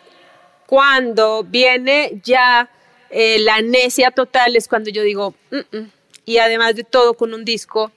cuando 0.65 1.43
viene 1.43 2.21
ya 2.23 2.69
eh, 3.09 3.39
la 3.39 3.61
necia 3.61 4.11
total 4.11 4.55
es 4.55 4.69
cuando 4.69 4.89
yo 4.89 5.03
digo, 5.03 5.35
mm, 5.51 5.77
mm". 5.77 5.91
y 6.25 6.37
además 6.37 6.75
de 6.77 6.85
todo 6.85 7.15
con 7.15 7.33
un 7.33 7.43
disco 7.43 7.91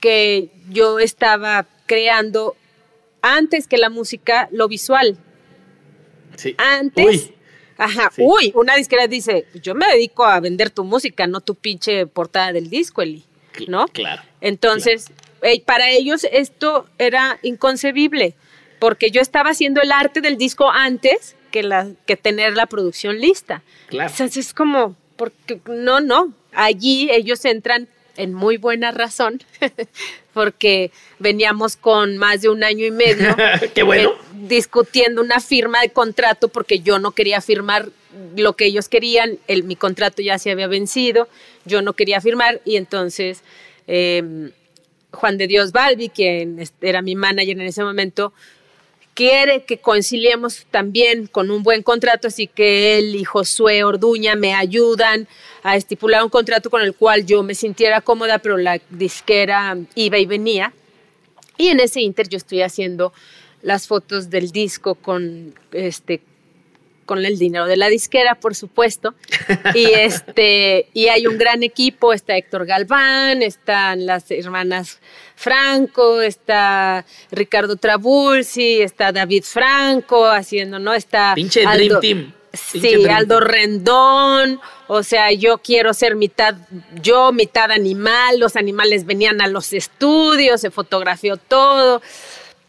que 0.00 0.50
yo 0.70 0.98
estaba 0.98 1.66
creando 1.86 2.56
antes 3.22 3.66
que 3.66 3.78
la 3.78 3.90
música, 3.90 4.48
lo 4.52 4.68
visual. 4.68 5.16
Sí. 6.36 6.54
Antes. 6.58 7.06
Uy. 7.06 7.32
Ajá, 7.78 8.10
uy, 8.16 8.52
una 8.54 8.74
disquera 8.74 9.06
dice, 9.06 9.46
yo 9.62 9.74
me 9.74 9.86
dedico 9.86 10.24
a 10.24 10.40
vender 10.40 10.70
tu 10.70 10.82
música, 10.82 11.26
no 11.26 11.42
tu 11.42 11.54
pinche 11.54 12.06
portada 12.06 12.52
del 12.52 12.70
disco, 12.70 13.02
Eli, 13.02 13.22
¿no? 13.68 13.86
Claro. 13.88 14.22
Entonces, 14.40 15.10
para 15.66 15.90
ellos 15.90 16.26
esto 16.32 16.88
era 16.96 17.38
inconcebible, 17.42 18.34
porque 18.78 19.10
yo 19.10 19.20
estaba 19.20 19.50
haciendo 19.50 19.82
el 19.82 19.92
arte 19.92 20.22
del 20.22 20.38
disco 20.38 20.70
antes 20.70 21.36
que, 21.50 21.62
la, 21.62 21.88
que 22.06 22.16
tener 22.16 22.54
la 22.54 22.64
producción 22.64 23.20
lista. 23.20 23.62
Claro. 23.88 24.10
Entonces 24.10 24.46
es 24.46 24.54
como, 24.54 24.96
porque 25.16 25.60
no, 25.66 26.00
no, 26.00 26.32
allí 26.54 27.10
ellos 27.10 27.44
entran 27.44 27.88
en 28.16 28.34
muy 28.34 28.56
buena 28.56 28.90
razón, 28.90 29.42
porque 30.32 30.90
veníamos 31.18 31.76
con 31.76 32.18
más 32.18 32.42
de 32.42 32.48
un 32.48 32.64
año 32.64 32.84
y 32.84 32.90
medio 32.90 33.34
Qué 33.74 33.82
bueno. 33.82 34.10
eh, 34.10 34.14
discutiendo 34.34 35.22
una 35.22 35.40
firma 35.40 35.80
de 35.80 35.90
contrato 35.90 36.48
porque 36.48 36.80
yo 36.80 36.98
no 36.98 37.12
quería 37.12 37.40
firmar 37.40 37.88
lo 38.36 38.54
que 38.54 38.66
ellos 38.66 38.88
querían, 38.88 39.38
el, 39.46 39.64
mi 39.64 39.76
contrato 39.76 40.22
ya 40.22 40.38
se 40.38 40.50
había 40.50 40.66
vencido, 40.66 41.28
yo 41.64 41.82
no 41.82 41.92
quería 41.92 42.20
firmar 42.20 42.60
y 42.64 42.76
entonces 42.76 43.42
eh, 43.86 44.50
Juan 45.12 45.38
de 45.38 45.46
Dios 45.46 45.72
Balbi, 45.72 46.08
quien 46.08 46.62
era 46.80 47.02
mi 47.02 47.14
manager 47.14 47.58
en 47.58 47.66
ese 47.66 47.82
momento, 47.82 48.32
quiere 49.16 49.64
que 49.64 49.78
conciliemos 49.78 50.66
también 50.70 51.26
con 51.26 51.50
un 51.50 51.62
buen 51.62 51.82
contrato, 51.82 52.28
así 52.28 52.46
que 52.46 52.98
él 52.98 53.16
y 53.16 53.24
Josué 53.24 53.82
Orduña 53.82 54.36
me 54.36 54.54
ayudan 54.54 55.26
a 55.62 55.74
estipular 55.74 56.22
un 56.22 56.28
contrato 56.28 56.68
con 56.68 56.82
el 56.82 56.94
cual 56.94 57.24
yo 57.24 57.42
me 57.42 57.54
sintiera 57.54 58.02
cómoda, 58.02 58.38
pero 58.38 58.58
la 58.58 58.78
disquera 58.90 59.78
iba 59.94 60.18
y 60.18 60.26
venía. 60.26 60.74
Y 61.56 61.68
en 61.68 61.80
ese 61.80 62.02
inter 62.02 62.28
yo 62.28 62.36
estoy 62.36 62.60
haciendo 62.60 63.14
las 63.62 63.86
fotos 63.86 64.28
del 64.28 64.50
disco 64.50 64.94
con 64.94 65.54
este 65.72 66.20
con 67.06 67.24
el 67.24 67.38
dinero 67.38 67.66
de 67.66 67.76
la 67.76 67.88
disquera, 67.88 68.34
por 68.34 68.54
supuesto. 68.54 69.14
Y 69.74 69.84
este, 69.94 70.88
y 70.92 71.08
hay 71.08 71.26
un 71.26 71.38
gran 71.38 71.62
equipo, 71.62 72.12
está 72.12 72.36
Héctor 72.36 72.66
Galván, 72.66 73.40
están 73.42 74.04
las 74.04 74.30
hermanas 74.30 74.98
Franco, 75.36 76.20
está 76.20 77.04
Ricardo 77.30 77.76
Trabulsi, 77.76 78.82
está 78.82 79.12
David 79.12 79.44
Franco 79.44 80.26
haciendo, 80.26 80.78
¿no? 80.78 80.92
Está 80.92 81.32
Pinche 81.34 81.62
Dream 81.62 82.00
Team. 82.00 82.32
sí, 82.52 83.06
Aldo 83.08 83.40
Rendón, 83.40 84.60
o 84.88 85.02
sea, 85.02 85.32
yo 85.32 85.58
quiero 85.58 85.92
ser 85.94 86.16
mitad 86.16 86.56
yo, 87.02 87.32
mitad 87.32 87.70
animal, 87.70 88.38
los 88.38 88.56
animales 88.56 89.04
venían 89.04 89.40
a 89.40 89.46
los 89.46 89.72
estudios, 89.72 90.60
se 90.60 90.70
fotografió 90.70 91.36
todo. 91.36 92.02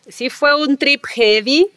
Sí 0.07 0.29
fue 0.29 0.55
un 0.55 0.77
trip 0.77 1.05
heavy, 1.05 1.67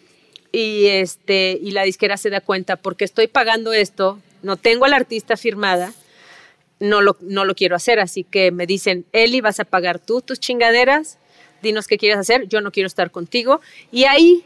y 0.53 0.86
este 0.86 1.59
y 1.61 1.70
la 1.72 1.84
disquera 1.84 2.16
se 2.16 2.30
da 2.30 2.40
cuenta 2.40 2.76
porque 2.76 3.05
estoy 3.05 3.26
pagando 3.26 3.72
esto, 3.72 4.18
no 4.42 4.57
tengo 4.57 4.84
al 4.84 4.92
artista 4.92 5.36
firmada, 5.36 5.92
no 6.80 7.03
lo, 7.03 7.16
no 7.20 7.44
lo 7.44 7.55
quiero 7.55 7.76
hacer, 7.76 8.01
así 8.01 8.24
que 8.24 8.51
me 8.51 8.66
dicen, 8.66 9.05
Eli, 9.12 9.40
vas 9.40 9.61
a 9.61 9.64
pagar 9.64 9.98
tú 9.98 10.22
tus 10.22 10.40
chingaderas, 10.40 11.18
dinos 11.62 11.86
qué 11.86 11.98
quieres 11.98 12.18
hacer, 12.18 12.48
yo 12.48 12.61
no 12.61 12.72
quiero 12.72 12.86
estar 12.86 13.11
contigo. 13.11 13.61
Y 13.92 14.05
ahí 14.05 14.44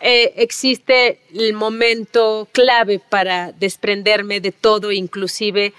eh, 0.00 0.32
existe 0.36 1.20
el 1.34 1.52
momento 1.52 2.48
clave 2.52 2.98
para 2.98 3.52
desprenderme 3.52 4.40
de 4.40 4.52
todo, 4.52 4.90
inclusive 4.90 5.74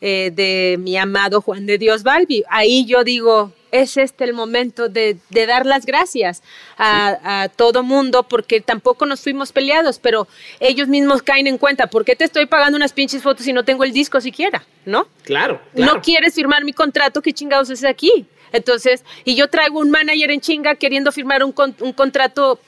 eh, 0.00 0.30
de 0.34 0.76
mi 0.78 0.96
amado 0.96 1.42
Juan 1.42 1.66
de 1.66 1.76
Dios 1.76 2.02
Balbi. 2.02 2.44
Ahí 2.48 2.86
yo 2.86 3.04
digo, 3.04 3.52
es 3.70 3.96
este 3.96 4.24
el 4.24 4.32
momento 4.32 4.88
de, 4.88 5.18
dar 5.30 5.66
las 5.66 5.86
gracias 5.86 6.42
a, 6.78 7.48
todo 7.56 7.82
mundo 7.82 8.22
porque 8.24 8.60
tampoco 8.60 9.06
nos 9.06 9.20
fuimos 9.20 9.52
peleados, 9.52 9.98
pero 9.98 10.28
ellos 10.60 10.88
mismos 10.88 11.22
caen 11.22 11.46
en 11.46 11.58
cuenta, 11.58 11.88
¿por 11.88 12.04
qué 12.04 12.16
te 12.16 12.24
estoy 12.24 12.46
pagando 12.46 12.76
unas 12.76 12.92
pinches 12.92 13.22
fotos 13.22 13.44
si 13.44 13.52
no 13.52 13.64
tengo 13.64 13.84
el 13.84 13.92
disco 13.92 14.20
siquiera? 14.20 14.64
¿No? 14.84 15.08
Claro. 15.24 15.60
No 15.74 16.00
quieres 16.00 16.34
firmar 16.34 16.64
mi 16.64 16.72
contrato, 16.72 17.22
¿qué 17.22 17.32
chingados 17.32 17.70
es 17.70 17.84
aquí? 17.84 18.26
Entonces, 18.52 19.04
y 19.24 19.34
yo 19.34 19.48
traigo 19.48 19.78
un 19.78 19.90
manager 19.90 20.30
en 20.30 20.40
chinga 20.40 20.74
queriendo 20.74 21.12
firmar 21.12 21.44
un, 21.44 21.54
un 21.80 21.92
contrato 21.92 22.58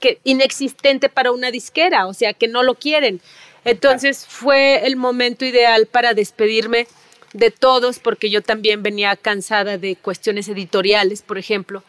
que, 0.00 0.18
inexistente 0.24 1.08
para 1.08 1.32
una 1.32 1.50
disquera, 1.50 2.06
o 2.06 2.14
sea, 2.14 2.32
que 2.32 2.48
no 2.48 2.62
lo 2.62 2.74
quieren. 2.74 3.20
Entonces 3.64 4.24
fue 4.28 4.86
el 4.86 4.96
momento 4.96 5.44
ideal 5.44 5.86
para 5.86 6.14
despedirme 6.14 6.86
de 7.32 7.50
todos, 7.50 7.98
porque 7.98 8.30
yo 8.30 8.42
también 8.42 8.82
venía 8.82 9.16
cansada 9.16 9.78
de 9.78 9.96
cuestiones 9.96 10.48
editoriales, 10.48 11.22
por 11.22 11.38
ejemplo, 11.38 11.82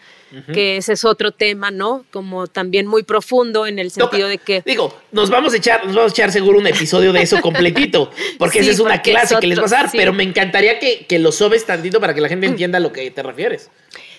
que 0.53 0.77
ese 0.77 0.93
es 0.93 1.05
otro 1.05 1.31
tema, 1.31 1.71
¿no? 1.71 2.05
Como 2.11 2.47
también 2.47 2.85
muy 2.85 3.03
profundo 3.03 3.65
en 3.65 3.79
el 3.79 3.91
sentido 3.91 4.27
de 4.27 4.37
que... 4.37 4.61
Digo, 4.65 4.93
nos 5.11 5.29
vamos 5.29 5.53
a 5.53 5.57
echar, 5.57 5.85
nos 5.85 5.95
vamos 5.95 6.11
a 6.11 6.13
echar 6.13 6.31
seguro 6.31 6.59
un 6.59 6.67
episodio 6.67 7.13
de 7.13 7.21
eso 7.21 7.39
completito, 7.41 8.11
porque 8.37 8.59
esa 8.59 8.71
es 8.71 8.79
una 8.79 9.01
clase 9.01 9.37
que 9.39 9.47
les 9.47 9.59
va 9.59 9.65
a 9.65 9.69
dar, 9.69 9.89
pero 9.91 10.11
me 10.11 10.23
encantaría 10.23 10.79
que, 10.79 11.05
que 11.05 11.19
lo 11.19 11.31
sobes 11.31 11.65
tantito 11.65 12.01
para 12.01 12.13
que 12.13 12.21
la 12.21 12.27
gente 12.27 12.47
mm. 12.47 12.51
entienda 12.51 12.77
a 12.77 12.81
lo 12.81 12.91
que 12.91 13.09
te 13.09 13.23
refieres. 13.23 13.69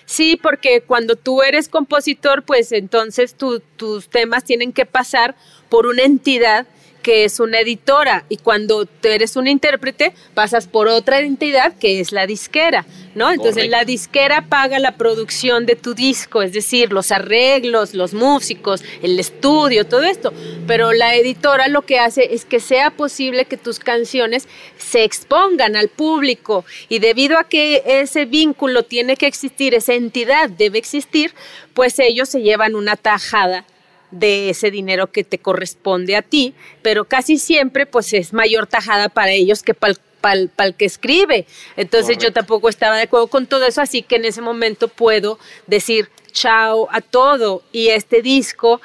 Sí, 0.09 0.39
porque 0.41 0.81
cuando 0.81 1.15
tú 1.15 1.43
eres 1.43 1.69
compositor, 1.69 2.41
pues 2.41 2.71
entonces 2.71 3.35
tus 3.35 4.09
temas 4.09 4.43
tienen 4.43 4.73
que 4.73 4.87
pasar 4.87 5.35
por 5.69 5.85
una 5.85 6.01
entidad 6.01 6.65
que 7.09 7.25
es 7.25 7.39
una 7.39 7.59
editora 7.59 8.23
y 8.29 8.37
cuando 8.37 8.85
tú 8.85 9.07
eres 9.07 9.35
un 9.35 9.47
intérprete 9.47 10.13
pasas 10.35 10.67
por 10.67 10.87
otra 10.87 11.21
entidad 11.21 11.75
que 11.75 11.99
es 11.99 12.11
la 12.11 12.27
disquera, 12.27 12.85
¿no? 13.15 13.31
Entonces 13.31 13.67
la 13.67 13.83
disquera 13.83 14.45
paga 14.47 14.77
la 14.77 14.95
producción 14.95 15.65
de 15.65 15.75
tu 15.75 15.95
disco, 15.95 16.43
es 16.43 16.53
decir, 16.53 16.93
los 16.93 17.11
arreglos, 17.11 17.95
los 17.95 18.13
músicos, 18.13 18.83
el 19.01 19.19
estudio, 19.19 19.87
todo 19.87 20.03
esto, 20.03 20.31
pero 20.67 20.93
la 20.93 21.15
editora 21.15 21.67
lo 21.67 21.81
que 21.81 21.97
hace 21.97 22.35
es 22.35 22.45
que 22.45 22.59
sea 22.59 22.91
posible 22.91 23.45
que 23.45 23.57
tus 23.57 23.79
canciones 23.79 24.47
se 24.77 25.03
expongan 25.03 25.75
al 25.75 25.89
público 25.89 26.63
y 26.89 26.99
debido 26.99 27.39
a 27.39 27.45
que 27.45 27.81
ese 27.87 28.25
vínculo 28.25 28.83
tiene 28.83 29.17
que 29.17 29.25
existir, 29.25 29.73
esa 29.73 29.95
entidad 29.95 30.47
debe 30.47 30.77
existir, 30.77 31.33
pues 31.73 31.97
ellos 31.97 32.29
se 32.29 32.43
llevan 32.43 32.75
una 32.75 32.95
tajada 32.97 33.65
de 34.11 34.49
ese 34.49 34.71
dinero 34.71 35.11
que 35.11 35.23
te 35.23 35.37
corresponde 35.37 36.15
a 36.15 36.21
ti, 36.21 36.53
pero 36.81 37.05
casi 37.05 37.37
siempre 37.37 37.85
pues 37.85 38.13
es 38.13 38.33
mayor 38.33 38.67
tajada 38.67 39.09
para 39.09 39.31
ellos 39.31 39.63
que 39.63 39.73
para 39.73 39.93
el 40.33 40.75
que 40.75 40.85
escribe. 40.85 41.45
Entonces 41.77 42.17
yo 42.17 42.33
tampoco 42.33 42.69
estaba 42.69 42.97
de 42.97 43.03
acuerdo 43.03 43.27
con 43.27 43.47
todo 43.47 43.65
eso, 43.65 43.81
así 43.81 44.01
que 44.01 44.17
en 44.17 44.25
ese 44.25 44.41
momento 44.41 44.87
puedo 44.87 45.39
decir 45.67 46.09
chao 46.31 46.87
a 46.91 47.01
todo. 47.01 47.63
Y 47.71 47.87
este 47.89 48.21
disco 48.21 48.81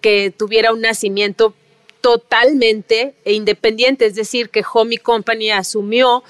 que 0.00 0.32
tuviera 0.36 0.72
un 0.72 0.80
nacimiento 0.80 1.54
totalmente 2.00 3.14
independiente, 3.24 4.06
es 4.06 4.14
decir, 4.14 4.50
que 4.50 4.62
Homie 4.72 4.98
Company 4.98 5.50
asumió 5.50 6.22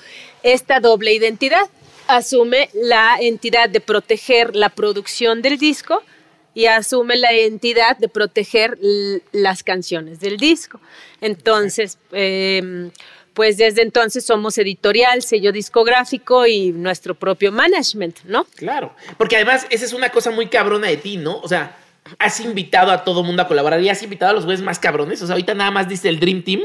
esta 0.44 0.78
doble 0.78 1.12
identidad, 1.12 1.68
asume 2.06 2.68
la 2.74 3.16
entidad 3.20 3.68
de 3.68 3.80
proteger 3.80 4.54
la 4.54 4.68
producción 4.68 5.42
del 5.42 5.58
disco, 5.58 6.02
y 6.54 6.66
asume 6.66 7.16
la 7.16 7.32
entidad 7.32 7.98
de 7.98 8.08
proteger 8.08 8.78
las 9.32 9.62
canciones 9.62 10.20
del 10.20 10.36
disco. 10.36 10.80
Entonces, 11.20 11.98
em, 12.12 12.90
pues 13.34 13.56
desde 13.56 13.82
entonces 13.82 14.24
somos 14.24 14.56
editorial, 14.58 15.22
sello 15.22 15.52
discográfico 15.52 16.46
y 16.46 16.72
nuestro 16.72 17.14
propio 17.16 17.50
management, 17.50 18.20
¿no? 18.24 18.46
Claro, 18.54 18.94
porque 19.18 19.36
además 19.36 19.66
esa 19.70 19.84
es 19.84 19.92
una 19.92 20.10
cosa 20.10 20.30
muy 20.30 20.46
cabrona 20.46 20.86
de 20.86 20.96
ti, 20.96 21.16
¿no? 21.16 21.40
O 21.40 21.48
sea, 21.48 21.76
has 22.18 22.40
invitado 22.40 22.92
a 22.92 23.04
todo 23.04 23.22
mundo 23.24 23.42
a 23.42 23.48
colaborar 23.48 23.80
y 23.80 23.88
has 23.88 24.02
invitado 24.02 24.30
a 24.30 24.34
los 24.34 24.44
güeyes 24.44 24.62
más 24.62 24.78
cabrones. 24.78 25.20
O 25.22 25.26
sea, 25.26 25.34
ahorita 25.34 25.54
nada 25.54 25.70
más 25.70 25.88
dice 25.88 26.08
el 26.08 26.20
Dream 26.20 26.42
Team 26.42 26.60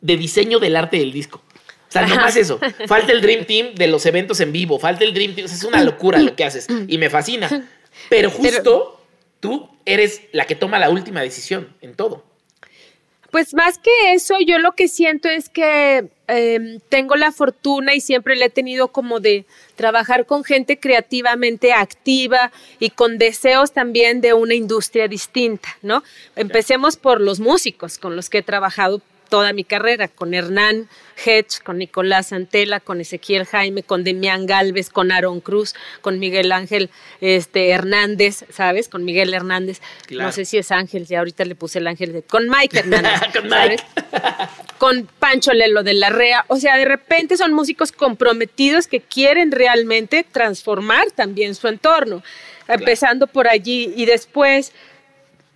de 0.00 0.16
diseño 0.16 0.58
del 0.58 0.76
arte 0.76 0.98
del 0.98 1.12
disco. 1.12 1.42
O 1.88 1.92
sea, 1.92 2.06
nomás 2.06 2.36
eso. 2.36 2.60
Falta 2.86 3.10
el 3.12 3.20
Dream 3.20 3.44
Team 3.46 3.74
de 3.74 3.88
los 3.88 4.06
eventos 4.06 4.38
en 4.40 4.52
vivo, 4.52 4.78
falta 4.78 5.04
el 5.04 5.12
Dream 5.12 5.34
Team. 5.34 5.46
O 5.46 5.48
sea, 5.48 5.56
es 5.56 5.64
una 5.64 5.82
locura 5.82 6.18
lo 6.18 6.36
que 6.36 6.44
haces 6.44 6.66
y 6.86 6.98
me 6.98 7.10
fascina. 7.10 7.68
Pero 8.08 8.30
justo 8.30 8.99
tú 9.40 9.68
eres 9.84 10.22
la 10.32 10.46
que 10.46 10.54
toma 10.54 10.78
la 10.78 10.90
última 10.90 11.20
decisión 11.20 11.74
en 11.80 11.94
todo. 11.94 12.24
Pues 13.30 13.54
más 13.54 13.78
que 13.78 13.90
eso, 14.12 14.34
yo 14.44 14.58
lo 14.58 14.72
que 14.72 14.88
siento 14.88 15.28
es 15.28 15.48
que 15.48 16.08
em, 16.26 16.80
tengo 16.88 17.14
la 17.14 17.30
fortuna 17.30 17.94
y 17.94 18.00
siempre 18.00 18.34
le 18.34 18.46
he 18.46 18.50
tenido 18.50 18.88
como 18.88 19.20
de 19.20 19.44
trabajar 19.76 20.26
con 20.26 20.42
gente 20.42 20.80
creativamente 20.80 21.72
activa 21.72 22.50
y 22.80 22.90
con 22.90 23.18
deseos 23.18 23.72
también 23.72 24.20
de 24.20 24.34
una 24.34 24.54
industria 24.54 25.06
distinta, 25.06 25.68
¿no? 25.80 26.02
Empecemos 26.34 26.96
por 26.96 27.20
los 27.20 27.38
músicos 27.38 27.98
con 27.98 28.16
los 28.16 28.30
que 28.30 28.38
he 28.38 28.42
trabajado 28.42 29.00
toda 29.28 29.52
mi 29.52 29.62
carrera, 29.62 30.08
con 30.08 30.34
Hernán 30.34 30.88
Hedge, 31.24 31.60
con 31.64 31.78
Nicolás 31.78 32.32
Antela, 32.32 32.80
con 32.80 33.00
Ezequiel 33.00 33.46
Jaime, 33.46 33.82
con 33.82 34.04
Demián 34.04 34.46
Galvez, 34.46 34.90
con 34.90 35.12
Aaron 35.12 35.40
Cruz, 35.40 35.74
con 36.00 36.18
Miguel 36.18 36.52
Ángel 36.52 36.90
este, 37.20 37.70
Hernández, 37.70 38.44
¿sabes? 38.50 38.88
Con 38.88 39.04
Miguel 39.04 39.34
Hernández. 39.34 39.80
No 40.10 40.32
sé 40.32 40.44
si 40.44 40.58
es 40.58 40.70
Ángel, 40.72 41.06
ya 41.06 41.18
ahorita 41.18 41.44
le 41.44 41.54
puse 41.54 41.78
el 41.78 41.86
Ángel 41.86 42.12
de... 42.12 42.22
Con 42.22 42.48
Mike 42.48 42.78
Hernández. 42.80 43.20
con 43.32 43.48
Mike. 43.48 43.82
con 44.78 45.08
Pancho 45.18 45.52
Lelo 45.52 45.82
de 45.82 45.94
la 45.94 46.10
Rea. 46.10 46.44
O 46.48 46.56
sea, 46.56 46.76
de 46.76 46.84
repente 46.84 47.36
son 47.36 47.52
músicos 47.52 47.92
comprometidos 47.92 48.86
que 48.86 49.00
quieren 49.00 49.52
realmente 49.52 50.24
transformar 50.24 51.10
también 51.10 51.54
su 51.54 51.68
entorno. 51.68 52.22
Empezando 52.66 53.26
por 53.26 53.48
allí 53.48 53.92
y 53.96 54.06
después, 54.06 54.72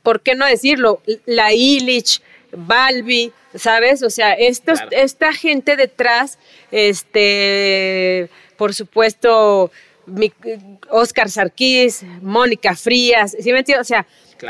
¿por 0.03 0.21
qué 0.21 0.35
no 0.35 0.47
decirlo? 0.47 1.01
La 1.27 1.53
Illich, 1.53 2.21
Balbi, 2.57 3.33
¿sabes? 3.55 4.03
O 4.03 4.11
sea, 4.11 4.33
estos, 4.33 4.81
esta 4.91 5.33
gente 5.33 5.77
detrás, 5.77 6.39
este, 6.71 8.29
por 8.57 8.75
supuesto, 8.75 9.71
Oscar 10.91 11.31
Sarkis, 11.31 12.05
Mónica 12.21 12.75
Frías, 12.75 13.37
¿sí 13.39 13.53
me 13.53 13.61
entiendes? 13.61 13.87
O 13.87 13.89
sea, 13.89 14.07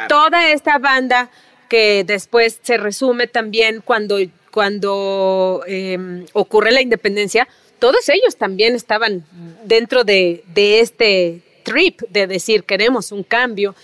toda 0.08 0.48
esta 0.50 0.78
banda 0.78 1.30
que 1.68 2.04
después 2.04 2.60
se 2.62 2.76
resume 2.76 3.26
también 3.26 3.80
cuando, 3.84 4.18
cuando 4.50 5.62
em, 5.66 6.26
ocurre 6.32 6.72
la 6.72 6.82
independencia, 6.82 7.48
todos 7.78 8.08
ellos 8.08 8.36
también 8.36 8.74
estaban 8.74 9.24
dentro 9.64 10.04
de, 10.04 10.44
este 10.54 11.42
trip 11.64 12.00
de 12.08 12.26
decir 12.26 12.64
queremos 12.64 13.12
un 13.12 13.22
cambio. 13.22 13.74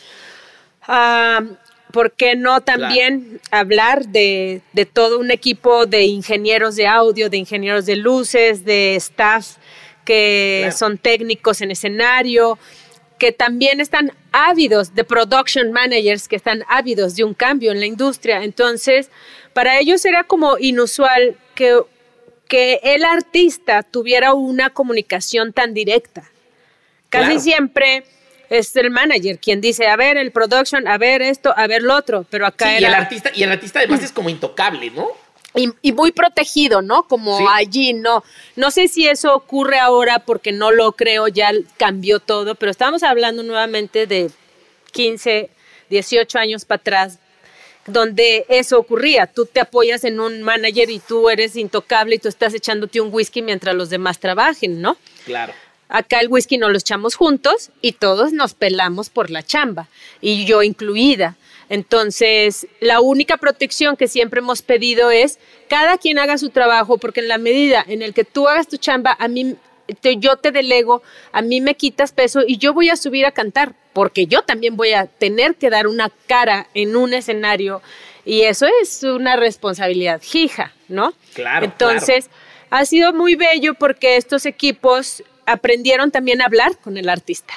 Ah, 0.83 1.41
¿por 1.91 2.12
qué 2.12 2.36
no 2.36 2.61
también 2.61 3.41
hablar 3.51 4.07
de, 4.09 4.62
todo 4.93 5.18
un 5.18 5.30
equipo 5.30 5.86
de 5.86 6.05
ingenieros 6.05 6.76
de 6.76 6.86
audio, 6.86 7.30
de 7.30 7.36
ingenieros 7.36 7.86
de 7.86 7.97
luces, 7.97 8.64
de 8.64 8.97
staff 8.97 9.57
que 10.05 10.70
son 10.76 10.99
técnicos 10.99 11.61
en 11.61 11.70
escenario, 11.70 12.59
que 13.18 13.32
también 13.32 13.80
están 13.80 14.12
ávidos, 14.32 14.95
de 14.95 15.05
production 15.05 15.72
managers 15.72 16.26
que 16.26 16.36
están 16.36 16.64
ávidos 16.68 17.16
de 17.16 17.24
un 17.24 17.34
cambio 17.34 17.70
en 17.70 17.80
la 17.80 17.86
industria. 17.86 18.43
Entonces, 18.43 19.11
para 19.53 19.78
ellos 19.78 20.05
era 20.05 20.24
como 20.24 20.59
inusual 20.59 21.36
que, 21.55 21.78
que 22.49 22.80
el 22.82 23.05
artista 23.05 23.82
tuviera 23.82 24.32
una 24.32 24.70
comunicación 24.70 25.53
tan 25.53 25.74
directa. 25.74 26.30
Casi 27.11 27.41
siempre 27.41 28.05
es 28.51 28.75
el 28.75 28.91
manager 28.91 29.39
quien 29.39 29.61
dice, 29.61 29.87
a 29.87 29.97
ver, 29.97 30.17
el 30.17 30.33
production, 30.33 30.87
a 30.89 30.99
ver 30.99 31.23
esto, 31.23 31.55
a 31.57 31.67
ver 31.69 31.83
lo 31.83 31.97
otro, 31.97 32.27
pero 32.29 32.47
acá 32.47 32.77
era... 32.77 32.81
Y 32.81 32.85
el 32.85 32.95
artista, 32.95 33.31
y 33.35 33.43
el 33.45 33.53
artista 33.53 33.79
además 33.79 34.03
es 34.03 34.13
como 34.13 34.29
intocable, 34.29 34.91
¿no? 34.91 35.09
Y, 35.55 35.93
muy 35.93 36.13
protegido, 36.13 36.81
¿no? 36.81 37.09
Como 37.09 37.49
allí, 37.51 37.93
no. 37.93 38.23
No 38.55 38.71
sé 38.71 38.87
si 38.87 39.09
eso 39.09 39.35
ocurre 39.35 39.81
ahora 39.81 40.21
porque 40.21 40.53
no 40.53 40.71
lo 40.71 40.93
creo, 40.93 41.27
ya 41.27 41.51
cambió 41.77 42.21
todo, 42.21 42.55
pero 42.55 42.71
estamos 42.71 43.03
hablando 43.03 43.43
nuevamente 43.43 44.07
de 44.07 44.31
15, 44.93 45.51
18 45.89 46.39
años 46.39 46.65
para 46.65 46.81
atrás, 46.81 47.19
donde 47.87 48.47
eso 48.49 48.79
ocurría. 48.79 49.27
Tú 49.27 49.45
te 49.45 49.59
apoyas 49.59 50.05
en 50.05 50.21
un 50.21 50.43
manager 50.43 50.89
y 50.89 51.01
tú 51.01 51.29
eres 51.29 51.57
intocable 51.57 52.15
y 52.15 52.19
tú 52.19 52.29
estás 52.29 52.55
echándote 52.55 53.01
un 53.01 53.13
whisky 53.13 53.43
mientras 53.43 53.75
los 53.75 53.91
demás 53.91 54.21
trabajen, 54.21 54.81
¿no? 54.81 54.97
Claro. 55.25 55.53
Acá 55.91 56.20
el 56.20 56.28
whisky 56.28 56.57
nos 56.57 56.70
lo 56.70 56.78
echamos 56.78 57.14
juntos 57.14 57.70
y 57.82 57.93
todos 57.93 58.32
nos 58.32 58.55
pelamos 58.55 59.11
por 59.11 59.30
la 59.30 59.43
chamba, 59.43 59.88
y 60.20 60.45
yo 60.45 60.62
incluida. 60.62 61.36
Entonces, 61.68 62.66
la 62.80 63.01
única 63.01 63.36
protección 63.36 63.97
que 63.97 64.09
siempre 64.09 64.41
hemos 64.41 64.62
pedido 64.62 65.11
es 65.11 65.38
cada 65.68 65.99
quien 65.99 66.18
haga 66.18 66.38
su 66.38 66.51
trabajo, 66.51 66.99
porque 66.99 67.20
en 67.20 67.28
la 67.28 67.38
medida 67.38 67.84
en 67.86 68.03
el 68.03 68.14
que 68.14 68.24
tú 68.24 68.49
hagas 68.49 68.66
tu 68.66 68.76
chamba, 68.76 69.16
a 69.18 69.28
mí 69.28 69.57
yo 70.18 70.36
te 70.36 70.51
delego, 70.51 71.03
a 71.32 71.43
mí 71.43 71.61
me 71.61 71.74
quitas 71.74 72.12
peso 72.12 72.43
y 72.47 72.59
yo 72.59 72.72
voy 72.72 72.91
a 72.91 72.97
subir 72.97 73.26
a 73.26 73.32
cantar, 73.32 73.74
porque 73.93 74.26
yo 74.26 74.43
también 74.43 74.76
voy 74.76 74.93
a 74.93 75.07
tener 75.07 75.57
que 75.57 75.70
dar 75.70 75.86
una 75.86 76.11
cara 76.26 76.68
en 76.74 76.97
un 76.97 77.14
escenario 77.14 77.82
y 78.24 78.43
eso 78.43 78.66
es 78.82 79.03
una 79.03 79.36
responsabilidad 79.36 80.20
fija, 80.20 80.72
¿no? 80.88 81.14
Claro. 81.34 81.64
Entonces, 81.64 82.30
ha 82.70 82.84
sido 82.84 83.12
muy 83.12 83.34
bello 83.34 83.74
porque 83.74 84.16
estos 84.16 84.47
equipos 84.47 85.22
aprendieron 85.53 86.11
también 86.11 86.41
a 86.41 86.47
hablar 86.47 86.79
con 86.79 86.97
el 86.97 87.09
artista. 87.09 87.55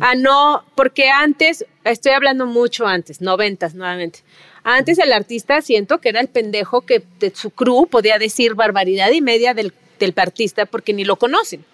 A 0.00 0.14
no, 0.14 0.64
porque 0.76 1.08
antes, 1.08 1.64
estoy 1.82 2.12
hablando 2.12 2.46
mucho 2.46 2.86
antes, 2.86 3.20
noventas 3.20 3.74
nuevamente. 3.74 4.20
Antes 4.62 4.98
el 4.98 5.12
artista 5.12 5.60
siento 5.60 5.98
que 5.98 6.10
era 6.10 6.20
el 6.20 6.28
pendejo 6.28 6.82
que 6.82 7.02
de 7.18 7.34
su 7.34 7.50
crew 7.50 7.86
podía 7.86 8.18
decir 8.18 8.54
barbaridad 8.54 9.10
y 9.10 9.20
media 9.20 9.54
del, 9.54 9.72
del 9.98 10.14
artista 10.16 10.66
porque 10.66 10.92
ni 10.92 11.04
lo 11.04 11.16
conocen. 11.16 11.64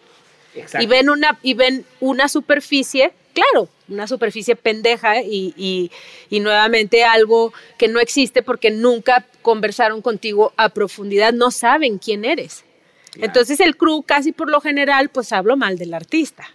Y 0.80 0.86
ven 0.86 1.10
una, 1.10 1.38
y 1.42 1.54
ven 1.54 1.84
una 2.00 2.28
superficie, 2.28 3.12
claro, 3.32 3.68
una 3.88 4.06
superficie 4.06 4.56
pendeja 4.56 5.22
y, 5.22 5.90
y, 6.30 6.40
nuevamente 6.40 7.04
algo 7.04 7.52
que 7.76 7.88
no 7.88 8.00
existe 8.00 8.42
porque 8.42 8.70
nunca 8.70 9.26
conversaron 9.42 10.02
contigo 10.02 10.52
a 10.56 10.70
profundidad, 10.70 11.32
no 11.32 11.50
saben 11.50 11.98
quién 11.98 12.24
eres. 12.24 12.64
Entonces 13.16 13.60
el 13.60 13.76
crew 13.76 14.02
casi 14.02 14.32
por 14.32 14.50
lo 14.50 14.60
general 14.60 15.08
pues 15.08 15.32
hablo 15.32 15.56
mal 15.56 15.78
del 15.78 15.94
artista. 15.94 16.48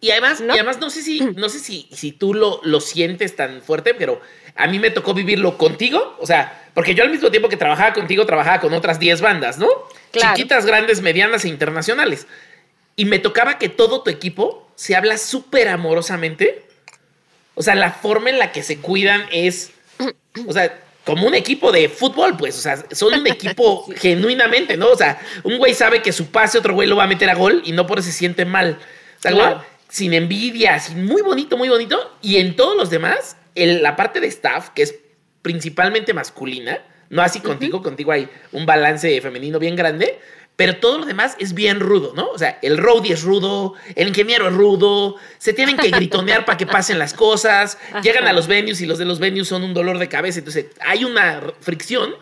Y 0.00 0.10
además, 0.10 0.40
¿No? 0.40 0.54
y 0.54 0.58
además 0.58 0.78
no 0.80 0.88
sé 0.88 1.02
si, 1.02 1.20
no 1.20 1.48
sé 1.50 1.58
si, 1.58 1.86
si 1.92 2.12
tú 2.12 2.32
lo, 2.32 2.60
lo 2.64 2.80
sientes 2.80 3.36
tan 3.36 3.60
fuerte, 3.60 3.92
pero 3.92 4.20
a 4.56 4.66
mí 4.66 4.78
me 4.78 4.90
tocó 4.90 5.12
vivirlo 5.12 5.58
contigo. 5.58 6.16
O 6.18 6.26
sea, 6.26 6.70
porque 6.74 6.94
yo 6.94 7.04
al 7.04 7.10
mismo 7.10 7.30
tiempo 7.30 7.48
que 7.48 7.56
trabajaba 7.56 7.92
contigo, 7.92 8.26
trabajaba 8.26 8.60
con 8.60 8.72
otras 8.72 8.98
10 8.98 9.20
bandas, 9.20 9.58
¿no? 9.58 9.68
Chiquitas, 10.12 10.64
grandes, 10.64 11.02
medianas 11.02 11.44
e 11.44 11.48
internacionales. 11.48 12.26
Y 12.96 13.04
me 13.04 13.18
tocaba 13.18 13.58
que 13.58 13.68
todo 13.68 14.02
tu 14.02 14.10
equipo 14.10 14.70
se 14.76 14.96
habla 14.96 15.18
súper 15.18 15.68
amorosamente. 15.68 16.64
O 17.54 17.62
sea, 17.62 17.74
la 17.74 17.92
forma 17.92 18.30
en 18.30 18.38
la 18.38 18.52
que 18.52 18.62
se 18.62 18.78
cuidan 18.78 19.24
es. 19.30 19.72
O 20.46 20.52
sea, 20.52 20.78
como 21.10 21.26
un 21.26 21.34
equipo 21.34 21.72
de 21.72 21.88
fútbol, 21.88 22.36
pues, 22.36 22.56
o 22.56 22.60
sea, 22.60 22.84
son 22.92 23.14
un 23.14 23.26
equipo 23.26 23.84
genuinamente, 23.96 24.76
¿no? 24.76 24.90
O 24.90 24.96
sea, 24.96 25.20
un 25.42 25.58
güey 25.58 25.74
sabe 25.74 26.02
que 26.02 26.12
su 26.12 26.30
pase, 26.30 26.56
otro 26.56 26.72
güey 26.72 26.86
lo 26.86 26.94
va 26.94 27.02
a 27.02 27.08
meter 27.08 27.28
a 27.28 27.34
gol 27.34 27.62
y 27.64 27.72
no 27.72 27.84
por 27.84 27.98
eso 27.98 28.06
se 28.06 28.16
siente 28.16 28.44
mal. 28.44 28.78
O 29.18 29.22
sea, 29.22 29.64
sin 29.88 30.14
envidia, 30.14 30.78
sin 30.78 31.04
muy 31.04 31.20
bonito, 31.20 31.56
muy 31.56 31.68
bonito. 31.68 32.16
Y 32.22 32.36
en 32.36 32.54
todos 32.54 32.76
los 32.76 32.90
demás, 32.90 33.36
la 33.56 33.96
parte 33.96 34.20
de 34.20 34.28
staff, 34.28 34.68
que 34.68 34.82
es 34.82 34.94
principalmente 35.42 36.14
masculina, 36.14 36.78
no 37.08 37.22
así 37.22 37.40
contigo, 37.40 37.82
contigo 37.82 38.12
hay 38.12 38.28
un 38.52 38.66
balance 38.66 39.20
femenino 39.20 39.58
bien 39.58 39.74
grande, 39.74 40.20
pero 40.56 40.76
todo 40.76 40.98
lo 40.98 41.06
demás 41.06 41.36
es 41.38 41.54
bien 41.54 41.80
rudo, 41.80 42.12
¿no? 42.14 42.28
O 42.28 42.38
sea, 42.38 42.58
el 42.60 42.76
roadie 42.76 43.14
es 43.14 43.22
rudo, 43.22 43.74
el 43.94 44.08
ingeniero 44.08 44.48
es 44.48 44.54
rudo, 44.54 45.16
se 45.38 45.52
tienen 45.52 45.76
que 45.76 45.90
gritonear 45.90 46.44
para 46.44 46.58
que 46.58 46.66
pasen 46.66 46.98
las 46.98 47.14
cosas, 47.14 47.78
llegan 48.02 48.26
a 48.26 48.32
los 48.32 48.46
venues 48.46 48.80
y 48.82 48.86
los 48.86 48.98
de 48.98 49.06
los 49.06 49.18
venues 49.20 49.48
son 49.48 49.62
un 49.62 49.72
dolor 49.72 49.98
de 49.98 50.08
cabeza, 50.08 50.38
entonces 50.38 50.66
hay 50.80 51.04
una 51.04 51.42
fricción. 51.60 52.14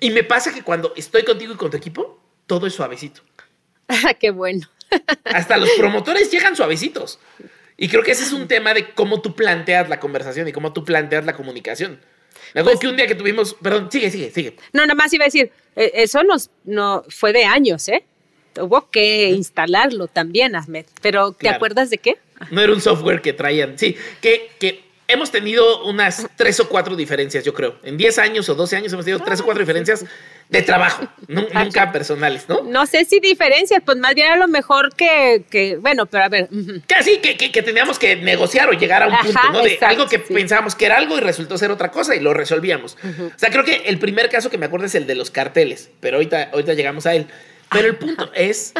Y 0.00 0.10
me 0.10 0.22
pasa 0.22 0.52
que 0.52 0.62
cuando 0.62 0.92
estoy 0.96 1.24
contigo 1.24 1.54
y 1.54 1.56
con 1.56 1.70
tu 1.70 1.76
equipo, 1.78 2.20
todo 2.46 2.66
es 2.66 2.74
suavecito. 2.74 3.22
Qué 4.20 4.30
bueno. 4.30 4.68
Hasta 5.24 5.56
los 5.56 5.70
promotores 5.78 6.30
llegan 6.30 6.56
suavecitos. 6.56 7.18
Y 7.76 7.88
creo 7.88 8.02
que 8.02 8.12
ese 8.12 8.24
es 8.24 8.32
un 8.32 8.48
tema 8.48 8.74
de 8.74 8.90
cómo 8.90 9.20
tú 9.20 9.34
planteas 9.34 9.88
la 9.88 10.00
conversación 10.00 10.48
y 10.48 10.52
cómo 10.52 10.72
tú 10.72 10.84
planteas 10.84 11.24
la 11.24 11.34
comunicación. 11.34 12.00
Me 12.54 12.60
acuerdo 12.60 12.78
pues 12.78 12.80
que 12.80 12.88
un 12.88 12.96
día 12.96 13.06
que 13.06 13.14
tuvimos, 13.14 13.54
perdón, 13.54 13.88
sigue, 13.90 14.10
sigue, 14.10 14.30
sigue. 14.30 14.56
No, 14.72 14.82
nada 14.82 14.94
más 14.94 15.12
iba 15.12 15.24
a 15.24 15.28
decir, 15.28 15.50
eh, 15.74 15.92
eso 15.94 16.22
nos, 16.22 16.50
no, 16.64 17.04
fue 17.08 17.32
de 17.32 17.44
años, 17.44 17.88
¿eh? 17.88 18.04
Hubo 18.58 18.90
que 18.90 19.30
instalarlo 19.30 20.06
también, 20.06 20.56
Ahmed. 20.56 20.86
Pero, 21.02 21.32
¿te 21.32 21.48
acuerdas 21.48 21.90
de 21.90 21.98
qué? 21.98 22.16
No 22.50 22.60
era 22.62 22.72
un 22.72 22.80
software 22.80 23.20
que 23.20 23.32
traían, 23.32 23.78
sí, 23.78 23.96
que, 24.20 24.50
que 24.58 24.86
hemos 25.08 25.30
tenido 25.30 25.84
unas 25.84 26.26
tres 26.36 26.58
o 26.60 26.68
cuatro 26.68 26.96
diferencias, 26.96 27.44
yo 27.44 27.54
creo. 27.54 27.78
En 27.82 27.96
10 27.96 28.18
años 28.18 28.48
o 28.48 28.54
12 28.54 28.76
años 28.76 28.92
hemos 28.92 29.04
tenido 29.04 29.24
tres 29.24 29.40
o 29.40 29.44
cuatro 29.44 29.62
diferencias 29.62 30.04
de 30.48 30.62
trabajo, 30.62 31.08
nunca 31.26 31.90
personales, 31.90 32.48
¿no? 32.48 32.62
No 32.62 32.86
sé 32.86 33.04
si 33.04 33.18
diferencias, 33.18 33.82
pues 33.84 33.98
más 33.98 34.14
bien 34.14 34.30
a 34.30 34.36
lo 34.36 34.46
mejor 34.46 34.94
que, 34.94 35.76
bueno, 35.80 36.06
pero 36.06 36.24
a 36.24 36.28
ver. 36.28 36.48
Casi 36.86 37.18
que, 37.18 37.36
que, 37.36 37.62
teníamos 37.62 37.98
que 37.98 38.16
negociar 38.16 38.68
o 38.68 38.72
llegar 38.72 39.02
a 39.02 39.08
un 39.08 39.16
punto, 39.16 39.52
¿no? 39.52 39.62
De 39.62 39.78
algo 39.80 40.06
que 40.06 40.20
pensábamos 40.20 40.74
que 40.74 40.86
era 40.86 40.98
algo 40.98 41.16
y 41.16 41.20
resultó 41.20 41.58
ser 41.58 41.70
otra 41.70 41.90
cosa 41.90 42.14
y 42.14 42.20
lo 42.20 42.32
resolvíamos. 42.32 42.96
O 43.02 43.38
sea, 43.38 43.50
creo 43.50 43.64
que 43.64 43.82
el 43.86 43.98
primer 43.98 44.28
caso 44.28 44.50
que 44.50 44.58
me 44.58 44.66
acuerdo 44.66 44.86
es 44.86 44.94
el 44.94 45.06
de 45.06 45.16
los 45.16 45.30
carteles, 45.30 45.90
pero 46.00 46.18
ahorita, 46.18 46.50
ahorita 46.52 46.74
llegamos 46.74 47.06
a 47.06 47.14
él. 47.14 47.26
Pero 47.70 47.88
el 47.88 47.96
punto 47.96 48.30
es 48.34 48.72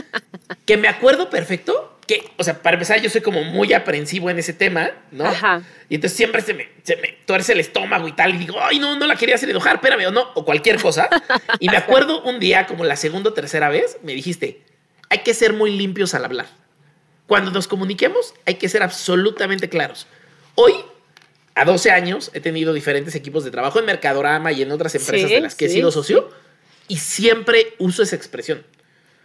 que 0.64 0.76
me 0.76 0.86
acuerdo 0.86 1.28
perfecto 1.28 1.95
que, 2.06 2.30
o 2.36 2.44
sea, 2.44 2.62
para 2.62 2.74
empezar, 2.76 3.00
yo 3.00 3.10
soy 3.10 3.20
como 3.20 3.42
muy 3.42 3.72
aprensivo 3.72 4.30
en 4.30 4.38
ese 4.38 4.52
tema, 4.52 4.90
¿no? 5.10 5.26
Ajá. 5.26 5.62
Y 5.88 5.96
entonces 5.96 6.16
siempre 6.16 6.40
se 6.40 6.54
me, 6.54 6.68
se 6.82 6.96
me 6.96 7.16
tuerce 7.26 7.52
el 7.52 7.60
estómago 7.60 8.06
y 8.06 8.12
tal, 8.12 8.34
y 8.34 8.38
digo, 8.38 8.58
ay, 8.60 8.78
no, 8.78 8.96
no 8.96 9.06
la 9.06 9.16
quería 9.16 9.34
hacer 9.34 9.50
enojar, 9.50 9.76
espérame, 9.76 10.06
o 10.06 10.10
no, 10.12 10.30
o 10.34 10.44
cualquier 10.44 10.80
cosa. 10.80 11.08
Y 11.58 11.68
me 11.68 11.76
acuerdo 11.76 12.22
un 12.22 12.38
día, 12.38 12.66
como 12.66 12.84
la 12.84 12.96
segunda 12.96 13.30
o 13.30 13.32
tercera 13.32 13.68
vez, 13.68 13.98
me 14.02 14.12
dijiste, 14.12 14.62
hay 15.08 15.18
que 15.18 15.34
ser 15.34 15.52
muy 15.52 15.76
limpios 15.76 16.14
al 16.14 16.24
hablar. 16.24 16.46
Cuando 17.26 17.50
nos 17.50 17.66
comuniquemos, 17.66 18.34
hay 18.44 18.54
que 18.54 18.68
ser 18.68 18.82
absolutamente 18.82 19.68
claros. 19.68 20.06
Hoy, 20.54 20.74
a 21.54 21.64
12 21.64 21.90
años, 21.90 22.30
he 22.34 22.40
tenido 22.40 22.72
diferentes 22.72 23.14
equipos 23.14 23.44
de 23.44 23.50
trabajo 23.50 23.80
en 23.80 23.86
Mercadorama 23.86 24.52
y 24.52 24.62
en 24.62 24.70
otras 24.70 24.94
empresas 24.94 25.30
de 25.30 25.40
las 25.40 25.54
que 25.54 25.66
he 25.66 25.68
sido 25.68 25.90
socio, 25.90 26.30
y 26.88 26.98
siempre 26.98 27.74
uso 27.78 28.02
esa 28.02 28.14
expresión. 28.14 28.64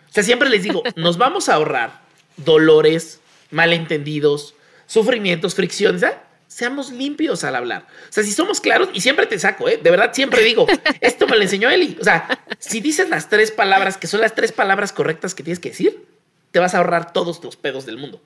O 0.10 0.14
sea, 0.14 0.24
siempre 0.24 0.50
les 0.50 0.64
digo, 0.64 0.82
nos 0.96 1.18
vamos 1.18 1.48
a 1.50 1.56
ahorrar 1.56 2.02
dolores, 2.38 3.20
malentendidos, 3.50 4.56
sufrimientos, 4.88 5.56
fricciones. 5.56 6.04
¿eh? 6.04 6.14
Seamos 6.48 6.92
limpios 6.92 7.44
al 7.44 7.56
hablar. 7.56 7.88
O 8.10 8.12
sea, 8.12 8.24
si 8.24 8.32
somos 8.32 8.60
claros, 8.60 8.90
y 8.94 9.02
siempre 9.02 9.26
te 9.26 9.40
saco, 9.40 9.70
¿eh? 9.70 9.80
De 9.82 9.90
verdad, 9.90 10.12
siempre 10.14 10.44
digo, 10.44 10.68
esto 11.02 11.28
me 11.28 11.38
lo 11.38 11.44
enseñó 11.44 11.70
Eli. 11.70 11.98
O 12.00 12.04
sea, 12.04 12.44
si 12.60 12.82
dices 12.82 13.10
las 13.10 13.30
tres 13.30 13.52
palabras, 13.52 13.98
que 13.98 14.08
son 14.08 14.22
las 14.22 14.36
tres 14.36 14.52
palabras 14.52 14.92
correctas 14.92 15.34
que 15.34 15.44
tienes 15.44 15.60
que 15.60 15.70
decir, 15.70 16.06
te 16.52 16.60
vas 16.60 16.74
a 16.74 16.80
ahorrar 16.80 17.14
todos 17.14 17.44
los 17.44 17.56
pedos 17.56 17.86
del 17.86 17.98
mundo. 17.98 18.22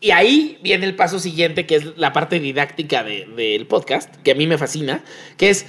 Y 0.00 0.10
ahí 0.10 0.58
viene 0.62 0.84
el 0.84 0.96
paso 0.96 1.18
siguiente, 1.18 1.66
que 1.66 1.76
es 1.76 1.96
la 1.96 2.12
parte 2.12 2.38
didáctica 2.38 3.02
del 3.02 3.66
podcast, 3.66 4.14
que 4.16 4.32
a 4.32 4.34
mí 4.34 4.46
me 4.46 4.58
fascina, 4.58 5.02
que 5.38 5.48
es 5.48 5.64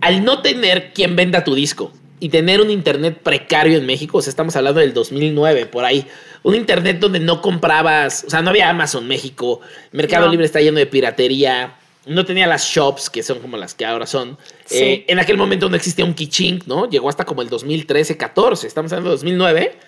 al 0.00 0.24
no 0.24 0.42
tener 0.42 0.92
quien 0.92 1.14
venda 1.14 1.44
tu 1.44 1.54
disco 1.54 1.92
y 2.20 2.28
tener 2.28 2.60
un 2.60 2.70
internet 2.70 3.18
precario 3.22 3.78
en 3.78 3.86
México, 3.86 4.18
o 4.18 4.22
sea, 4.22 4.30
estamos 4.30 4.54
hablando 4.54 4.80
del 4.80 4.92
2009, 4.92 5.66
por 5.66 5.84
ahí, 5.84 6.06
un 6.42 6.54
internet 6.54 6.98
donde 7.00 7.18
no 7.18 7.40
comprabas, 7.40 8.24
o 8.26 8.30
sea, 8.30 8.42
no 8.42 8.50
había 8.50 8.68
Amazon 8.68 9.08
México, 9.08 9.60
Mercado 9.90 10.28
Libre 10.28 10.44
está 10.44 10.60
lleno 10.60 10.78
de 10.78 10.86
piratería, 10.86 11.76
no 12.06 12.24
tenía 12.24 12.46
las 12.46 12.64
shops 12.64 13.10
que 13.10 13.22
son 13.22 13.40
como 13.40 13.56
las 13.56 13.74
que 13.74 13.84
ahora 13.84 14.06
son. 14.06 14.38
Eh, 14.70 15.04
en 15.08 15.18
aquel 15.18 15.36
momento 15.36 15.68
no 15.68 15.76
existía 15.76 16.04
un 16.04 16.14
Kiching, 16.14 16.62
¿no? 16.66 16.88
Llegó 16.88 17.08
hasta 17.08 17.24
como 17.24 17.42
el 17.42 17.48
2013, 17.48 18.16
14, 18.16 18.66
estamos 18.66 18.92
hablando 18.92 19.10
de 19.10 19.16
2009. 19.16 19.78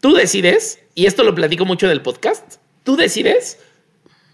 Tú 0.00 0.14
decides, 0.14 0.80
y 0.94 1.06
esto 1.06 1.22
lo 1.24 1.34
platico 1.34 1.64
mucho 1.64 1.86
en 1.86 1.92
el 1.92 2.02
podcast, 2.02 2.56
tú 2.82 2.96
decides, 2.96 3.58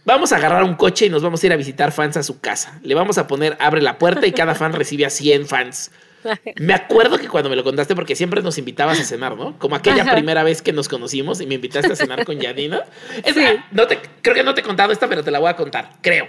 vamos 0.04 0.32
a 0.32 0.36
agarrar 0.36 0.64
un 0.64 0.74
coche 0.74 1.06
y 1.06 1.10
nos 1.10 1.22
vamos 1.22 1.42
a 1.42 1.46
ir 1.46 1.52
a 1.52 1.56
visitar 1.56 1.92
fans 1.92 2.16
a 2.16 2.22
su 2.22 2.40
casa. 2.40 2.80
Le 2.82 2.94
vamos 2.94 3.18
a 3.18 3.26
poner, 3.26 3.56
abre 3.60 3.80
la 3.80 3.98
puerta 3.98 4.26
y 4.26 4.32
cada 4.32 4.54
fan 4.54 4.72
recibe 4.74 5.06
a 5.06 5.10
100 5.10 5.46
fans. 5.46 5.90
Me 6.56 6.74
acuerdo 6.74 7.18
que 7.18 7.28
cuando 7.28 7.50
me 7.50 7.56
lo 7.56 7.64
contaste, 7.64 7.94
porque 7.94 8.16
siempre 8.16 8.42
nos 8.42 8.58
invitabas 8.58 9.00
a 9.00 9.04
cenar, 9.04 9.36
¿no? 9.36 9.58
Como 9.58 9.76
aquella 9.76 10.10
primera 10.12 10.42
vez 10.42 10.62
que 10.62 10.72
nos 10.72 10.88
conocimos 10.88 11.40
y 11.40 11.46
me 11.46 11.54
invitaste 11.54 11.92
a 11.92 11.96
cenar 11.96 12.24
con 12.24 12.38
Yanina. 12.38 12.84
no 13.72 13.86
te, 13.86 14.00
creo 14.22 14.34
que 14.34 14.42
no 14.42 14.54
te 14.54 14.60
he 14.60 14.64
contado 14.64 14.92
esta, 14.92 15.08
pero 15.08 15.24
te 15.24 15.30
la 15.30 15.38
voy 15.38 15.50
a 15.50 15.56
contar, 15.56 15.92
creo. 16.02 16.28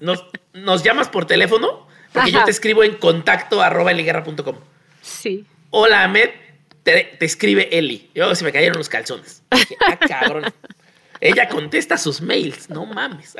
Nos, 0.00 0.24
nos 0.52 0.82
llamas 0.82 1.08
por 1.08 1.26
teléfono, 1.26 1.86
porque 2.12 2.32
yo 2.32 2.44
te 2.44 2.50
escribo 2.50 2.84
en 2.84 2.94
contacto 2.94 3.62
arroba 3.62 3.92
eliguerra.com. 3.92 4.56
Sí. 5.02 5.44
Hola, 5.70 6.04
Ahmed, 6.04 6.30
te, 6.82 7.24
escribe 7.24 7.68
Eli. 7.72 8.10
Yo 8.14 8.34
se 8.34 8.44
me 8.44 8.52
cayeron 8.52 8.78
los 8.78 8.88
calzones. 8.88 9.42
ah, 9.50 9.96
cabrón. 9.96 10.44
Ella 11.20 11.48
contesta 11.48 11.96
sus 11.96 12.20
mails, 12.20 12.68
no 12.68 12.84
mames. 12.86 13.34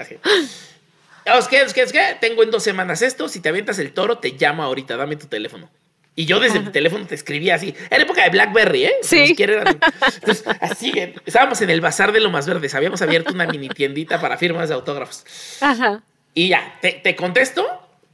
¿Qué, 1.24 1.66
qué, 1.74 1.86
qué? 1.86 2.16
Tengo 2.20 2.42
en 2.42 2.50
dos 2.50 2.62
semanas 2.62 3.02
esto. 3.02 3.28
Si 3.28 3.40
te 3.40 3.48
avientas 3.48 3.78
el 3.78 3.92
toro, 3.92 4.18
te 4.18 4.30
llamo 4.30 4.62
ahorita. 4.62 4.96
Dame 4.96 5.16
tu 5.16 5.26
teléfono. 5.26 5.70
Y 6.16 6.26
yo 6.26 6.38
desde 6.38 6.60
mi 6.60 6.70
teléfono 6.70 7.06
te 7.06 7.16
escribía 7.16 7.56
así. 7.56 7.74
Era 7.90 8.04
época 8.04 8.22
de 8.22 8.30
Blackberry, 8.30 8.84
¿eh? 8.84 8.94
Sí. 9.02 9.34
Entonces, 9.36 10.44
así, 10.60 10.92
estábamos 11.26 11.60
en 11.60 11.70
el 11.70 11.80
bazar 11.80 12.12
de 12.12 12.20
lo 12.20 12.30
más 12.30 12.46
verdes. 12.46 12.74
Habíamos 12.74 13.02
abierto 13.02 13.32
una 13.34 13.46
mini 13.46 13.68
tiendita 13.68 14.20
para 14.20 14.38
firmas 14.38 14.68
de 14.68 14.76
autógrafos. 14.76 15.24
Ajá. 15.60 16.02
Y 16.32 16.48
ya, 16.48 16.78
te, 16.80 16.92
te 16.92 17.16
contesto, 17.16 17.66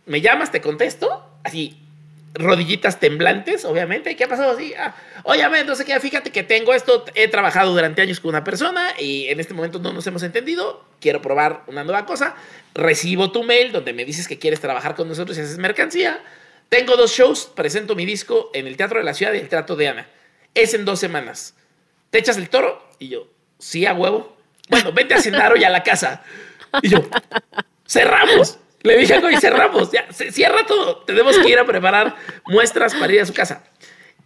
me 0.07 0.23
llamas, 0.23 0.51
te 0.51 0.63
contesto, 0.63 1.27
así, 1.45 1.80
rodillitas 2.35 3.01
temblantes, 3.01 3.64
obviamente. 3.64 4.16
¿Qué 4.16 4.24
ha 4.24 4.28
pasado 4.28 4.53
así? 4.53 4.74
Ah, 4.74 4.95
oye, 5.24 5.43
no 5.64 5.74
sé 5.74 5.85
qué, 5.85 5.99
fíjate 5.99 6.31
que 6.31 6.43
tengo 6.43 6.74
esto, 6.74 7.05
he 7.14 7.28
trabajado 7.28 7.72
durante 7.72 8.03
años 8.03 8.20
con 8.20 8.31
una 8.31 8.45
persona 8.45 8.95
y 8.99 9.26
en 9.28 9.41
este 9.41 9.55
momento 9.55 9.78
no 9.78 9.93
nos 9.93 10.07
hemos 10.07 10.22
entendido, 10.22 10.85
quiero 11.01 11.20
probar 11.22 11.64
una 11.66 11.85
nueva 11.85 12.07
cosa, 12.07 12.37
recibo 12.74 13.33
tu 13.33 13.43
mail 13.43 13.72
donde 13.72 13.93
me 13.93 14.05
dices 14.05 14.28
que 14.28 14.39
quieres 14.39 14.61
trabajar 14.61 14.95
con 14.95 15.09
nosotros 15.09 15.37
y 15.39 15.41
haces 15.41 15.59
mercancía, 15.59 16.22
tengo 16.68 16.97
dos 16.97 17.12
shows, 17.12 17.51
presento 17.55 17.95
mi 17.95 18.07
disco 18.07 18.51
en 18.55 18.66
el 18.66 18.76
Teatro 18.76 18.99
de 18.99 19.05
la 19.05 19.14
Ciudad 19.14 19.33
y 19.33 19.39
el 19.39 19.49
Teatro 19.49 19.76
de 19.76 19.89
Ana, 19.89 20.07
es 20.55 20.74
en 20.74 20.85
dos 20.85 21.01
semanas, 21.01 21.55
¿te 22.11 22.18
echas 22.18 22.37
el 22.37 22.49
toro? 22.49 22.89
Y 22.99 23.09
yo, 23.09 23.26
sí, 23.59 23.87
a 23.87 23.95
huevo. 23.95 24.37
Bueno, 24.68 24.93
vente 24.93 25.14
a 25.14 25.20
cenar 25.20 25.53
hoy 25.53 25.64
a 25.64 25.68
la 25.68 25.83
casa. 25.83 26.22
Y 26.81 26.89
yo, 26.89 26.99
cerramos. 27.89 28.59
Le 28.83 28.97
dije 28.97 29.14
algo 29.14 29.31
y 29.31 29.37
cerramos. 29.37 29.93
Ya, 29.93 30.07
cierra 30.12 30.64
todo. 30.66 30.99
Tenemos 30.99 31.39
que 31.39 31.49
ir 31.49 31.59
a 31.59 31.66
preparar 31.66 32.16
muestras 32.47 32.95
para 32.95 33.12
ir 33.12 33.20
a 33.20 33.26
su 33.26 33.35
casa. 33.35 33.62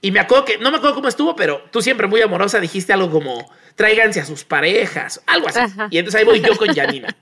Y 0.01 0.11
me 0.11 0.21
acuerdo 0.21 0.45
que, 0.45 0.59
no 0.59 0.71
me 0.71 0.77
acuerdo 0.77 0.97
cómo 0.97 1.09
estuvo, 1.09 1.35
pero 1.35 1.63
tú 1.71 1.81
siempre 1.81 2.07
muy 2.07 2.21
amorosa 2.21 2.61
dijiste 2.61 2.93
algo 2.93 3.11
como, 3.11 3.51
tráiganse 3.75 4.21
a 4.21 4.27
sus 4.27 4.45
parejas, 4.45 5.23
algo 5.27 5.49
así. 5.49 5.61
Y 5.91 5.99
entonces 5.99 6.21
ahí 6.21 6.27
voy 6.27 6.41
yo 6.41 6.57
con 6.57 6.75
Janina, 6.75 7.17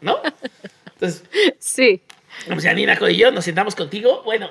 ¿no? 0.00 0.20
Entonces, 0.94 1.22
sí. 1.58 2.00
Pues 2.46 2.64
Janina 2.64 2.98
y 3.08 3.16
yo 3.16 3.30
nos 3.30 3.44
sentamos 3.44 3.74
contigo. 3.74 4.22
Bueno, 4.24 4.50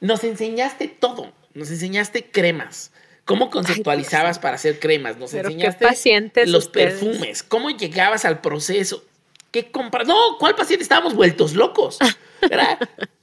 nos 0.00 0.22
enseñaste 0.24 0.88
todo. 0.88 1.32
Nos 1.54 1.70
enseñaste 1.70 2.30
cremas. 2.30 2.92
¿Cómo 3.24 3.50
conceptualizabas 3.50 4.38
para 4.38 4.56
hacer 4.56 4.78
cremas? 4.78 5.16
Nos 5.16 5.34
enseñaste 5.34 6.46
los 6.46 6.68
perfumes. 6.68 7.42
¿Cómo 7.42 7.70
llegabas 7.70 8.24
al 8.24 8.40
proceso? 8.40 9.04
¿Qué 9.50 9.70
compras? 9.70 10.06
No, 10.06 10.36
¿cuál 10.38 10.54
paciente? 10.54 10.82
Estábamos 10.82 11.14
vueltos 11.14 11.54
locos. 11.54 11.98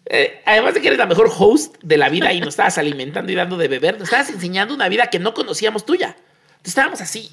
Eh, 0.08 0.44
además 0.46 0.76
de 0.76 0.82
que 0.82 0.88
eres 0.90 1.00
la 1.00 1.08
mejor 1.08 1.32
host 1.36 1.78
de 1.82 1.98
la 1.98 2.10
vida 2.10 2.32
y 2.32 2.40
nos 2.40 2.50
estabas 2.50 2.78
alimentando 2.78 3.32
y 3.32 3.36
dando 3.36 3.58
de 3.58 3.68
beber, 3.68 3.96
nos 3.96 4.04
estabas 4.04 4.30
enseñando 4.30 4.76
una 4.76 4.88
vida 4.88 5.08
que 5.08 5.18
no 5.18 5.34
conocíamos 5.34 5.84
tuya. 5.84 6.16
Estábamos 6.64 7.02
así. 7.02 7.32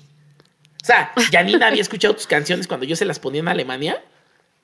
O 0.82 0.84
sea, 0.86 1.12
Janina 1.30 1.66
había 1.66 1.82
escuchado 1.82 2.14
tus 2.14 2.26
canciones 2.26 2.66
cuando 2.66 2.86
yo 2.86 2.96
se 2.96 3.04
las 3.04 3.18
ponía 3.18 3.40
en 3.40 3.48
Alemania, 3.48 4.02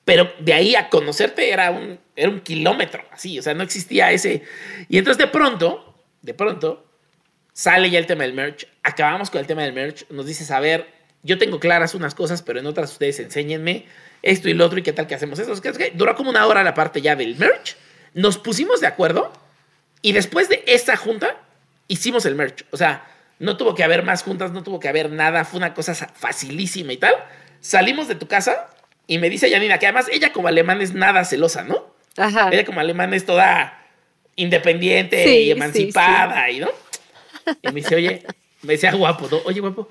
pero 0.05 0.33
de 0.39 0.53
ahí 0.53 0.75
a 0.75 0.89
conocerte 0.89 1.51
era 1.51 1.69
un, 1.69 1.99
era 2.15 2.29
un 2.29 2.41
kilómetro, 2.41 3.03
así, 3.11 3.37
o 3.37 3.43
sea, 3.43 3.53
no 3.53 3.61
existía 3.61 4.11
ese. 4.11 4.43
Y 4.89 4.97
entonces 4.97 5.19
de 5.19 5.27
pronto, 5.27 5.95
de 6.23 6.33
pronto, 6.33 6.85
sale 7.53 7.91
ya 7.91 7.99
el 7.99 8.07
tema 8.07 8.23
del 8.23 8.33
merch, 8.33 8.67
acabamos 8.81 9.29
con 9.29 9.39
el 9.39 9.45
tema 9.45 9.61
del 9.61 9.73
merch, 9.73 10.09
nos 10.09 10.25
dices, 10.25 10.49
a 10.49 10.59
ver, 10.59 10.87
yo 11.21 11.37
tengo 11.37 11.59
claras 11.59 11.93
unas 11.93 12.15
cosas, 12.15 12.41
pero 12.41 12.59
en 12.59 12.65
otras 12.65 12.91
ustedes 12.91 13.19
enséñenme 13.19 13.85
esto 14.21 14.49
y 14.49 14.53
lo 14.53 14.65
otro 14.65 14.79
y 14.79 14.83
qué 14.83 14.93
tal 14.93 15.07
que 15.07 15.15
hacemos 15.15 15.39
eso. 15.39 15.53
Es 15.53 15.61
que, 15.61 15.91
duró 15.93 16.15
como 16.15 16.29
una 16.29 16.45
hora 16.45 16.63
la 16.63 16.73
parte 16.73 17.01
ya 17.01 17.15
del 17.15 17.35
merch. 17.35 17.75
Nos 18.13 18.37
pusimos 18.37 18.81
de 18.81 18.87
acuerdo 18.87 19.31
y 20.01 20.11
después 20.11 20.49
de 20.49 20.63
esa 20.67 20.97
junta 20.97 21.37
hicimos 21.87 22.25
el 22.25 22.35
merch. 22.35 22.65
O 22.71 22.77
sea, 22.77 23.07
no 23.39 23.57
tuvo 23.57 23.75
que 23.75 23.83
haber 23.83 24.03
más 24.03 24.23
juntas, 24.23 24.51
no 24.51 24.63
tuvo 24.63 24.79
que 24.79 24.89
haber 24.89 25.11
nada, 25.11 25.45
fue 25.45 25.57
una 25.57 25.73
cosa 25.73 25.93
facilísima 25.93 26.93
y 26.93 26.97
tal. 26.97 27.15
Salimos 27.61 28.07
de 28.07 28.15
tu 28.15 28.27
casa 28.27 28.69
y 29.07 29.17
me 29.17 29.29
dice 29.29 29.49
Janina 29.49 29.79
que 29.79 29.87
además 29.87 30.07
ella 30.11 30.31
como 30.31 30.47
alemán 30.47 30.81
es 30.81 30.93
nada 30.93 31.23
celosa, 31.25 31.63
¿no? 31.63 31.95
Ajá. 32.17 32.49
Ella 32.51 32.65
como 32.65 32.79
alemán 32.79 33.13
es 33.13 33.25
toda 33.25 33.85
independiente 34.35 35.41
y 35.41 35.51
emancipada 35.51 36.49
y 36.49 36.59
no. 36.59 36.69
Y 37.61 37.67
me 37.67 37.81
dice, 37.81 37.95
oye, 37.95 38.25
me 38.61 38.73
decía 38.73 38.91
guapo, 38.91 39.27
¿no? 39.29 39.37
Oye, 39.45 39.59
guapo, 39.59 39.89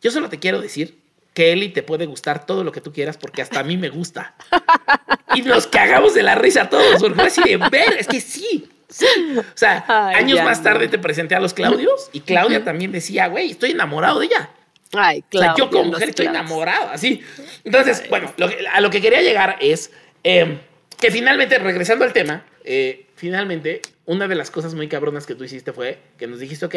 yo 0.00 0.10
solo 0.10 0.28
te 0.28 0.38
quiero 0.38 0.60
decir 0.60 0.98
que 1.38 1.52
Eli 1.52 1.68
te 1.68 1.84
puede 1.84 2.04
gustar 2.06 2.46
todo 2.46 2.64
lo 2.64 2.72
que 2.72 2.80
tú 2.80 2.92
quieras 2.92 3.16
porque 3.16 3.42
hasta 3.42 3.60
a 3.60 3.62
mí 3.62 3.76
me 3.76 3.90
gusta. 3.90 4.34
y 5.36 5.42
nos 5.42 5.68
cagamos 5.68 6.12
de 6.12 6.24
la 6.24 6.34
risa 6.34 6.68
todos, 6.68 7.00
porque 7.00 7.22
así 7.22 7.40
de 7.44 7.58
ver, 7.70 7.94
es 7.96 8.08
que 8.08 8.20
sí. 8.20 8.68
Sí. 8.88 9.06
O 9.38 9.44
sea, 9.54 9.84
años 10.16 10.42
más 10.42 10.64
tarde 10.64 10.88
te 10.88 10.98
presenté 10.98 11.36
a 11.36 11.40
los 11.40 11.54
Claudios 11.54 12.10
y 12.12 12.22
Claudia 12.22 12.64
también 12.64 12.90
decía, 12.90 13.28
güey, 13.28 13.52
estoy 13.52 13.70
enamorado 13.70 14.18
de 14.18 14.26
ella. 14.26 14.50
Ay, 14.92 15.22
claro. 15.30 15.54
yo 15.56 15.70
como 15.70 15.84
mujer 15.84 16.08
estoy 16.08 16.26
enamorado, 16.26 16.90
así. 16.90 17.22
Entonces, 17.62 18.02
bueno, 18.10 18.34
a 18.72 18.80
lo 18.80 18.90
que 18.90 19.00
quería 19.00 19.22
llegar 19.22 19.58
es 19.60 19.92
em, 20.24 20.58
que 20.98 21.12
finalmente, 21.12 21.56
regresando 21.60 22.04
al 22.04 22.12
tema, 22.12 22.46
eh, 22.64 23.06
finalmente, 23.14 23.80
una 24.06 24.26
de 24.26 24.34
las 24.34 24.50
cosas 24.50 24.74
muy 24.74 24.88
cabronas 24.88 25.24
que 25.24 25.36
tú 25.36 25.44
hiciste 25.44 25.72
fue 25.72 26.00
que 26.18 26.26
nos 26.26 26.40
dijiste, 26.40 26.66
ok, 26.66 26.74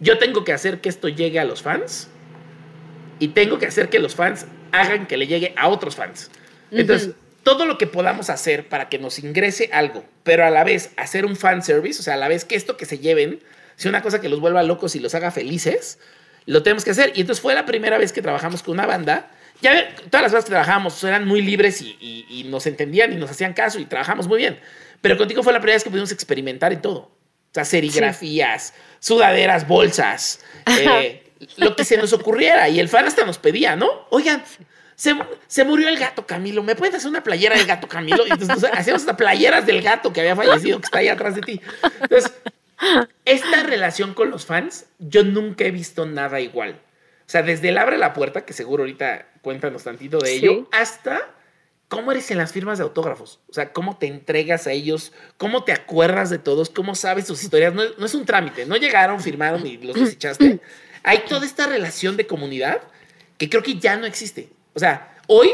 yo 0.00 0.18
tengo 0.18 0.44
que 0.44 0.52
hacer 0.52 0.82
que 0.82 0.90
esto 0.90 1.08
llegue 1.08 1.40
a 1.40 1.46
los 1.46 1.62
fans 1.62 2.10
y 3.18 3.28
tengo 3.28 3.58
que 3.58 3.66
hacer 3.66 3.88
que 3.88 3.98
los 3.98 4.14
fans 4.14 4.46
hagan 4.72 5.06
que 5.06 5.16
le 5.16 5.26
llegue 5.26 5.54
a 5.56 5.68
otros 5.68 5.96
fans. 5.96 6.30
Entonces, 6.70 7.14
todo 7.42 7.64
lo 7.64 7.78
que 7.78 7.86
podamos 7.86 8.28
hacer 8.28 8.68
para 8.68 8.88
que 8.88 8.98
nos 8.98 9.18
ingrese 9.18 9.70
algo, 9.72 10.04
pero 10.24 10.44
a 10.44 10.50
la 10.50 10.64
vez 10.64 10.90
hacer 10.96 11.24
un 11.24 11.36
fan 11.36 11.62
service, 11.62 12.00
o 12.00 12.02
sea, 12.02 12.14
a 12.14 12.16
la 12.16 12.28
vez 12.28 12.44
que 12.44 12.56
esto 12.56 12.76
que 12.76 12.86
se 12.86 12.98
lleven 12.98 13.40
sea 13.76 13.88
una 13.88 14.02
cosa 14.02 14.20
que 14.20 14.28
los 14.28 14.40
vuelva 14.40 14.62
locos 14.62 14.96
y 14.96 15.00
los 15.00 15.14
haga 15.14 15.30
felices, 15.30 15.98
lo 16.46 16.62
tenemos 16.62 16.84
que 16.84 16.90
hacer. 16.90 17.12
Y 17.14 17.20
entonces 17.20 17.40
fue 17.40 17.54
la 17.54 17.66
primera 17.66 17.98
vez 17.98 18.12
que 18.12 18.22
trabajamos 18.22 18.62
con 18.62 18.74
una 18.74 18.86
banda. 18.86 19.30
Ya 19.62 19.94
todas 20.10 20.22
las 20.22 20.32
veces 20.32 20.46
que 20.46 20.50
trabajamos 20.50 21.02
eran 21.04 21.26
muy 21.26 21.42
libres 21.42 21.80
y, 21.82 22.46
nos 22.50 22.66
entendían 22.66 23.12
y 23.12 23.16
nos 23.16 23.30
hacían 23.30 23.52
caso 23.52 23.78
y 23.78 23.84
trabajamos 23.84 24.26
muy 24.28 24.38
bien. 24.38 24.58
Pero 25.00 25.16
contigo 25.16 25.42
fue 25.42 25.52
la 25.52 25.60
primera 25.60 25.76
vez 25.76 25.84
que 25.84 25.90
pudimos 25.90 26.12
experimentar 26.12 26.72
en 26.72 26.82
todo. 26.82 26.98
O 26.98 27.54
sea, 27.54 27.64
serigrafías, 27.64 28.74
sudaderas, 28.98 29.66
bolsas, 29.66 30.40
eh, 30.66 31.22
lo 31.56 31.76
que 31.76 31.84
se 31.84 31.96
nos 31.96 32.12
ocurriera. 32.12 32.68
Y 32.68 32.80
el 32.80 32.88
fan 32.88 33.06
hasta 33.06 33.24
nos 33.24 33.38
pedía, 33.38 33.76
¿no? 33.76 34.06
Oigan, 34.10 34.42
se, 34.94 35.14
se, 35.46 35.64
murió 35.64 35.88
el 35.88 35.98
gato 35.98 36.26
Camilo, 36.26 36.62
¿me 36.62 36.74
puedes 36.74 36.94
hacer 36.94 37.10
una 37.10 37.22
playera 37.22 37.56
del 37.56 37.66
gato 37.66 37.88
Camilo? 37.88 38.26
Y 38.26 38.30
entonces 38.30 38.70
hacíamos 38.72 39.02
hasta 39.02 39.16
playeras 39.16 39.66
del 39.66 39.82
gato 39.82 40.12
que 40.12 40.20
había 40.20 40.36
fallecido, 40.36 40.80
que 40.80 40.86
está 40.86 40.98
ahí 40.98 41.08
atrás 41.08 41.34
de 41.34 41.42
ti. 41.42 41.60
Entonces, 42.00 42.32
esta 43.24 43.62
relación 43.62 44.14
con 44.14 44.30
los 44.30 44.46
fans, 44.46 44.86
yo 44.98 45.22
nunca 45.24 45.64
he 45.64 45.70
visto 45.70 46.06
nada 46.06 46.40
igual. 46.40 46.80
O 47.26 47.28
sea, 47.28 47.42
desde 47.42 47.70
el 47.70 47.78
abre 47.78 47.98
la 47.98 48.12
puerta, 48.12 48.44
que 48.44 48.52
seguro 48.52 48.84
ahorita 48.84 49.26
cuéntanos 49.42 49.84
tantito 49.84 50.18
de 50.18 50.34
ello, 50.34 50.68
hasta 50.72 51.28
cómo 51.88 52.12
eres 52.12 52.30
en 52.30 52.38
las 52.38 52.52
firmas 52.52 52.78
de 52.78 52.84
autógrafos. 52.84 53.40
O 53.48 53.52
sea, 53.52 53.72
cómo 53.72 53.98
te 53.98 54.06
entregas 54.06 54.66
a 54.66 54.72
ellos, 54.72 55.12
cómo 55.36 55.64
te 55.64 55.72
acuerdas 55.72 56.30
de 56.30 56.38
todos, 56.38 56.70
cómo 56.70 56.94
sabes 56.94 57.26
sus 57.26 57.42
historias. 57.42 57.74
No, 57.74 57.82
es 57.82 58.14
un 58.14 58.24
trámite, 58.24 58.66
no 58.66 58.76
llegaron, 58.76 59.20
firmaron 59.20 59.66
y 59.66 59.76
los 59.78 59.96
desechaste. 59.96 60.60
Hay 61.06 61.20
toda 61.26 61.46
esta 61.46 61.66
relación 61.66 62.18
de 62.18 62.26
comunidad 62.26 62.82
que 63.38 63.48
creo 63.48 63.62
que 63.62 63.76
ya 63.78 63.96
no 63.96 64.04
existe. 64.04 64.50
O 64.74 64.78
sea, 64.78 65.16
hoy 65.26 65.48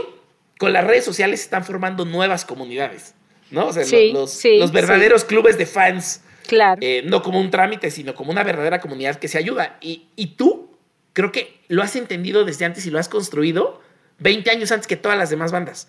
con 0.59 0.73
las 0.73 0.85
redes 0.85 1.05
sociales 1.05 1.41
se 1.41 1.45
están 1.45 1.65
formando 1.65 2.05
nuevas 2.05 2.45
comunidades, 2.45 3.15
¿no? 3.53 3.69
O 3.69 3.73
sea, 3.73 3.85
los, 4.13 4.45
los, 4.45 4.73
verdaderos 4.73 5.25
clubes 5.25 5.57
de 5.57 5.67
fans 5.67 6.23
Claro. 6.47 6.81
Eh, 6.83 7.03
no 7.05 7.23
como 7.23 7.41
un 7.41 7.51
trámite, 7.51 7.91
sino 7.91 8.15
como 8.15 8.31
una 8.31 8.43
verdadera 8.43 8.81
comunidad 8.81 9.17
que 9.17 9.29
se 9.29 9.39
ayuda. 9.39 9.79
Y, 9.81 10.35
tú 10.37 10.71
creo 11.13 11.33
que 11.33 11.61
lo 11.69 11.83
has 11.83 11.97
entendido 11.97 12.45
desde 12.45 12.65
antes 12.65 12.87
y 12.87 12.91
lo 12.91 12.99
has 12.99 13.09
construido 13.09 13.81
20 14.19 14.51
años 14.51 14.73
antes 14.73 14.87
que 14.87 14.97
todas 14.97 15.19
las 15.19 15.31
demás 15.31 15.53
bandas. 15.53 15.89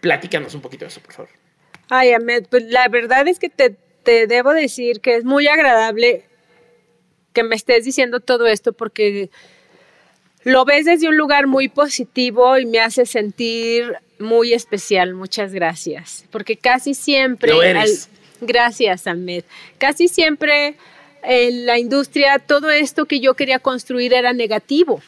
Platícanos 0.00 0.54
un 0.54 0.60
poquito 0.60 0.84
de 0.84 0.88
eso, 0.88 1.00
por 1.00 1.12
favor. 1.12 1.30
Ay, 1.88 2.12
Ahmed, 2.12 2.46
pues 2.50 2.64
la 2.64 2.88
verdad 2.88 3.28
es 3.28 3.38
que 3.38 3.48
te, 3.48 3.76
te 4.02 4.26
debo 4.26 4.52
decir 4.52 5.00
que 5.00 5.16
es 5.16 5.24
muy 5.24 5.46
agradable 5.46 6.24
que 7.36 7.42
me 7.42 7.54
estés 7.54 7.84
diciendo 7.84 8.20
todo 8.20 8.46
esto 8.46 8.72
porque 8.72 9.28
lo 10.42 10.64
ves 10.64 10.86
desde 10.86 11.06
un 11.06 11.18
lugar 11.18 11.46
muy 11.46 11.68
positivo 11.68 12.56
y 12.56 12.64
me 12.64 12.80
hace 12.80 13.04
sentir 13.04 13.94
muy 14.18 14.54
especial. 14.54 15.12
Muchas 15.12 15.52
gracias. 15.52 16.24
Porque 16.30 16.56
casi 16.56 16.94
siempre... 16.94 17.52
Lo 17.52 17.62
eres. 17.62 18.08
Gracias, 18.40 19.06
Ahmed. 19.06 19.44
Casi 19.76 20.08
siempre 20.08 20.76
en 21.22 21.66
la 21.66 21.78
industria 21.78 22.38
todo 22.38 22.70
esto 22.70 23.04
que 23.04 23.20
yo 23.20 23.34
quería 23.34 23.58
construir 23.58 24.14
era 24.14 24.32
negativo. 24.32 25.02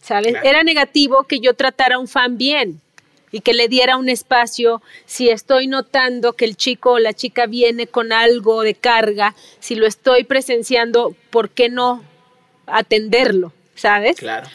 ¿Sabes? 0.00 0.36
Era 0.42 0.62
negativo 0.62 1.24
que 1.24 1.40
yo 1.40 1.52
tratara 1.52 1.96
a 1.96 1.98
un 1.98 2.08
fan 2.08 2.38
bien 2.38 2.80
y 3.32 3.40
que 3.40 3.54
le 3.54 3.68
diera 3.68 3.96
un 3.96 4.08
espacio. 4.08 4.82
Si 5.04 5.28
estoy 5.28 5.66
notando 5.66 6.34
que 6.34 6.44
el 6.44 6.56
chico 6.56 6.92
o 6.92 6.98
la 6.98 7.12
chica 7.12 7.46
viene 7.46 7.86
con 7.86 8.12
algo 8.12 8.62
de 8.62 8.74
carga, 8.74 9.34
si 9.60 9.74
lo 9.74 9.86
estoy 9.86 10.24
presenciando, 10.24 11.14
¿por 11.30 11.50
qué 11.50 11.68
no 11.68 12.02
atenderlo? 12.66 13.52
¿Sabes? 13.74 14.16
Claro. 14.16 14.48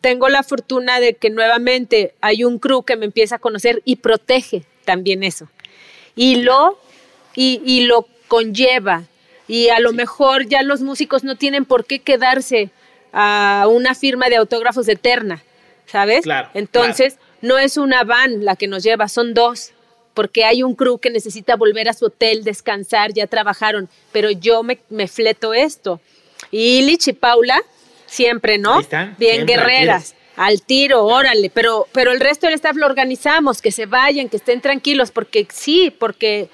tengo 0.00 0.28
la 0.28 0.42
fortuna 0.42 1.00
de 1.00 1.14
que 1.14 1.30
nuevamente 1.30 2.14
hay 2.20 2.44
un 2.44 2.58
crew 2.58 2.82
que 2.84 2.96
me 2.96 3.06
empieza 3.06 3.36
a 3.36 3.38
conocer 3.38 3.82
y 3.84 3.96
protege 3.96 4.64
también 4.84 5.22
eso 5.24 5.48
y 6.14 6.36
lo, 6.36 6.78
y, 7.34 7.86
lo 7.86 8.06
conlleva. 8.28 9.04
Y 9.48 9.68
a 9.68 9.80
lo 9.80 9.92
mejor 9.92 10.46
ya 10.46 10.62
los 10.62 10.82
músicos 10.82 11.24
no 11.24 11.36
tienen 11.36 11.64
por 11.64 11.84
qué 11.84 11.98
quedarse 11.98 12.70
a 13.12 13.66
una 13.70 13.94
firma 13.94 14.28
de 14.28 14.36
autógrafos 14.36 14.88
eterna, 14.88 15.42
¿sabes? 15.86 16.22
Claro, 16.22 16.48
Entonces, 16.54 17.18
no 17.40 17.58
es 17.58 17.76
una 17.76 18.04
van 18.04 18.44
la 18.44 18.56
que 18.56 18.68
nos 18.68 18.82
lleva, 18.82 19.08
son 19.08 19.34
dos, 19.34 19.72
porque 20.14 20.44
hay 20.44 20.62
un 20.62 20.74
crew 20.74 20.98
que 20.98 21.10
necesita 21.10 21.56
volver 21.56 21.88
a 21.88 21.92
su 21.92 22.06
hotel, 22.06 22.44
descansar, 22.44 23.12
ya 23.12 23.26
trabajaron, 23.26 23.88
pero 24.12 24.30
yo 24.30 24.62
me, 24.62 24.78
me 24.90 25.08
fleto 25.08 25.54
esto. 25.54 26.00
Y 26.50 26.82
Lich 26.82 27.08
y 27.08 27.12
Paula, 27.12 27.60
siempre, 28.06 28.58
¿no? 28.58 28.80
Bien 29.18 29.46
guerreras 29.46 30.14
al 30.36 30.62
tiro, 30.62 31.04
órale, 31.04 31.50
pero, 31.50 31.86
pero 31.92 32.12
el 32.12 32.20
resto 32.20 32.46
del 32.46 32.54
staff 32.54 32.76
lo 32.76 32.86
organizamos, 32.86 33.60
que 33.60 33.70
se 33.70 33.86
vayan, 33.86 34.28
que 34.28 34.38
estén 34.38 34.60
tranquilos, 34.60 35.10
porque 35.10 35.46
sí, 35.50 35.94
porque 35.98 36.48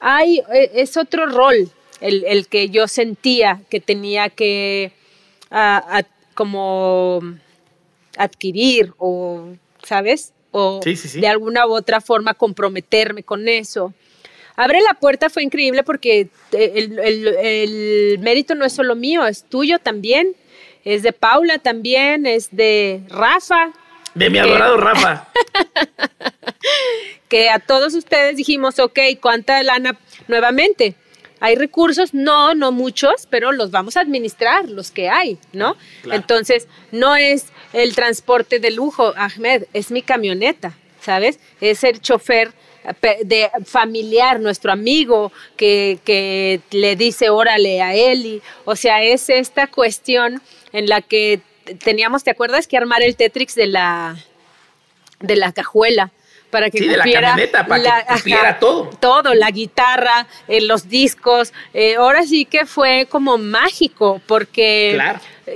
hay, 0.00 0.38
e, 0.52 0.70
es 0.74 0.96
otro 0.96 1.26
rol 1.26 1.70
el, 2.00 2.46
que 2.48 2.70
yo 2.70 2.88
sentía 2.88 3.60
que 3.70 3.80
tenía 3.80 4.28
que 4.28 4.92
como 6.34 7.20
adquirir 8.18 8.92
o, 8.98 9.54
¿sabes? 9.82 10.32
O 10.50 10.80
de 10.82 11.28
alguna 11.28 11.66
u 11.66 11.72
otra 11.72 12.00
forma 12.00 12.34
comprometerme 12.34 13.22
con 13.22 13.48
eso. 13.48 13.94
Abre 14.56 14.80
la 14.82 14.94
puerta 14.94 15.30
fue 15.30 15.44
increíble 15.44 15.84
porque 15.84 16.28
el, 16.52 16.98
el 16.98 18.18
mérito 18.18 18.54
no 18.54 18.64
es 18.64 18.72
solo 18.72 18.96
mío, 18.96 19.26
es 19.26 19.44
tuyo 19.44 19.78
también 19.78 20.34
es 20.84 21.02
de 21.02 21.12
Paula 21.12 21.58
también, 21.58 22.24
es 22.24 22.48
de 22.50 23.02
Rafa. 23.08 23.72
De 24.14 24.30
mi 24.30 24.38
adorado 24.38 24.76
Rafa. 24.78 25.28
que 27.28 27.50
a 27.50 27.58
todos 27.58 27.94
ustedes 27.94 28.36
dijimos, 28.36 28.78
ok, 28.78 28.98
¿cuánta 29.20 29.62
lana 29.62 29.98
nuevamente? 30.28 30.94
¿Hay 31.40 31.54
recursos? 31.54 32.14
No, 32.14 32.54
no 32.54 32.72
muchos, 32.72 33.26
pero 33.30 33.52
los 33.52 33.70
vamos 33.70 33.96
a 33.96 34.00
administrar, 34.00 34.68
los 34.68 34.90
que 34.90 35.08
hay, 35.08 35.38
¿no? 35.52 35.76
Entonces, 36.10 36.66
no 36.90 37.16
es 37.16 37.46
el 37.72 37.94
transporte 37.94 38.58
de 38.58 38.70
lujo, 38.70 39.12
Ahmed, 39.16 39.64
es 39.72 39.90
mi 39.90 40.02
camioneta, 40.02 40.76
¿sabes? 41.00 41.38
Es 41.60 41.84
el 41.84 42.00
chofer 42.00 42.52
de 43.22 43.50
familiar, 43.64 44.40
nuestro 44.40 44.72
amigo 44.72 45.30
que, 45.56 45.98
que 46.04 46.60
le 46.70 46.96
dice 46.96 47.28
órale 47.28 47.82
a 47.82 47.94
Eli. 47.94 48.40
O 48.64 48.76
sea, 48.76 49.02
es 49.02 49.28
esta 49.28 49.66
cuestión 49.66 50.40
en 50.72 50.88
la 50.88 51.02
que 51.02 51.40
teníamos, 51.84 52.24
¿te 52.24 52.30
acuerdas? 52.30 52.66
Que 52.66 52.78
armar 52.78 53.02
el 53.02 53.14
Tetrix 53.14 53.54
de 53.54 53.66
la, 53.66 54.16
de 55.20 55.36
la 55.36 55.52
cajuela 55.52 56.12
para 56.50 56.70
que 56.70 56.78
sí, 56.78 56.86
la 56.86 57.04
camioneta, 57.04 57.66
para 57.66 58.04
que 58.22 58.34
todo. 58.58 58.90
Todo, 59.00 59.34
la 59.34 59.50
guitarra, 59.50 60.26
eh, 60.46 60.60
los 60.60 60.88
discos. 60.88 61.52
Eh, 61.74 61.96
ahora 61.96 62.24
sí 62.24 62.44
que 62.44 62.66
fue 62.66 63.06
como 63.08 63.38
mágico, 63.38 64.20
porque 64.26 65.00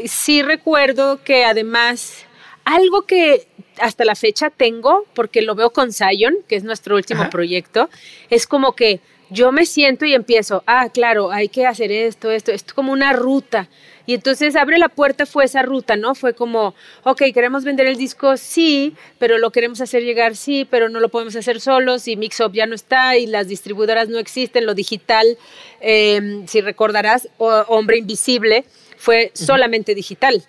sí 0.07 0.43
recuerdo 0.43 1.22
que 1.22 1.45
además 1.45 2.26
algo 2.64 3.03
que 3.03 3.47
hasta 3.80 4.05
la 4.05 4.14
fecha 4.14 4.51
tengo, 4.51 5.07
porque 5.14 5.43
lo 5.43 5.55
veo 5.55 5.70
con 5.70 5.93
Zion, 5.93 6.36
que 6.49 6.57
es 6.57 6.64
nuestro 6.64 6.97
último 6.97 7.30
proyecto, 7.30 7.88
es 8.30 8.47
como 8.47 8.72
que 8.74 9.01
yo 9.30 9.51
me 9.51 9.64
siento 9.64 10.05
y 10.05 10.14
empiezo, 10.14 10.62
ah, 10.66 10.88
claro, 10.93 11.32
hay 11.32 11.49
que 11.49 11.66
hacer 11.66 11.90
esto, 11.90 12.30
esto, 12.30 12.53
esto 12.53 12.74
como 12.74 12.93
una 12.93 13.12
ruta. 13.14 13.68
Y 14.07 14.14
entonces 14.14 14.57
abre 14.57 14.78
la 14.78 14.88
puerta 14.88 15.26
fue 15.26 15.44
esa 15.44 15.62
ruta, 15.62 15.96
¿no? 15.96 16.14
Fue 16.14 16.34
como, 16.34 16.74
ok, 17.05 17.22
queremos 17.32 17.64
vender 17.64 17.86
el 17.86 17.96
disco, 17.96 18.36
sí, 18.36 18.94
pero 19.18 19.38
lo 19.38 19.50
queremos 19.50 19.80
hacer 19.80 20.03
llegar, 20.03 20.36
sí, 20.36 20.66
pero 20.68 20.88
no 20.88 21.00
lo 21.00 21.09
podemos 21.09 21.36
hacer 21.36 21.61
solos 21.61 22.09
y 22.09 22.16
Mixup 22.16 22.53
ya 22.53 22.66
no 22.66 22.74
está 22.74 23.16
y 23.16 23.26
las 23.26 23.48
distribuidoras 23.48 24.09
no 24.09 24.18
existen, 24.18 24.66
lo 24.66 24.74
digital, 24.74 25.38
em, 25.80 26.46
si 26.46 26.61
recordarás, 26.61 27.28
Hombre 27.38 27.98
Invisible 27.98 28.64
fue 28.96 29.30
solamente 29.34 29.94
digital. 29.94 30.42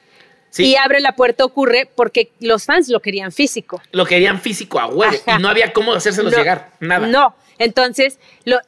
Y 0.56 0.76
abre 0.76 1.00
la 1.00 1.16
puerta 1.16 1.44
ocurre 1.46 1.90
porque 1.96 2.32
los 2.40 2.66
fans 2.66 2.88
lo 2.88 3.00
querían 3.00 3.32
físico. 3.32 3.82
Lo 3.92 4.06
querían 4.06 4.40
físico 4.40 4.80
a 4.80 4.86
huevo. 4.86 5.16
Y 5.26 5.42
no 5.42 5.50
había 5.50 5.74
cómo 5.74 5.94
hacérselos 5.94 6.36
llegar, 6.36 6.74
nada. 6.80 7.08
No, 7.08 7.36
entonces 7.58 8.20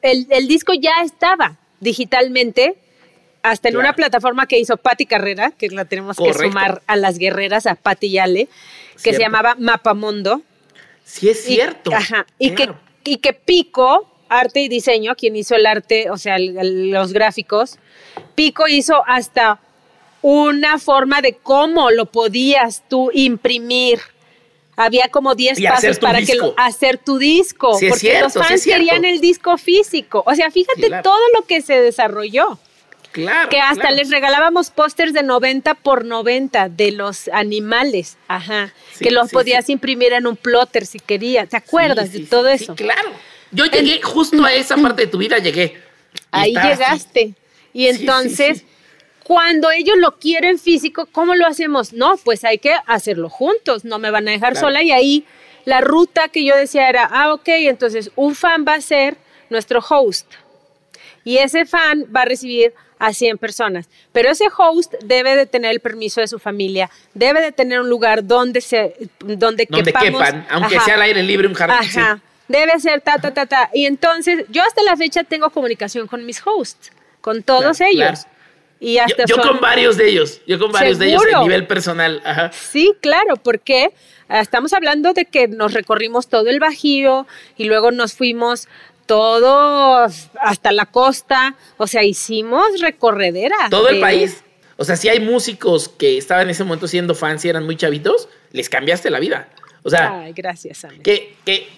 el, 0.02 0.26
el 0.30 0.48
disco 0.48 0.72
ya 0.74 1.02
estaba 1.04 1.56
digitalmente 1.78 2.76
hasta 3.50 3.68
en 3.68 3.76
una 3.76 3.94
plataforma 3.94 4.46
que 4.46 4.58
hizo 4.58 4.76
Patti 4.76 5.06
Carrera, 5.06 5.52
que 5.52 5.68
la 5.68 5.84
tenemos 5.84 6.16
que 6.16 6.34
sumar 6.34 6.82
a 6.86 6.96
las 6.96 7.18
guerreras, 7.18 7.66
a 7.66 7.76
Patti 7.76 8.10
Yale, 8.10 8.48
que 9.02 9.12
se 9.12 9.20
llamaba 9.20 9.54
Mapamundo. 9.56 10.42
Sí, 11.04 11.28
es 11.28 11.44
cierto. 11.44 11.94
ajá, 11.94 12.26
y, 12.38 12.50
que, 12.50 12.70
y 13.04 13.18
que 13.18 13.32
Pico, 13.32 14.10
arte 14.28 14.60
y 14.60 14.68
diseño, 14.68 15.14
quien 15.14 15.36
hizo 15.36 15.54
el 15.54 15.66
arte, 15.66 16.10
o 16.10 16.18
sea, 16.18 16.38
los 16.38 17.12
gráficos, 17.12 17.78
Pico 18.34 18.66
hizo 18.66 19.04
hasta 19.06 19.60
una 20.22 20.80
forma 20.80 21.22
de 21.22 21.34
cómo 21.34 21.92
lo 21.92 22.06
podías 22.06 22.82
tú 22.88 23.10
imprimir. 23.14 24.00
Había 24.74 25.08
como 25.08 25.36
10 25.36 25.62
pasos 25.62 25.98
para 26.00 26.20
que 26.20 26.36
hacer 26.56 26.98
tu 26.98 27.18
disco, 27.18 27.78
porque 27.88 28.20
los 28.20 28.34
fans 28.34 28.64
querían 28.64 29.04
el 29.04 29.20
disco 29.20 29.56
físico. 29.56 30.24
O 30.26 30.34
sea, 30.34 30.50
fíjate 30.50 30.90
todo 31.02 31.22
lo 31.34 31.46
que 31.46 31.62
se 31.62 31.80
desarrolló. 31.80 32.58
Claro. 33.16 33.48
Que 33.48 33.60
hasta 33.60 33.90
les 33.92 34.10
regalábamos 34.10 34.68
pósters 34.68 35.14
de 35.14 35.22
90 35.22 35.72
por 35.76 36.04
90 36.04 36.68
de 36.68 36.92
los 36.92 37.28
animales. 37.28 38.18
Ajá. 38.28 38.74
que 39.00 39.10
los 39.10 39.30
podías 39.30 39.70
imprimir 39.70 40.12
en 40.12 40.26
un 40.26 40.36
plotter 40.36 40.84
si 40.84 41.00
querías. 41.00 41.48
¿Te 41.48 41.56
acuerdas 41.56 42.12
de 42.12 42.20
todo 42.26 42.48
eso? 42.48 42.74
claro. 42.74 43.10
Yo 43.52 43.64
llegué 43.64 44.02
justo 44.02 44.44
a 44.44 44.52
esa 44.52 44.76
parte 44.76 45.06
de 45.06 45.08
tu 45.08 45.16
vida, 45.16 45.38
llegué. 45.38 45.80
Ahí 46.30 46.52
llegaste. 46.52 47.32
Y 47.72 47.86
entonces, 47.86 48.64
cuando 49.24 49.70
ellos 49.70 49.96
lo 49.98 50.18
quieren 50.18 50.58
físico, 50.58 51.08
¿cómo 51.10 51.34
lo 51.34 51.46
hacemos? 51.46 51.94
No, 51.94 52.18
pues 52.18 52.44
hay 52.44 52.58
que 52.58 52.74
hacerlo 52.86 53.30
juntos, 53.30 53.86
no 53.86 53.98
me 53.98 54.10
van 54.10 54.28
a 54.28 54.32
dejar 54.32 54.56
sola 54.56 54.82
y 54.82 54.92
ahí 54.92 55.24
la 55.64 55.80
ruta 55.80 56.28
que 56.28 56.44
yo 56.44 56.54
decía 56.54 56.90
era, 56.90 57.08
ah, 57.10 57.32
ok, 57.32 57.48
entonces 57.48 58.10
un 58.14 58.34
fan 58.34 58.66
va 58.68 58.74
a 58.74 58.80
ser 58.82 59.16
nuestro 59.48 59.80
host 59.80 60.26
y 61.24 61.38
ese 61.38 61.64
fan 61.64 62.04
va 62.14 62.22
a 62.22 62.24
recibir 62.26 62.72
a 62.98 63.12
100 63.12 63.38
personas, 63.38 63.88
pero 64.12 64.30
ese 64.30 64.46
host 64.56 64.94
debe 65.04 65.36
de 65.36 65.46
tener 65.46 65.70
el 65.70 65.80
permiso 65.80 66.20
de 66.20 66.28
su 66.28 66.38
familia, 66.38 66.90
debe 67.14 67.40
de 67.40 67.52
tener 67.52 67.80
un 67.80 67.88
lugar 67.88 68.24
donde 68.24 68.60
se 68.60 68.94
donde, 69.18 69.66
donde 69.68 69.92
quepan, 69.92 70.46
aunque 70.50 70.80
sea 70.80 70.94
al 70.94 71.02
aire 71.02 71.22
libre 71.22 71.46
un 71.48 71.54
jardín. 71.54 72.00
Ajá. 72.00 72.20
Debe 72.48 72.78
ser 72.78 73.00
ta 73.00 73.18
ta 73.18 73.34
ta 73.34 73.46
ta 73.46 73.70
y 73.74 73.86
entonces 73.86 74.44
yo 74.48 74.62
hasta 74.62 74.82
la 74.82 74.96
fecha 74.96 75.24
tengo 75.24 75.50
comunicación 75.50 76.06
con 76.06 76.24
mis 76.24 76.40
hosts 76.46 76.92
con 77.26 77.42
todos 77.42 77.80
ellos. 77.80 78.24
Y 78.78 78.98
hasta 78.98 79.24
yo, 79.24 79.38
con 79.38 79.60
varios 79.60 79.96
de 79.96 80.08
ellos, 80.08 80.40
yo 80.46 80.60
con 80.60 80.70
varios 80.70 80.98
de 80.98 81.08
ellos 81.08 81.24
a 81.34 81.42
nivel 81.42 81.66
personal. 81.66 82.22
Sí, 82.52 82.94
claro, 83.00 83.36
porque 83.36 83.90
estamos 84.28 84.72
hablando 84.72 85.12
de 85.12 85.24
que 85.24 85.48
nos 85.48 85.72
recorrimos 85.72 86.28
todo 86.28 86.48
el 86.48 86.60
Bajío 86.60 87.26
y 87.56 87.64
luego 87.64 87.90
nos 87.90 88.12
fuimos 88.14 88.68
todos 89.06 90.28
hasta 90.40 90.72
la 90.72 90.86
costa, 90.86 91.54
o 91.76 91.86
sea, 91.86 92.02
hicimos 92.02 92.80
recorredera. 92.80 93.56
Todo 93.70 93.88
el 93.88 94.00
país. 94.00 94.42
O 94.76 94.84
sea, 94.84 94.96
si 94.96 95.08
hay 95.08 95.20
músicos 95.20 95.88
que 95.88 96.18
estaban 96.18 96.44
en 96.44 96.50
ese 96.50 96.64
momento 96.64 96.86
siendo 96.86 97.14
fans 97.14 97.44
y 97.44 97.48
eran 97.48 97.64
muy 97.64 97.76
chavitos, 97.76 98.28
les 98.52 98.68
cambiaste 98.68 99.10
la 99.10 99.18
vida. 99.18 99.48
O 99.82 99.90
sea, 99.90 100.20
Ay, 100.22 100.32
gracias, 100.32 100.84
Que, 101.02 101.36
que 101.44 101.68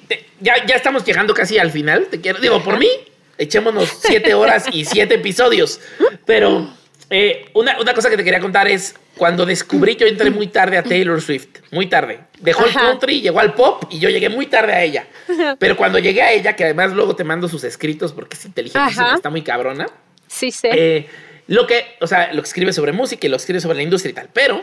ya, 0.41 0.65
ya 0.67 0.77
estamos 0.77 1.05
llegando 1.05 1.35
casi 1.35 1.59
al 1.59 1.71
final. 1.71 2.07
Te 2.11 2.21
quiero, 2.21 2.41
digo, 2.41 2.63
por 2.65 2.79
mí, 2.79 2.89
echémonos 3.37 3.89
siete 4.01 4.35
horas 4.35 4.65
y 4.73 4.85
siete 4.85 5.17
episodios. 5.17 5.81
Pero 6.25 6.73
eh, 7.11 7.51
una, 7.55 7.75
cosa 7.95 8.11
que 8.11 8.17
te 8.17 8.25
quería 8.25 8.41
contar 8.41 8.69
es, 8.69 8.95
cuando 9.17 9.47
descubrí, 9.47 9.97
yo 9.97 10.07
entré 10.07 10.31
muy 10.31 10.49
tarde 10.49 10.77
a 10.77 10.83
Taylor 10.83 11.21
Swift, 11.21 11.61
muy 11.71 11.87
tarde. 11.87 12.21
Dejó 12.39 12.65
el 12.67 12.73
country, 12.73 13.21
llegó 13.21 13.41
al 13.41 13.55
pop 13.55 13.85
y 13.91 13.99
yo 13.99 14.11
llegué 14.11 14.29
muy 14.29 14.47
tarde 14.47 14.73
a 14.73 14.83
ella. 14.83 15.07
Pero 15.59 15.77
cuando 15.77 15.99
llegué 15.99 16.23
a 16.23 16.33
ella, 16.33 16.55
que 16.55 16.65
además 16.65 16.93
luego 16.93 17.17
te 17.17 17.25
mando 17.25 17.49
sus 17.49 17.65
escritos 17.65 18.13
porque 18.13 18.37
es 18.37 18.45
inteligente, 18.45 18.93
está 19.15 19.31
muy 19.31 19.43
cabrona. 19.43 19.87
Sí, 20.27 20.51
sí. 20.51 20.69
Eh, 20.71 21.07
lo 21.47 21.67
que, 21.67 21.97
o 22.01 22.07
sea, 22.07 22.33
lo 22.35 22.43
que 22.43 22.49
escribe 22.49 22.73
sobre 22.73 22.93
música 22.93 23.27
y 23.27 23.31
lo 23.31 23.37
que 23.37 23.41
escribe 23.41 23.61
sobre 23.61 23.77
la 23.77 23.83
industria 23.83 24.11
y 24.11 24.15
tal. 24.15 24.29
Pero 24.33 24.63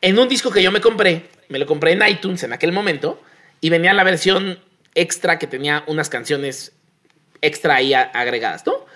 en 0.00 0.18
un 0.18 0.28
disco 0.28 0.50
que 0.50 0.62
yo 0.62 0.72
me 0.72 0.80
compré, 0.80 1.26
me 1.48 1.58
lo 1.58 1.66
compré 1.66 1.92
en 1.92 2.06
iTunes 2.08 2.42
en 2.42 2.54
aquel 2.54 2.72
momento 2.72 3.20
y 3.60 3.68
venía 3.68 3.92
la 3.92 4.04
versión 4.04 4.58
extra 4.94 5.38
que 5.38 5.46
tenía 5.46 5.84
unas 5.86 6.08
canciones 6.08 6.72
extra 7.42 7.76
ahí 7.76 7.92
agregadas, 7.92 8.64
¿no? 8.66 8.86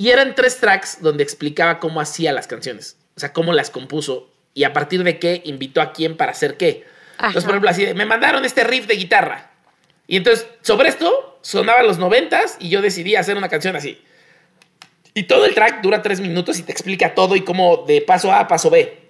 Y 0.00 0.08
eran 0.08 0.34
tres 0.34 0.56
tracks 0.56 1.02
donde 1.02 1.22
explicaba 1.22 1.78
cómo 1.78 2.00
hacía 2.00 2.32
las 2.32 2.46
canciones, 2.46 2.96
o 3.16 3.20
sea, 3.20 3.34
cómo 3.34 3.52
las 3.52 3.68
compuso 3.68 4.30
y 4.54 4.64
a 4.64 4.72
partir 4.72 5.04
de 5.04 5.18
qué 5.18 5.42
invitó 5.44 5.82
a 5.82 5.92
quién 5.92 6.16
para 6.16 6.32
hacer 6.32 6.56
qué. 6.56 6.86
Entonces, 7.18 7.44
por 7.44 7.50
ejemplo, 7.50 7.68
así, 7.68 7.86
me 7.92 8.06
mandaron 8.06 8.46
este 8.46 8.64
riff 8.64 8.86
de 8.86 8.96
guitarra. 8.96 9.50
Y 10.06 10.16
entonces, 10.16 10.46
sobre 10.62 10.88
esto, 10.88 11.38
sonaba 11.42 11.82
los 11.82 11.98
noventas 11.98 12.56
y 12.58 12.70
yo 12.70 12.80
decidí 12.80 13.14
hacer 13.14 13.36
una 13.36 13.50
canción 13.50 13.76
así. 13.76 14.02
Y 15.12 15.24
todo 15.24 15.44
el 15.44 15.54
track 15.54 15.82
dura 15.82 16.00
tres 16.00 16.20
minutos 16.20 16.58
y 16.58 16.62
te 16.62 16.72
explica 16.72 17.14
todo 17.14 17.36
y 17.36 17.42
cómo 17.42 17.84
de 17.86 18.00
paso 18.00 18.32
A 18.32 18.40
a 18.40 18.48
paso 18.48 18.70
B. 18.70 19.00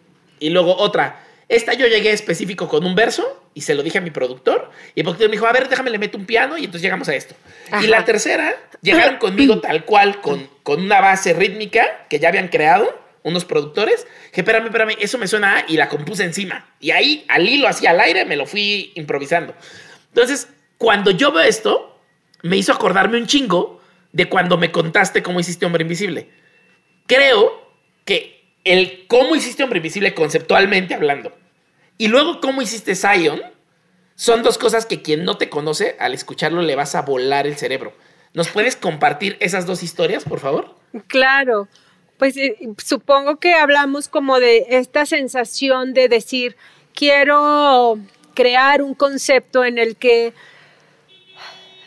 Y 0.41 0.51
luego 0.51 0.77
otra, 0.77 1.25
esta 1.49 1.73
yo 1.75 1.87
llegué 1.87 2.11
específico 2.11 2.67
con 2.67 2.85
un 2.85 2.97
verso 2.97 3.40
y 3.55 3.63
se 3.63 3.75
lo 3.75 3.83
dije 3.83 3.99
a 3.99 4.01
mi 4.01 4.11
productor. 4.11 4.71
Y 4.95 5.01
el 5.01 5.05
productor 5.05 5.29
me 5.29 5.33
dijo, 5.33 5.47
a 5.47 5.53
ver, 5.53 5.69
déjame 5.69 5.91
le 5.91 5.99
meto 5.99 6.17
un 6.19 6.27
piano 6.27 6.57
y 6.57 6.61
entonces 6.65 6.83
llegamos 6.83 7.09
a 7.09 7.15
esto. 7.15 7.35
Y 7.83 7.87
la 7.87 8.05
tercera, 8.05 8.55
llegaron 8.81 9.19
conmigo 9.19 9.61
tal 9.61 9.85
cual, 9.85 10.21
con, 10.21 10.49
con 10.63 10.83
una 10.83 11.01
base 11.01 11.33
rítmica 11.33 12.07
que 12.09 12.19
ya 12.19 12.29
habían 12.29 12.49
creado 12.49 12.99
unos 13.23 13.45
productores. 13.45 14.07
Que 14.33 14.43
espérame, 14.43 14.67
espérame, 14.67 14.97
eso 15.01 15.19
me 15.19 15.27
suena 15.27 15.59
a 15.59 15.65
y 15.69 15.77
la 15.77 15.89
compuse 15.89 16.25
encima. 16.25 16.67
Y 16.81 16.93
ahí, 16.93 17.25
al 17.29 17.49
hilo, 17.49 17.67
así 17.67 17.87
al 17.87 18.01
aire, 18.01 18.25
me 18.25 18.37
lo 18.37 18.47
fui 18.47 18.93
improvisando. 18.95 19.55
Entonces, 20.09 20.49
cuando 20.79 21.11
yo 21.11 21.33
veo 21.33 21.43
esto, 21.43 21.99
me 22.43 22.57
hizo 22.57 22.73
acordarme 22.73 23.19
un 23.19 23.27
chingo 23.27 23.81
de 24.13 24.29
cuando 24.29 24.57
me 24.59 24.73
contaste 24.73 25.23
cómo 25.23 25.41
hiciste 25.41 25.67
Hombre 25.67 25.83
Invisible. 25.83 26.31
Creo 27.07 27.71
que 28.05 28.55
el 28.65 29.07
cómo 29.09 29.37
hiciste 29.37 29.63
Hombre 29.63 29.79
Invisible 29.79 30.15
conceptualmente 30.15 30.95
hablando 30.95 31.33
y 32.01 32.09
luego 32.09 32.41
cómo 32.41 32.63
hiciste 32.63 32.95
Zion 32.95 33.43
son 34.15 34.43
dos 34.43 34.57
cosas 34.57 34.87
que 34.87 35.03
quien 35.03 35.23
no 35.27 35.37
te 35.37 35.51
conoce 35.51 35.97
al 36.01 36.15
escucharlo 36.15 36.63
le 36.63 36.75
vas 36.75 36.95
a 36.95 37.03
volar 37.03 37.47
el 37.47 37.59
cerebro. 37.59 37.93
¿Nos 38.33 38.49
puedes 38.49 38.75
compartir 38.75 39.37
esas 39.39 39.67
dos 39.67 39.83
historias, 39.83 40.25
por 40.25 40.41
favor? 40.41 40.75
Claro. 41.09 41.69
Pues 42.17 42.39
eh, 42.39 42.57
supongo 42.83 43.37
que 43.37 43.53
hablamos 43.53 44.09
como 44.09 44.41
de 44.41 44.65
esta 44.71 45.05
sensación 45.05 45.93
de 45.93 46.09
decir, 46.09 46.57
quiero 46.95 47.99
crear 48.33 48.81
un 48.81 48.95
concepto 48.95 49.63
en 49.67 49.77
el 49.77 49.97
que 49.97 50.33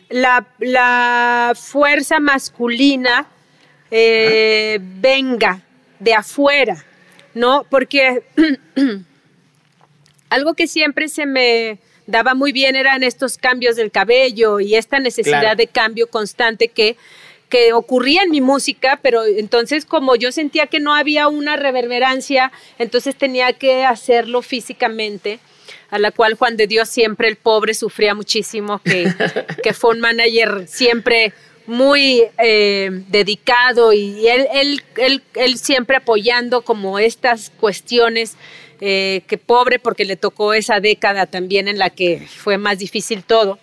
la, 0.10 1.56
fuerza 1.56 2.20
masculina 2.20 3.26
eh, 3.90 4.78
venga 4.80 5.62
de 5.98 6.14
afuera, 6.14 6.86
¿no? 7.34 7.66
Porque 7.68 8.22
algo 10.34 10.56
que 10.56 10.68
siempre 10.68 11.10
se 11.10 11.28
me 11.28 11.78
daba 12.08 12.34
muy 12.34 12.52
bien 12.52 12.76
eran 12.76 13.04
estos 13.04 13.38
cambios 13.38 13.76
del 13.76 13.92
cabello 13.92 14.60
y 14.60 14.76
esta 14.76 15.00
necesidad 15.00 15.56
de 15.56 15.68
cambio 15.68 16.08
constante 16.08 16.70
que, 16.70 16.98
que 17.50 17.72
ocurría 17.72 18.24
en 18.24 18.32
mi 18.32 18.42
música, 18.42 19.00
pero 19.04 19.24
entonces 19.26 19.86
como 19.86 20.16
yo 20.16 20.32
sentía 20.32 20.66
que 20.66 20.80
no 20.80 20.96
había 20.96 21.28
una 21.28 21.56
reverberancia, 21.56 22.52
entonces 22.80 23.16
tenía 23.16 23.54
que 23.54 23.86
hacerlo 23.86 24.42
físicamente 24.42 25.40
a 25.92 26.00
la 26.00 26.10
cual 26.10 26.34
Juan 26.34 26.58
de 26.58 26.66
Dios 26.66 26.90
siempre 26.90 27.28
el 27.28 27.36
pobre 27.36 27.76
sufría 27.76 28.16
muchísimo, 28.16 28.82
que, 28.84 29.14
que 29.64 29.74
fue 29.74 29.92
un 29.92 30.00
manager 30.00 30.66
siempre 30.68 31.32
muy 31.66 32.24
eh, 32.38 32.90
dedicado 33.08 33.94
y 33.94 34.28
él, 34.28 34.48
él, 34.98 35.22
él, 35.36 35.58
siempre 35.58 35.98
apoyando 35.98 36.64
como 36.64 37.00
estas 37.00 37.52
cuestiones, 37.60 38.36
eh, 38.86 39.24
que 39.28 39.38
pobre 39.38 39.80
porque 39.80 40.04
le 40.04 40.18
tocó 40.18 40.54
esa 40.54 40.82
década 40.82 41.26
también 41.26 41.70
en 41.70 41.78
la 41.78 41.90
que 41.90 42.28
fue 42.28 42.58
más 42.58 42.80
difícil 42.80 43.24
todo. 43.24 43.58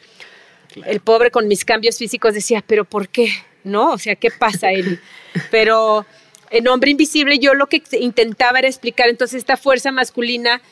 El 0.86 1.00
pobre 1.00 1.30
con 1.30 1.46
mis 1.46 1.66
cambios 1.66 1.98
físicos 1.98 2.32
decía, 2.32 2.64
pero 2.66 2.86
¿por 2.86 3.10
qué? 3.10 3.28
¿No? 3.62 3.90
O 3.90 3.98
sea, 3.98 4.14
¿qué 4.16 4.30
pasa 4.30 4.72
él? 4.72 4.98
Pero 5.50 6.06
en 6.48 6.66
Hombre 6.68 6.92
Invisible 6.92 7.38
yo 7.38 7.52
lo 7.52 7.66
que 7.66 7.82
intentaba 8.00 8.60
era 8.60 8.68
explicar 8.68 9.10
entonces 9.10 9.36
esta 9.36 9.58
fuerza 9.58 9.92
masculina 9.92 10.62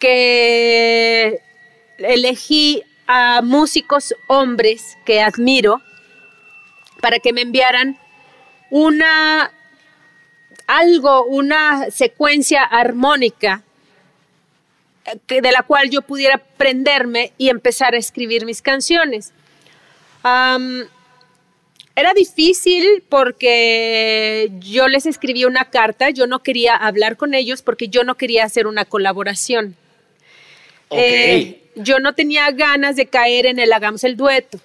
que 0.00 1.38
elegí 1.98 2.82
a 3.06 3.42
músicos 3.42 4.12
hombres 4.26 4.98
que 5.04 5.20
admiro 5.20 5.80
para 7.00 7.20
que 7.20 7.32
me 7.32 7.42
enviaran 7.42 7.96
una 8.70 9.52
algo, 10.66 11.24
una 11.24 11.90
secuencia 11.90 12.62
armónica 12.62 13.62
eh, 15.06 15.40
de 15.40 15.52
la 15.52 15.62
cual 15.62 15.90
yo 15.90 16.02
pudiera 16.02 16.38
prenderme 16.38 17.32
y 17.38 17.48
empezar 17.48 17.94
a 17.94 17.98
escribir 17.98 18.44
mis 18.44 18.62
canciones. 18.62 19.32
era 20.24 22.12
difícil 22.14 23.04
porque 23.08 24.50
yo 24.60 24.88
les 24.88 25.06
escribí 25.06 25.44
una 25.44 25.66
carta, 25.66 26.10
yo 26.10 26.26
no 26.26 26.42
quería 26.42 26.74
hablar 26.74 27.16
con 27.16 27.34
ellos 27.34 27.62
porque 27.62 27.88
yo 27.88 28.04
no 28.04 28.16
quería 28.16 28.44
hacer 28.44 28.66
una 28.66 28.84
colaboración. 28.84 29.76
Eh, 30.90 31.62
yo 31.74 31.98
no 31.98 32.14
tenía 32.14 32.50
ganas 32.52 32.96
de 32.96 33.06
caer 33.06 33.46
en 33.46 33.58
el 33.58 33.72
hagamos 33.72 34.04
el 34.04 34.16
dueto 34.16 34.60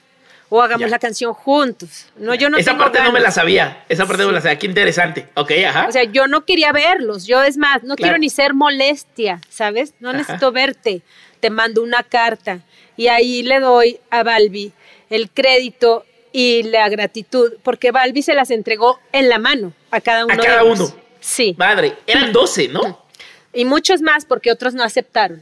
o 0.54 0.62
hagamos 0.62 0.89
la 0.89 0.99
canción 0.99 1.34
juntos. 1.34 2.08
No, 2.18 2.36
yo 2.36 2.49
no 2.49 2.58
Esa 2.58 2.78
parte 2.78 3.02
no 3.02 3.14
me 3.14 3.22
la 3.22 3.32
sabía. 3.32 3.86
Esa 3.88 4.06
parte 4.06 4.24
no 4.24 4.28
me 4.28 4.34
la 4.34 4.41
sabía. 4.41 4.60
Qué 4.60 4.68
interesante. 4.68 5.30
Ok, 5.36 5.52
ajá. 5.66 5.88
O 5.88 5.91
sea, 5.93 6.04
yo 6.04 6.28
no 6.28 6.43
quería 6.43 6.74
verlos. 6.74 7.26
Yo, 7.26 7.41
es 7.41 7.56
más, 7.56 7.84
no 7.84 7.95
quiero 7.95 8.18
ni 8.18 8.30
ser 8.30 8.54
molestia, 8.54 9.39
¿sabes? 9.49 9.93
No 10.02 10.12
necesito 10.12 10.52
verte. 10.52 11.04
Te 11.39 11.49
mando 11.49 11.82
una 11.82 12.04
carta. 12.04 12.60
Y 12.97 13.08
ahí 13.08 13.43
le 13.43 13.62
doy 13.62 14.02
a 14.10 14.24
Balbi 14.24 14.74
el 15.10 15.30
crédito 15.30 16.06
y 16.34 16.64
la 16.64 16.89
gratitud, 16.89 17.54
porque 17.64 17.91
Balbi 17.91 18.22
se 18.22 18.34
las 18.34 18.52
entregó 18.52 18.99
en 19.14 19.30
la 19.30 19.39
mano 19.39 19.72
a 19.89 20.02
cada 20.02 20.26
uno. 20.26 20.34
A 20.34 20.38
cada 20.38 20.66
uno. 20.66 20.93
Sí. 21.22 21.56
Madre, 21.58 21.95
eran 22.06 22.34
12, 22.34 22.68
¿no? 22.68 23.06
Y 23.54 23.64
muchos 23.64 24.02
más 24.02 24.26
porque 24.26 24.52
otros 24.52 24.74
no 24.74 24.84
aceptaron. 24.84 25.41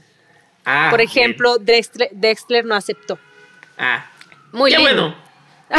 Ah, 0.66 0.90
Por 0.92 1.02
ejemplo, 1.02 1.58
Dexter, 1.58 2.66
no 2.66 2.76
aceptó. 2.76 3.18
Ah. 3.76 4.06
Muy 4.52 4.72
Qué 4.72 4.80
bueno. 4.80 5.16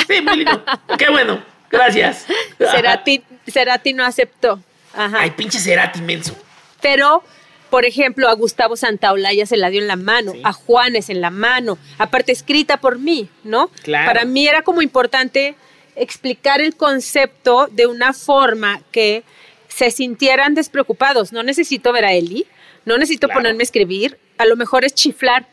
Sí, 0.07 0.21
muy 0.21 0.37
lindo. 0.37 0.65
Qué 0.99 1.11
bueno. 1.11 1.43
Gracias. 1.71 2.27
Cerati, 2.59 3.23
Cerati 3.49 3.93
no 3.93 4.05
aceptó. 4.05 4.61
Ajá. 4.95 5.21
Ay, 5.21 5.31
pinche 5.31 5.59
Cerati 5.59 5.99
inmenso. 5.99 6.37
Pero 6.81 7.23
por 7.71 7.85
ejemplo, 7.85 8.29
a 8.29 8.35
Gustavo 8.35 8.77
Santaolalla 8.77 9.47
se 9.47 9.57
la 9.57 9.71
dio 9.71 9.81
en 9.81 9.87
la 9.87 9.95
mano, 9.95 10.33
a 10.43 10.53
Juanes 10.53 11.09
en 11.09 11.21
la 11.21 11.31
mano, 11.31 11.79
aparte 11.99 12.33
escrita 12.33 12.79
por 12.79 12.99
mí, 12.99 13.31
¿no? 13.45 13.71
Claro. 13.85 14.07
Para 14.07 14.25
mí 14.25 14.49
era 14.49 14.63
como 14.63 14.83
importante 14.83 15.55
explicar 15.95 16.61
el 16.61 16.75
concepto 16.75 17.69
de 17.71 17.87
una 17.87 18.13
forma 18.13 18.81
que 18.91 19.23
se 19.69 19.93
sintieran 19.93 20.55
despreocupados. 20.55 21.33
No 21.33 21.45
necesito 21.45 21.93
ver 21.93 22.05
a 22.05 22.13
Eli, 22.13 22.45
no 22.85 22.99
necesito 22.99 23.29
ponerme 23.29 23.63
a 23.63 23.65
escribir, 23.65 24.19
a 24.37 24.47
lo 24.47 24.57
mejor 24.57 24.85
es 24.85 24.95
chiflar. 24.95 25.47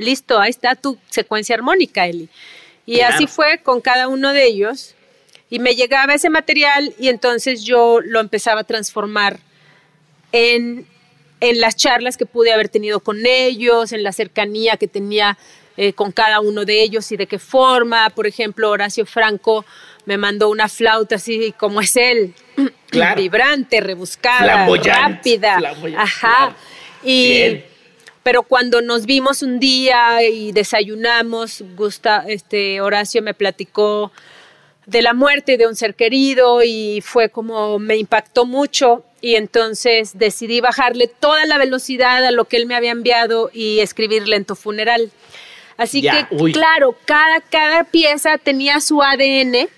Listo, 0.00 0.38
ahí 0.38 0.50
está 0.50 0.74
tu 0.74 0.98
secuencia 1.08 1.54
armónica, 1.54 2.06
Eli. 2.06 2.28
Y 2.86 3.00
así 3.00 3.26
fue 3.26 3.58
con 3.62 3.80
cada 3.80 4.08
uno 4.08 4.32
de 4.32 4.46
ellos. 4.46 4.94
Y 5.48 5.58
me 5.58 5.74
llegaba 5.74 6.14
ese 6.14 6.30
material 6.30 6.94
y 6.98 7.08
entonces 7.08 7.64
yo 7.64 8.00
lo 8.00 8.20
empezaba 8.20 8.60
a 8.60 8.64
transformar 8.64 9.38
en 10.32 10.86
en 11.40 11.60
las 11.60 11.74
charlas 11.74 12.16
que 12.16 12.26
pude 12.26 12.52
haber 12.52 12.68
tenido 12.68 13.00
con 13.00 13.26
ellos, 13.26 13.92
en 13.92 14.02
la 14.02 14.12
cercanía 14.12 14.76
que 14.76 14.86
tenía 14.86 15.38
eh, 15.76 15.92
con 15.92 16.12
cada 16.12 16.40
uno 16.40 16.64
de 16.64 16.82
ellos 16.82 17.10
y 17.12 17.16
de 17.16 17.26
qué 17.26 17.38
forma. 17.38 18.10
Por 18.10 18.26
ejemplo, 18.26 18.70
Horacio 18.70 19.06
Franco 19.06 19.64
me 20.04 20.18
mandó 20.18 20.50
una 20.50 20.68
flauta 20.68 21.16
así 21.16 21.54
como 21.58 21.80
es 21.80 21.96
él, 21.96 22.34
vibrante, 23.16 23.80
rebuscada, 23.80 24.66
rápida. 24.66 25.58
Ajá. 25.96 26.54
Y 27.02 27.62
pero 28.22 28.42
cuando 28.42 28.82
nos 28.82 29.06
vimos 29.06 29.42
un 29.42 29.60
día 29.60 30.22
y 30.22 30.52
desayunamos, 30.52 31.64
Gusta, 31.76 32.24
este 32.28 32.80
Horacio 32.80 33.22
me 33.22 33.34
platicó 33.34 34.12
de 34.86 35.02
la 35.02 35.14
muerte 35.14 35.56
de 35.56 35.66
un 35.66 35.76
ser 35.76 35.94
querido 35.94 36.62
y 36.62 37.00
fue 37.00 37.28
como 37.28 37.78
me 37.78 37.96
impactó 37.96 38.44
mucho 38.44 39.04
y 39.20 39.36
entonces 39.36 40.18
decidí 40.18 40.60
bajarle 40.60 41.06
toda 41.06 41.46
la 41.46 41.58
velocidad 41.58 42.24
a 42.24 42.30
lo 42.30 42.46
que 42.46 42.56
él 42.56 42.66
me 42.66 42.74
había 42.74 42.90
enviado 42.90 43.50
y 43.52 43.80
escribirle 43.80 44.36
en 44.36 44.44
tu 44.44 44.56
funeral. 44.56 45.10
Así 45.76 46.02
que, 46.02 46.26
claro, 46.52 46.94
cada, 47.06 47.40
cada 47.40 47.84
pieza 47.84 48.36
tenía 48.36 48.80
su 48.80 49.02
ADN, 49.02 49.68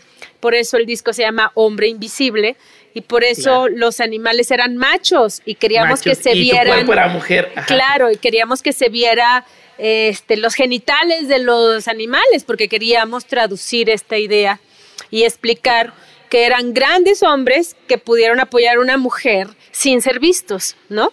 por 0.41 0.55
eso 0.55 0.77
el 0.77 0.87
disco 0.87 1.13
se 1.13 1.23
llama 1.23 1.53
Hombre 1.55 1.87
Invisible, 1.89 2.57
y 2.95 3.01
por 3.01 3.25
eso 3.25 3.69
los 3.69 4.01
animales 4.01 4.51
eran 4.51 4.77
machos 4.77 5.41
y 5.45 5.55
queríamos 5.55 6.03
que 6.03 6.15
se 6.15 6.35
vieran. 6.35 6.87
Tu 6.87 6.93
mujer. 7.11 7.53
Claro, 7.67 8.11
y 8.11 8.17
queríamos 8.17 8.63
que 8.63 8.73
se 8.73 8.89
viera 8.89 9.45
este, 9.79 10.37
los 10.37 10.55
genitales 10.55 11.29
de 11.29 11.39
los 11.39 11.89
animales, 11.89 12.45
porque 12.45 12.69
queríamos 12.69 13.25
traducir 13.27 13.91
esta 13.91 14.19
idea 14.19 14.61
y 15.11 15.25
explicar 15.25 15.93
que 16.29 16.47
eran 16.47 16.73
grandes 16.73 17.23
hombres 17.23 17.77
que 17.89 17.99
pudieron 17.99 18.41
apoyar 18.41 18.77
a 18.77 18.81
una 18.81 18.97
mujer 18.97 19.49
sin 19.71 20.01
ser 20.01 20.19
vistos, 20.21 20.77
¿no? 20.89 21.13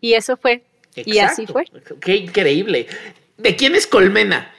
Y 0.00 0.14
eso 0.14 0.36
fue. 0.36 0.62
Y 0.94 1.18
así 1.18 1.46
fue. 1.46 1.64
Qué 2.00 2.16
increíble. 2.16 2.86
¿De 3.36 3.56
quién 3.56 3.74
es 3.74 3.86
Colmena? 3.86 4.54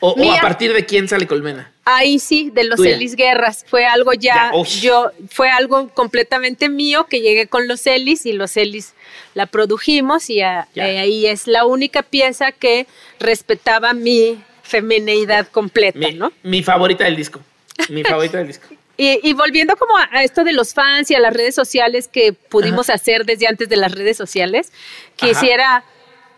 O, 0.00 0.14
a 0.32 0.40
partir 0.40 0.72
de 0.72 0.84
quién 0.84 1.08
sale 1.08 1.26
Colmena? 1.26 1.72
Ahí 1.88 2.18
sí, 2.18 2.50
de 2.52 2.64
los 2.64 2.80
Elis 2.80 3.14
Guerras. 3.14 3.64
Fue 3.68 3.86
algo 3.86 4.12
ya, 4.12 4.50
yo, 4.80 5.12
fue 5.30 5.48
algo 5.50 5.88
completamente 5.90 6.68
mío 6.68 7.06
que 7.06 7.20
llegué 7.20 7.46
con 7.46 7.68
los 7.68 7.86
Elis 7.86 8.26
y 8.26 8.32
los 8.32 8.56
Elis 8.56 8.94
la 9.34 9.46
produjimos 9.46 10.28
y 10.28 10.42
ahí 10.42 11.26
es 11.26 11.46
la 11.46 11.64
única 11.64 12.02
pieza 12.02 12.50
que 12.50 12.88
respetaba 13.20 13.92
mi 13.92 14.42
femineidad 14.64 15.46
completa, 15.46 16.10
¿no? 16.12 16.32
Mi 16.42 16.64
favorita 16.64 17.04
del 17.04 17.14
disco. 17.14 17.40
Mi 17.88 18.02
favorito 18.02 18.36
del 18.36 18.48
disco. 18.48 18.66
Y, 18.98 19.34
volviendo 19.34 19.76
como 19.76 19.92
a, 19.98 20.24
esto 20.24 20.42
de 20.42 20.54
los 20.54 20.72
fans 20.72 21.10
y 21.10 21.14
a 21.14 21.20
las 21.20 21.34
redes 21.34 21.54
sociales 21.54 22.08
que 22.08 22.32
pudimos 22.32 22.88
hacer 22.88 23.26
desde 23.26 23.46
antes 23.46 23.68
de 23.68 23.76
las 23.76 23.92
redes 23.92 24.16
sociales, 24.16 24.72
quisiera 25.16 25.84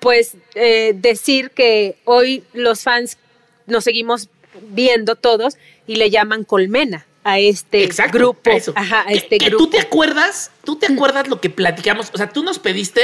pues 0.01 0.37
eh, 0.57 0.93
decir 0.97 1.53
que 1.53 1.99
hoy 2.05 2.43
los 2.53 2.83
fans 2.83 3.17
nos 3.67 3.85
seguimos 3.85 4.29
viendo 4.63 5.17
todos 5.17 5.57
y 5.87 5.97
le 5.97 6.11
llaman 6.11 6.45
colmena 6.45 7.07
a 7.25 7.39
este 7.39 7.89
grupo. 8.11 8.51
Ajá, 8.75 9.05
a 9.07 9.13
este 9.13 9.39
grupo. 9.39 9.65
¿Tú 9.65 9.71
te 9.71 9.81
acuerdas? 9.81 10.51
¿Tú 10.65 10.77
te 10.77 10.93
acuerdas 10.93 11.29
lo 11.29 11.41
que 11.41 11.51
platicamos? 11.51 12.11
O 12.15 12.17
sea, 12.17 12.31
tú 12.31 12.43
nos 12.43 12.59
pediste 12.59 13.03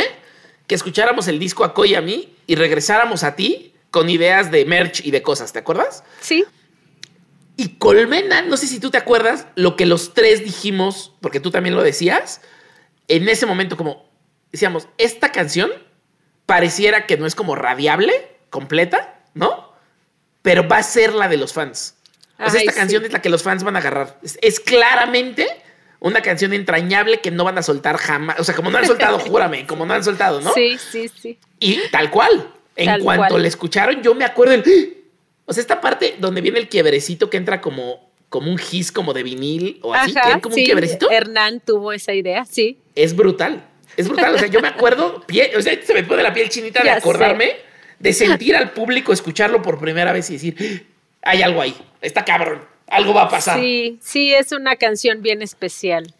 que 0.66 0.74
escucháramos 0.74 1.28
el 1.28 1.38
disco 1.38 1.64
a 1.64 1.74
Coy 1.74 1.92
y 1.92 1.94
a 1.94 2.00
mí 2.00 2.34
y 2.46 2.54
regresáramos 2.54 3.22
a 3.22 3.36
ti 3.36 3.74
con 3.90 4.10
ideas 4.10 4.50
de 4.50 4.64
merch 4.64 5.04
y 5.04 5.10
de 5.10 5.22
cosas, 5.22 5.52
¿te 5.52 5.58
acuerdas? 5.58 6.02
Sí. 6.20 6.44
Y 7.56 7.76
Colmena, 7.76 8.42
no 8.42 8.56
sé 8.56 8.66
si 8.66 8.80
tú 8.80 8.90
te 8.90 8.98
acuerdas 8.98 9.46
lo 9.54 9.76
que 9.76 9.86
los 9.86 10.14
tres 10.14 10.44
dijimos, 10.44 11.12
porque 11.20 11.38
tú 11.38 11.50
también 11.50 11.76
lo 11.76 11.82
decías, 11.82 12.40
en 13.06 13.28
ese 13.28 13.46
momento 13.46 13.76
como 13.76 14.08
decíamos, 14.50 14.88
esta 14.98 15.30
canción 15.30 15.70
pareciera 16.46 17.06
que 17.06 17.16
no 17.16 17.26
es 17.26 17.34
como 17.34 17.54
radiable, 17.54 18.12
completa, 18.50 19.22
¿no? 19.34 19.63
Pero 20.44 20.68
va 20.68 20.76
a 20.76 20.82
ser 20.82 21.14
la 21.14 21.26
de 21.26 21.38
los 21.38 21.54
fans. 21.54 21.96
o 22.38 22.50
sea, 22.50 22.60
esta 22.60 22.74
canción 22.74 23.02
es 23.02 23.12
la 23.12 23.22
que 23.22 23.30
los 23.30 23.42
fans 23.42 23.64
van 23.64 23.76
a 23.76 23.78
agarrar. 23.78 24.20
Es, 24.42 24.60
claramente 24.60 25.48
una 26.00 26.20
canción 26.20 26.52
entrañable 26.52 27.22
que 27.22 27.30
no 27.30 27.44
van 27.44 27.56
a 27.56 27.62
soltar 27.62 27.96
jamás. 27.96 28.38
O 28.38 28.44
sea, 28.44 28.54
como 28.54 28.70
no 28.70 28.76
han 28.76 28.86
soltado, 28.86 29.18
júrame, 29.20 29.66
como 29.66 29.86
no 29.86 29.94
han 29.94 30.04
soltado, 30.04 30.42
¿no? 30.42 30.52
Sí, 30.52 30.76
sí, 30.76 31.08
sí. 31.08 31.38
Y 31.58 31.80
tal 31.90 32.10
cual. 32.10 32.52
En 32.76 33.02
cuanto 33.02 33.38
le 33.38 33.48
escucharon, 33.48 34.02
yo 34.02 34.14
me 34.14 34.26
acuerdo 34.26 34.52
el 34.52 34.62
o 35.46 35.52
sea, 35.52 35.60
esta 35.60 35.80
parte 35.80 36.16
donde 36.18 36.40
viene 36.40 36.58
el 36.58 36.68
quiebrecito 36.68 37.30
que 37.30 37.36
entra 37.36 37.60
como, 37.60 38.10
como 38.28 38.50
un 38.50 38.58
gis 38.58 38.92
como 38.92 39.12
de 39.12 39.22
vinil 39.22 39.78
o 39.82 39.94
así, 39.94 40.14
Ajá, 40.16 40.40
como 40.40 40.56
un 40.56 40.62
quiebrecito. 40.62 41.10
Hernán 41.10 41.60
tuvo 41.60 41.92
esa 41.92 42.12
idea, 42.12 42.44
sí. 42.44 42.78
Es 42.94 43.14
brutal. 43.16 43.64
Es 43.96 44.08
brutal. 44.08 44.34
O 44.34 44.38
sea, 44.38 44.48
yo 44.48 44.60
me 44.60 44.68
acuerdo, 44.68 45.22
o 45.56 45.62
sea, 45.62 45.80
se 45.82 45.94
me 45.94 46.02
pone 46.02 46.22
la 46.22 46.32
piel 46.32 46.48
chinita 46.48 46.82
de 46.82 46.90
acordarme, 46.90 47.56
de 47.98 48.12
sentir 48.12 48.56
al 48.56 48.70
público 48.70 49.12
escucharlo 49.12 49.62
por 49.62 49.78
primera 49.78 50.12
vez 50.12 50.30
y 50.30 50.34
decir, 50.34 50.86
hay 51.22 51.42
algo 51.42 51.60
ahí, 51.60 51.76
está 52.00 52.24
cabrón, 52.24 52.62
algo 52.88 53.14
va 53.14 53.22
a 53.22 53.28
pasar. 53.28 53.60
Sí, 53.60 53.98
sí, 54.02 54.34
es 54.34 54.52
una 54.52 54.76
canción 54.76 55.22
bien 55.22 55.42
especial. 55.42 56.12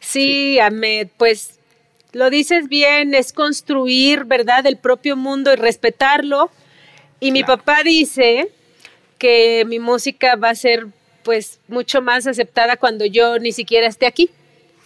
Sí, 0.00 0.58
Ahmed, 0.58 1.08
pues 1.16 1.58
lo 2.12 2.30
dices 2.30 2.68
bien, 2.68 3.14
es 3.14 3.32
construir, 3.32 4.24
¿verdad?, 4.24 4.66
el 4.66 4.76
propio 4.76 5.16
mundo 5.16 5.52
y 5.52 5.56
respetarlo 5.56 6.50
y 7.24 7.32
mi 7.32 7.42
papá 7.42 7.82
dice 7.82 8.50
que 9.16 9.64
mi 9.66 9.78
música 9.78 10.36
va 10.36 10.50
a 10.50 10.54
ser 10.54 10.86
pues 11.22 11.58
mucho 11.68 12.02
más 12.02 12.26
aceptada 12.26 12.76
cuando 12.76 13.06
yo 13.06 13.38
ni 13.38 13.52
siquiera 13.52 13.86
esté 13.86 14.06
aquí. 14.06 14.28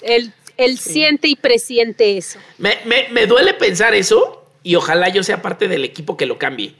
Él, 0.02 0.32
él 0.56 0.78
siente 0.78 1.26
y 1.26 1.34
presiente 1.34 2.16
eso. 2.16 2.38
Me, 2.58 2.78
me, 3.10 3.26
duele 3.26 3.54
pensar 3.54 3.92
eso 3.96 4.47
y 4.68 4.74
ojalá 4.74 5.08
yo 5.08 5.22
sea 5.22 5.40
parte 5.40 5.66
del 5.66 5.82
equipo 5.82 6.18
que 6.18 6.26
lo 6.26 6.38
cambie. 6.38 6.74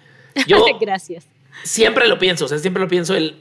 Yo 0.47 0.63
Gracias. 0.79 1.25
Siempre 1.63 2.07
lo 2.07 2.19
pienso, 2.19 2.45
o 2.45 2.49
sea, 2.49 2.59
siempre 2.59 2.83
lo 2.83 2.89
pienso. 2.89 3.15
El, 3.15 3.37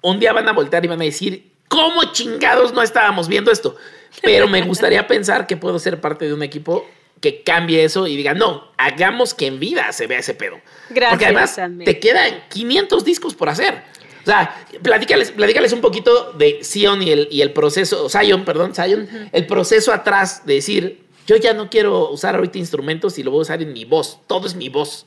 un 0.00 0.18
día 0.18 0.32
van 0.32 0.48
a 0.48 0.52
voltear 0.52 0.82
y 0.86 0.88
van 0.88 1.02
a 1.02 1.04
decir, 1.04 1.52
¿cómo 1.68 2.02
chingados 2.10 2.72
no 2.72 2.80
estábamos 2.80 3.28
viendo 3.28 3.52
esto? 3.52 3.76
Pero 4.22 4.48
me 4.48 4.62
gustaría 4.62 5.06
pensar 5.06 5.46
que 5.46 5.58
puedo 5.58 5.78
ser 5.78 6.00
parte 6.00 6.24
de 6.24 6.32
un 6.32 6.42
equipo 6.42 6.88
que 7.20 7.42
cambie 7.42 7.84
eso 7.84 8.06
y 8.06 8.16
diga, 8.16 8.32
no, 8.32 8.72
hagamos 8.78 9.34
que 9.34 9.48
en 9.48 9.60
vida 9.60 9.92
se 9.92 10.06
vea 10.06 10.20
ese 10.20 10.32
pedo. 10.32 10.62
Gracias. 10.88 11.10
Porque 11.10 11.26
además 11.26 11.60
te 11.84 12.00
quedan 12.00 12.42
500 12.48 13.04
discos 13.04 13.34
por 13.34 13.50
hacer. 13.50 13.82
O 14.22 14.24
sea, 14.24 14.64
platícales, 14.82 15.32
platícales 15.32 15.74
un 15.74 15.82
poquito 15.82 16.32
de 16.32 16.64
Sion 16.64 17.02
y 17.02 17.10
el, 17.10 17.28
y 17.30 17.42
el 17.42 17.52
proceso, 17.52 18.08
Zion, 18.08 18.46
perdón, 18.46 18.74
Zion, 18.74 19.06
el 19.30 19.46
proceso 19.46 19.92
atrás 19.92 20.46
de 20.46 20.54
decir, 20.54 21.03
yo 21.26 21.36
ya 21.36 21.54
no 21.54 21.70
quiero 21.70 22.10
usar 22.10 22.34
ahorita 22.34 22.58
instrumentos 22.58 23.18
y 23.18 23.22
lo 23.22 23.30
voy 23.30 23.40
a 23.40 23.42
usar 23.42 23.62
en 23.62 23.72
mi 23.72 23.84
voz, 23.84 24.20
todo 24.26 24.46
es 24.46 24.54
mi 24.54 24.68
voz. 24.68 25.06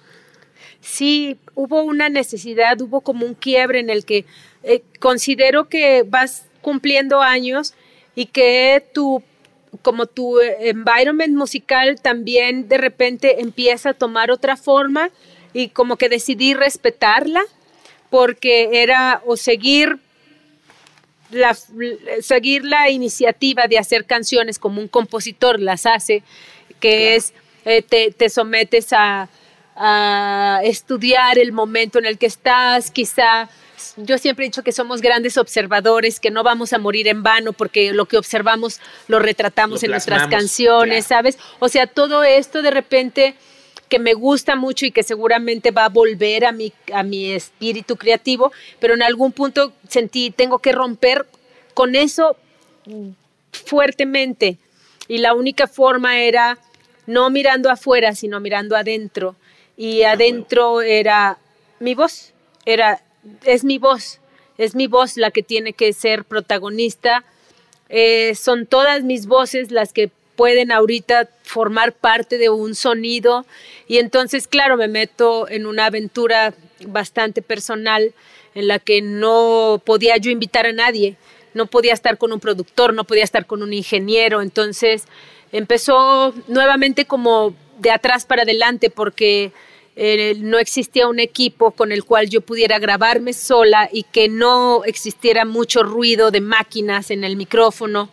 Sí, 0.82 1.38
hubo 1.56 1.84
una 1.84 2.10
necesidad, 2.10 2.80
hubo 2.82 3.02
como 3.02 3.26
un 3.26 3.34
quiebre 3.34 3.80
en 3.80 3.90
el 3.90 4.06
que 4.06 4.26
eh, 4.64 4.84
considero 5.00 5.70
que 5.70 6.04
vas 6.04 6.46
cumpliendo 6.62 7.22
años 7.22 7.74
y 8.16 8.26
que 8.26 8.84
tu 8.94 9.24
como 9.82 10.06
tu 10.06 10.40
environment 10.40 11.36
musical 11.36 12.00
también 12.02 12.68
de 12.68 12.78
repente 12.78 13.42
empieza 13.42 13.90
a 13.90 13.94
tomar 13.94 14.32
otra 14.32 14.56
forma 14.56 15.10
y 15.54 15.70
como 15.70 15.98
que 15.98 16.10
decidí 16.10 16.54
respetarla 16.54 17.42
porque 18.10 18.82
era 18.82 19.22
o 19.26 19.36
seguir 19.36 20.00
la, 21.32 21.56
seguir 22.22 22.64
la 22.64 22.90
iniciativa 22.90 23.68
de 23.68 23.78
hacer 23.78 24.06
canciones 24.06 24.60
como 24.60 24.82
un 24.82 24.88
compositor 24.88 25.60
las 25.60 25.86
hace, 25.86 26.24
que 26.80 27.16
es 27.16 27.34
eh, 27.66 27.82
te, 27.82 28.12
te, 28.12 28.30
sometes 28.30 28.94
a, 28.94 29.30
a 29.76 30.62
estudiar 30.64 31.38
el 31.38 31.52
momento 31.52 32.00
en 32.00 32.06
el 32.06 32.18
que 32.18 32.28
estás, 32.28 32.92
quizá 32.92 33.50
yo 33.98 34.18
siempre 34.18 34.46
he 34.46 34.48
dicho 34.48 34.64
que 34.64 34.72
somos 34.72 35.02
grandes 35.02 35.38
observadores, 35.38 36.20
que 36.20 36.32
no 36.32 36.44
vamos 36.44 36.74
a 36.74 36.80
morir 36.80 37.08
en 37.08 37.24
vano 37.24 37.54
porque 37.54 37.94
lo 37.94 38.06
que 38.06 38.18
observamos 38.18 38.80
lo 39.08 39.20
retratamos 39.20 39.84
en 39.84 39.92
nuestras 39.92 40.28
canciones, 40.28 41.06
¿sabes? 41.06 41.38
O 41.60 41.70
sea, 41.70 41.88
todo 41.88 42.24
esto 42.24 42.62
de 42.62 42.72
repente 42.72 43.36
que 43.90 44.00
me 44.00 44.14
gusta 44.14 44.56
mucho 44.56 44.86
y 44.86 44.92
que 44.92 45.04
seguramente 45.04 45.72
va 45.72 45.86
a 45.86 45.90
volver 45.90 46.46
a 46.46 46.52
mi, 46.52 46.74
a 46.94 47.04
mi 47.04 47.32
espíritu 47.32 47.96
creativo, 47.96 48.52
pero 48.80 48.94
en 48.94 49.04
algún 49.04 49.32
punto 49.32 49.74
sentí, 49.88 50.32
tengo 50.32 50.60
que 50.60 50.72
romper 50.72 51.26
con 51.74 51.96
eso 51.96 52.36
fuertemente. 53.52 54.58
Y 55.08 55.20
la 55.20 55.34
única 55.34 55.68
forma 55.68 56.20
era 56.20 56.58
no 57.06 57.30
mirando 57.30 57.70
afuera, 57.70 58.14
sino 58.14 58.40
mirando 58.40 58.76
adentro. 58.76 59.36
Y 59.78 60.04
adentro 60.04 60.82
era 60.82 61.38
mi 61.80 61.96
voz, 61.96 62.34
era, 62.66 63.02
es 63.46 63.64
mi 63.64 63.78
voz, 63.78 64.20
es 64.58 64.76
mi 64.76 64.88
voz 64.88 65.18
la 65.18 65.32
que 65.32 65.44
tiene 65.44 65.74
que 65.74 65.94
ser 65.94 66.26
protagonista. 66.26 67.24
Eh, 67.90 68.36
son 68.36 68.66
todas 68.66 69.04
mis 69.04 69.28
voces 69.28 69.72
las 69.72 69.94
que 69.94 70.12
pueden 70.38 70.72
ahorita 70.72 71.28
formar 71.44 71.92
parte 71.92 72.38
de 72.38 72.50
un 72.50 72.76
sonido. 72.76 73.46
Y 73.88 73.98
entonces, 73.98 74.48
claro, 74.48 74.78
me 74.78 74.88
meto 74.88 75.50
en 75.50 75.66
una 75.66 75.88
aventura 75.88 76.54
bastante 76.86 77.42
personal 77.42 78.14
en 78.56 78.68
la 78.68 78.80
que 78.80 79.02
no 79.02 79.82
podía 79.84 80.16
yo 80.18 80.32
invitar 80.32 80.66
a 80.66 80.72
nadie, 80.72 81.18
no 81.54 81.66
podía 81.66 81.94
estar 81.94 82.18
con 82.18 82.32
un 82.32 82.40
productor, 82.40 82.94
no 82.94 83.04
podía 83.04 83.24
estar 83.24 83.46
con 83.46 83.62
un 83.62 83.74
ingeniero, 83.74 84.42
entonces 84.42 85.06
empezó 85.52 86.34
nuevamente 86.48 87.06
como 87.06 87.56
de 87.80 87.92
atrás 87.92 88.26
para 88.26 88.44
adelante 88.44 88.90
porque 88.90 89.52
eh, 89.96 90.36
no 90.40 90.60
existía 90.60 91.08
un 91.08 91.20
equipo 91.20 91.72
con 91.72 91.92
el 91.92 92.04
cual 92.04 92.30
yo 92.30 92.42
pudiera 92.42 92.80
grabarme 92.80 93.34
sola 93.34 93.90
y 93.92 94.04
que 94.04 94.30
no 94.30 94.84
existiera 94.86 95.46
mucho 95.46 95.84
ruido 95.84 96.30
de 96.32 96.42
máquinas 96.42 97.12
en 97.12 97.24
el 97.24 97.36
micrófono 97.36 98.10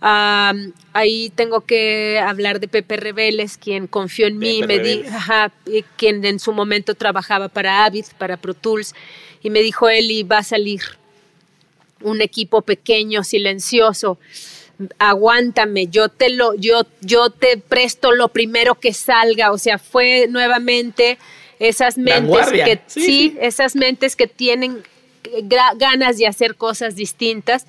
ahí 0.00 1.30
tengo 1.34 1.62
que 1.62 2.18
hablar 2.18 2.60
de 2.60 2.68
Pepe 2.68 2.96
Reveles, 2.96 3.58
quien 3.58 3.86
confió 3.86 4.26
en 4.26 4.38
mí, 4.38 4.62
me 4.66 4.78
di, 4.78 5.04
quien 5.96 6.24
en 6.24 6.38
su 6.38 6.52
momento 6.52 6.94
trabajaba 6.94 7.48
para 7.48 7.84
Avid, 7.84 8.04
para 8.18 8.36
Pro 8.36 8.54
Tools, 8.54 8.94
y 9.42 9.50
me 9.50 9.60
dijo, 9.60 9.88
Eli, 9.88 10.22
va 10.22 10.38
a 10.38 10.44
salir 10.44 10.80
un 12.02 12.20
equipo 12.20 12.62
pequeño, 12.62 13.24
silencioso, 13.24 14.18
aguántame, 14.98 15.88
yo 15.88 16.08
te 16.08 16.30
lo, 16.30 16.54
yo, 16.54 16.86
yo 17.00 17.30
te 17.30 17.56
presto 17.56 18.12
lo 18.12 18.28
primero 18.28 18.76
que 18.76 18.92
salga. 18.92 19.52
O 19.52 19.58
sea, 19.58 19.78
fue 19.78 20.26
nuevamente 20.28 21.18
esas 21.58 21.98
mentes 21.98 22.52
que 22.52 22.80
sí, 22.86 23.36
esas 23.40 23.74
mentes 23.74 24.14
que 24.14 24.26
tienen 24.26 24.82
ganas 25.76 26.18
de 26.18 26.26
hacer 26.26 26.54
cosas 26.54 26.94
distintas. 26.94 27.66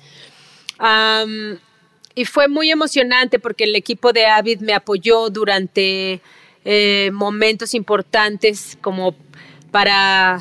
Y 2.14 2.24
fue 2.24 2.48
muy 2.48 2.70
emocionante 2.70 3.38
porque 3.38 3.64
el 3.64 3.76
equipo 3.76 4.12
de 4.12 4.26
Avid 4.26 4.60
me 4.60 4.74
apoyó 4.74 5.30
durante 5.30 6.20
eh, 6.64 7.10
momentos 7.12 7.74
importantes 7.74 8.76
como 8.80 9.14
para 9.70 10.40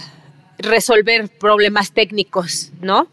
resolver 0.57 1.29
problemas 1.29 1.91
técnicos, 1.93 2.71
¿no? 2.81 3.07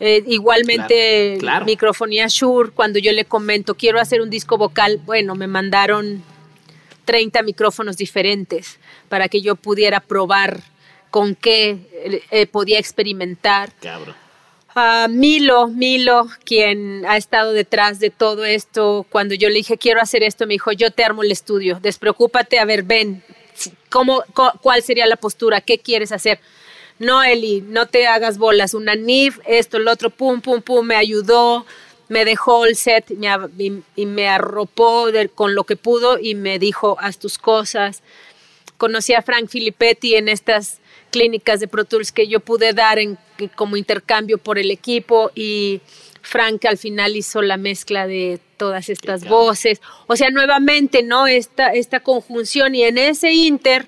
Eh, 0.00 0.24
igualmente, 0.26 1.38
Microfonía 1.64 2.26
Shure, 2.28 2.72
cuando 2.72 2.98
yo 2.98 3.12
le 3.12 3.24
comento, 3.24 3.76
quiero 3.76 4.00
hacer 4.00 4.20
un 4.20 4.30
disco 4.30 4.58
vocal, 4.58 5.00
bueno, 5.04 5.36
me 5.36 5.46
mandaron 5.46 6.24
30 7.04 7.42
micrófonos 7.42 7.96
diferentes 7.96 8.80
para 9.08 9.28
que 9.28 9.40
yo 9.40 9.54
pudiera 9.54 10.00
probar 10.00 10.60
con 11.10 11.36
qué 11.36 12.24
eh, 12.30 12.46
podía 12.48 12.80
experimentar. 12.80 13.72
Cabrón. 13.80 14.16
Milo, 15.10 15.68
Milo, 15.68 16.26
quien 16.44 17.04
ha 17.06 17.16
estado 17.16 17.52
detrás 17.52 18.00
de 18.00 18.10
todo 18.10 18.44
esto, 18.44 19.06
cuando 19.10 19.34
yo 19.34 19.48
le 19.48 19.56
dije 19.56 19.76
quiero 19.76 20.00
hacer 20.00 20.22
esto, 20.22 20.46
me 20.46 20.54
dijo 20.54 20.72
yo 20.72 20.90
te 20.90 21.04
armo 21.04 21.22
el 21.22 21.30
estudio, 21.30 21.78
despreocúpate, 21.80 22.58
a 22.58 22.64
ver, 22.64 22.82
ven, 22.82 23.22
¿cómo, 23.90 24.24
¿cuál 24.62 24.82
sería 24.82 25.06
la 25.06 25.16
postura? 25.16 25.60
¿Qué 25.60 25.78
quieres 25.78 26.10
hacer? 26.10 26.40
No, 26.98 27.22
Eli, 27.22 27.62
no 27.62 27.86
te 27.86 28.06
hagas 28.06 28.38
bolas, 28.38 28.74
una 28.74 28.94
NIF, 28.94 29.40
esto, 29.46 29.76
el 29.76 29.88
otro, 29.88 30.08
pum, 30.08 30.40
pum, 30.40 30.62
pum, 30.62 30.86
me 30.86 30.96
ayudó, 30.96 31.66
me 32.08 32.24
dejó 32.24 32.64
el 32.64 32.76
set 32.76 33.10
y, 33.10 34.06
me 34.06 34.28
arropó 34.28 35.06
con 35.34 35.54
lo 35.54 35.64
que 35.64 35.76
pudo 35.76 36.18
y 36.18 36.34
me 36.34 36.58
dijo, 36.58 36.96
haz 37.00 37.18
tus 37.18 37.38
cosas. 37.38 38.02
Conocí 38.76 39.14
a 39.14 39.22
Frank 39.22 39.48
Filippetti 39.48 40.14
en 40.14 40.28
estas 40.28 40.81
clínicas 41.12 41.60
de 41.60 41.68
Pro 41.68 41.84
Tools 41.84 42.10
que 42.10 42.26
yo 42.26 42.40
pude 42.40 42.72
dar 42.72 42.98
en, 42.98 43.16
como 43.54 43.76
intercambio 43.76 44.38
por 44.38 44.58
el 44.58 44.72
equipo 44.72 45.30
y 45.34 45.80
Frank 46.22 46.64
al 46.64 46.78
final 46.78 47.16
hizo 47.16 47.42
la 47.42 47.56
mezcla 47.56 48.06
de 48.08 48.40
todas 48.56 48.88
estas 48.88 49.24
voces. 49.28 49.80
O 50.08 50.16
sea, 50.16 50.30
nuevamente, 50.30 51.02
¿no? 51.02 51.26
Esta, 51.28 51.68
esta 51.68 52.00
conjunción 52.00 52.74
y 52.74 52.84
en 52.84 52.98
ese 52.98 53.32
inter 53.32 53.86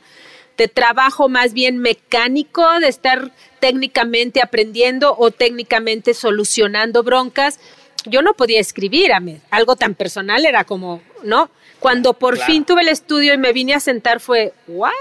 de 0.56 0.68
trabajo 0.68 1.28
más 1.28 1.52
bien 1.52 1.78
mecánico, 1.78 2.64
de 2.80 2.88
estar 2.88 3.32
técnicamente 3.58 4.40
aprendiendo 4.40 5.16
o 5.18 5.30
técnicamente 5.30 6.14
solucionando 6.14 7.02
broncas, 7.02 7.58
yo 8.04 8.22
no 8.22 8.34
podía 8.34 8.60
escribir, 8.60 9.12
a 9.12 9.20
mí. 9.20 9.40
algo 9.50 9.76
tan 9.76 9.94
personal 9.94 10.44
era 10.44 10.64
como, 10.64 11.02
¿no? 11.22 11.50
Cuando 11.80 12.12
por 12.14 12.38
fin 12.38 12.64
tuve 12.64 12.82
el 12.82 12.88
estudio 12.88 13.34
y 13.34 13.38
me 13.38 13.52
vine 13.52 13.74
a 13.74 13.80
sentar 13.80 14.20
fue, 14.20 14.52
¿what? 14.66 14.92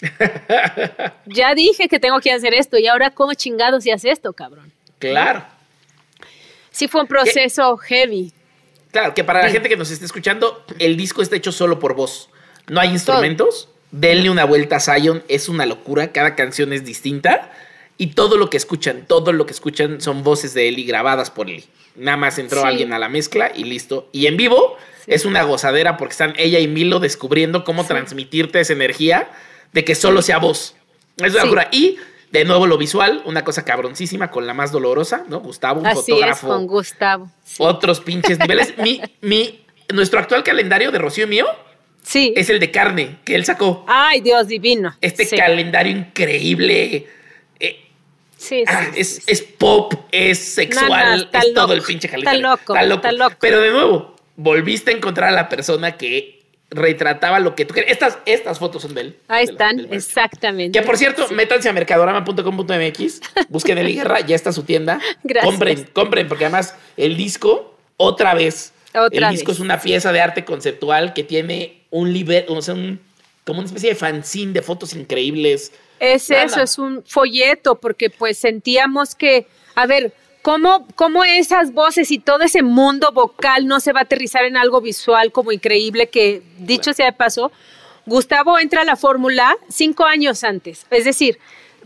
ya 1.26 1.54
dije 1.54 1.88
que 1.88 1.98
tengo 1.98 2.20
que 2.20 2.32
hacer 2.32 2.54
esto 2.54 2.78
y 2.78 2.86
ahora 2.86 3.10
cómo 3.10 3.34
chingados 3.34 3.84
y 3.86 3.90
hace 3.90 4.10
esto, 4.10 4.32
cabrón. 4.32 4.72
Claro. 4.98 5.44
Sí 6.70 6.88
fue 6.88 7.02
un 7.02 7.06
proceso 7.06 7.76
heavy. 7.76 8.32
Claro, 8.90 9.14
que 9.14 9.24
para 9.24 9.42
la 9.42 9.50
gente 9.50 9.68
que 9.68 9.76
nos 9.76 9.90
esté 9.90 10.04
escuchando, 10.04 10.64
el 10.78 10.96
disco 10.96 11.22
está 11.22 11.36
hecho 11.36 11.52
solo 11.52 11.78
por 11.78 11.94
voz. 11.94 12.28
No 12.68 12.80
hay 12.80 12.90
instrumentos. 12.90 13.68
Denle 13.92 14.30
una 14.30 14.44
vuelta 14.44 14.76
a 14.76 14.80
Zion, 14.80 15.24
es 15.28 15.48
una 15.48 15.66
locura, 15.66 16.12
cada 16.12 16.36
canción 16.36 16.72
es 16.72 16.84
distinta 16.84 17.50
y 17.98 18.14
todo 18.14 18.36
lo 18.36 18.48
que 18.48 18.56
escuchan, 18.56 19.04
todo 19.06 19.32
lo 19.32 19.46
que 19.46 19.52
escuchan 19.52 20.00
son 20.00 20.22
voces 20.22 20.54
de 20.54 20.68
Eli 20.68 20.84
grabadas 20.84 21.30
por 21.30 21.50
Eli. 21.50 21.64
Nada 21.96 22.16
más 22.16 22.38
entró 22.38 22.64
alguien 22.64 22.92
a 22.92 22.98
la 22.98 23.08
mezcla 23.08 23.50
y 23.54 23.64
listo. 23.64 24.08
Y 24.12 24.26
en 24.26 24.36
vivo 24.36 24.76
es 25.06 25.24
una 25.24 25.42
gozadera 25.42 25.96
porque 25.96 26.12
están 26.12 26.34
ella 26.38 26.60
y 26.60 26.68
Milo 26.68 27.00
descubriendo 27.00 27.64
cómo 27.64 27.84
transmitirte 27.84 28.60
esa 28.60 28.72
energía 28.72 29.28
de 29.72 29.84
que 29.84 29.94
solo 29.94 30.22
sea 30.22 30.38
voz. 30.38 30.74
Es 31.16 31.34
una 31.34 31.44
locura. 31.44 31.68
Y 31.72 31.96
de 32.30 32.44
nuevo 32.44 32.66
lo 32.66 32.78
visual, 32.78 33.22
una 33.24 33.44
cosa 33.44 33.64
cabroncísima 33.64 34.30
con 34.30 34.46
la 34.46 34.54
más 34.54 34.72
dolorosa, 34.72 35.24
¿no? 35.28 35.40
Gustavo, 35.40 35.80
un 35.80 35.86
Así 35.86 36.12
fotógrafo. 36.12 36.46
Es, 36.46 36.52
con 36.52 36.66
Gustavo. 36.66 37.30
Otros 37.58 38.00
pinches 38.00 38.38
niveles. 38.38 38.74
mi, 38.78 39.00
mi, 39.20 39.64
nuestro 39.92 40.20
actual 40.20 40.42
calendario 40.42 40.90
de 40.92 40.98
Rocío 40.98 41.26
mío. 41.26 41.46
Sí. 42.02 42.32
Es 42.36 42.48
el 42.48 42.60
de 42.60 42.70
carne 42.70 43.18
que 43.24 43.34
él 43.34 43.44
sacó. 43.44 43.84
Ay, 43.86 44.20
Dios 44.20 44.48
divino. 44.48 44.96
Este 45.00 45.28
calendario 45.28 45.92
increíble. 45.92 47.06
Eh, 47.58 47.84
sí, 48.36 48.64
ah, 48.66 48.86
sí, 48.92 49.00
es, 49.00 49.22
es, 49.26 49.42
pop, 49.42 49.92
es 50.10 50.38
sexual, 50.38 51.28
es 51.30 51.52
todo 51.52 51.74
el 51.74 51.82
pinche 51.82 52.08
calendario. 52.08 52.54
Está 52.54 52.84
loco, 52.84 52.94
está 52.96 53.12
loco. 53.12 53.36
Pero 53.38 53.60
de 53.60 53.70
nuevo, 53.70 54.16
volviste 54.36 54.92
a 54.92 54.96
encontrar 54.96 55.28
a 55.28 55.32
la 55.32 55.48
persona 55.48 55.96
que 55.98 56.39
retrataba 56.70 57.40
lo 57.40 57.54
que 57.54 57.64
tú 57.64 57.74
querías. 57.74 57.92
Estas, 57.92 58.18
estas 58.26 58.58
fotos 58.58 58.82
son 58.82 58.94
de 58.94 59.00
él. 59.02 59.16
Ahí 59.28 59.44
están, 59.44 59.80
exactamente. 59.92 60.78
Que 60.78 60.86
por 60.86 60.96
cierto, 60.96 61.28
métanse 61.30 61.68
a 61.68 61.72
mercadorama.com.mx, 61.72 63.20
busquen 63.48 63.78
el 63.78 63.92
Guerra, 63.92 64.20
ya 64.20 64.36
está 64.36 64.52
su 64.52 64.62
tienda. 64.62 65.00
Gracias. 65.24 65.50
Compren, 65.50 65.84
compren, 65.92 66.28
porque 66.28 66.44
además 66.44 66.74
el 66.96 67.16
disco, 67.16 67.76
otra 67.96 68.34
vez, 68.34 68.72
el 69.10 69.28
disco 69.30 69.52
es 69.52 69.60
una 69.60 69.80
pieza 69.80 70.12
de 70.12 70.20
arte 70.20 70.44
conceptual 70.44 71.12
que 71.12 71.24
tiene 71.24 71.82
un 71.90 72.12
liber, 72.12 72.46
o 72.48 72.62
sea, 72.62 72.74
un, 72.74 73.00
como 73.44 73.60
una 73.60 73.66
especie 73.66 73.90
de 73.90 73.96
fanzine 73.96 74.52
de 74.52 74.62
fotos 74.62 74.94
increíbles. 74.94 75.72
Es 75.98 76.30
eso, 76.30 76.62
es 76.62 76.78
un 76.78 77.04
folleto, 77.06 77.78
porque 77.80 78.10
pues 78.10 78.38
sentíamos 78.38 79.14
que, 79.14 79.46
a 79.74 79.86
ver, 79.86 80.14
¿Cómo, 80.42 80.86
¿Cómo, 80.94 81.22
esas 81.24 81.72
voces 81.74 82.10
y 82.10 82.18
todo 82.18 82.44
ese 82.44 82.62
mundo 82.62 83.12
vocal 83.12 83.66
no 83.66 83.78
se 83.78 83.92
va 83.92 84.00
a 84.00 84.02
aterrizar 84.04 84.44
en 84.44 84.56
algo 84.56 84.80
visual 84.80 85.32
como 85.32 85.52
increíble 85.52 86.08
que, 86.08 86.42
dicho 86.58 86.94
sea 86.94 87.06
de 87.06 87.12
paso, 87.12 87.52
Gustavo 88.06 88.58
entra 88.58 88.82
a 88.82 88.84
la 88.84 88.96
fórmula 88.96 89.54
cinco 89.68 90.04
años 90.04 90.42
antes. 90.42 90.86
Es 90.90 91.04
decir, 91.04 91.38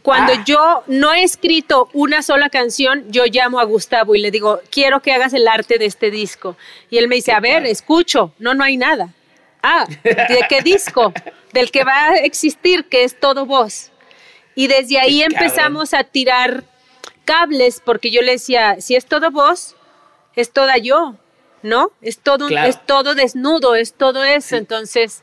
cuando 0.02 0.34
ah. 0.34 0.44
yo 0.46 0.84
no 0.86 1.12
he 1.14 1.22
escrito 1.22 1.88
una 1.94 2.22
sola 2.22 2.50
canción, 2.50 3.04
yo 3.10 3.24
llamo 3.24 3.58
a 3.58 3.64
Gustavo 3.64 4.14
y 4.14 4.20
le 4.20 4.30
digo, 4.30 4.60
quiero 4.70 5.00
que 5.00 5.12
hagas 5.12 5.32
el 5.32 5.48
arte 5.48 5.78
de 5.78 5.86
este 5.86 6.10
disco. 6.10 6.56
Y 6.90 6.98
él 6.98 7.08
me 7.08 7.16
dice, 7.16 7.32
a 7.32 7.40
ver, 7.40 7.66
escucho. 7.66 8.32
No, 8.38 8.54
no 8.54 8.62
hay 8.62 8.76
nada. 8.76 9.14
Ah, 9.62 9.86
¿de 10.04 10.44
qué 10.48 10.60
disco? 10.64 11.12
Del 11.52 11.70
que 11.70 11.84
va 11.84 12.10
a 12.10 12.16
existir, 12.16 12.84
que 12.84 13.04
es 13.04 13.18
todo 13.18 13.46
voz. 13.46 13.90
Y 14.54 14.66
desde 14.66 15.00
ahí 15.00 15.22
empezamos 15.22 15.94
a 15.94 16.04
tirar 16.04 16.64
cables, 17.24 17.82
porque 17.84 18.10
yo 18.10 18.22
le 18.22 18.32
decía, 18.32 18.80
si 18.80 18.96
es 18.96 19.06
todo 19.06 19.30
vos, 19.30 19.76
es 20.36 20.50
toda 20.50 20.78
yo, 20.78 21.16
¿no? 21.62 21.92
Es 22.02 22.18
todo, 22.18 22.48
es 22.48 22.84
todo 22.86 23.14
desnudo, 23.14 23.74
es 23.74 23.94
todo 23.94 24.24
eso. 24.24 24.56
Entonces, 24.56 25.22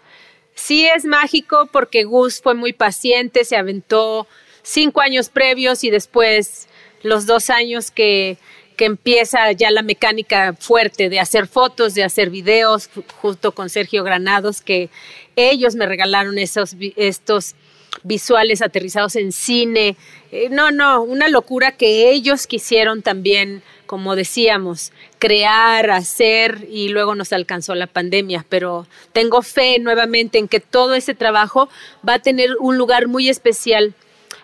sí 0.55 0.87
es 0.87 1.05
mágico 1.05 1.69
porque 1.71 2.03
Gus 2.03 2.41
fue 2.41 2.55
muy 2.55 2.73
paciente, 2.73 3.45
se 3.45 3.55
aventó 3.55 4.27
cinco 4.63 5.01
años 5.01 5.29
previos 5.29 5.83
y 5.83 5.89
después 5.89 6.67
los 7.03 7.25
dos 7.25 7.49
años 7.49 7.91
que, 7.91 8.37
que 8.77 8.85
empieza 8.85 9.51
ya 9.51 9.71
la 9.71 9.81
mecánica 9.81 10.53
fuerte 10.59 11.09
de 11.09 11.19
hacer 11.19 11.47
fotos, 11.47 11.93
de 11.93 12.03
hacer 12.03 12.29
videos, 12.29 12.89
justo 13.21 13.53
con 13.53 13.69
Sergio 13.69 14.03
Granados, 14.03 14.61
que 14.61 14.89
ellos 15.35 15.75
me 15.75 15.85
regalaron 15.85 16.37
esos, 16.37 16.75
estos 16.95 17.55
visuales 18.03 18.61
aterrizados 18.61 19.15
en 19.15 19.31
cine. 19.31 19.97
Eh, 20.31 20.49
no, 20.49 20.71
no, 20.71 21.01
una 21.01 21.27
locura 21.29 21.71
que 21.71 22.11
ellos 22.11 22.47
quisieron 22.47 23.01
también, 23.01 23.61
como 23.85 24.15
decíamos, 24.15 24.91
crear, 25.19 25.91
hacer 25.91 26.67
y 26.69 26.89
luego 26.89 27.15
nos 27.15 27.33
alcanzó 27.33 27.75
la 27.75 27.87
pandemia. 27.87 28.45
Pero 28.49 28.87
tengo 29.13 29.41
fe 29.41 29.79
nuevamente 29.79 30.37
en 30.37 30.47
que 30.47 30.59
todo 30.59 30.95
ese 30.95 31.13
trabajo 31.13 31.69
va 32.07 32.15
a 32.15 32.19
tener 32.19 32.51
un 32.59 32.77
lugar 32.77 33.07
muy 33.07 33.29
especial. 33.29 33.93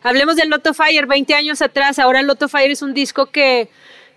Hablemos 0.03 0.35
del 0.35 0.49
Lotto 0.49 0.73
Fire, 0.73 1.07
20 1.07 1.33
años 1.33 1.61
atrás, 1.61 1.99
ahora 1.99 2.19
el 2.19 2.27
Lotto 2.27 2.47
Fire 2.47 2.71
es 2.71 2.81
un 2.81 2.93
disco 2.93 3.27
que, 3.27 3.69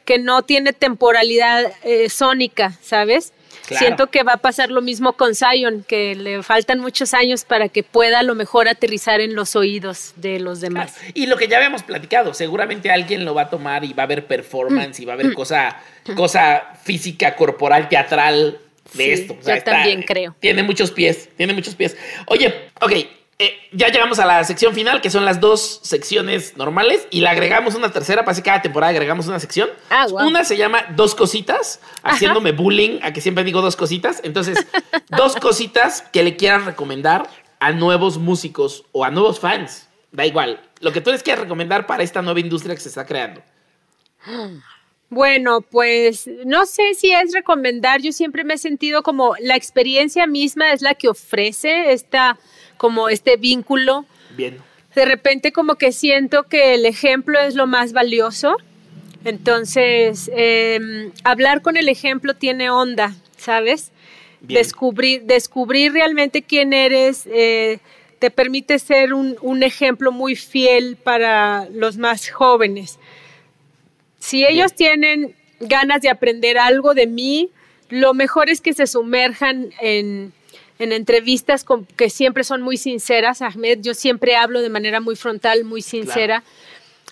que 0.05 0.19
no 0.19 0.43
tiene 0.43 0.73
temporalidad 0.73 1.73
eh, 1.83 2.09
sónica, 2.11 2.77
¿sabes? 2.83 3.33
Siento 3.79 4.09
que 4.09 4.23
va 4.23 4.35
a 4.35 4.37
pasar 4.39 4.71
lo 4.71 4.83
mismo 4.83 5.13
con 5.15 5.35
Zion, 5.35 5.85
que 5.87 6.15
le 6.15 6.43
faltan 6.43 6.81
muchos 6.81 7.15
años 7.15 7.45
para 7.45 7.69
que 7.69 7.83
pueda 7.83 8.21
a 8.21 8.23
lo 8.23 8.35
mejor 8.35 8.69
aterrizar 8.69 9.21
en 9.21 9.35
los 9.35 9.57
oídos 9.57 10.13
de 10.17 10.41
los 10.41 10.61
demás. 10.61 10.97
Y 11.15 11.27
lo 11.27 11.37
que 11.37 11.49
ya 11.49 11.57
habíamos 11.57 11.83
platicado, 11.83 12.35
seguramente 12.35 12.91
alguien 12.91 13.25
lo 13.25 13.35
va 13.35 13.43
a 13.43 13.51
tomar 13.51 13.85
y 13.85 13.93
va 13.93 14.05
a 14.05 14.07
ver 14.07 14.27
performance 14.27 15.01
y 15.01 15.05
va 15.05 15.15
a 15.15 15.17
ver 15.17 15.33
cosa, 15.35 15.81
cosa 16.17 16.75
física, 16.83 17.37
corporal, 17.37 17.89
teatral 17.89 18.59
de 18.95 19.13
esto. 19.13 19.37
yo 19.47 19.63
también 19.63 20.03
creo. 20.03 20.35
Tiene 20.41 20.63
muchos 20.63 20.91
pies, 20.91 21.29
tiene 21.37 21.53
muchos 21.53 21.75
pies. 21.75 21.97
Oye, 22.27 22.69
ok, 22.81 22.93
eh, 23.43 23.59
ya 23.73 23.89
llegamos 23.89 24.19
a 24.19 24.27
la 24.27 24.45
sección 24.45 24.75
final, 24.75 25.01
que 25.01 25.09
son 25.09 25.25
las 25.25 25.41
dos 25.41 25.81
secciones 25.83 26.59
normales, 26.59 27.09
y 27.11 27.23
le 27.23 27.29
agregamos 27.29 27.75
una 27.75 27.91
tercera, 27.91 28.23
para 28.23 28.39
cada 28.43 28.61
temporada 28.61 28.91
agregamos 28.91 29.29
una 29.29 29.41
sección. 29.41 29.71
Ah, 29.89 30.07
una 30.11 30.45
se 30.45 30.59
llama 30.59 30.85
Dos 30.95 31.15
Cositas, 31.15 31.81
haciéndome 32.03 32.53
bullying 32.53 32.99
a 33.03 33.15
que 33.15 33.23
siempre 33.23 33.43
digo 33.43 33.63
dos 33.63 33.77
cositas. 33.77 34.21
Entonces, 34.25 34.59
dos 35.09 35.37
cositas 35.37 36.03
que 36.13 36.23
le 36.23 36.37
quieras 36.37 36.67
recomendar 36.67 37.31
a 37.61 37.73
nuevos 37.73 38.19
músicos 38.19 38.85
o 38.93 39.07
a 39.07 39.11
nuevos 39.11 39.41
fans. 39.41 39.89
Da 40.13 40.27
igual. 40.27 40.61
Lo 40.81 40.93
que 40.93 41.01
tú 41.01 41.11
les 41.11 41.23
quieras 41.23 41.43
recomendar 41.43 41.87
para 41.87 42.03
esta 42.03 42.21
nueva 42.21 42.41
industria 42.41 42.75
que 42.75 42.83
se 42.83 42.91
está 42.91 43.07
creando. 43.07 43.41
Bueno, 45.09 45.63
pues 45.63 46.29
no 46.45 46.67
sé 46.67 46.93
si 46.93 47.11
es 47.11 47.33
recomendar. 47.33 48.03
Yo 48.03 48.13
siempre 48.13 48.45
me 48.45 48.55
he 48.55 48.59
sentido 48.59 49.03
como 49.03 49.35
la 49.41 49.57
experiencia 49.57 50.27
misma 50.27 50.73
es 50.73 50.83
la 50.83 50.95
que 50.95 51.09
ofrece 51.09 51.93
esta 51.93 52.39
como 52.81 53.11
este 53.11 53.37
vínculo. 53.37 54.07
Bien. 54.39 54.57
De 54.95 55.05
repente 55.05 55.53
como 55.53 55.75
que 55.75 55.93
siento 55.93 56.45
que 56.45 56.73
el 56.73 56.87
ejemplo 56.87 57.39
es 57.39 57.55
lo 57.55 57.67
más 57.67 57.93
valioso. 57.93 58.57
Entonces, 59.23 60.31
em, 60.35 61.13
hablar 61.23 61.61
con 61.61 61.77
el 61.77 61.91
ejemplo 61.91 62.37
tiene 62.37 62.71
onda, 62.71 63.15
¿sabes? 63.37 63.93
Descubrir, 64.41 65.25
descubrir 65.25 65.93
realmente 65.93 66.41
quién 66.41 66.73
eres 66.73 67.29
eh, 67.31 67.81
te 68.19 68.31
permite 68.31 68.79
ser 68.79 69.13
un, 69.13 69.37
un, 69.43 69.63
ejemplo 69.63 70.11
muy 70.11 70.35
fiel 70.35 70.97
para 70.97 71.69
los 71.75 71.99
más 71.99 72.31
jóvenes. 72.31 72.99
Si 74.21 74.47
ellos 74.47 74.75
tienen 74.75 75.35
ganas 75.61 76.01
de 76.01 76.09
aprender 76.09 76.57
algo 76.57 76.95
de 76.95 77.07
mí, 77.07 77.51
lo 77.91 78.15
mejor 78.15 78.49
es 78.49 78.63
que 78.63 78.73
se 78.73 78.87
sumerjan 78.87 79.69
en, 79.83 80.33
en 80.81 80.93
entrevistas 80.93 81.65
que 81.95 82.09
siempre 82.09 82.43
son 82.43 82.63
muy 82.63 82.79
sinceras, 82.79 83.43
Ahmed, 83.43 83.81
yo 83.83 83.93
siempre 83.93 84.35
hablo 84.35 84.63
de 84.63 84.71
manera 84.71 84.99
muy 85.01 85.15
frontal, 85.15 85.63
muy 85.65 85.83
sincera, 85.83 86.43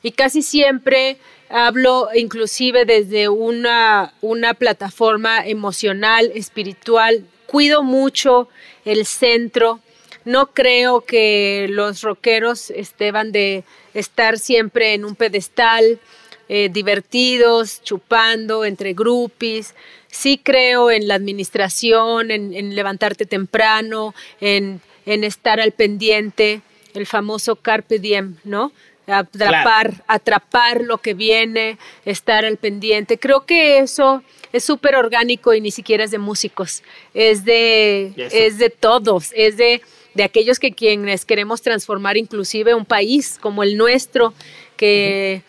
y 0.02 0.12
casi 0.12 0.40
siempre 0.40 1.18
hablo 1.50 2.08
inclusive 2.14 2.86
desde 2.86 3.28
una, 3.28 4.14
una 4.22 4.54
plataforma 4.54 5.46
emocional, 5.46 6.32
espiritual, 6.34 7.26
cuido 7.46 7.82
mucho 7.82 8.48
el 8.86 9.04
centro, 9.04 9.80
no 10.24 10.46
creo 10.46 11.02
que 11.02 11.66
los 11.68 12.00
rockeros 12.00 12.70
esteban 12.70 13.32
de 13.32 13.64
estar 13.92 14.38
siempre 14.38 14.94
en 14.94 15.04
un 15.04 15.14
pedestal, 15.14 16.00
eh, 16.48 16.70
divertidos, 16.72 17.82
chupando 17.82 18.64
entre 18.64 18.94
groupies 18.94 19.74
sí 20.10 20.40
creo 20.42 20.90
en 20.90 21.08
la 21.08 21.14
administración, 21.14 22.30
en, 22.30 22.74
levantarte 22.74 23.26
temprano, 23.26 24.14
en, 24.40 24.80
estar 25.06 25.60
al 25.60 25.72
pendiente, 25.72 26.60
el 26.94 27.06
famoso 27.06 27.56
carpe 27.56 27.98
diem, 27.98 28.36
¿no? 28.44 28.72
Atrapar, 29.06 30.04
atrapar 30.06 30.82
lo 30.82 30.98
que 30.98 31.14
viene, 31.14 31.78
estar 32.04 32.44
al 32.44 32.58
pendiente. 32.58 33.18
Creo 33.18 33.46
que 33.46 33.78
eso 33.78 34.22
es 34.52 34.64
súper 34.64 34.96
orgánico 34.96 35.54
y 35.54 35.62
ni 35.62 35.70
siquiera 35.70 36.04
es 36.04 36.10
de 36.10 36.18
músicos, 36.18 36.82
es 37.14 37.44
de, 37.44 38.12
es 38.16 38.58
de 38.58 38.68
todos, 38.68 39.32
es 39.34 39.56
de, 39.56 39.80
de 40.12 40.24
aquellos 40.24 40.58
que 40.58 40.72
quienes 40.72 41.24
queremos 41.24 41.62
transformar 41.62 42.18
inclusive 42.18 42.74
un 42.74 42.84
país 42.84 43.38
como 43.40 43.62
el 43.62 43.78
nuestro, 43.78 44.34
que, 44.76 45.42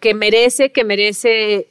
que 0.00 0.14
merece, 0.14 0.72
que 0.72 0.84
merece 0.84 1.68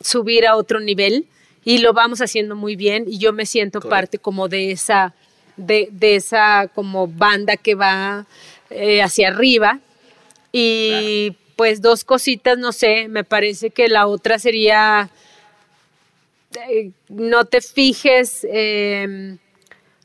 subir 0.00 0.46
a 0.46 0.56
otro 0.56 0.80
nivel 0.80 1.26
y 1.64 1.78
lo 1.78 1.92
vamos 1.92 2.20
haciendo 2.20 2.56
muy 2.56 2.76
bien 2.76 3.04
y 3.06 3.18
yo 3.18 3.32
me 3.32 3.46
siento 3.46 3.80
parte 3.80 4.18
como 4.18 4.48
de 4.48 4.70
esa, 4.70 5.14
de, 5.56 5.90
esa 6.00 6.70
como 6.74 7.06
banda 7.06 7.56
que 7.56 7.74
va 7.74 8.26
eh, 8.70 9.02
hacia 9.02 9.28
arriba. 9.28 9.80
Y 10.50 11.36
pues 11.56 11.82
dos 11.82 12.04
cositas, 12.04 12.56
no 12.56 12.72
sé, 12.72 13.08
me 13.08 13.24
parece 13.24 13.70
que 13.70 13.88
la 13.88 14.06
otra 14.06 14.38
sería 14.38 15.10
eh, 16.70 16.92
no 17.08 17.44
te 17.44 17.60
fijes, 17.60 18.46
em, 18.50 19.38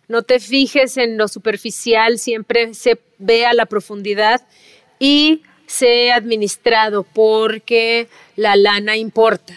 no 0.09 0.23
te 0.23 0.39
fijes 0.39 0.97
en 0.97 1.17
lo 1.17 1.27
superficial, 1.27 2.19
siempre 2.19 2.73
se 2.73 2.99
vea 3.17 3.53
la 3.53 3.65
profundidad 3.65 4.41
y 4.99 5.43
sé 5.65 6.11
administrado 6.11 7.03
porque 7.03 8.09
la 8.35 8.55
lana 8.57 8.97
importa. 8.97 9.53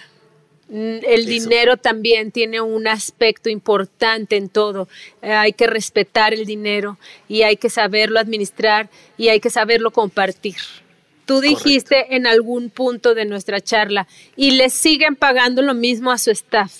El 0.68 1.26
dinero 1.26 1.76
también 1.76 2.32
tiene 2.32 2.60
un 2.60 2.88
aspecto 2.88 3.48
importante 3.48 4.36
en 4.36 4.48
todo. 4.48 4.88
Eh, 5.22 5.32
hay 5.32 5.52
que 5.52 5.68
respetar 5.68 6.34
el 6.34 6.44
dinero 6.44 6.98
y 7.28 7.42
hay 7.42 7.56
que 7.56 7.70
saberlo 7.70 8.18
administrar 8.18 8.88
y 9.16 9.28
hay 9.28 9.38
que 9.38 9.50
saberlo 9.50 9.92
compartir. 9.92 10.56
Tú 11.24 11.40
dijiste 11.40 12.16
en 12.16 12.26
algún 12.26 12.70
punto 12.70 13.14
de 13.14 13.24
nuestra 13.24 13.60
charla 13.60 14.06
y 14.36 14.52
le 14.52 14.70
siguen 14.70 15.16
pagando 15.16 15.62
lo 15.62 15.74
mismo 15.74 16.10
a 16.10 16.18
su 16.18 16.30
staff. 16.30 16.72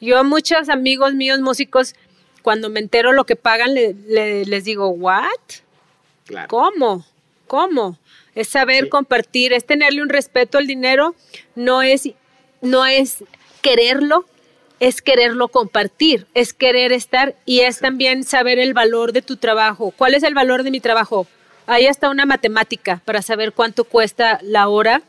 Yo 0.00 0.18
a 0.18 0.22
muchos 0.22 0.68
amigos 0.68 1.14
míos 1.14 1.40
músicos, 1.40 1.94
cuando 2.42 2.68
me 2.68 2.80
entero 2.80 3.12
lo 3.12 3.24
que 3.24 3.36
pagan, 3.36 3.74
les 3.74 4.64
digo, 4.64 4.88
¿what? 4.88 5.24
¿Cómo? 6.48 7.04
¿Cómo? 7.46 7.98
Es 8.34 8.48
saber 8.48 8.88
compartir, 8.88 9.52
es 9.52 9.64
tenerle 9.64 10.02
un 10.02 10.08
respeto 10.08 10.58
al 10.58 10.66
dinero, 10.66 11.14
no 11.54 11.82
es 11.82 12.08
no 12.64 12.84
es 12.84 13.22
quererlo, 13.62 14.24
es 14.80 15.00
quererlo 15.00 15.48
compartir, 15.48 16.26
es 16.34 16.52
querer 16.52 16.92
estar 16.92 17.36
y 17.46 17.60
es 17.60 17.78
también 17.78 18.24
saber 18.24 18.58
el 18.58 18.74
valor 18.74 19.12
de 19.12 19.22
tu 19.22 19.36
trabajo. 19.36 19.92
¿Cuál 19.96 20.14
es 20.14 20.22
el 20.24 20.34
valor 20.34 20.64
de 20.64 20.70
mi 20.70 20.80
trabajo? 20.80 21.26
Ahí 21.66 21.86
está 21.86 22.10
una 22.10 22.26
matemática 22.26 23.00
para 23.04 23.22
saber 23.22 23.52
cuánto 23.52 23.84
cuesta 23.84 24.38
la 24.42 24.68
hora 24.68 25.02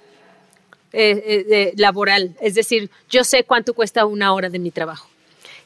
eh, 0.94 1.45
eh, 1.49 1.73
laboral. 1.76 2.36
Es 2.40 2.56
decir, 2.56 2.90
yo 3.10 3.23
sé 3.23 3.44
cuánto 3.44 3.73
cuesta 3.73 4.06
una 4.06 4.34
hora 4.34 4.49
de 4.49 4.60
mi 4.60 4.72
trabajo. 4.72 5.10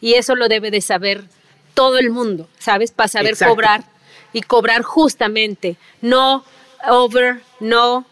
Y 0.02 0.14
eso 0.14 0.36
lo 0.36 0.48
debe 0.48 0.72
de 0.72 0.82
saber 0.82 1.26
todo 1.74 2.00
el 2.00 2.10
mundo, 2.10 2.48
¿sabes? 2.58 2.92
Para 2.92 3.10
saber 3.10 3.38
cobrar 3.38 3.84
y 4.34 4.42
cobrar 4.42 4.82
justamente, 4.82 5.78
no 6.02 6.44
over, 6.88 7.42
no 7.60 8.06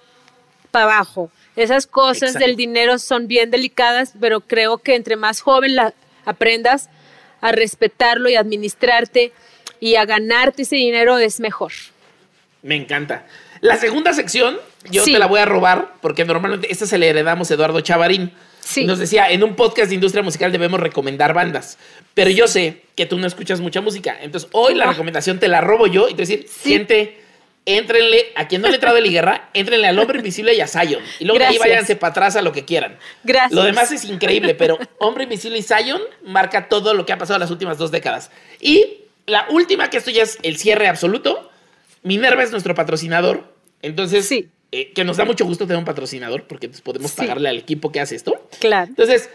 para 0.69 0.85
abajo. 0.85 1.31
Esas 1.57 1.88
cosas 1.88 2.35
del 2.35 2.55
dinero 2.55 2.99
son 2.99 3.27
bien 3.27 3.49
delicadas, 3.49 4.13
pero 4.21 4.41
creo 4.41 4.77
que 4.77 4.95
entre 4.95 5.15
más 5.15 5.41
joven 5.41 5.75
la 5.75 5.93
aprendas 6.23 6.89
a 7.41 7.51
respetarlo 7.51 8.29
y 8.29 8.35
administrarte 8.35 9.34
y 9.79 9.95
a 9.95 10.05
ganarte 10.05 10.61
ese 10.61 10.75
dinero 10.75 11.17
es 11.17 11.39
mejor. 11.39 11.71
Me 12.61 12.75
encanta. 12.75 13.25
La 13.61 13.75
segunda 13.77 14.13
sección, 14.13 14.57
yo 14.91 15.03
te 15.03 15.17
la 15.17 15.25
voy 15.25 15.39
a 15.39 15.45
robar, 15.45 15.95
porque 15.99 16.25
normalmente 16.25 16.71
esta 16.71 16.85
se 16.85 16.99
le 16.99 17.09
heredamos 17.09 17.49
a 17.49 17.55
Eduardo 17.55 17.81
Chavarín. 17.81 18.31
Sí. 18.59 18.85
Nos 18.85 18.99
decía, 18.99 19.31
en 19.31 19.43
un 19.43 19.55
podcast 19.55 19.89
de 19.89 19.95
industria 19.95 20.21
musical 20.21 20.51
debemos 20.51 20.79
recomendar 20.79 21.34
bandas. 21.34 21.79
Pero 22.13 22.29
yo 22.29 22.47
sé 22.47 22.84
que 22.95 23.07
tú 23.07 23.17
no 23.17 23.25
escuchas 23.25 23.61
mucha 23.61 23.81
música. 23.81 24.15
Entonces, 24.21 24.47
hoy 24.51 24.75
la 24.75 24.85
recomendación 24.85 25.39
te 25.39 25.47
la 25.47 25.61
robo 25.61 25.88
yo 25.88 26.07
y 26.07 26.13
te 26.13 26.21
decir, 26.23 26.45
siente 26.47 27.19
Entrenle, 27.69 28.31
a 28.35 28.48
quien 28.48 28.61
no 28.61 28.69
le 28.69 28.76
ha 28.76 28.76
entrado 28.76 28.95
Eli 28.95 29.11
Guerra, 29.11 29.49
entrenle 29.53 29.88
al 29.88 29.99
Hombre 29.99 30.19
Invisible 30.19 30.56
y 30.56 30.61
a 30.61 30.68
Zion. 30.68 31.03
Y 31.19 31.26
luego 31.26 31.38
de 31.38 31.45
ahí 31.45 31.57
váyanse 31.57 31.98
para 31.98 32.11
atrás 32.11 32.38
a 32.38 32.41
lo 32.41 32.53
que 32.53 32.64
quieran. 32.64 32.98
Gracias. 33.26 33.52
Lo 33.52 33.64
demás 33.64 33.91
es 33.91 34.06
increíble, 34.06 34.56
pero 34.56 34.80
Hombre 34.99 35.26
Invisible 35.26 35.57
y 35.57 35.64
Zion 35.64 36.02
marca 36.23 36.69
todo 36.69 36.94
lo 36.94 37.06
que 37.06 37.11
ha 37.11 37.18
pasado 37.18 37.35
en 37.35 37.41
las 37.41 37.52
últimas 37.52 37.77
dos 37.77 37.91
décadas. 37.91 38.31
Y 38.61 39.02
la 39.26 39.45
última, 39.49 39.89
que 39.89 39.98
esto 39.98 40.11
ya 40.11 40.23
es 40.23 40.39
el 40.44 40.57
cierre 40.57 40.88
absoluto, 40.88 41.52
Minerva 42.03 42.41
es 42.41 42.52
nuestro 42.52 42.73
patrocinador. 42.73 43.53
Entonces, 43.81 44.26
sí. 44.26 44.49
Eh, 44.72 44.94
que 44.94 45.03
nos 45.03 45.18
da 45.18 45.26
mucho 45.26 45.45
gusto 45.45 45.65
tener 45.65 45.77
un 45.77 45.85
patrocinador 45.85 46.44
porque 46.44 46.68
podemos 46.69 47.14
pagarle 47.14 47.49
al 47.49 47.57
equipo 47.57 47.91
que 47.91 47.99
hace 47.99 48.15
esto. 48.15 48.48
Claro. 48.60 48.88
Entonces, 48.88 49.30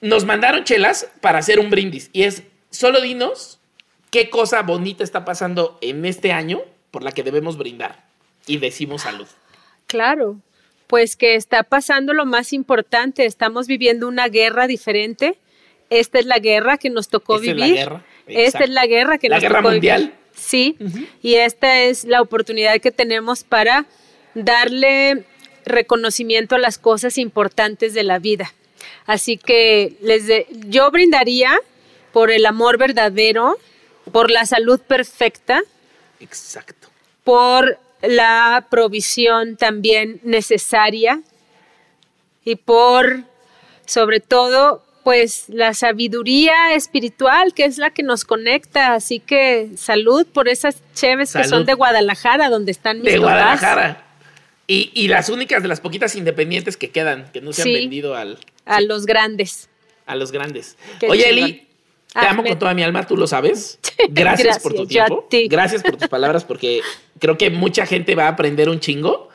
nos 0.00 0.24
mandaron 0.24 0.64
chelas 0.64 1.08
para 1.20 1.38
hacer 1.38 1.58
un 1.58 1.70
brindis 1.70 2.10
y 2.12 2.24
es 2.24 2.42
solo 2.70 3.00
dinos 3.00 3.58
qué 4.10 4.30
cosa 4.30 4.62
bonita 4.62 5.04
está 5.04 5.24
pasando 5.24 5.78
en 5.80 6.04
este 6.04 6.32
año 6.32 6.60
por 6.92 7.02
la 7.02 7.10
que 7.10 7.24
debemos 7.24 7.58
brindar 7.58 8.04
y 8.46 8.58
decimos 8.58 9.02
salud. 9.02 9.26
Claro, 9.88 10.38
pues 10.86 11.16
que 11.16 11.34
está 11.34 11.64
pasando 11.64 12.12
lo 12.12 12.24
más 12.26 12.52
importante, 12.52 13.24
estamos 13.24 13.66
viviendo 13.66 14.06
una 14.06 14.28
guerra 14.28 14.68
diferente. 14.68 15.36
Esta 15.90 16.20
es 16.20 16.26
la 16.26 16.38
guerra 16.38 16.78
que 16.78 16.90
nos 16.90 17.08
tocó 17.08 17.36
esta 17.36 17.52
vivir. 17.52 17.64
Es 17.64 17.70
la 17.70 17.76
guerra. 17.76 18.04
Esta 18.26 18.64
es 18.64 18.70
la 18.70 18.86
guerra 18.86 19.18
que 19.18 19.28
la 19.28 19.36
nos 19.36 19.42
guerra 19.42 19.58
tocó 19.58 19.70
mundial. 19.70 20.00
Vivir. 20.02 20.14
Sí, 20.34 20.76
y 21.20 21.34
esta 21.34 21.82
es 21.82 22.04
la 22.04 22.22
oportunidad 22.22 22.78
que 22.80 22.90
tenemos 22.90 23.44
para 23.44 23.86
darle 24.34 25.24
reconocimiento 25.64 26.54
a 26.54 26.58
las 26.58 26.78
cosas 26.78 27.18
importantes 27.18 27.94
de 27.94 28.02
la 28.02 28.18
vida. 28.18 28.54
Así 29.06 29.36
que 29.36 29.96
les 30.00 30.24
yo 30.66 30.90
brindaría 30.90 31.58
por 32.12 32.30
el 32.30 32.46
amor 32.46 32.78
verdadero, 32.78 33.58
por 34.10 34.30
la 34.30 34.46
salud 34.46 34.80
perfecta. 34.80 35.62
Exacto. 36.22 36.88
Por 37.24 37.78
la 38.02 38.66
provisión 38.70 39.56
también 39.56 40.20
necesaria 40.22 41.20
y 42.44 42.56
por, 42.56 43.24
sobre 43.86 44.20
todo, 44.20 44.82
pues 45.04 45.44
la 45.48 45.74
sabiduría 45.74 46.74
espiritual 46.74 47.54
que 47.54 47.64
es 47.64 47.78
la 47.78 47.90
que 47.90 48.02
nos 48.02 48.24
conecta. 48.24 48.94
Así 48.94 49.20
que 49.20 49.70
salud 49.76 50.26
por 50.26 50.48
esas 50.48 50.76
cheves 50.94 51.32
que 51.32 51.44
son 51.44 51.64
de 51.64 51.74
Guadalajara, 51.74 52.48
donde 52.48 52.72
están 52.72 52.98
mis 52.98 53.12
De 53.12 53.18
Guadalajara. 53.18 54.06
Y, 54.66 55.08
las 55.08 55.28
únicas 55.28 55.62
de 55.62 55.68
las 55.68 55.80
poquitas 55.80 56.14
independientes 56.16 56.78
que 56.78 56.90
quedan, 56.90 57.30
que 57.30 57.42
no 57.42 57.52
se 57.52 57.62
han 57.62 57.72
vendido 57.72 58.16
al... 58.16 58.38
A 58.64 58.80
los 58.80 59.04
grandes. 59.04 59.68
A 60.06 60.16
los 60.16 60.32
grandes. 60.32 60.78
Oye, 61.06 61.28
Eli, 61.28 61.68
te 62.12 62.20
ah, 62.20 62.30
amo 62.30 62.42
con 62.42 62.58
toda 62.58 62.74
mi 62.74 62.82
alma, 62.82 63.06
tú 63.06 63.16
lo 63.16 63.26
sabes. 63.26 63.78
Gracias, 64.08 64.44
Gracias 64.44 64.58
por 64.62 64.74
tu 64.74 64.86
tiempo. 64.86 65.26
Gracias 65.48 65.82
por 65.82 65.96
tus 65.96 66.08
palabras, 66.08 66.44
porque 66.44 66.80
creo 67.18 67.38
que 67.38 67.50
mucha 67.50 67.86
gente 67.86 68.14
va 68.14 68.26
a 68.26 68.28
aprender 68.28 68.68
un 68.68 68.80
chingo. 68.80 69.28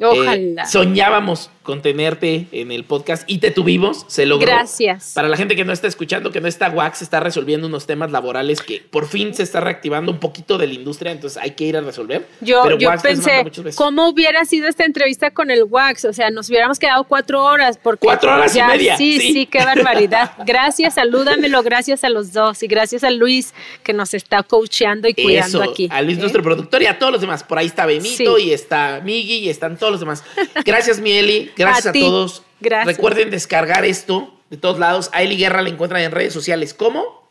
Ojalá. 0.00 0.34
Eh, 0.34 0.56
soñábamos 0.68 1.50
con 1.66 1.82
tenerte 1.82 2.46
en 2.52 2.70
el 2.70 2.84
podcast 2.84 3.28
y 3.28 3.38
te 3.38 3.50
tuvimos, 3.50 4.06
se 4.06 4.24
logró. 4.24 4.46
Gracias. 4.46 5.12
Para 5.14 5.28
la 5.28 5.36
gente 5.36 5.56
que 5.56 5.64
no 5.64 5.72
está 5.72 5.88
escuchando, 5.88 6.30
que 6.30 6.40
no 6.40 6.46
está 6.46 6.70
Wax, 6.70 7.02
está 7.02 7.18
resolviendo 7.18 7.66
unos 7.66 7.86
temas 7.86 8.12
laborales 8.12 8.62
que 8.62 8.80
por 8.88 9.08
fin 9.08 9.34
se 9.34 9.42
está 9.42 9.60
reactivando 9.60 10.12
un 10.12 10.20
poquito 10.20 10.58
de 10.58 10.68
la 10.68 10.74
industria, 10.74 11.10
entonces 11.10 11.42
hay 11.42 11.50
que 11.50 11.64
ir 11.64 11.76
a 11.76 11.80
resolver. 11.80 12.26
Yo, 12.40 12.78
yo 12.78 12.90
pensé, 13.02 13.44
¿cómo 13.74 14.08
hubiera 14.08 14.44
sido 14.44 14.68
esta 14.68 14.84
entrevista 14.84 15.32
con 15.32 15.50
el 15.50 15.64
Wax? 15.64 16.04
O 16.04 16.12
sea, 16.12 16.30
nos 16.30 16.48
hubiéramos 16.48 16.78
quedado 16.78 17.02
cuatro 17.04 17.42
horas. 17.42 17.78
Porque 17.82 18.06
cuatro 18.06 18.32
horas 18.32 18.54
y 18.54 18.62
media. 18.62 18.96
Sí, 18.96 19.18
sí, 19.18 19.46
qué 19.46 19.58
barbaridad. 19.58 20.32
Gracias, 20.46 20.94
salúdamelo, 20.94 21.64
gracias 21.64 22.04
a 22.04 22.08
los 22.08 22.32
dos 22.32 22.62
y 22.62 22.68
gracias 22.68 23.02
a 23.02 23.10
Luis 23.10 23.52
que 23.82 23.92
nos 23.92 24.14
está 24.14 24.44
coacheando 24.44 25.08
y 25.08 25.14
cuidando 25.14 25.64
aquí. 25.64 25.88
A 25.90 26.00
Luis, 26.00 26.16
¿eh? 26.18 26.20
nuestro 26.20 26.42
productor, 26.44 26.82
y 26.82 26.86
a 26.86 26.98
todos 26.98 27.10
los 27.10 27.20
demás. 27.20 27.42
Por 27.42 27.58
ahí 27.58 27.66
está 27.66 27.86
Benito 27.86 28.38
y 28.38 28.52
está 28.52 29.00
Migi 29.04 29.38
y 29.38 29.48
están 29.48 29.76
todos 29.76 29.90
los 29.90 30.00
demás. 30.00 30.22
Gracias, 30.64 31.00
Mieli. 31.00 31.50
Gracias 31.56 31.86
a, 31.86 31.92
todos. 31.92 32.42
Gracias. 32.60 32.96
Recuerden 32.96 33.30
descargar 33.30 33.84
esto 33.84 34.32
de 34.50 34.56
todos 34.56 34.78
lados. 34.78 35.10
A 35.12 35.22
Eli 35.22 35.36
Guerra 35.36 35.60
la 35.62 35.68
encuentran 35.68 36.02
en 36.02 36.12
redes 36.12 36.32
sociales. 36.32 36.72
¿Cómo? 36.74 37.26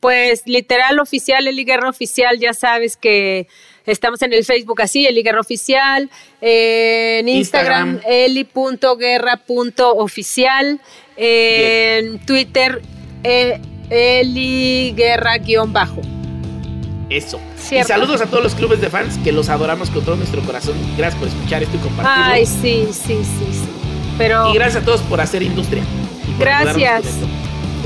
Pues 0.00 0.46
literal 0.46 0.98
oficial, 0.98 1.46
Eli 1.48 1.64
Guerra 1.64 1.88
Oficial, 1.88 2.38
ya 2.38 2.52
sabes 2.52 2.98
que 2.98 3.48
estamos 3.86 4.20
en 4.20 4.34
el 4.34 4.44
Facebook 4.44 4.82
así, 4.82 5.06
Eli 5.06 5.22
Guerra 5.22 5.40
Oficial, 5.40 6.10
en 6.42 7.26
Instagram, 7.26 8.02
eli.guerra.oficial, 8.04 10.78
en 11.16 12.18
Twitter, 12.26 12.82
eh, 13.22 13.58
Eli 13.88 14.92
Guerra-bajo. 14.94 16.02
Eso. 17.14 17.40
Y 17.70 17.84
saludos 17.84 18.20
a 18.20 18.26
todos 18.26 18.42
los 18.42 18.54
clubes 18.56 18.80
de 18.80 18.90
fans 18.90 19.18
que 19.18 19.30
los 19.30 19.48
adoramos 19.48 19.88
con 19.90 20.04
todo 20.04 20.16
nuestro 20.16 20.42
corazón. 20.42 20.74
Gracias 20.96 21.18
por 21.20 21.28
escuchar 21.28 21.62
esto 21.62 21.76
y 21.76 21.80
compartirlo. 21.80 22.32
Ay, 22.32 22.44
sí, 22.44 22.88
sí, 22.90 23.18
sí, 23.22 23.46
sí. 23.52 23.68
Pero... 24.18 24.50
Y 24.50 24.54
gracias 24.54 24.82
a 24.82 24.84
todos 24.84 25.00
por 25.02 25.20
hacer 25.20 25.42
industria. 25.44 25.84
Gracias. 26.40 27.04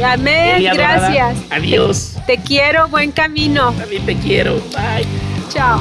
Amén, 0.03 0.65
gracias. 0.73 1.37
Adiós. 1.51 2.15
Te, 2.27 2.39
te, 2.39 2.43
quiero, 2.43 2.89
buen 2.89 3.13
camino. 3.13 3.73
También 3.73 4.07
te 4.07 4.17
quiero. 4.17 4.55
Bye. 4.73 5.07
Chao. 5.51 5.79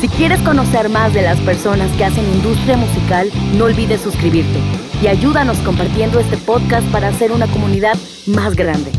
Si 0.00 0.08
quieres 0.08 0.40
conocer 0.40 0.88
más 0.88 1.12
de 1.12 1.22
las 1.22 1.38
personas 1.40 1.90
que 1.96 2.04
hacen 2.04 2.24
industria 2.34 2.76
musical, 2.76 3.30
no 3.56 3.64
olvides 3.64 4.00
suscribirte 4.00 4.58
y 5.02 5.08
ayúdanos 5.08 5.58
compartiendo 5.58 6.20
este 6.20 6.38
podcast 6.38 6.86
para 6.88 7.08
hacer 7.08 7.32
una 7.32 7.46
comunidad 7.48 7.96
más 8.26 8.54
grande. 8.54 8.90